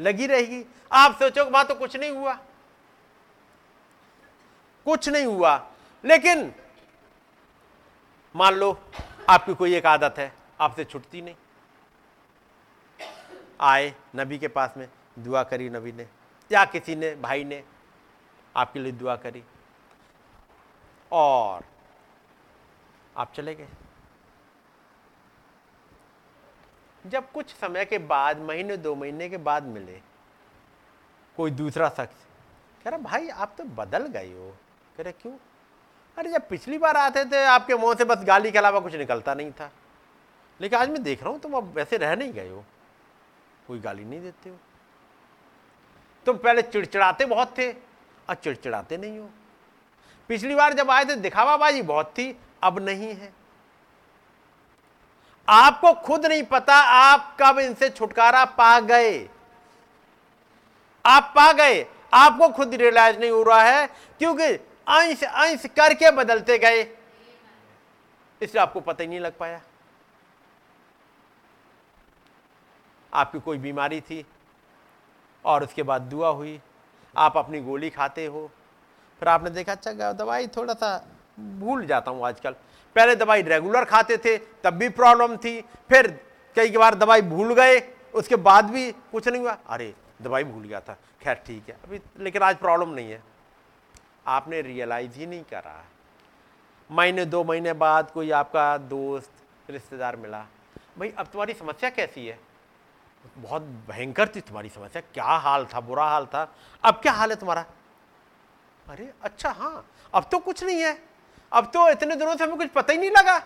लगी 0.03 0.27
रहेगी। 0.27 0.65
आप 0.93 1.12
सोचो 1.15 1.45
वहाँ 1.45 1.66
तो 1.66 1.74
कुछ 1.74 1.97
नहीं 1.97 2.11
हुआ। 2.11 2.35
कुछ 4.85 5.09
नहीं 5.09 5.24
हुआ। 5.24 5.70
लेकिन 6.05 6.55
मान 8.37 8.55
लो, 8.55 8.83
आपकी 9.31 9.55
कोई 9.55 9.74
एक 9.74 9.87
आदत 9.87 10.15
है, 10.19 10.33
आपसे 10.61 10.85
छुटती 10.85 11.23
नहीं। 11.23 11.35
आए 13.61 13.95
नबी 14.16 14.39
के 14.39 14.49
पास 14.49 14.74
में, 14.77 14.89
दुआ 15.19 15.43
करी 15.43 15.70
नबी 15.70 15.93
ने, 15.93 16.09
या 16.53 16.65
किसी 16.65 16.97
ने, 16.97 17.15
भाई 17.15 17.45
ने, 17.45 17.65
आपके 18.57 18.81
लिए 18.81 18.93
दुआ 18.93 19.16
करी। 19.16 19.45
और 21.12 21.65
आप 23.16 23.33
चले 23.33 23.55
गए। 23.55 23.69
जब 27.07 27.33
कुछ 27.33 27.55
समय 27.55 27.85
के 27.85 27.99
बाद, 27.99 28.39
महीने, 28.39 28.77
दो 28.77 28.95
महीने 28.95 29.29
के 29.29 29.37
बाद 29.37 29.62
मिले, 29.62 30.01
कोई 31.37 31.51
दूसरा 31.51 31.89
शख्स 31.89 32.15
कह 32.85 32.91
रहा, 32.91 32.99
भाई, 32.99 33.29
आप 33.29 33.55
तो 33.59 33.65
बदल 33.65 34.07
गए 34.07 34.33
हो। 34.33 34.57
कह 34.97 35.03
रहे, 35.03 35.12
क्यों? 35.12 35.33
अरे, 36.19 36.33
जब 36.33 36.49
पिछली 36.49 36.79
बार 36.79 36.97
आते 36.97 37.24
थे, 37.24 37.45
आपके 37.45 37.74
मुँह 37.74 37.95
से 37.95 38.05
बस 38.05 38.24
गाली 38.24 38.51
के 38.51 38.59
अलावा 38.59 38.81
कुछ 38.81 38.95
निकलता 38.95 39.35
नहीं 39.35 39.53
था। 39.53 39.73
लेकिन 40.61 40.79
आज 40.79 40.91
मैं 40.91 41.03
देख 41.03 41.23
रहा 41.23 41.31
हूँ, 41.31 41.41
तुम 41.41 41.53
अब 41.53 41.65
वैसे 41.65 41.97
रह 41.97 42.16
नहीं 42.16 42.33
गए 42.33 42.49
हो। 42.49 42.65
कोई 43.66 43.79
गाली 43.79 44.05
नहीं 44.05 44.20
देते 44.20 44.51
हो। 44.51 44.57
तुम 46.27 46.37
पहले 46.37 46.62
चिड़चिड़ाते 46.62 47.24
बहुत 47.24 47.59
थे 47.59 47.73
और 48.29 48.35
चिड़चिड़ाते 48.35 48.97
नहीं 48.97 49.19
हो। 49.19 49.31
पिछली 50.29 50.55
बार 50.55 50.73
जब 50.73 50.91
आए 50.91 51.05
थे 51.05 51.16
दिखावाबाजी 51.16 51.83
बहुत 51.83 52.07
थी, 52.07 52.39
अब 52.62 52.79
नहीं 52.79 53.15
है। 53.15 53.41
आपको 55.48 55.93
खुद 55.97 56.27
नहीं 56.27 56.43
पता 56.43 56.74
आप 56.74 57.36
कब 57.40 57.59
इनसे 57.59 57.89
छुटकारा 57.90 58.44
पा 58.44 58.78
गए। 58.81 59.19
आप 61.05 61.32
पा 61.36 61.52
गए। 61.52 61.85
आपको 62.14 62.48
खुद 62.48 62.74
रियलाइज़ 62.74 63.19
नहीं 63.19 63.31
हो 63.31 63.43
रहा 63.43 63.62
है, 63.62 63.86
क्योंकि 64.20 64.44
अंश 64.44 65.23
अंश 65.24 65.66
करके 65.77 66.10
बदलते 66.10 66.59
गए। 66.59 66.82
इसलिए 68.40 68.62
आपको 68.62 68.81
पता 68.81 69.02
ही 69.02 69.09
नहीं 69.09 69.20
लग 69.20 69.36
पाया। 69.39 69.60
आपकी 73.12 73.40
कोई 73.40 73.59
बीमारी 73.59 74.01
थी 74.01 74.24
और 75.44 75.64
उसके 75.64 75.82
बाद 75.82 76.02
दुआ 76.02 76.28
हुई। 76.28 76.60
आप 77.16 77.36
अपनी 77.36 77.60
गोली 77.60 77.90
खाते 77.90 78.27
हो। 78.27 78.51
फिर 79.23 79.28
आपने 79.28 79.51
देखा 79.51 79.73
अच्छा 79.73 80.12
दवाई 80.12 80.47
थोड़ा 80.47 80.74
सा 80.74 80.97
भूल 81.40 81.86
जाता 81.86 82.10
हूँ 82.10 82.27
आजकल। 82.27 82.55
पहले 82.94 83.16
दवाई 83.16 83.43
रेगुलर 83.43 83.85
खाते 83.85 84.16
थे, 84.16 84.39
तब 84.39 84.70
भी 84.70 84.89
प्रॉब्लम 84.89 85.36
थी, 85.36 85.60
फिर 85.60 86.27
कई 86.56 86.77
बार 86.77 86.94
दवाई 86.94 87.23
भूल 87.23 87.55
गए, 87.55 87.94
उसके 88.14 88.36
बाद 88.36 88.70
भी 88.70 88.93
कुछ 88.93 89.28
नहीं 89.28 89.43
हुआ। 89.43 89.59
अरे, 89.69 89.94
दवाई 90.23 90.44
भूल 90.44 90.62
गया 90.62 90.81
था। 90.81 90.97
खैर, 91.23 91.35
ठीक 91.35 91.64
है। 91.69 91.74
अभी, 91.85 92.01
लेकिन 92.19 92.43
आज 92.43 92.56
प्रॉब्लम 92.56 92.89
नहीं 92.89 93.12
है। 93.12 93.23
आपने 94.27 94.60
रियलाइज़ 94.60 95.19
ही 95.19 95.27
नहीं 95.27 95.44
करा। 95.44 95.85
महीने, 96.90 97.24
दो 97.24 97.44
महीने 97.44 97.73
बाद 97.73 98.10
कोई 98.10 98.31
आपका 98.31 98.78
दोस्त, 98.78 99.31
रिश्तेदार 99.70 100.16
मिला। 100.16 100.47
भाई, 100.98 101.14
अब 101.19 101.27
तुम्हारी 101.27 101.55
समस्या 101.55 101.90
कैसी 101.90 102.27
है? 102.27 102.40
बहुत 103.36 103.62
भयंकर 103.62 104.28
थी 104.28 104.40
तुम्हारी 104.40 104.69
समस्या। 104.69 105.02
क्या 105.14 105.24
हाल 105.24 105.66
था? 105.66 105.81
बुरा 105.81 106.05
हाल 106.05 106.27
था। 106.27 106.55
अब 106.85 106.94
क्या 106.94 107.12
हाल 107.12 107.31
है 107.31 107.36
तुम्हारा? 107.36 107.64
अरे 108.89 109.12
अच्छा 109.23 109.51
हाँ। 109.51 109.90
अब 110.14 110.28
तो 110.32 110.39
कुछ 110.39 110.64
नहीं 110.64 110.81
है। 110.81 111.11
अब 111.53 111.66
तो 111.66 111.89
इतने 111.91 112.16
दिनों 112.16 112.37
से 112.37 112.45
हमें 112.45 112.57
कुछ 112.57 112.69
पता 112.69 112.93
ही 112.93 112.99
नहीं 112.99 113.11
लगा। 113.11 113.43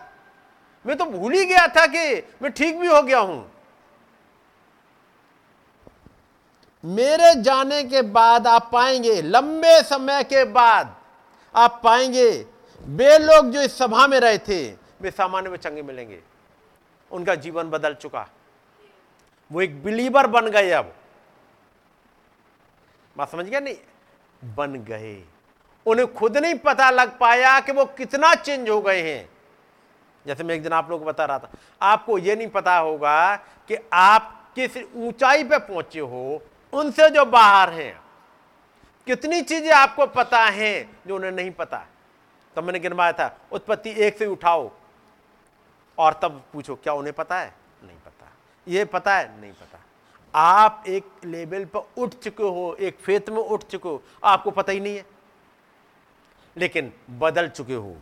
मैं 0.85 0.97
तो 0.97 1.05
भूल 1.05 1.33
ही 1.33 1.45
गया 1.45 1.67
था 1.67 1.85
कि 1.85 2.23
मैं 2.41 2.51
ठीक 2.51 2.79
भी 2.79 2.87
हो 2.87 3.01
गया 3.03 3.19
हूँ। 3.19 3.51
मेरे 6.83 7.33
जाने 7.41 7.83
के 7.83 8.01
बाद 8.01 8.47
आप 8.47 8.69
पाएँगे, 8.73 9.21
लंबे 9.21 9.81
समय 9.83 10.23
के 10.23 10.43
बाद 10.43 10.95
आप 11.55 11.81
पाएँगे, 11.83 12.45
वे 12.81 13.17
लोग 13.17 13.51
जो 13.51 13.61
इस 13.61 13.77
सभा 13.77 14.07
में 14.07 14.19
रहे 14.19 14.37
थे, 14.37 14.71
वे 15.01 15.11
सामान्य 15.11 15.49
में 15.49 15.57
चंगे 15.57 15.81
मिलेंगे। 15.81 16.19
उनका 17.11 17.35
जीवन 17.35 17.69
बदल 17.69 17.93
चुका। 17.93 18.27
वो 19.51 19.61
एक 19.61 19.83
बिलीवर 19.83 20.27
बन 20.27 20.47
गए 20.47 20.71
अब। 20.71 20.93
बात 23.17 23.31
समझ 23.31 23.45
गया 23.45 23.59
नहीं? 23.59 23.75
बन 24.55 24.73
गए। 24.73 25.23
उन्हें 25.87 26.13
खुद 26.13 26.37
नहीं 26.37 26.55
पता 26.55 26.89
लग 26.89 27.17
पाया 27.17 27.59
कि 27.59 27.71
वो 27.71 27.85
कितना 27.85 28.33
चेंज 28.35 28.69
हो 28.69 28.81
गए 28.81 29.01
हैं। 29.01 29.29
जैसे 30.25 30.43
मैं 30.43 30.55
एक 30.55 30.63
दिन 30.63 30.73
आप 30.73 30.89
लोग 30.89 30.99
को 30.99 31.05
बता 31.05 31.25
रहा 31.25 31.39
था, 31.39 31.49
आपको 31.81 32.17
यह 32.17 32.35
नहीं 32.35 32.47
पता 32.47 32.77
होगा 32.77 33.35
कि 33.35 33.77
आप 33.93 34.51
किस 34.55 34.77
ऊंचाई 34.95 35.43
पे 35.43 35.57
पहुँचे 35.57 35.99
हो, 35.99 36.41
उनसे 36.73 37.09
जो 37.09 37.25
बाहर 37.25 37.69
हैं, 37.69 38.01
कितनी 39.05 39.41
चीज़ें 39.41 39.71
आपको 39.71 40.05
पता 40.07 40.43
हैं 40.45 40.99
जो 41.07 41.15
उन्हें 41.15 41.31
नहीं 41.31 41.51
पता। 41.51 41.85
तब 42.55 42.63
मैंने 42.63 42.79
गिनवाया 42.79 43.11
था, 43.11 43.37
उत्पत्ति 43.51 43.89
एक 43.97 44.17
से 44.17 44.25
उठाओ, 44.25 44.71
और 45.97 46.13
तब 46.13 46.43
पूछो, 46.53 46.75
क्या 46.75 46.93
उन्हें 46.93 47.13
पता 47.13 47.39
है? 47.39 47.53
नहीं 47.83 47.97
पता। 47.97 48.31
ये 48.67 48.85
पता 48.85 49.15
है? 49.15 49.41
नहीं 49.41 49.51
पता। 49.51 49.79
आप 50.33 50.83
एक 50.87 51.05
लेवल 51.25 51.65
पर 51.65 51.87
उठ 51.97 52.13
चुके 52.13 52.43
हो, 52.43 52.77
एक 52.79 52.97
फेत 52.99 53.29
में 53.29 53.37
उठ 53.37 53.63
चुके 53.63 53.89
हो, 53.89 54.03
आपको 54.23 54.51
पता 54.51 54.71
ही 54.71 54.79
नहीं 54.79 54.97
है। 54.97 55.16
लेकिन 56.57 56.93
बदल 57.09 57.49
चुके 57.49 57.73
हो। 57.73 57.97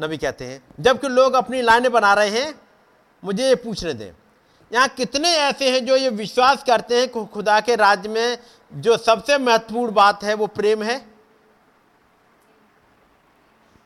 नबी 0.00 0.16
कहते 0.16 0.46
हैं 0.46 0.62
जबकि 0.80 1.08
लोग 1.08 1.34
अपनी 1.34 1.62
लाइनें 1.62 1.92
बना 1.92 2.14
रहे 2.14 2.30
हैं 2.30 2.60
मुझे 3.24 3.48
ये 3.48 3.54
पूछने 3.54 3.94
दें 3.94 4.12
यहाँ 4.72 4.88
कितने 4.88 5.28
ऐसे 5.28 5.70
हैं 5.70 5.84
जो 5.86 5.96
ये 5.96 6.08
विश्वास 6.08 6.64
करते 6.64 7.00
हैं 7.00 7.08
कि 7.08 7.24
खुदा 7.26 7.60
के 7.60 7.76
राज्य 7.76 8.08
में 8.08 8.38
जो 8.72 8.96
सबसे 8.96 9.38
महत्वपूर्ण 9.38 9.92
बात 9.92 10.24
है 10.24 10.34
वो 10.34 10.46
प्रेम 10.46 10.82
है? 10.82 10.98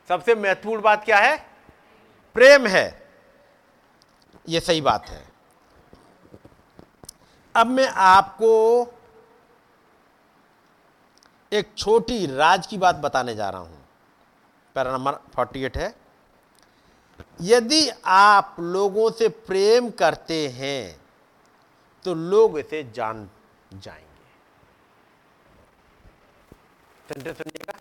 सबसे 0.09 0.35
महत्वपूर्ण 0.35 0.83
बात 0.83 1.05
क्या 1.05 1.19
है? 1.19 1.37
प्रेम 2.35 2.67
है। 2.67 3.09
ये 4.49 4.61
सही 4.61 4.81
बात 4.81 5.09
है। 5.09 5.29
अब 7.55 7.67
मैं 7.67 7.87
आपको 7.87 8.85
एक 11.53 11.73
छोटी 11.77 12.27
राज 12.27 12.67
की 12.67 12.79
बात 12.79 12.97
बताने 12.97 13.35
जा 13.35 13.49
रहा 13.51 13.61
हूँ। 13.61 13.79
पैरा 14.77 14.93
नंबर 14.93 15.15
48 15.39 15.77
है। 15.77 15.95
यदि 17.41 17.89
आप 18.07 18.57
लोगों 18.61 19.11
से 19.11 19.29
प्रेम 19.29 19.91
करते 19.91 20.47
हैं 20.49 21.01
तो 22.05 22.15
लोग 22.15 22.59
इसे 22.59 22.83
जान 22.95 23.29
जाएँगे। 23.73 24.09
सेंटेंस 27.09 27.37
सुनिएगा। 27.37 27.79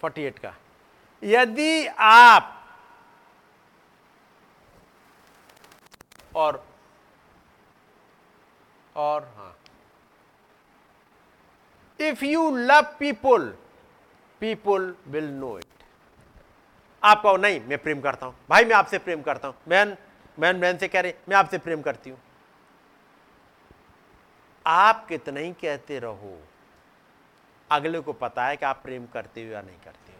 48 0.00 0.38
का। 0.38 0.54
यदि 1.22 1.86
आप 1.98 2.52
और 6.36 6.64
और 8.96 9.32
हाँ। 9.36 9.54
If 12.00 12.24
you 12.24 12.50
love 12.56 12.82
people 12.98 13.48
people 14.40 14.94
will 15.08 15.30
know 15.30 15.58
it 15.58 15.64
आप 17.02 17.22
कहो 17.22 17.36
नहीं, 17.36 17.60
मैं 17.60 17.78
प्रेम 17.78 18.00
करता 18.00 18.26
हूँ। 18.26 18.34
भाई, 18.50 18.64
मैं 18.64 18.74
आपसे 18.76 18.98
प्रेम 18.98 19.22
करता 19.22 19.48
हूँ। 19.48 19.56
बहन 19.68 19.96
बहन 20.38 20.60
बहन 20.60 20.76
से 20.78 20.88
कह 20.88 21.00
रहे, 21.00 21.14
मैं 21.28 21.36
आपसे 21.36 21.58
प्रेम 21.58 21.82
करती 21.82 22.10
हूँ। 22.10 22.18
आप 24.66 25.06
कितना 25.08 25.40
ही 25.40 25.52
कहते 25.52 25.98
रहो, 25.98 26.38
अगले 27.70 28.00
को 28.00 28.12
पता 28.14 28.46
है 28.46 28.56
कि 28.56 28.66
आप 28.66 28.80
प्रेम 28.82 29.06
करते 29.06 29.44
हो 29.44 29.52
या 29.52 29.60
नहीं 29.62 29.78
करते 29.84 30.12
हो। 30.12 30.18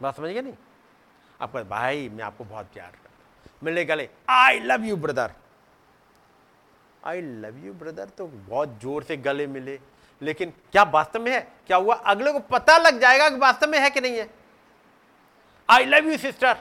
बात 0.00 0.16
समझ 0.16 0.30
गए 0.30 0.42
नहीं? 0.42 0.54
आप 1.40 1.56
भाई, 1.58 2.08
मैं 2.08 2.24
आपको 2.24 2.44
बहुत 2.44 2.66
प्यार 2.74 2.90
करता 2.90 3.08
हूँ। 3.08 3.58
मिले 3.62 3.84
गले 3.84 4.08
I 4.30 4.60
love 4.60 4.84
you 4.84 4.96
brother 4.96 5.32
I 7.04 7.20
love 7.20 7.64
you 7.66 7.72
brother 7.72 8.08
तो 8.18 8.26
बहुत 8.26 8.78
ज़ोर 8.82 9.02
से 9.02 9.16
गले 9.18 9.46
मिले। 9.46 9.78
लेकिन 10.22 10.52
क्या 10.72 10.82
वास्तव 10.84 11.20
में 11.20 11.32
है? 11.32 11.40
क्या 11.66 11.76
हुआ? 11.76 11.94
अगले 11.94 12.32
को 12.32 12.38
पता 12.40 12.76
लग 12.78 13.00
जाएगा 13.00 13.28
कि 13.30 13.36
वास्तव 13.38 13.70
में 13.70 13.78
है 13.78 13.90
कि 13.90 14.00
नहीं 14.00 14.16
है। 14.16 14.28
आई 15.68 15.84
लव 15.84 16.08
यू 16.10 16.16
सिस्टर 16.18 16.56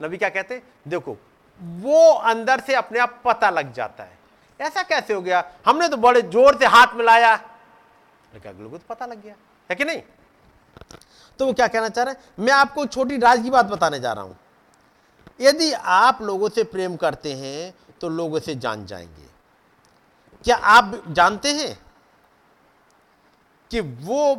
नबी 0.00 0.16
क्या 0.16 0.28
कहते 0.28 0.62
देखो, 0.88 1.16
वो 1.60 2.12
अंदर 2.12 2.60
से 2.60 2.74
अपने 2.74 2.98
आप 2.98 3.20
पता 3.24 3.50
लग 3.50 3.72
जाता 3.72 4.04
है। 4.04 4.18
ऐसा 4.60 4.82
कैसे 4.82 5.14
हो 5.14 5.20
गया? 5.22 5.44
हमने 5.66 5.88
तो 5.88 5.96
बड़े 5.96 6.22
ज़ोर 6.22 6.58
से 6.58 6.66
हाथ 6.66 6.94
मिलाया। 6.96 7.34
लेकिन 8.34 8.52
अगले 8.52 8.68
को 8.68 8.78
तो 8.78 8.84
पता 8.88 9.06
लग 9.06 9.22
गया। 9.22 9.34
है 9.70 9.76
कि 9.76 9.84
नहीं? 9.84 10.02
तो 11.38 11.46
वो 11.46 11.52
क्या 11.52 11.66
कहना 11.68 11.88
चाह 11.88 12.04
रहे 12.04 12.14
हैं? 12.14 12.20
मैं 12.38 12.52
आपको 12.52 12.86
छोटी 12.86 13.16
राज 13.18 13.42
की 13.42 13.50
बात 13.50 13.66
बताने 13.66 14.00
जा 14.00 14.12
रहा 14.12 14.24
हूँ। 14.24 14.36
यदि 15.40 15.72
आप 15.72 16.22
लोगों 16.22 16.48
से 16.48 16.64
प्रेम 16.64 16.96
करते 16.96 17.32
हैं 17.34 17.72
तो 18.02 18.08
लोग 18.08 18.36
इसे 18.36 18.54
जान 18.54 18.84
जाएँगे। 18.86 19.26
क्या 20.44 20.56
आप 20.56 21.02
जानते 21.08 21.52
हैं 21.52 21.78
कि 23.70 23.80
वो, 23.80 24.34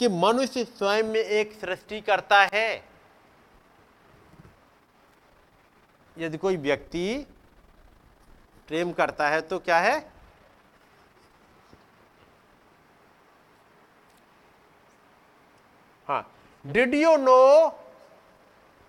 कि 0.00 0.08
मनुष्य 0.08 0.64
स्वयं 0.64 1.02
में 1.04 1.20
एक 1.20 1.52
सृष्टि 1.60 2.00
करता 2.00 2.40
है? 2.54 2.84
यदि 6.16 6.38
कोई 6.38 6.56
व्यक्ति 6.56 7.26
प्रेम 8.68 8.92
करता 8.92 9.28
है 9.28 9.40
तो 9.40 9.58
क्या 9.58 9.78
है? 9.78 9.98
हाँ। 16.08 16.22
Did 16.64 16.94
you 16.94 17.16
know 17.16 17.68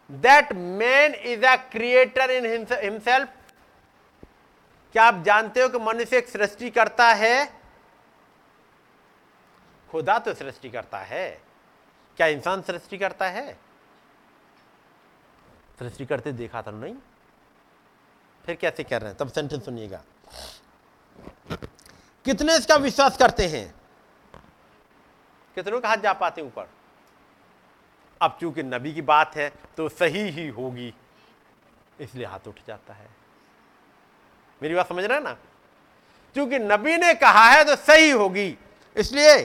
that 0.10 0.54
man 0.54 1.14
is 1.14 1.46
a 1.46 1.56
creator 1.72 2.32
in 2.32 2.46
himself 2.72 3.34
क्या 4.94 5.04
आप 5.04 5.24
जानते 5.24 5.62
हो 5.62 5.70
कि 5.70 5.78
मनुष्य 5.78 6.18
एक 6.18 6.28
सृष्टि 6.28 6.70
करता 6.70 7.08
है? 7.08 7.62
खुदा 9.92 10.20
तो 10.20 10.34
सृष्टि 10.34 10.70
करता 10.70 11.00
है। 11.00 11.42
क्या 12.18 12.28
इंसान 12.28 12.62
सृष्टि 12.62 12.98
करता 12.98 13.28
है? 13.28 13.60
सृष्टि 15.80 16.06
करते 16.06 16.32
देखा 16.32 16.62
था 16.62 16.72
नहीं? 16.72 16.96
फिर 18.46 18.56
कैसे 18.56 18.84
कर 18.84 19.02
रहे 19.02 19.10
हैं? 19.10 19.18
तब 19.18 19.28
सेंटेंस 19.28 19.66
सुनिएगा। 19.66 20.04
कितने 22.26 22.58
इसका 22.58 22.76
विश्वास 22.76 23.18
करते 23.18 23.48
हैं? 23.48 23.76
कितनों 25.56 25.82
का 25.82 25.90
हाथ 25.90 25.98
जा 25.98 26.14
पाते 26.14 26.42
ऊपर? 26.42 26.70
अब 28.22 28.38
चूँकि 28.42 28.64
नबी 28.64 28.94
की 28.94 29.02
बात 29.02 29.36
है 29.36 29.54
तो 29.78 29.90
सही 29.90 30.30
ही 30.30 30.48
होगी। 30.48 30.94
इसलिए 32.00 32.26
हाथ 32.26 32.48
उठ 32.48 32.60
जाता 32.68 32.94
है। 32.94 33.27
मेरी 34.64 34.76
बात 34.76 34.90
समझ 34.90 35.04
रहे 35.04 35.18
हैं 35.18 35.24
ना? 35.24 35.38
क्योंकि 36.34 36.60
नबी 36.60 36.98
ने 36.98 37.14
कहा 37.14 37.50
है 37.50 37.64
तो 37.64 37.76
सही 37.76 38.10
होगी। 38.10 38.58
इसलिए, 38.98 39.44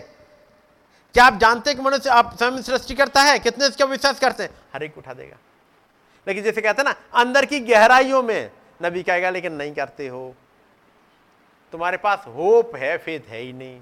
क्या 1.15 1.25
आप 1.25 1.35
जानते 1.35 1.71
हैं 1.71 1.79
कि 1.79 1.85
मनुष्य 1.85 2.11
आप 2.11 2.37
स्वयं 2.37 2.63
सृष्टि 2.63 2.95
करता 2.95 3.23
है? 3.23 3.39
कितने 3.39 3.67
इसका 3.67 3.85
विश्वास 3.85 4.21
करते 4.21 4.43
हैं? 4.43 4.51
हर 4.75 4.83
एक 4.83 4.99
उठा 4.99 5.15
देगा। 5.15 5.37
लेकिन 6.29 6.45
जैसे 6.45 6.61
कहते 6.61 6.83
हैं 6.83 6.89
ना, 6.89 7.21
अंदर 7.21 7.45
की 7.45 7.61
गहराइयों 7.61 8.23
में 8.23 8.51
नबी 8.83 9.03
कहेगा, 9.03 9.31
लेकिन 9.31 9.53
नहीं 9.53 9.75
करते 9.75 10.09
हो। 10.09 10.35
तुम्हारे 11.73 11.97
पास 11.97 12.25
होप 12.27 12.77
है, 12.77 12.99
फेथ 12.99 13.21
है 13.21 13.39
ही 13.39 13.53
नहीं। 13.53 13.81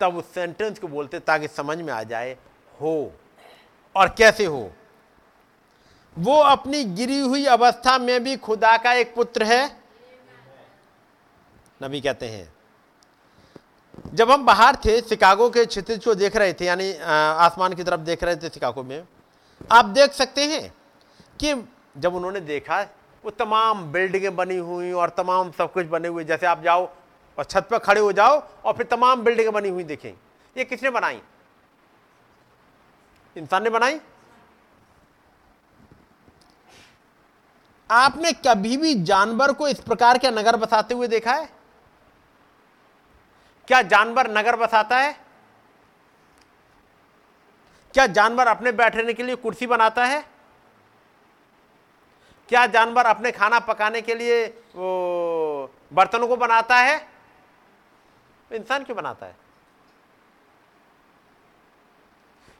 तब 0.00 0.16
उस 0.16 0.34
सेंटेंस 0.34 0.78
को 0.78 0.88
बोलते 0.88 1.18
ताकि 1.18 1.48
समझ 1.48 1.78
में 1.78 1.92
आ 1.92 2.02
जाए, 2.02 2.36
हो। 2.80 3.12
और 3.96 4.08
कैसे 4.08 4.44
हो? 4.44 4.72
वो 6.16 6.36
अपनी 6.38 6.82
गिरी 6.84 7.18
हुई 7.18 7.44
अवस्था 7.44 7.96
में 7.98 8.22
भी 8.24 8.36
खुदा 8.36 8.76
का 8.76 8.92
एक 8.92 9.14
पुत्र 9.14 9.42
है। 9.42 9.64
नबी 11.80 12.00
कहते 12.00 12.28
हैं। 12.28 12.52
जब 14.14 14.30
हम 14.30 14.44
बाहर 14.46 14.76
थे, 14.76 15.00
शिकागो 15.00 15.48
के 15.50 15.64
क्षितिज 15.66 16.04
को 16.04 16.14
देख 16.14 16.36
रहे 16.36 16.52
थे, 16.52 16.64
यानी 16.64 16.92
आसमान 16.94 17.72
की 17.72 17.84
तरफ़ 17.84 18.00
देख 18.00 18.24
रहे 18.24 18.36
थे 18.36 18.48
शिकागो 18.48 18.82
में, 18.82 19.02
आप 19.72 19.84
देख 19.84 20.12
सकते 20.12 20.44
हैं 20.44 20.72
कि 21.40 21.54
जब 21.98 22.14
उन्होंने 22.14 22.40
देखा, 22.40 22.80
वो 23.24 23.30
तमाम 23.30 23.84
बिल्डिंगें 23.92 24.34
बनी 24.36 24.56
हुई 24.56 24.92
और 24.92 25.08
तमाम 25.08 25.50
सब 25.50 25.72
कुछ 25.72 25.86
बने 25.86 26.08
हुए, 26.08 26.24
जैसे 26.24 26.46
आप 26.46 26.62
जाओ 26.62 26.88
और 27.38 27.44
छत 27.44 27.68
पर 27.70 27.78
खड़े 27.78 28.00
हो 28.00 28.12
जाओ 28.12 28.42
और 28.64 28.72
फिर 28.72 28.86
तमाम 28.86 29.22
बिल्डिंगें 29.22 29.52
बनी 29.52 29.68
हुई 29.68 29.84
देखें। 29.84 30.12
ये 30.56 30.64
किसने 30.64 30.90
बनाई? 30.90 31.20
इंसान 33.36 33.64
ने 33.64 33.70
बनाई? 33.70 34.00
आपने 37.94 38.32
कभी 38.32 38.76
भी 38.76 38.94
जानवर 38.94 39.52
को 39.52 39.68
इस 39.68 39.80
प्रकार 39.80 40.18
के 40.18 40.30
नगर 40.30 40.56
बसाते 40.56 40.94
हुए 40.94 41.08
देखा 41.08 41.32
है? 41.32 41.48
क्या 43.68 43.82
जानवर 43.82 44.30
नगर 44.30 44.56
बसाता 44.56 44.98
है? 44.98 45.12
क्या 47.94 48.06
जानवर 48.06 48.46
अपने 48.46 48.72
बैठने 48.72 49.12
के 49.12 49.22
लिए 49.22 49.36
कुर्सी 49.36 49.66
बनाता 49.66 50.04
है? 50.04 50.24
क्या 52.48 52.66
जानवर 52.66 53.06
अपने 53.06 53.32
खाना 53.32 53.58
पकाने 53.58 54.00
के 54.00 54.14
लिए, 54.14 54.46
वो, 54.46 55.74
बर्तनों 55.92 56.28
को 56.28 56.36
बनाता 56.36 56.76
है? 56.76 57.08
इंसान 58.52 58.84
क्यों 58.84 58.96
बनाता 58.96 59.26
है? 59.26 59.36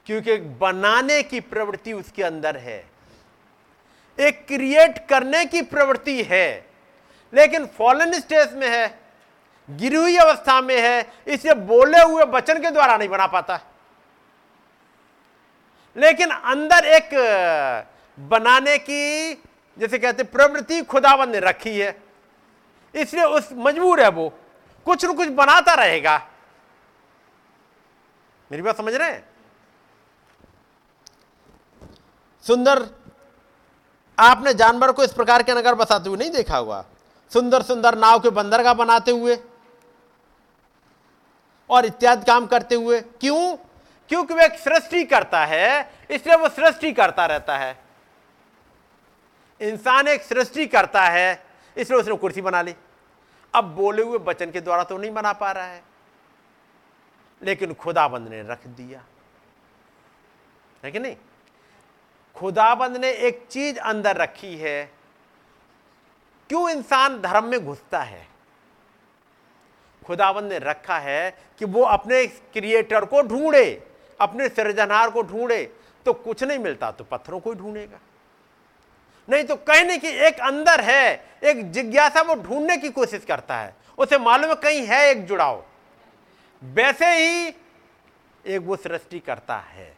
क्योंकि 0.07 0.37
बनाने 0.37 1.23
की 1.23 1.41
प्रवृत्ति 1.41 1.93
उसके 1.93 2.23
अंदर 2.23 2.57
है। 2.57 2.94
एक 4.21 4.47
क्रिएट 4.47 5.09
करने 5.09 5.45
की 5.45 5.63
प्रवृत्ति 5.63 6.23
है। 6.23 6.71
लेकिन 7.35 7.67
फॉलन 7.67 8.13
स्टेज 8.13 8.53
में 8.53 8.69
है 8.69 9.01
गिरी 9.71 9.97
हुई 9.97 10.17
अवस्था 10.17 10.61
में 10.61 10.83
है, 10.83 11.13
इसे 11.27 11.55
बोले 11.55 12.03
हुए 12.03 12.23
वचन 12.23 12.63
के 12.63 12.71
द्वारा 12.71 12.97
नहीं 12.97 13.09
बना 13.09 13.27
पाता। 13.27 13.61
लेकिन 15.97 16.31
अंदर 16.31 16.85
एक 16.85 17.11
बनाने 18.21 18.79
की, 18.79 19.35
जैसे 19.79 19.99
कहते 19.99 20.23
प्रवृत्ति 20.23 20.83
खुदावन 20.83 21.31
ने 21.31 21.41
रखी 21.41 21.81
है। 21.81 22.03
इसलिए 22.95 23.25
उस 23.25 23.49
मजबूर 23.53 24.03
है 24.03 24.09
वो। 24.09 24.39
कुछ 24.85 25.05
न 25.05 25.15
कुछ 25.15 25.29
बनाता 25.29 25.75
रहेगा। 25.75 26.31
मेरी 28.53 28.63
बात 28.63 28.77
समझ 28.77 28.95
रहे 28.95 29.11
हैं? 29.11 29.29
सुंदर 32.43 33.04
आपने 34.19 34.55
जानवर 34.55 34.93
को 34.93 35.05
इस 35.05 35.13
प्रकार 35.13 35.43
के 35.43 35.55
नगर 35.55 35.75
बसाते 35.75 36.09
हुए 36.09 36.19
नहीं 36.19 36.31
देखा 36.31 36.57
हुआ 36.57 36.85
सुंदर 37.33 37.63
सुंदर 37.63 37.99
नाव 37.99 38.21
के 38.21 38.31
बंदरगाह 38.31 38.75
बनाते 38.75 39.11
हुए 39.11 39.39
और 41.71 41.87
इत्यादि 41.87 42.25
काम 42.25 42.47
करते 42.47 42.75
हुए। 42.75 43.01
क्यों? 43.01 43.57
क्योंकि 44.09 44.35
वो 44.35 44.41
एक 44.41 44.59
सृष्टि 44.59 45.05
करता 45.05 45.45
है, 45.45 45.93
इसलिए 46.11 46.37
वो 46.37 46.49
सृष्टि 46.49 46.93
करता 46.93 47.27
रहता 47.27 47.59
है। 47.59 47.85
इंसान 49.61 50.09
एक 50.09 50.23
सृष्टि 50.23 50.67
करता 50.67 51.03
है, 51.03 51.47
इसलिए 51.77 52.01
उसने 52.01 52.17
कुर्सी 52.17 52.41
बना 52.41 52.63
ली। 52.63 52.75
अब 53.55 53.65
बोले 53.65 54.03
हुए 54.03 54.19
वचन 54.19 54.51
के 54.51 54.61
द्वारा 54.61 54.85
तो 54.85 54.99
नहीं 54.99 55.11
बना 55.11 55.33
पा 55.33 55.53
रहा 55.53 55.65
है। 55.65 55.83
लेकिन 57.43 57.75
खुदाबंद 57.75 58.29
ने 58.29 58.43
रख 58.43 58.67
दिया। 58.67 59.05
है 60.85 60.91
कि 60.91 60.99
नहीं? 60.99 61.17
खुदाबंद 62.37 62.97
ने 62.97 63.11
एक 63.11 63.47
चीज़ 63.51 63.79
अंदर 63.79 64.17
रखी 64.17 64.57
है। 64.57 64.91
क्यों 66.51 66.71
इंसान 66.71 67.21
धर्म 67.21 67.45
में 67.45 67.65
घुसता 67.67 68.01
है? 68.01 68.27
खुदाबंद 70.07 70.53
ने 70.53 70.59
रखा 70.59 70.99
है 70.99 71.31
कि 71.59 71.65
वो 71.65 71.83
अपने 71.83 72.27
क्रिएटर 72.27 73.05
को 73.05 73.23
ढूंढे, 73.23 73.83
अपने 74.21 74.49
सृजनहार 74.49 75.11
को 75.11 75.23
ढूंढे 75.23 75.63
तो 76.07 76.13
कुछ 76.13 76.43
नहीं 76.43 76.59
मिलता 76.59 76.91
तो 76.91 77.05
पत्थरों 77.05 77.41
को 77.41 77.53
ही 77.53 77.59
ढूंढेगा। 77.59 77.99
नहीं 79.29 79.45
तो 79.45 79.57
कहने 79.57 79.99
की 79.99 80.09
एक 80.09 80.41
अंदर 80.41 80.81
है, 80.81 81.25
एक 81.45 81.71
जिज्ञासा 81.73 82.23
वो 82.23 82.35
ढूँढने 82.35 82.77
की 82.77 82.89
कोशिश 82.89 83.25
करता 83.25 83.57
है। 83.57 83.75
उसे 83.99 84.19
मालूम 84.19 84.51
है 84.51 84.57
कहीं 84.57 84.87
है 84.87 85.09
एक 85.11 85.27
जुड़ाव। 85.27 85.65
वैसे 86.63 87.07
ही 87.07 87.49
एक 88.47 88.63
वो 88.63 88.77
सृष्टि 88.77 89.19
करता 89.19 89.57
है। 89.57 89.94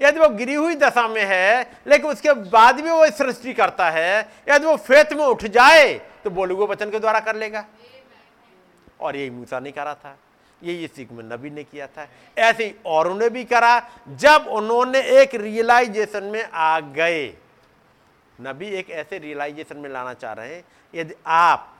यदि 0.00 0.20
वो 0.20 0.28
गिरी 0.28 0.54
हुई 0.54 0.74
दशा 0.74 1.06
में 1.08 1.24
है, 1.24 1.70
लेकिन 1.86 2.10
उसके 2.10 2.32
बाद 2.50 2.80
भी 2.80 2.90
वो 2.90 3.10
सृष्टि 3.10 3.52
करता 3.54 3.90
है, 3.90 4.20
यदि 4.48 4.66
वो 4.66 4.76
फेत 4.76 5.12
में 5.12 5.24
उठ 5.24 5.44
जाए 5.44 5.92
तो 6.24 6.30
बोलूगो 6.30 6.66
वचन 6.66 6.90
के 6.90 6.98
द्वारा 7.00 7.20
कर 7.20 7.36
लेगा। 7.36 7.64
और 9.00 9.16
यही 9.16 9.30
मूसा 9.30 9.58
नहीं 9.58 9.72
करा 9.72 9.94
था। 9.94 10.16
यही 10.62 10.86
सीख 10.86 11.10
में 11.12 11.22
नबी 11.24 11.50
ने 11.50 11.62
किया 11.64 11.86
था। 11.86 12.06
ऐसे 12.38 12.64
ही 12.64 12.74
औरों 12.86 13.14
ने 13.14 13.28
भी 13.28 13.44
करा, 13.44 13.90
जब 14.08 14.46
उन्होंने 14.48 15.00
एक 15.20 15.34
रियलाइजेशन 15.34 16.24
में 16.24 16.44
आ 16.44 16.80
गए। 16.80 17.26
नबी 18.38 18.66
एक 18.68 18.90
ऐसे 18.90 19.18
रियलाइजेशन 19.18 19.76
में 19.76 19.88
लाना 19.90 20.14
चाह 20.14 20.32
रहे 20.32 20.54
हैं, 20.54 20.64
यदि 20.94 21.14
आप 21.26 21.74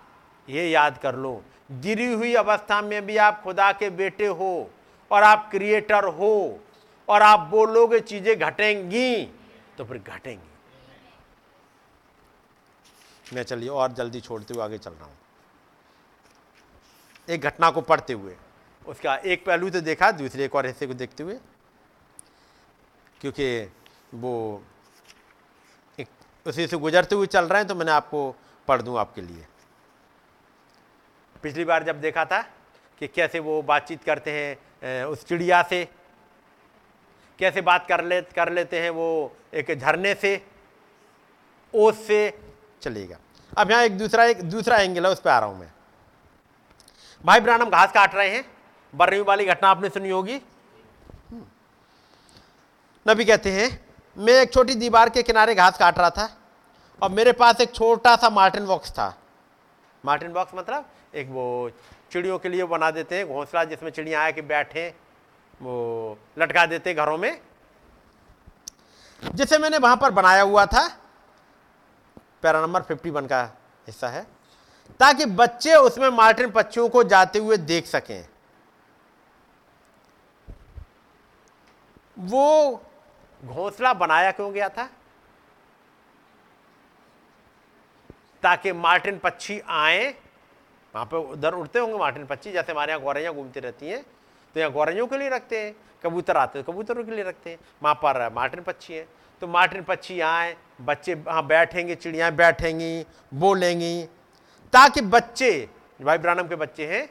ये 0.49 0.69
याद 0.71 0.99
कर 0.99 1.15
लो, 1.15 1.43
गिरी 1.73 2.13
हुई 2.13 2.35
अवस्था 2.35 2.81
में 2.83 3.07
भी 3.07 3.17
आप 3.17 3.43
खुदा 3.43 3.71
के 3.73 3.91
बेटे 3.91 4.27
हो, 4.27 4.71
और 5.11 5.23
आप 5.23 5.49
क्रिएटर 5.51 6.05
हो 6.05 6.61
और 7.09 7.23
आप 7.23 7.41
बोलोगे 7.51 8.01
चीज़ें 8.03 8.39
घटेंगी 8.39 9.25
तो 9.79 9.85
फिर 9.85 9.99
घटेंगी। 9.99 10.47
मैं 13.27 13.43
चलिए 13.43 13.69
और 13.71 13.93
जल्दी 13.93 14.21
छोड़ते 14.21 14.55
हुए 14.55 14.63
आगे 14.65 14.79
चल 14.79 14.91
रहा 14.91 15.05
हूँ। 15.05 15.17
एक 17.29 17.41
घटना 17.43 17.71
को 17.71 17.81
पढ़ते 17.83 18.13
हुए, 18.13 18.37
उसका 18.83 19.17
एक 19.17 19.45
पहलू 19.47 19.71
तो 19.71 19.81
देखा, 19.83 20.11
दूसरे 20.13 20.45
एक 20.45 20.55
और 20.55 20.67
हिस्से 20.67 20.87
को 20.87 20.95
देखते 20.95 21.23
हुए, 21.23 21.39
क्योंकि 23.21 23.71
वो 24.15 24.63
एक 25.99 26.09
उसी 26.47 26.67
से 26.67 26.77
गुजरते 26.79 27.15
हुए 27.15 27.27
चल 27.29 27.45
रहे 27.45 27.59
हैं 27.59 27.69
तो 27.69 27.75
मैंने 27.75 27.91
आपको 27.93 28.35
पढ़ 28.69 28.83
दूँ 28.83 28.99
आपके 28.99 29.21
लिए। 29.21 29.47
पिछली 31.43 31.65
बार 31.65 31.85
जब 31.85 32.01
देखा 32.01 32.25
था 32.25 32.41
कि 33.01 33.07
कैसे 33.09 33.39
वो 33.41 33.61
बातचीत 33.63 34.05
करते 34.05 34.31
हैं 34.33 35.05
उस 35.05 35.27
चिड़िया 35.27 35.63
से 35.63 35.87
कैसे 37.39 37.61
बात 37.61 37.87
कर 37.89 38.05
ले, 38.05 38.21
कर 38.23 38.53
लेते 38.53 38.81
हैं 38.81 38.91
वो 38.91 39.33
एक 39.55 39.79
झरने 39.79 40.15
से, 40.15 40.41
ओस 41.75 42.07
से 42.07 42.39
चलेगा। 42.83 43.19
अब 43.53 43.71
यहाँ 43.71 43.85
एक 43.85 43.99
दूसरा 43.99 44.25
एक 44.25 44.43
दूसरा 44.43 44.77
एंगल 44.77 45.07
है, 45.07 45.13
उस 45.13 45.21
पर 45.21 45.31
आ 45.31 45.39
रहा 45.39 45.49
हूँ 45.49 45.59
मैं। 45.59 45.71
भाई 47.25 47.41
ब्रानम, 47.41 47.71
घास 47.71 47.93
काट 47.93 48.15
रहे 48.15 48.29
हैं। 48.31 48.45
बर्रवी 48.95 49.21
वाली 49.21 49.45
घटना 49.47 49.69
आपने 49.69 49.89
सुनी 49.89 50.11
होगी। 50.11 50.41
नबी 53.07 53.25
कहते 53.25 53.51
हैं, 53.53 53.69
मैं 54.17 54.35
एक 54.35 54.53
छोटी 54.53 54.75
दीवार 54.75 55.09
के 55.09 55.23
किनारे 55.23 55.55
घास 55.55 55.79
काट 55.79 55.99
रहा 55.99 56.11
था 56.11 56.29
और 57.03 57.11
मेरे 57.11 57.33
पास 57.33 57.61
एक 57.61 57.75
छोटा 57.75 58.15
सा 58.17 58.31
मार्टिन 58.31 58.67
बॉक्स 58.67 58.91
था। 58.93 59.15
मार्टिन 60.05 60.33
बॉक्स 60.33 60.55
मतलब 60.55 60.89
एक 61.15 61.29
वो 61.29 61.71
चिड़ियों 62.13 62.39
के 62.39 62.49
लिए 62.49 62.65
बना 62.67 62.91
देते 62.91 63.17
हैं, 63.17 63.27
घोंसला 63.29 63.65
जिसमें 63.65 63.91
चिड़िया 63.91 64.23
आए 64.23 64.33
कि 64.33 64.43
बैठे। 64.43 64.93
वो 65.63 66.19
लटका 66.39 66.67
देते 66.67 66.95
घरों 66.95 67.19
में। 67.19 67.41
जिसे 69.35 69.59
मैंने 69.59 69.79
वहाँ 69.79 69.97
पर 69.97 70.11
बनाया 70.11 70.43
हुआ 70.43 70.67
था, 70.67 70.87
पैरा 72.43 72.61
नंबर 72.61 72.83
फिफ्टी 72.83 73.11
वन 73.11 73.27
का 73.27 73.43
हिस्सा 73.87 74.09
है, 74.09 74.27
ताकि 75.01 75.27
बच्चे 75.27 75.75
उसमें 75.75 76.09
मार्टिन 76.09 76.51
पक्षियों 76.51 76.89
को 76.89 77.03
जाते 77.05 77.39
हुए 77.39 77.57
देख 77.57 77.87
सकें। 77.87 78.29
वो 82.19 82.83
घोंसला 83.45 83.93
बनाया 83.95 84.31
क्यों 84.31 84.53
गया 84.53 84.69
था? 84.69 84.89
ताकि 88.43 88.73
मार्टिन 88.73 89.19
पक्षी 89.19 89.61
आए। 89.61 90.09
वहाँ 90.95 91.05
पे 91.07 91.17
उधर 91.17 91.55
उड़ते 91.55 91.79
होंगे 91.79 91.99
मार्टिन 91.99 92.27
पक्षी, 92.27 92.53
जैसे 92.53 92.73
हमारे 92.73 92.93
यहाँ 92.93 93.03
गौरैया 93.03 93.33
घूमती 93.33 93.61
रहती 93.61 93.89
हैं। 93.89 94.05
तो 94.59 94.61
यहाँ 94.61 94.73
गौरैयों 94.73 95.07
के 95.07 95.19
लिए 95.19 95.29
रखते 95.29 95.59
हैं, 95.59 95.75
कबूतर 96.05 96.37
आते 96.37 96.59
हैं 96.59 96.67
कबूतरों 96.67 97.03
के 97.05 97.13
लिए 97.13 97.25
रखते 97.25 97.51
हैं। 97.51 97.59
वहाँ 97.83 97.95
पर 97.95 98.33
मार्टिन 98.35 98.63
पक्षी 98.63 98.95
है 98.95 99.07
तो 99.43 99.47
मार्टिन 99.47 99.83
पक्षी 99.83 100.19
आए, 100.21 100.57
बच्चे 100.81 101.15
वहाँ 101.17 101.47
बैठेंगे, 101.47 101.95
चिड़िया 101.95 102.31
बैठेंगी, 102.33 103.05
बोलेंगी, 103.35 104.03
ताकि 104.73 105.01
बच्चे, 105.03 105.69
भाई 106.01 106.19
ब्रानम 106.19 106.49
के 106.49 106.57
बच्चे 106.57 106.87
हैं, 106.87 107.07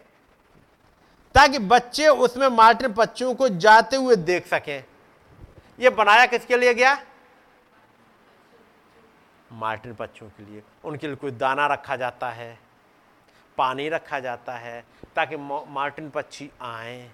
ताकि 1.36 1.60
बच्चे 1.62 2.08
उसमें 2.08 2.48
मार्टिन 2.50 2.94
पक्षियों 2.94 3.34
को 3.36 3.50
जाते 3.50 3.96
हुए 3.96 4.16
देख 4.18 4.48
सकें। 4.48 4.84
यह 5.80 5.90
बनाया 5.92 6.26
किसके 6.26 6.58
लिए 6.58 6.74
गया? 6.74 6.98
मार्टिन 9.54 9.94
पक्षियों 9.96 10.30
के 10.30 10.52
लिए। 10.52 10.64
उनके 10.84 11.08
लिए 11.08 11.16
कोई 11.16 11.32
दाना 11.34 11.68
रखा 11.68 11.96
जाता 11.96 12.30
है, 12.30 12.58
पानी 13.58 13.88
रखा 13.90 14.20
जाता 14.20 14.58
है, 14.58 14.84
ताकि 15.16 15.36
मार्टिन 15.38 16.10
पक्षी 16.10 16.50
आए। 16.62 17.10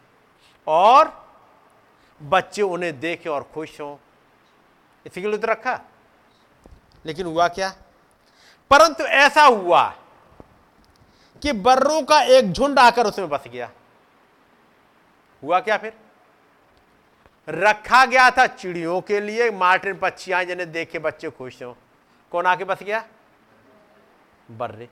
और 0.67 1.29
बच्चे 2.23 2.61
उन्हें 2.61 2.99
देखें 2.99 3.29
और 3.29 3.43
खुश 3.43 3.81
हों। 3.81 3.97
इसी 5.05 5.21
के 5.21 5.27
लिए 5.27 5.37
तो 5.37 5.47
रखा। 5.47 5.81
लेकिन 7.05 7.25
हुआ 7.25 7.47
क्या? 7.47 7.69
परंतु 8.69 9.03
ऐसा 9.03 9.43
हुआ 9.43 9.89
कि 11.41 11.51
बर्रों 11.51 12.01
का 12.01 12.21
एक 12.21 12.51
झुंड 12.51 12.79
आकर 12.79 13.07
उसमें 13.07 13.29
बस 13.29 13.43
गया। 13.47 13.71
हुआ 15.43 15.59
क्या 15.59 15.77
फिर? 15.77 15.93
रखा 17.49 18.05
गया 18.05 18.31
था 18.31 18.47
चिड़ियों 18.47 19.01
के 19.01 19.19
लिए, 19.19 19.51
मार्टिन 19.51 19.97
पक्षियाँ 19.97 20.43
जिन्हें 20.43 20.71
देख 20.71 20.91
के 20.91 20.99
बच्चे 20.99 21.29
खुश 21.29 21.63
हो। 21.63 21.77
कौन 22.31 22.45
आके 22.45 22.63
बस 22.63 22.83
गया? 22.83 23.07
बर्रे। 24.51 24.89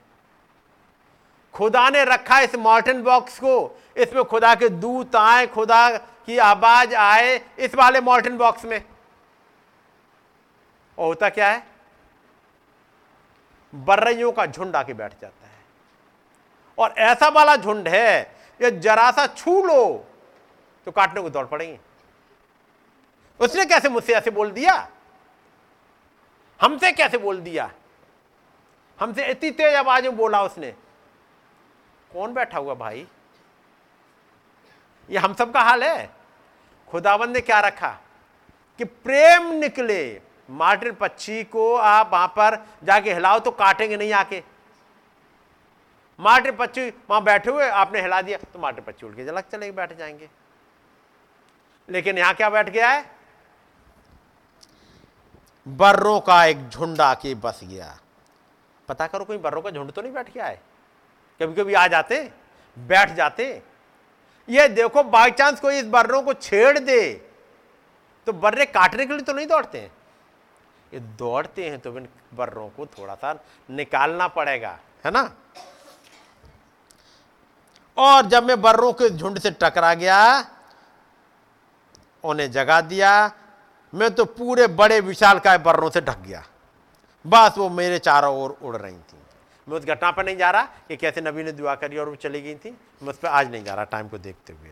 खुदा 1.53 1.89
ने 1.89 2.03
रखा 2.03 2.39
इस 2.39 2.55
मार्टिन 2.55 3.01
बॉक्स 3.03 3.39
को। 3.39 3.81
इसमें 3.97 4.23
खुदा 4.23 4.53
के 4.55 4.69
दूत 4.69 5.15
आए, 5.15 5.47
खुदा 5.47 5.89
की 5.97 6.37
आवाज़ 6.37 6.95
आए 6.95 7.41
इस 7.59 7.75
वाले 7.75 8.01
मार्टिन 8.01 8.37
बॉक्स 8.37 8.65
में। 8.65 8.83
और 10.97 11.05
होता 11.05 11.29
क्या 11.29 11.49
है? 11.49 11.63
बर्रियों 13.75 14.31
का 14.31 14.45
झुंड 14.45 14.75
आके 14.75 14.93
बैठ 14.93 15.13
जाता 15.21 15.47
है। 15.47 15.59
और 16.77 16.93
ऐसा 16.97 17.27
वाला 17.27 17.55
झुंड 17.55 17.87
है, 17.87 18.35
ये 18.61 18.71
जरा 18.71 19.11
सा 19.11 19.27
छू 19.27 19.63
लो 19.63 20.05
तो 20.87 20.91
काटने 20.91 21.21
को 21.21 21.29
दौड़ 21.29 21.45
पड़ेंगे। 21.45 21.79
उसने 23.39 23.65
कैसे 23.65 23.89
मुझसे 23.89 24.13
ऐसे 24.13 24.31
बोल 24.31 24.51
दिया? 24.51 24.87
हमसे 26.61 26.91
कैसे 26.91 27.17
बोल 27.17 27.39
दिया? 27.39 27.71
हमसे 28.99 29.25
इतनी 29.25 29.51
तेज 29.51 29.75
आवाज़ 29.75 30.03
में 30.03 30.17
बोला 30.17 30.43
उसने। 30.43 30.73
कौन 32.13 32.33
बैठा 32.33 32.57
हुआ 32.57 32.73
भाई? 32.73 33.07
ये 35.09 35.17
हम 35.17 35.33
सब 35.33 35.53
का 35.53 35.61
हाल 35.61 35.83
है? 35.83 36.09
खुदाबंद 36.87 37.29
ने 37.29 37.41
क्या 37.41 37.59
रखा? 37.59 37.99
कि 38.77 38.83
प्रेम 38.85 39.51
निकले। 39.51 40.21
मार्टिन 40.49 40.93
पक्षी 40.93 41.43
को 41.43 41.75
आप 41.75 42.09
वहाँ 42.13 42.27
पर 42.27 42.65
जाके 42.83 43.13
हिलाओ 43.13 43.39
तो 43.39 43.51
काटेंगे 43.51 43.97
नहीं 43.97 44.13
आके। 44.13 44.43
मार्टिन 46.19 46.55
पक्षी 46.55 46.89
वहाँ 46.89 47.23
बैठे 47.23 47.51
हुए, 47.51 47.69
आपने 47.69 48.01
हिला 48.01 48.21
दिया 48.21 48.37
तो 48.37 48.59
मार्टिन 48.59 48.83
पक्षी 48.85 49.05
उड़ 49.05 49.15
के 49.15 49.25
जलक 49.25 49.45
चले 49.51 49.71
बैठ 49.71 49.97
जाएँगे। 49.97 50.29
लेकिन 51.89 52.17
यहाँ 52.17 52.33
क्या 52.33 52.49
बैठ 52.49 52.69
गया 52.69 52.89
है? 52.89 53.11
बर्रों 55.67 56.19
का 56.19 56.45
एक 56.45 56.69
झुंड 56.69 57.01
आके 57.01 57.35
बस 57.35 57.59
गया। 57.63 57.99
पता 58.87 59.07
करो 59.07 59.25
कोई 59.25 59.37
बर्रों 59.37 59.61
का 59.61 59.69
झुंड 59.69 59.91
तो 59.91 60.01
नहीं 60.01 60.13
बैठ 60.13 60.33
गया 60.33 60.45
है? 60.45 60.61
कभी 61.41 61.53
कभी 61.55 61.73
आ 61.73 61.87
जाते, 61.87 62.17
बैठ 62.77 63.15
जाते। 63.15 63.45
ये 64.47 64.67
देखो 64.69 65.03
बाई 65.05 65.31
चांस 65.31 65.59
कोई 65.59 65.79
इस 65.79 65.85
बर्रों 65.87 66.21
को 66.23 66.33
छेड़ 66.35 66.79
दे 66.79 67.11
तो 68.27 68.33
बर्रे 68.33 68.65
काटने 68.67 69.05
के 69.05 69.13
लिए 69.13 69.23
तो 69.23 69.33
नहीं 69.33 69.47
दौड़ते 69.47 69.79
हैं। 69.79 69.91
ये 70.91 70.99
दौड़ते 70.99 71.69
हैं 71.69 71.79
तो 71.79 71.97
इन 71.97 72.07
बर्रों 72.33 72.67
को 72.69 72.85
थोड़ा 72.87 73.15
सा 73.15 73.33
निकालना 73.69 74.27
पड़ेगा, 74.29 74.77
है 75.05 75.11
ना? 75.11 75.31
और 77.97 78.25
जब 78.25 78.43
मैं 78.43 78.61
बर्रों 78.61 78.91
के 78.93 79.09
झुंड 79.09 79.39
से 79.39 79.51
टकरा 79.53 79.93
गया, 79.93 80.19
उन्हें 82.23 82.51
जगा 82.51 82.79
दिया, 82.83 83.31
मैं 83.93 84.09
तो 84.11 84.25
पूरे 84.27 84.67
बड़े 84.69 84.99
विशाल 85.01 85.39
काय 85.39 85.57
बर्रों 85.59 85.89
से 85.89 86.01
ढक 86.01 86.19
गया। 86.19 86.43
बस 87.25 87.57
वो 87.57 87.69
मेरे 87.71 87.99
चारों 87.99 88.35
ओर 88.35 88.57
उड़ 88.61 88.75
रही 88.75 88.93
थी। 88.93 89.20
मैं 89.67 89.77
उस 89.77 89.85
घटना 89.85 90.11
पर 90.11 90.25
नहीं 90.25 90.37
जा 90.37 90.49
रहा 90.51 90.63
कि 90.87 90.97
कैसे 90.97 91.21
नबी 91.21 91.43
ने 91.43 91.51
दुआ 91.51 91.75
करी 91.75 91.97
और 91.97 92.09
वो 92.09 92.15
चली 92.17 92.41
गई 92.41 92.55
थी। 92.55 92.69
मैं 93.01 93.09
उस 93.09 93.17
पर 93.17 93.27
आज 93.29 93.51
नहीं 93.51 93.63
जा 93.63 93.73
रहा 93.73 93.83
टाइम 93.85 94.07
को 94.09 94.17
देखते 94.19 94.53
हुए। 94.53 94.69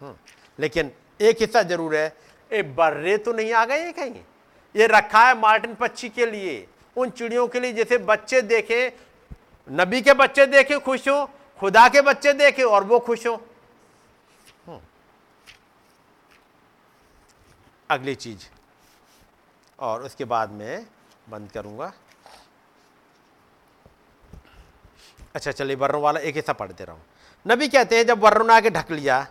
हम्म, 0.00 0.14
लेकिन 0.58 0.92
एक 1.20 1.40
हिस्सा 1.40 1.62
ज़रूर 1.64 1.96
है 1.96 2.12
ए 2.50 2.62
बर्रे 2.74 3.16
तो 3.18 3.32
नहीं 3.32 3.52
आ 3.52 3.64
गए 3.64 3.92
कहीं? 3.92 4.20
ये 4.74 4.86
रखा 4.86 5.26
है 5.26 5.38
मार्टिन 5.38 5.74
पक्षी 5.74 6.08
के 6.08 6.26
लिए 6.26 6.66
उन 6.96 7.10
चिड़ियों 7.10 7.46
के 7.48 7.60
लिए 7.60 7.72
जैसे 7.72 7.98
बच्चे 8.00 8.42
देखे 8.44 8.80
नबी 9.68 10.00
के 10.02 10.14
बच्चे 10.14 10.46
देखे 10.46 10.78
खुश 10.80 11.08
हो 11.08 11.24
खुदा 11.60 11.88
के 11.88 12.00
बच्चे 12.02 12.32
देखे 12.34 12.62
और 12.64 12.84
वो 12.84 12.98
खुश 12.98 13.26
हो। 13.26 13.34
हम्म। 14.66 14.80
अगली 17.90 18.14
चीज़ 18.16 18.46
और 19.78 20.02
उसके 20.02 20.24
बाद 20.26 20.50
में 20.50 20.86
बंद 21.28 21.50
करूँगा। 21.52 21.92
अच्छा 25.38 25.52
चलिए, 25.52 25.76
वर्णों 25.76 26.00
वाला 26.02 26.20
एक 26.20 26.36
ऐसा 26.36 26.52
रहा 26.52 26.84
रहो 26.84 26.98
नबी 27.46 27.68
कहते 27.68 27.96
हैं, 27.96 28.06
जब 28.06 28.18
वर्णों 28.18 28.46
ने 28.46 28.54
आके 28.54 28.70
ढक 28.70 28.90
लिया, 28.90 29.26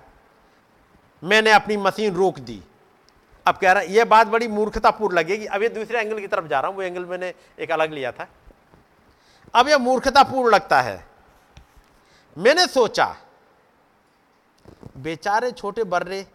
मैंने 1.24 1.52
अपनी 1.52 1.78
मशीन 1.78 2.14
रोक 2.16 2.40
दी। 2.40 2.62
अब 3.46 3.58
कह 3.58 3.72
रहा 3.72 3.84
है 3.84 3.92
ये 3.92 4.04
बात 4.04 4.28
बड़ी 4.28 4.48
मूर्खतापूर्ण 4.48 5.16
लगेगी। 5.16 5.46
अब 5.46 5.62
ये 5.64 5.70
दूसरे 5.70 6.00
एंगल 6.00 6.20
की 6.20 6.28
तरफ़ 6.28 6.48
जा 6.48 6.60
रहा 6.60 6.70
हूँ, 6.70 6.76
वो 6.78 6.84
एंगल 6.84 7.06
मैंने 7.06 7.34
एक 7.60 7.72
अलग 7.72 7.94
लिया 7.94 8.12
था। 8.12 8.28
अब 9.54 9.68
यह 9.68 9.78
मूर्खतापूर्ण 9.78 10.54
लगता 10.54 10.82
है। 10.82 11.06
मैंने 12.38 12.66
सोचा, 12.68 13.16
बेचारे 14.98 15.52
छोटे 15.52 15.84
बर्रे 15.84 16.26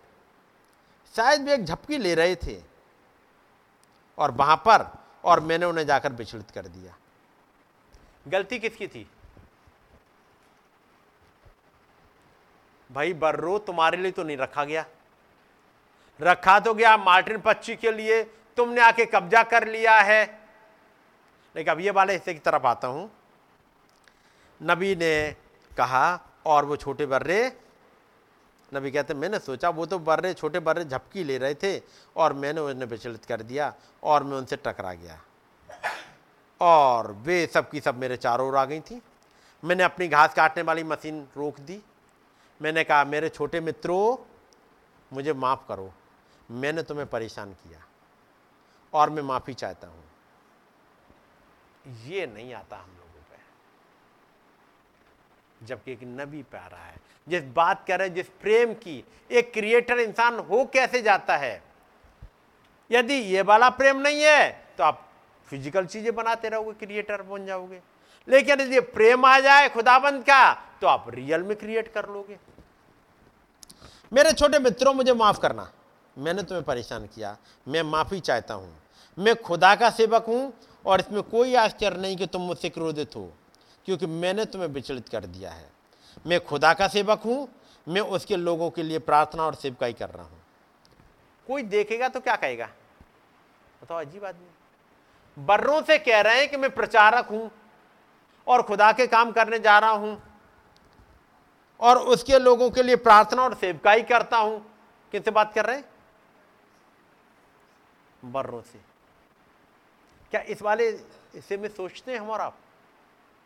शायद 1.14 1.40
भी 1.40 1.52
एक 1.52 1.64
झपकी 1.64 1.98
ले 1.98 2.14
रहे 2.14 2.36
थे 2.36 2.58
और 4.18 4.30
वहाँ 4.30 4.56
पर, 4.56 4.86
और 5.24 5.40
मैंने 5.40 5.66
उन्हें 5.66 5.86
जाकर 5.86 6.12
विचलित 6.12 6.50
कर 6.50 6.66
दिया। 6.66 6.96
गलती 8.28 8.58
किसकी 8.58 8.86
थी? 8.86 9.06
भाई 12.92 13.12
बर्रो, 13.12 13.58
तुम्हारे 13.58 13.96
लिए 13.96 14.10
तो 14.10 14.22
नहीं 14.22 14.36
रखा 14.36 14.64
गया। 14.64 14.84
रखा 16.20 16.60
तो 16.60 16.74
गया 16.74 16.96
मार्टिन 16.96 17.38
पक्षी 17.38 17.76
के 17.76 17.92
लिए, 17.92 18.22
तुमने 18.56 18.80
आके 18.80 19.06
कब्जा 19.06 19.42
कर 19.42 19.68
लिया 19.68 19.98
है। 20.00 20.40
लेकिन 21.56 21.74
अब 21.74 21.80
ये 21.80 21.90
वाले 21.90 22.12
हिस्से 22.12 22.34
की 22.34 22.40
तरफ़ 22.40 22.66
आता 22.66 22.88
हूँ। 22.88 23.10
नबी 24.62 24.96
ने 24.96 25.36
कहा, 25.76 26.20
और 26.46 26.64
वो 26.64 26.76
छोटे 26.76 27.06
बर्रे? 27.06 27.52
नबी 28.74 28.90
कहते, 28.90 29.14
मैंने 29.14 29.38
सोचा 29.38 29.68
वो 29.68 29.86
तो 29.86 29.98
बर्रे, 29.98 30.34
छोटे 30.34 30.60
बर्रे 30.60 30.84
झपकी 30.84 31.24
ले 31.24 31.38
रहे 31.38 31.54
थे, 31.54 31.82
और 32.16 32.32
मैंने 32.32 32.60
उन्हें 32.60 32.88
विचलित 32.88 33.24
कर 33.24 33.42
दिया, 33.42 33.74
और 34.02 34.24
मैं 34.24 34.36
उनसे 34.36 34.56
टकरा 34.56 34.92
गया। 34.94 35.20
और 36.60 37.12
वे 37.12 37.46
सब 37.46 37.70
की 37.70 37.80
सब 37.80 37.98
मेरे 37.98 38.16
चारों 38.16 38.48
ओर 38.48 38.56
आ 38.56 38.64
गई 38.64 38.80
थी। 38.80 39.02
मैंने 39.64 39.82
अपनी 39.82 40.08
घास 40.08 40.34
काटने 40.34 40.62
वाली 40.62 40.84
मशीन 40.84 41.28
रोक 41.36 41.60
दी 41.60 41.82
मैंने 42.62 42.84
कहा, 42.84 43.04
मेरे 43.04 43.28
छोटे 43.28 43.60
मित्रों, 43.60 44.16
मुझे 45.12 45.32
माफ़ 45.34 45.66
करो। 45.68 45.92
मैंने 46.50 46.82
तुम्हें 46.82 47.06
परेशान 47.06 47.52
किया 47.52 47.78
और 48.92 49.10
मैं 49.10 49.22
माफ़ी 49.22 49.54
चाहता 49.54 49.88
हूँ। 49.88 50.04
ये 52.06 52.26
नहीं 52.26 52.52
आता 52.54 52.76
हम 52.76 52.90
लोगों 52.90 53.22
पे। 53.30 53.36
जबकि 55.66 55.92
एक 55.92 56.00
नबी 56.04 56.42
पे 56.42 56.58
आ 56.58 56.66
रहा 56.66 56.84
है, 56.84 56.96
जिस 57.26 57.44
बात 57.54 57.84
कर 57.88 57.98
रहे 57.98 58.08
जिस 58.10 58.28
प्रेम 58.40 58.72
की 58.74 59.04
एक 59.30 59.52
क्रिएटर 59.52 59.98
इंसान 59.98 60.38
हो 60.40 60.64
कैसे 60.64 61.02
जाता 61.02 61.36
है? 61.36 61.62
यदि 62.90 63.14
ये 63.14 63.42
वाला 63.42 63.70
प्रेम 63.70 63.96
नहीं 63.98 64.22
है 64.22 64.50
तो 64.78 64.84
आप 64.84 65.08
फ़िज़िकल 65.48 65.86
चीज़ें 65.86 66.14
बनाते 66.14 66.48
रहोगे 66.48 66.72
क्रिएटर 66.76 67.22
बन 67.22 67.46
जाओगे। 67.46 67.80
लेकिन 68.28 68.60
यदि 68.60 68.80
प्रेम 68.92 69.24
आ 69.24 69.38
जाए 69.40 69.68
खुदाबंद 69.68 70.22
का 70.22 70.52
तो 70.80 70.86
आप 70.86 71.06
रियल 71.08 71.42
में 71.42 71.56
क्रिएट 71.56 71.92
कर 71.92 72.08
लोगे। 72.08 72.38
मेरे 74.12 74.32
छोटे 74.32 74.58
मित्रों, 74.58 74.94
मुझे 74.94 75.12
माफ़ 75.14 75.40
करना। 75.40 75.70
मैंने 76.16 76.42
तुम्हें 76.42 76.64
परेशान 76.64 77.06
किया। 77.06 77.36
मैं 77.66 77.82
माफ़ी 77.82 78.20
चाहता 78.20 78.54
हूँ। 78.54 78.74
मैं 79.18 79.34
खुदा 79.36 79.74
का 79.74 79.90
सेवक 79.90 80.24
हूँ 80.28 80.52
और 80.84 81.00
इसमें 81.00 81.22
कोई 81.22 81.54
आश्चर्य 81.54 82.00
नहीं 82.00 82.16
कि 82.16 82.26
तुम 82.26 82.42
मुझसे 82.42 82.68
क्रोधित 82.68 83.16
हो, 83.16 83.32
क्योंकि 83.86 84.06
मैंने 84.06 84.44
तुम्हें 84.44 84.68
विचलित 84.68 85.08
कर 85.08 85.26
दिया 85.26 85.50
है। 85.50 85.70
मैं 86.26 86.40
खुदा 86.40 86.72
का 86.74 86.88
सेवक 86.88 87.22
हूँ। 87.24 87.48
मैं 87.86 88.00
उसके 88.00 88.36
लोगों 88.36 88.70
के 88.70 88.82
लिए 88.82 88.98
प्रार्थना 88.98 89.42
और 89.42 89.54
सेवकाई 89.54 89.92
कर 89.92 90.10
रहा 90.10 90.24
हूँ। 90.24 90.40
कोई 91.46 91.62
देखेगा 91.62 92.08
तो 92.08 92.20
क्या 92.20 92.36
कहेगा? 92.36 92.68
बताओ, 93.82 93.98
अजीब 93.98 94.24
आदमी। 94.24 95.44
बर्रों 95.44 95.80
से 95.82 95.98
कह 95.98 96.20
रहे 96.20 96.38
हैं 96.38 96.48
कि 96.48 96.56
मैं 96.56 96.70
प्रचारक 96.70 97.26
हूँ। 97.26 97.50
और 98.46 98.62
खुदा 98.62 98.92
के 98.92 99.06
काम 99.06 99.32
करने 99.32 99.58
जा 99.58 99.78
रहा 99.78 99.90
हूँ 99.90 100.22
और 101.80 101.98
उसके 101.98 102.38
लोगों 102.38 102.70
के 102.70 102.82
लिए 102.82 102.96
प्रार्थना 102.96 103.42
और 103.42 103.54
सेवकाई 103.54 104.02
करता 104.02 104.36
हूँ। 104.36 104.66
किससे 105.12 105.30
बात 105.30 105.54
कर 105.54 105.66
रहे 105.66 105.76
हैं? 105.76 105.84
बर्रों 108.24 108.62
से। 108.62 108.80
क्या 110.30 110.40
इस 110.40 110.62
वाले 110.62 110.88
इसे 111.34 111.56
में 111.56 111.68
सोचते 111.68 112.12
हैं 112.12 112.18
हम 112.18 112.30
और 112.30 112.40
आप? 112.40 112.56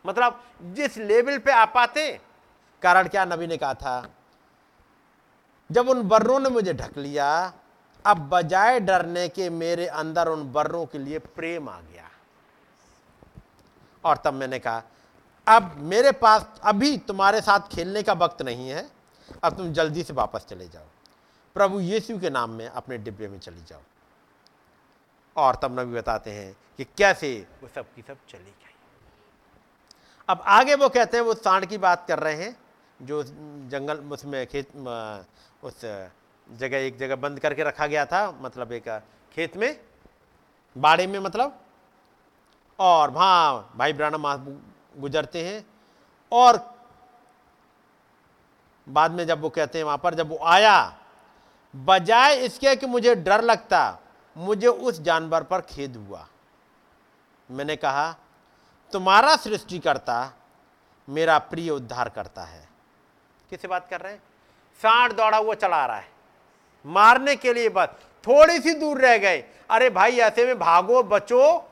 मतलब 0.05 0.43
जिस 0.61 0.97
लेवल 0.97 1.37
पे 1.37 1.51
आप 1.51 1.73
आते 1.77 2.21
कारण 2.81 3.07
क्या 3.07 3.25
नबी 3.25 3.47
ने 3.47 3.57
कहा 3.57 3.73
था? 3.73 4.09
जब 5.71 5.89
उन 5.89 6.07
बर्रों 6.07 6.39
ने 6.39 6.49
मुझे 6.49 6.73
ढक 6.73 6.97
लिया, 6.97 7.53
अब 8.05 8.17
बजाय 8.29 8.79
डरने 8.79 9.29
के 9.29 9.49
मेरे 9.49 9.87
अंदर 9.87 10.27
उन 10.27 10.51
बर्रों 10.51 10.85
के 10.85 10.97
लिए 10.97 11.19
प्रेम 11.19 11.69
आ 11.69 11.81
गया। 11.81 12.06
और 14.07 14.17
तब 14.17 14.33
मैंने 14.33 14.59
कहा, 14.59 14.83
अब 15.47 15.75
मेरे 15.83 16.11
पास, 16.13 16.45
अभी 16.63 16.97
तुम्हारे 17.07 17.41
साथ 17.41 17.67
खेलने 17.71 18.03
का 18.03 18.13
वक्त 18.15 18.41
नहीं 18.41 18.69
है, 18.69 18.89
अब 19.43 19.57
तुम 19.57 19.71
जल्दी 19.73 20.03
से 20.03 20.13
वापस 20.13 20.45
चले 20.49 20.67
जाओ। 20.67 20.85
प्रभु 21.55 21.79
यीशु 21.81 22.17
के 22.19 22.29
नाम 22.29 22.49
में 22.51 22.67
अपने 22.67 22.97
डिब्बे 22.97 23.27
में 23.27 23.39
चली 23.39 23.63
जाओ। 23.67 23.81
और 25.35 25.55
तब 25.55 25.79
नबी 25.79 25.93
बताते 25.93 26.31
हैं 26.31 26.55
कि 26.77 26.83
कैसे 26.97 27.35
वो 27.61 27.67
सब 27.67 27.93
की 27.95 28.01
सब 28.01 28.17
चली 28.29 28.43
गई। 28.43 28.75
अब 30.29 30.41
आगे 30.47 30.75
वो 30.75 30.89
कहते 30.89 31.17
हैं, 31.17 31.23
वो 31.23 31.33
सांड 31.33 31.65
की 31.65 31.77
बात 31.77 32.05
कर 32.07 32.19
रहे 32.19 32.35
हैं, 32.35 32.55
जो 32.99 33.23
जंगल, 33.23 33.97
उसमें 33.97 34.45
खेत 34.47 34.75
उस 35.63 35.81
जगह, 36.49 36.77
एक 36.77 36.97
जगह 36.97 37.15
बंद 37.17 37.39
करके 37.39 37.63
रखा 37.63 37.87
गया 37.87 38.05
था 38.05 38.19
मतलब 38.41 38.71
एक 38.71 38.89
खेत 39.33 39.57
में, 39.57 39.79
बाड़े 40.75 41.07
में 41.07 41.19
मतलब। 41.19 41.59
और 42.79 43.09
वहाँ 43.09 43.73
भाई 43.75 43.93
ब्रानम 43.93 44.21
गुजरते 45.01 45.47
हैं 45.47 45.65
और 46.31 46.77
बाद 48.89 49.11
में 49.11 49.27
जब 49.27 49.41
वो 49.41 49.49
कहते 49.49 49.77
हैं 49.77 49.85
वहाँ 49.85 49.97
पर, 49.97 50.13
जब 50.13 50.29
वो 50.29 50.39
आया, 50.43 50.97
बजाय 51.75 52.35
इसके 52.35 52.75
कि 52.75 52.85
मुझे 52.85 53.15
डर 53.15 53.41
लगता, 53.41 53.99
मुझे 54.37 54.67
उस 54.67 55.01
जानवर 55.01 55.43
पर 55.43 55.61
खेद 55.61 55.95
हुआ। 55.95 56.27
मैंने 57.51 57.75
कहा, 57.75 58.15
तुम्हारा 58.91 59.35
सृष्टिकर्ता 59.35 60.33
मेरा 61.09 61.37
प्रिय 61.39 61.69
उद्धार 61.69 62.09
करता 62.09 62.41
है। 62.41 62.69
किसे 63.49 63.67
बात 63.67 63.87
कर 63.89 64.01
रहे 64.01 64.13
हैं? 64.13 64.19
सांड 64.81 65.13
दौड़ा 65.13 65.37
हुआ 65.37 65.53
चला 65.53 65.85
रहा 65.85 65.97
है। 65.97 66.09
मारने 66.85 67.35
के 67.35 67.53
लिए 67.53 67.69
बस, 67.69 67.87
थोड़ी 68.27 68.59
सी 68.59 68.73
दूर 68.73 69.01
रह 69.01 69.17
गए। 69.17 69.43
अरे 69.69 69.89
भाई, 69.89 70.11
ऐसे 70.11 70.45
में 70.45 70.59
भागो, 70.59 71.03
बचो 71.03 71.71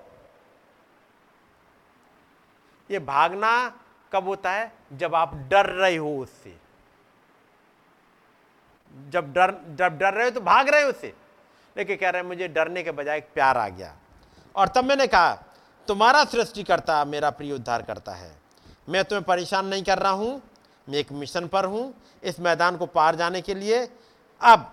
ये 2.90 3.00
भागना 3.00 3.80
कब 4.12 4.28
होता 4.28 4.52
है? 4.52 4.72
जब 4.94 5.16
आप 5.16 5.36
डर 5.36 5.66
रहे 5.66 5.96
हो 5.96 6.18
उससे। 6.18 6.56
जब 9.10 9.34
डर 9.34 9.52
जब 9.76 9.98
डर 9.98 10.14
रहे 10.14 10.24
हो 10.24 10.32
तो 10.32 10.42
भाग 10.42 10.70
रहे 10.70 10.84
हो 10.84 10.90
उससे। 10.90 11.14
लेकिन 11.78 11.98
कह 11.98 12.10
रहे 12.10 12.22
हैं, 12.22 12.28
मुझे 12.28 12.48
डरने 12.48 12.84
के 12.84 12.92
बजाय 12.92 13.20
प्यार 13.34 13.58
आ 13.58 13.68
गया। 13.68 13.96
और 14.56 14.68
तब 14.68 14.86
मैंने 14.86 15.08
कहा, 15.08 15.34
तुम्हारा 15.88 16.24
सृष्टिकर्ता 16.26 17.04
मेरा 17.06 17.30
प्रिय 17.30 17.52
उद्धार 17.54 17.82
करता 17.82 18.12
है। 18.12 18.36
मैं 18.90 19.04
तुम्हें 19.04 19.26
परेशान 19.26 19.66
नहीं 19.66 19.84
कर 19.84 20.00
रहा 20.00 20.12
हूँ। 20.12 20.42
मैं 20.90 20.98
एक 20.98 21.12
मिशन 21.12 21.48
पर 21.48 21.66
हूँ 21.66 21.94
इस 22.24 22.40
मैदान 22.40 22.78
को 22.78 22.86
पार 22.86 23.16
जाने 23.16 23.42
के 23.42 23.54
लिए। 23.54 23.88
अब 24.42 24.72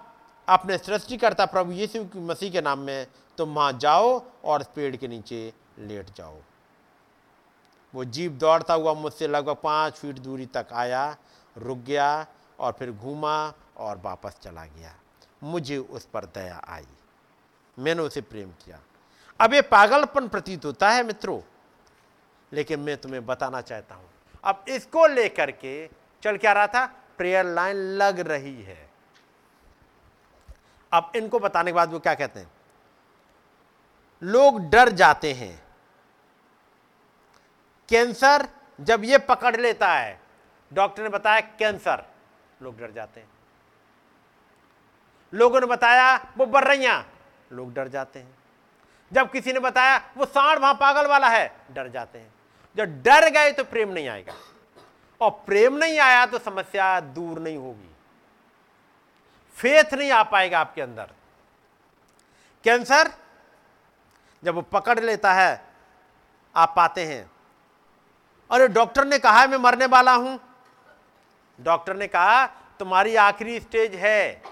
अपने 0.49 0.79
सृष्टिकर्ता 0.79 1.47
प्रभु 1.47 1.73
यीशु 1.73 2.07
मसीह 2.17 2.51
के 2.53 2.61
नाम 2.61 2.79
में 2.79 3.07
तुम 3.39 3.55
वहाँ 3.55 3.73
जाओ 3.73 4.23
और 4.45 4.63
पेड़ 4.63 4.97
के 4.97 5.09
नीचे 5.09 5.53
लेट 5.79 6.07
जाओ। 6.17 6.37
वो 7.95 8.05
जीप 8.05 8.33
दौड़ता 8.33 8.75
हुआ 8.75 8.95
मुझसे 8.95 9.29
लगभग 9.29 9.57
पाँच 9.63 9.93
फीट 9.93 10.19
दूरी 10.19 10.47
तक 10.47 10.67
आया, 10.73 11.17
रुक 11.57 11.79
गया 11.79 12.27
और 12.59 12.73
फिर 12.73 12.93
घूमा 12.93 13.53
और 13.77 13.99
वापस 14.05 14.37
चला 14.43 14.65
गया। 14.65 14.95
मुझे 15.43 15.77
उस 15.77 16.05
पर 16.05 16.25
दया 16.25 16.65
आई। 16.69 16.87
मैंने 17.79 18.03
उसे 18.03 18.21
प्रेम 18.21 18.51
किया। 18.51 18.79
अब 19.41 19.55
ये 19.55 19.63
पागलपन 19.63 20.29
प्रतीत 20.29 20.65
होता 20.65 20.91
है 20.91 21.03
मित्रों। 21.03 21.41
लेकिन 22.53 22.81
मैं 22.81 22.97
तुम्हें 22.97 23.27
बताना 23.27 23.61
चाहता 23.61 23.95
हूँ। 23.95 24.11
अब 24.45 24.65
इसको 24.69 25.07
लेकर 25.07 25.51
के 25.51 25.91
चल 26.23 26.37
क्या 26.37 26.53
रहा 26.53 26.67
था? 26.67 26.87
प्रेयर 27.19 27.45
लाइन 27.45 27.77
लग 27.77 28.21
रही 28.21 28.63
है। 28.63 28.91
अब 30.93 31.13
इनको 31.17 31.39
बताने 31.39 31.71
के 31.71 31.75
बाद 31.75 31.93
वो 31.93 31.99
क्या 31.99 32.15
कहते 32.15 32.41
हैं? 32.41 32.53
लोग 34.23 34.71
डर 34.71 34.89
जाते 34.89 35.33
हैं। 35.33 35.62
कैंसर 37.93 38.49
जब 38.81 39.05
ये 39.05 39.19
पकड़ 39.19 39.57
लेता 39.57 39.93
है। 39.93 40.21
डॉक्टर 40.73 41.03
ने 41.03 41.09
बताया 41.09 41.41
कैंसर। 41.41 42.05
लोग 42.63 42.79
डर 42.79 42.91
जाते 42.91 43.21
हैं। 43.21 43.29
लोगों 45.35 45.61
ने 45.61 45.67
बताया 45.67 46.17
वो 46.37 46.47
बर्रैया। 46.47 47.05
लोग 47.53 47.75
डर 47.75 47.89
जाते 47.89 48.19
हैं। 48.19 48.39
जब 49.13 49.31
किसी 49.31 49.53
ने 49.53 49.61
बताया 49.61 50.11
वो 50.17 50.27
सांड 50.27 50.59
वहाँ 50.59 50.75
पागल 50.75 51.07
वाला 51.07 51.29
है, 51.29 51.57
डर 51.71 51.89
जाते 51.89 52.19
हैं। 52.19 52.35
जब 52.77 53.03
डर 53.03 53.29
गए 53.31 53.53
तो 53.53 53.65
प्रेम 53.65 53.89
नहीं 53.89 54.09
आएगा। 54.09 54.35
और 55.21 55.31
प्रेम 55.31 55.75
नहीं 55.75 55.99
आया 55.99 56.27
तो 56.27 56.39
समस्या 56.39 57.01
दूर 57.01 57.39
नहीं 57.39 57.57
होगी। 57.57 57.91
फेथ 59.57 59.95
नहीं 59.95 60.11
आ 60.11 60.23
पाएगा 60.23 60.61
आपके 60.61 60.83
अंदर। 60.83 61.11
कैंसर 62.65 63.13
जब 64.45 64.55
वो 64.55 64.63
पकड़ 64.63 65.01
लेता 65.01 65.33
है, 65.33 65.65
आप 66.57 66.75
पाते 66.77 67.05
हैं। 67.05 67.31
अरे 68.53 68.69
डॉक्टर 68.69 69.05
ने 69.05 69.19
कहा 69.19 69.47
मैं 69.47 69.59
मरने 69.59 69.87
वाला 69.87 70.15
हूँ। 70.15 70.41
डॉक्टर 71.61 71.97
ने 71.97 72.07
कहा, 72.07 72.47
तुम्हारी 72.79 73.17
आखिरी 73.17 73.61
स्टेज 73.61 73.95
है। 73.95 74.43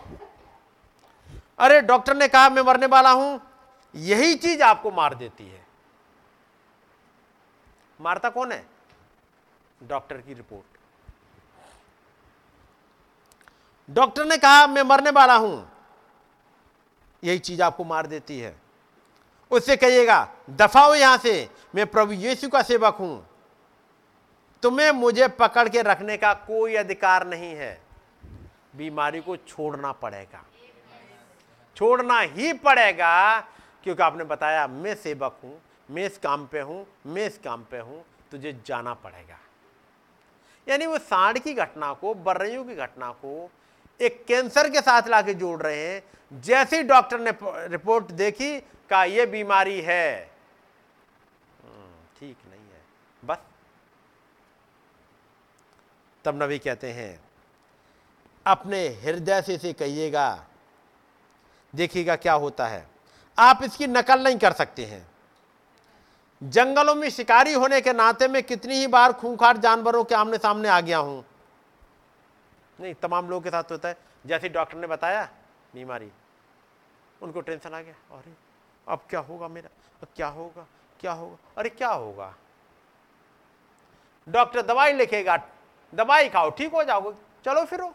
अरे 1.58 1.80
डॉक्टर 1.80 2.16
ने 2.16 2.28
कहा, 2.28 2.48
मैं 2.48 2.62
मरने 2.62 2.86
वाला 2.86 3.10
हूँ। 3.10 3.40
यही 3.94 4.34
चीज़ 4.34 4.62
आपको 4.62 4.90
मार 4.90 5.14
देती 5.14 5.48
है। 5.48 5.66
मारता 8.00 8.28
कौन 8.28 8.52
है? 8.52 8.66
डॉक्टर 9.82 10.16
की 10.16 10.34
रिपोर्ट। 10.34 10.78
डॉक्टर 13.90 14.24
ने 14.24 14.38
कहा, 14.38 14.66
मैं 14.66 14.82
मरने 14.82 15.10
वाला 15.10 15.36
हूँ। 15.36 15.70
यही 17.24 17.38
चीज़ 17.38 17.62
आपको 17.62 17.84
मार 17.84 18.06
देती 18.06 18.38
है। 18.38 18.56
उससे 19.50 19.76
कहिएगा, 19.76 20.28
दफाओ 20.50 20.94
यहाँ 20.94 21.16
से, 21.16 21.50
मैं 21.74 21.86
प्रभु 21.86 22.12
यीशु 22.12 22.48
का 22.48 22.62
सेवक 22.62 22.94
हूँ। 22.94 23.29
तुम्हें 24.62 24.90
मुझे 24.92 25.28
पकड़ 25.28 25.68
के 25.68 25.82
रखने 25.82 26.16
का 26.16 26.32
कोई 26.46 26.74
अधिकार 26.74 27.26
नहीं 27.26 27.54
है। 27.56 27.78
बीमारी 28.76 29.20
को 29.20 29.36
छोड़ना 29.36 29.92
पड़ेगा। 29.92 30.44
छोड़ना 31.76 32.20
ही 32.20 32.52
पड़ेगा, 32.52 33.40
क्योंकि 33.84 34.02
आपने 34.02 34.24
बताया, 34.24 34.66
मैं 34.66 34.94
सेवक 34.94 35.38
हूँ, 35.44 35.60
मैं 35.90 36.04
इस 36.06 36.18
काम 36.18 36.46
पे 36.46 36.60
हूँ, 36.60 36.86
मैं 37.06 37.26
इस 37.26 37.38
काम 37.38 37.64
पे 37.70 37.78
हूँ, 37.78 38.04
तुझे 38.30 38.52
जाना 38.66 38.94
पड़ेगा। 38.94 39.38
यानी 40.66 40.86
वो 40.86 40.98
सांड 40.98 41.38
की 41.38 41.54
घटना 41.54 41.92
को, 41.92 42.14
बर्रियों 42.14 42.64
की 42.64 42.74
घटना 42.74 43.10
को 43.12 43.50
एक 44.00 44.24
कैंसर 44.28 44.68
के 44.70 44.80
साथ 44.80 45.08
लाके 45.08 45.34
जोड़ 45.34 45.60
रहे 45.62 45.86
हैं। 45.86 46.40
जैसे 46.40 46.82
डॉक्टर 46.82 47.20
ने 47.20 47.32
रिपोर्ट 47.42 48.10
देखी, 48.12 48.58
कहा 48.60 49.04
यह 49.04 49.26
बीमारी 49.26 49.80
है 49.80 50.30
हम्म, 51.62 51.92
ठीक 52.18 52.36
नहीं 52.50 52.60
है 52.60 52.82
बस 53.22 53.38
तब 56.24 56.42
नबी 56.42 56.58
कहते 56.58 56.92
हैं, 56.92 57.20
अपने 58.46 58.88
हृदय 58.88 59.42
से 59.42 59.54
इसे 59.54 59.72
कहिएगा, 59.72 60.46
देखिएगा 61.74 62.16
क्या 62.16 62.32
होता 62.32 62.66
है। 62.66 62.88
आप 63.38 63.60
इसकी 63.62 63.86
नकल 63.86 64.24
नहीं 64.24 64.38
कर 64.38 64.52
सकते 64.52 64.84
हैं। 64.84 65.08
जंगलों 66.42 66.94
में 66.94 67.10
शिकारी 67.10 67.52
होने 67.52 67.80
के 67.80 67.92
नाते 67.92 68.28
में 68.28 68.42
कितनी 68.42 68.74
ही 68.74 68.86
बार 68.86 69.12
खूंखार 69.12 69.56
जानवरों 69.56 70.04
के 70.04 70.14
आमने 70.14 70.38
सामने 70.38 70.68
आ 70.68 70.80
गया 70.80 70.98
हूँ। 70.98 71.24
नहीं, 72.80 72.94
तमाम 72.94 73.30
लोगों 73.30 73.40
के 73.40 73.50
साथ 73.50 73.64
होता 73.64 73.88
है। 73.88 73.96
जैसे 74.26 74.48
डॉक्टर 74.48 74.76
ने 74.76 74.86
बताया, 74.86 75.28
बीमारी, 75.74 76.10
उनको 77.22 77.40
टेंशन 77.40 77.74
आ 77.74 77.80
गया, 77.80 78.16
अरे, 78.16 78.32
अब 78.88 79.04
क्या 79.10 79.20
होगा 79.20 79.48
मेरा? 79.48 79.68
अब 80.02 80.08
क्या 80.16 80.26
होगा? 80.26 80.66
क्या 81.00 81.12
होगा? 81.12 81.36
अरे, 81.58 81.68
क्या 81.68 81.88
होगा? 81.88 82.34
डॉक्टर 84.28 84.62
दवाई 84.62 84.92
लिखेगा 84.92 85.36
दवाई 85.92 86.28
खाओ, 86.28 86.50
ठीक 86.50 86.72
हो 86.72 86.82
जाओगे। 86.84 87.12
चलो 87.44 87.64
फिरो। 87.64 87.92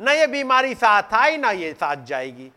न 0.00 0.08
ये 0.10 0.26
बीमारी 0.26 0.74
साथ 0.74 1.14
आई, 1.14 1.36
ना 1.36 1.50
ये 1.50 1.72
साथ 1.74 2.04
जाएगी। 2.06 2.50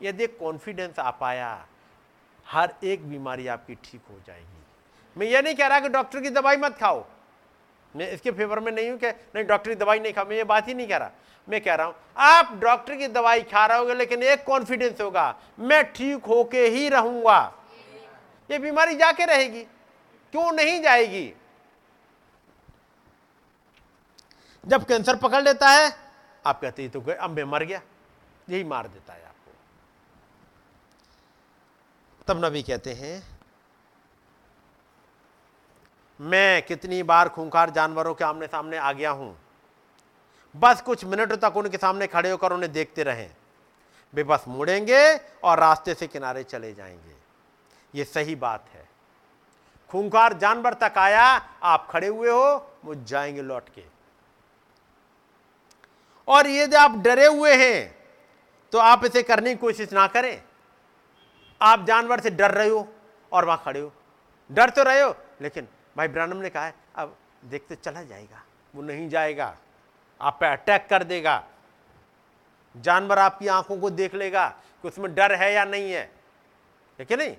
यदि 0.00 0.26
कॉन्फिडेंस 0.26 0.98
आ 0.98 1.10
पाया 1.10 1.66
हर 2.46 2.74
एक 2.84 3.08
बीमारी 3.08 3.46
आपकी 3.48 3.74
ठीक 3.74 4.00
हो 4.10 4.18
जाएगी। 4.26 4.64
मैं 5.16 5.26
ये 5.26 5.42
नहीं 5.42 5.54
कह 5.54 5.66
रहा 5.66 5.80
कि 5.80 5.88
डॉक्टर 5.88 6.20
की 6.20 6.30
दवाई 6.30 6.56
मत 6.56 6.76
खाओ। 6.78 7.04
मैं 7.94 8.10
इसके 8.12 8.30
फेवर 8.30 8.60
में 8.60 8.70
नहीं 8.72 8.90
हूँ 8.90 8.98
कि 8.98 9.08
नहीं 9.08 9.44
डॉक्टर 9.46 9.70
की 9.70 9.76
दवाई 9.76 10.00
नहीं 10.00 10.12
खाओ 10.12 10.26
मैं 10.26 10.36
ये 10.36 10.44
बात 10.44 10.68
ही 10.68 10.74
नहीं 10.74 10.86
कह 10.88 10.96
रहा। 10.96 11.10
मैं 11.48 11.60
कह 11.60 11.74
रहा 11.74 11.86
हूँ, 11.86 11.94
आप 12.16 12.52
डॉक्टर 12.60 12.96
की 12.96 13.08
दवाई 13.08 13.42
खा 13.42 13.64
रहे 13.66 13.78
होगे, 13.78 13.94
लेकिन 13.94 14.22
एक 14.22 14.44
कॉन्फिडेंस 14.44 15.00
होगा, 15.00 15.34
मैं 15.58 15.82
ठीक 15.92 16.24
होके 16.24 16.66
ही 16.66 16.88
रहूँगा। 16.88 17.52
ये 18.50 18.58
बीमारी 18.58 18.94
जाके 18.96 19.24
रहेगी, 19.24 19.62
क्यों 20.34 20.50
नहीं 20.52 20.80
जाएगी? 20.82 21.26
जब 24.66 24.84
कैंसर 24.84 25.16
पकड़ 25.16 25.42
लेता 25.42 25.68
है, 25.68 25.92
आप 26.46 26.60
कहते 26.60 26.82
हैं 26.82 26.90
तो 26.90 27.00
अब 27.12 27.30
मैं 27.30 27.44
मर 27.44 27.64
गया। 27.64 27.80
यही 28.50 28.64
मार 28.64 28.88
देता 28.88 29.12
है 29.12 29.24
आपको। 29.24 29.52
तब 32.26 32.44
नबी 32.44 32.62
कहते 32.62 32.92
हैं, 32.92 33.38
मैं 36.20 36.62
कितनी 36.62 37.02
बार 37.02 37.28
खूंखार 37.28 37.70
जानवरों 37.70 38.14
के 38.14 38.24
आमने 38.24 38.46
सामने 38.46 38.76
आ 38.76 38.92
गया 38.92 39.10
हूँ। 39.10 39.38
बस 40.56 40.80
कुछ 40.80 41.04
मिनटों 41.04 41.36
तक 41.36 41.56
उनके 41.56 41.76
सामने 41.76 42.06
खड़े 42.06 42.30
होकर 42.30 42.52
उन्हें 42.52 42.72
देखते 42.72 43.02
रहें। 43.02 43.30
वे 44.14 44.24
बस 44.24 44.44
मुड़ेंगे 44.48 45.16
और 45.44 45.58
रास्ते 45.58 45.94
से 45.94 46.06
किनारे 46.06 46.44
चले 46.44 46.74
जाएँगे। 46.74 47.16
ये 47.94 48.04
सही 48.04 48.34
बात 48.34 48.68
है। 48.74 48.88
खूंखार 49.90 50.32
जानवर 50.32 50.74
तक 50.74 50.94
आया, 50.98 51.24
आप 51.62 51.88
खड़े 51.90 52.06
हुए 52.06 52.30
हो 52.30 52.72
वो 52.84 52.94
जाएँगे 52.94 53.42
लौट 53.42 53.68
के। 53.74 53.95
और 56.28 56.46
यदि 56.46 56.76
आप 56.76 56.96
डरे 56.98 57.26
हुए 57.26 57.54
हैं 57.56 57.94
तो 58.72 58.78
आप 58.78 59.04
इसे 59.04 59.22
करने 59.22 59.50
की 59.50 59.56
कोशिश 59.56 59.92
ना 59.92 60.06
करें। 60.06 60.42
आप 61.60 61.84
जानवर 61.86 62.20
से 62.20 62.30
डर 62.30 62.50
रहे 62.50 62.68
हो 62.68 62.86
और 63.32 63.44
वहाँ 63.44 63.62
खड़े 63.64 63.80
हो। 63.80 63.92
डर 64.50 64.70
तो 64.70 64.82
रहे 64.82 65.00
हो, 65.00 65.14
लेकिन 65.42 65.68
भाई 65.96 66.08
ब्रानम 66.08 66.36
ने 66.36 66.50
कहा 66.50 66.64
है, 66.64 66.74
अब 66.96 67.16
देखते 67.44 67.74
चला 67.76 68.02
जाएगा, 68.02 68.42
वो 68.74 68.82
नहीं 68.82 69.08
जाएगा, 69.08 69.56
आप 70.20 70.36
पे 70.40 70.46
अटैक 70.46 70.86
कर 70.90 71.04
देगा। 71.04 71.42
जानवर 72.74 73.18
आपकी 73.18 73.46
आँखों 73.48 73.78
को 73.78 73.90
देख 73.92 74.14
लेगा 74.14 74.46
कि 74.84 74.88
उसमें 74.88 75.14
डर 75.14 75.34
है 75.34 75.52
या 75.52 75.64
नहीं 75.64 75.92
है। 75.92 76.04
देखिए 76.98 77.16
नहीं? 77.16 77.36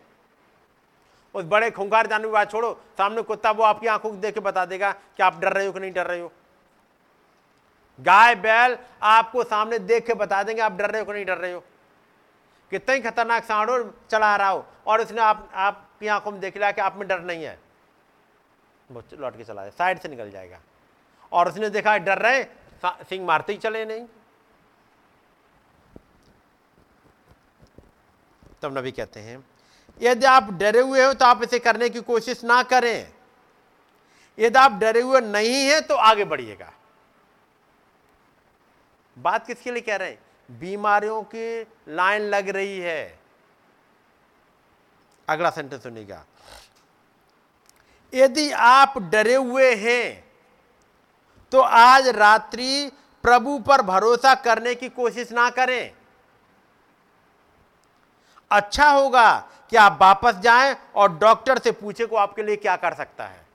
उस 1.35 1.45
बड़े 1.45 1.69
खूंखार 1.71 2.07
जानवर 2.07 2.31
बात 2.31 2.51
छोड़ो, 2.51 2.73
सामने 2.97 3.21
कुत्ता 3.21 3.51
वो 3.51 3.63
आपकी 3.63 3.87
आँखों 3.87 4.09
को 4.09 4.15
देख 4.15 4.33
के 4.33 4.39
बता 4.39 4.65
देगा 4.65 4.91
कि 4.91 5.23
आप 5.23 5.39
डर 5.39 5.53
रहे 5.53 5.65
हो 5.65 5.73
कि 5.73 5.79
नहीं 5.79 5.91
डर 5.93 6.07
रहे 6.07 6.19
हो। 6.19 6.31
गाय, 7.99 8.35
बैल 8.35 8.77
आपको 9.03 9.43
सामने 9.43 9.79
देख 9.79 10.05
के 10.07 10.13
बता 10.13 10.41
देंगे, 10.43 10.61
आप 10.61 10.71
डर 10.71 10.91
रहे 10.91 11.01
हो 11.01 11.05
कि 11.05 11.13
नहीं 11.13 11.25
डर 11.25 11.37
रहे 11.37 11.51
हो। 11.53 11.63
कितना 12.71 12.95
ही 12.95 13.01
खतरनाक 13.01 13.43
सांडो 13.43 13.77
चला 14.11 14.35
रहा 14.35 14.49
हो, 14.49 14.65
और 14.87 15.01
उसने 15.01 15.21
आप 15.21 15.49
आपकी 15.53 16.07
आँखों 16.07 16.31
में 16.31 16.39
देख 16.41 16.57
लिया 16.57 16.71
कि 16.71 16.81
आप 16.81 16.95
में 16.97 17.07
डर 17.07 17.19
नहीं 17.21 17.43
है। 17.43 17.59
वो 18.89 19.03
लौट 19.13 19.37
के 19.37 19.43
चला 19.43 19.61
जाए, 19.61 19.71
साइड 19.71 19.99
से 19.99 20.09
निकल 20.09 20.31
जाएगा। 20.31 20.59
और 21.31 21.49
उसने 21.49 21.69
देखा, 21.69 21.97
डर 21.97 22.17
रहे 22.19 22.43
सिंह 22.85 23.25
मारते 23.25 23.53
ही 23.53 23.59
चले 23.59 23.85
नहीं। 23.85 24.05
तब 28.61 28.77
नबी 28.77 28.91
कहते 28.91 29.19
हैं, 29.19 29.43
यदि 30.01 30.25
आप 30.25 30.51
डरे 30.53 30.79
हुए 30.79 31.03
हो 31.05 31.13
तो 31.13 31.25
आप 31.25 31.43
इसे 31.43 31.59
करने 31.59 31.89
की 31.89 32.01
कोशिश 32.01 32.43
ना 32.43 32.61
करें। 32.63 33.11
यदि 34.37 34.59
आप 34.59 34.71
डरे 34.71 35.01
हुए 35.01 35.21
नहीं 35.21 35.63
हैं 35.65 35.81
तो 35.81 35.95
आगे 35.95 36.25
बढ़िएगा। 36.25 36.71
बात 39.17 39.45
किसके 39.47 39.71
लिए 39.71 39.81
कह 39.81 39.95
रहे 39.95 40.09
हैं? 40.09 40.19
बीमारियों 40.49 41.21
की 41.25 41.61
लाइन 41.89 42.21
लग 42.23 42.49
रही 42.49 42.79
है। 42.79 43.19
अगला 45.27 45.49
सेंटेंस 45.49 45.83
सुनिएगा। 45.83 46.23
यदि 48.13 48.51
आप 48.51 48.97
डरे 49.01 49.35
हुए 49.35 49.73
हैं 49.75 50.23
तो 51.51 51.61
आज 51.61 52.07
रात्रि 52.07 52.91
प्रभु 53.23 53.57
पर 53.59 53.81
भरोसा 53.81 54.33
करने 54.35 54.75
की 54.75 54.89
कोशिश 54.89 55.31
ना 55.31 55.49
करें। 55.49 55.91
अच्छा 58.51 58.89
होगा 58.89 59.37
कि 59.71 59.77
आप 59.77 59.97
वापस 60.01 60.35
जाएँ 60.35 60.75
और 60.95 61.17
डॉक्टर 61.17 61.59
से 61.59 61.71
पूछे 61.71 62.05
को 62.05 62.15
आपके 62.15 62.43
लिए 62.43 62.55
क्या 62.55 62.75
कर 62.75 62.93
सकता 62.93 63.27
है। 63.27 63.45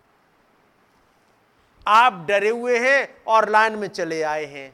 आप 1.87 2.25
डरे 2.29 2.49
हुए 2.49 2.79
हैं 2.79 3.25
और 3.27 3.49
लाइन 3.49 3.77
में 3.77 3.89
चले 3.89 4.23
आए 4.23 4.45
हैं। 4.45 4.71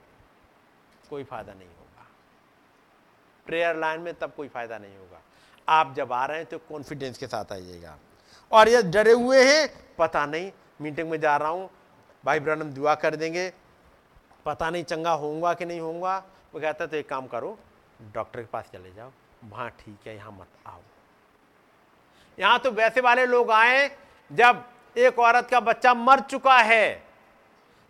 कोई 1.11 1.25
फ़ायदा 1.25 1.53
नहीं 1.53 1.69
होगा। 1.69 2.07
प्रेयर 3.47 3.77
लाइन 3.77 4.01
में 4.01 4.13
तब 4.15 4.33
कोई 4.37 4.49
फ़ायदा 4.49 4.79
नहीं 4.79 4.97
होगा। 4.97 5.21
आप 5.69 5.95
जब 5.97 6.13
आ 6.13 6.25
रहे 6.27 6.37
हैं 6.37 6.47
तो 6.47 6.59
कॉन्फिडेंस 6.69 7.19
के 7.19 7.27
साथ 7.27 7.53
आइएगा। 7.53 7.97
और 8.53 8.69
ये 8.69 8.83
डरे 8.85 9.13
हुए 9.13 9.43
हैं, 9.45 9.69
पता 9.99 10.25
नहीं 10.27 10.51
मीटिंग 10.81 11.11
में 11.11 11.19
जा 11.21 11.37
रहा 11.37 11.49
हूँ, 11.49 11.69
भाई 12.25 12.41
ब्रनम 12.41 12.71
दुआ 12.73 12.95
कर 12.97 13.17
देंगे। 13.17 13.53
पता 14.47 14.71
नहीं 14.71 14.85
चंगा 14.85 15.13
होऊँगा 15.13 15.53
कि 15.55 15.65
नहीं 15.65 15.81
होऊँगा। 15.81 16.17
वो 16.55 16.61
कहता 16.61 16.85
है 16.85 16.91
तो 16.91 16.97
एक 16.97 17.09
काम 17.09 17.27
करो 17.27 17.59
डॉक्टर 18.15 18.41
के 18.41 18.47
पास 18.47 18.71
चले 18.73 18.93
जाओ। 18.93 19.11
वहाँ 19.45 19.69
ठीक 19.71 20.07
है, 20.07 20.15
यहाँ 20.17 20.33
मत 20.33 20.49
आओ। 20.67 20.81
यहाँ 22.39 22.59
तो 22.59 22.71
वैसे 22.73 23.01
वाले 23.01 23.27
लोग 23.27 23.51
आए 23.51 23.89
जब 24.31 24.65
एक 24.97 25.19
औरत 25.19 25.49
का 25.51 25.61
बच्चा 25.61 25.95
मर 25.95 26.21
चुका 26.21 26.57
है। 26.59 27.08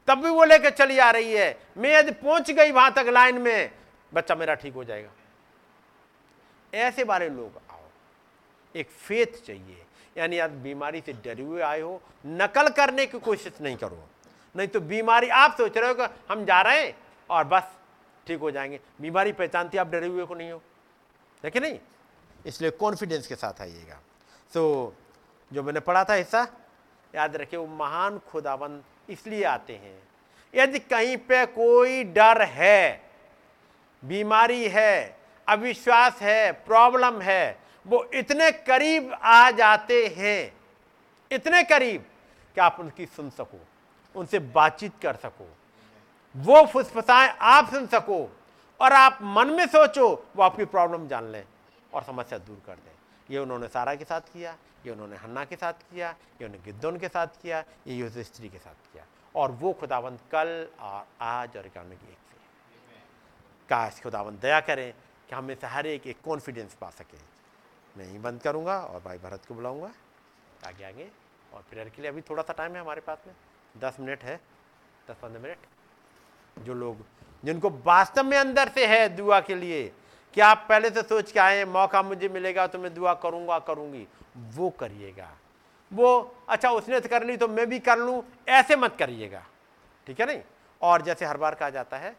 तब 0.09 0.19
भी 0.19 0.31
वो 0.31 0.45
लेकर 0.45 0.71
चली 0.71 0.99
आ 0.99 1.11
रही 1.11 1.33
है। 1.33 1.61
मैं 1.77 1.99
यदि 1.99 2.13
पहुँच 2.13 2.51
गई 2.51 2.71
वहाँ 2.71 2.93
तक 2.93 3.05
लाइन 3.09 3.39
में, 3.39 3.71
बच्चा 4.15 4.35
मेरा 4.35 4.55
ठीक 4.55 4.75
हो 4.75 4.85
जाएगा। 4.85 5.11
ऐसे 6.75 7.05
वाले 7.05 7.29
लोग 7.29 7.61
आओ। 7.71 7.81
एक 8.77 8.91
फेथ 8.91 9.47
चाहिए। 9.47 9.85
यानी 10.17 10.39
आप 10.39 10.51
बीमारी 10.51 11.03
से 11.07 11.13
डरे 11.13 11.43
हुए 11.43 11.63
आए 11.63 11.81
हो, 11.81 12.03
नकल 12.27 12.69
करने 12.69 13.07
की 13.07 13.19
कोशिश 13.19 13.53
नहीं 13.61 13.77
करो। 13.77 14.09
नहीं 14.57 14.69
तो 14.69 14.81
बीमारी, 14.81 15.29
आप 15.29 15.57
सोच 15.57 15.79
रहे 15.79 15.89
हो 15.89 15.95
कि 15.95 16.15
हम 16.31 16.45
जा 16.45 16.61
रहे 16.61 16.87
हैं 16.87 16.99
और 17.31 17.45
बस 17.45 17.63
ठीक 18.27 18.41
हो 18.41 18.51
जाएँगे। 18.51 18.81
बीमारी 19.01 19.33
पहचानती 19.33 19.79
आप 19.79 19.89
डरे 19.89 20.07
हुए 20.07 20.25
को 20.25 20.35
नहीं 20.35 20.51
हो। 20.51 20.63
देखिए 21.43 21.63
नहीं? 21.63 21.79
इसलिए 22.47 22.71
कॉन्फिडेंस 22.71 23.27
के 23.27 23.35
साथ 23.35 23.61
आइएगा। 23.61 24.01
तो 24.55 24.95
जो 25.53 25.63
मैंने 25.63 25.81
पढ़ा 25.81 26.05
था 26.05 26.15
हिस्सा, 26.15 26.49
याद 27.15 27.37
रखिए, 27.37 27.59
वो 27.59 27.67
महान 27.67 28.19
खुदाबंद 28.19 28.85
इसलिए 29.09 29.45
आते 29.45 29.73
हैं। 29.73 29.97
यदि 30.55 30.79
कहीं 30.79 31.17
पे 31.17 31.45
कोई 31.47 32.05
डर 32.05 32.43
है, 32.43 33.03
बीमारी 34.03 34.69
है, 34.69 35.17
अविश्वास 35.49 36.21
है, 36.23 36.53
प्रॉब्लम 36.53 37.21
है, 37.21 37.59
वो 37.87 38.05
इतने 38.15 38.51
करीब 38.53 39.13
आ 39.15 39.51
जाते 39.51 40.07
हैं, 40.17 40.53
इतने 41.31 41.63
करीब 41.63 42.05
कि 42.55 42.61
आप 42.61 42.77
उनकी 42.81 43.07
सुन 43.07 43.31
सको, 43.31 43.61
उनसे 44.15 44.39
बातचीत 44.39 44.93
कर 45.03 45.17
सको, 45.17 45.49
वो 46.37 46.65
फुसफुसाएँ 46.67 47.33
आप 47.41 47.71
सुन 47.71 47.87
सको 47.87 48.37
और 48.81 48.93
आप 48.93 49.19
मन 49.23 49.49
में 49.49 49.67
सोचो 49.67 50.09
वो 50.37 50.43
आपकी 50.43 50.65
प्रॉब्लम 50.65 51.09
जान 51.09 51.25
लें 51.25 51.45
और 51.95 52.03
समस्या 52.03 52.39
दूर 52.39 52.63
कर 52.67 52.75
दें। 52.75 52.98
ये 53.31 53.39
उन्होंने 53.39 53.69
सारा 53.69 53.95
के 53.95 54.05
साथ 54.05 54.21
किया, 54.21 54.57
ये 54.87 54.93
उन्होंने 54.93 55.17
हन्ना 55.17 55.45
के 55.45 55.57
साथ 55.57 55.73
किया, 55.73 56.11
ये 56.11 56.45
उन्होंने 56.45 56.65
गिद्दोन 56.65 56.99
के 56.99 57.09
साथ 57.09 57.27
किया, 57.27 57.65
ये 57.87 58.11
स्त्री 58.11 58.49
के 58.49 58.59
साथ 58.59 58.93
किया। 58.93 59.07
और 59.37 59.53
वो 59.53 59.73
खुदावंत 59.73 60.21
कल 60.33 60.69
और 60.81 61.07
आज 61.21 61.57
और 61.57 61.67
इक्यावन 61.67 61.89
की 61.89 61.95
एक 61.95 62.19
से। 62.31 62.37
काश 63.69 64.01
खुदावंत 64.03 64.41
दया 64.41 64.61
करें 64.61 64.95
कि 65.29 65.37
हमें 65.37 65.55
से 65.55 65.67
हर 65.67 65.87
एक 65.87 66.07
एक 66.07 66.21
कॉन्फिडेंस 66.25 66.75
पा 66.75 66.91
सकें। 66.91 67.21
मैं 67.97 68.05
यहीं 68.05 68.23
बंद 68.23 68.43
करूँगा 68.43 68.81
और 68.81 69.03
भाई 69.03 69.19
भरत 69.19 69.45
को 69.45 69.55
बुलाऊँगा। 69.55 69.93
आगे 70.67 70.85
आगे। 70.85 71.11
और 71.55 71.63
प्रेयर 71.71 71.89
के 71.89 72.03
लिए 72.03 72.11
अभी 72.11 72.21
थोड़ा 72.21 72.43
सा 72.43 72.53
टाइम 72.53 72.75
है 72.75 72.81
हमारे 72.81 73.01
पास 73.01 73.19
में। 73.27 73.35
दस 73.79 73.97
मिनट 74.01 74.23
है, 74.23 74.41
दस 75.11 75.17
पंद्रह 75.17 75.43
मिनट। 75.43 75.59
जो 76.59 76.75
लोग, 76.75 76.97
जिनको 77.45 77.71
वास्तव 77.71 78.25
में 78.25 78.39
अंदर 78.39 78.69
से 78.69 78.87
है 78.87 79.09
दुआ 79.09 79.41
के 79.41 79.55
लिए 79.55 79.93
कि 80.35 80.41
आप 80.41 80.65
पहले 80.69 80.91
से 80.91 81.03
सोच 81.03 81.33
के 81.33 81.41
आए 81.41 81.65
मौका 81.65 82.03
मुझे 82.03 82.29
मिलेगा 82.29 82.67
तो 82.67 82.79
मैं 82.79 82.95
दुआ 82.95 83.15
करूँगा, 83.15 83.59
करूँगी। 83.59 84.07
वो 84.55 84.71
करिएगा। 84.71 85.31
वो 85.93 86.37
अच्छा 86.49 86.71
उसने 86.71 87.01
तो 87.01 87.09
कर 87.09 87.25
ली 87.25 87.37
तो 87.37 87.49
मैं 87.49 87.67
भी 87.67 87.79
कर 87.79 87.99
लूँ, 87.99 88.23
ऐसे 88.49 88.77
मत 88.77 88.97
करिएगा। 88.99 89.43
ठीक 90.07 90.21
है 90.21 90.27
नहीं? 90.27 90.41
और 90.83 91.03
जैसे 91.03 91.25
हर 91.25 91.37
बार 91.37 91.55
कहा 91.55 91.71
जाता 91.71 91.97
है, 91.97 92.15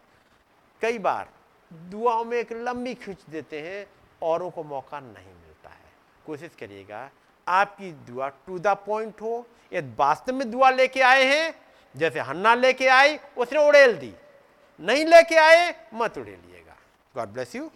कई 0.81 0.99
बार 0.99 1.29
दुआओं 1.71 2.23
में 2.25 2.37
एक 2.37 2.51
लंबी 2.53 2.93
खींच 2.95 3.23
देते 3.29 3.61
हैं, 3.61 3.85
औरों 4.21 4.49
को 4.49 4.63
मौका 4.63 4.99
नहीं 4.99 5.33
मिलता 5.33 5.69
है। 5.69 5.91
कोशिश 6.25 6.55
करिएगा, 6.59 7.09
आपकी 7.47 7.91
दुआ 8.07 8.29
टू 8.47 8.59
द 8.59 8.75
पॉइंट 8.85 9.21
हो, 9.21 9.45
ये 9.71 9.81
वास्तव 9.99 10.33
में 10.33 10.49
दुआ 10.51 10.69
लेके 10.69 11.01
आए 11.01 11.23
हैं, 11.25 11.53
जैसे 11.95 12.19
हन्ना 12.19 12.53
लेके 12.55 12.87
आई, 12.87 13.17
उसने 13.37 13.67
उड़ेल 13.67 13.97
दी। 13.97 14.13
नहीं 14.79 15.05
लेके 15.05 15.35
आए, 15.35 15.73
मत 15.93 16.17
उड़ेलिएगा। 16.17 16.75
God 17.15 17.29
bless 17.29 17.55
you 17.55 17.69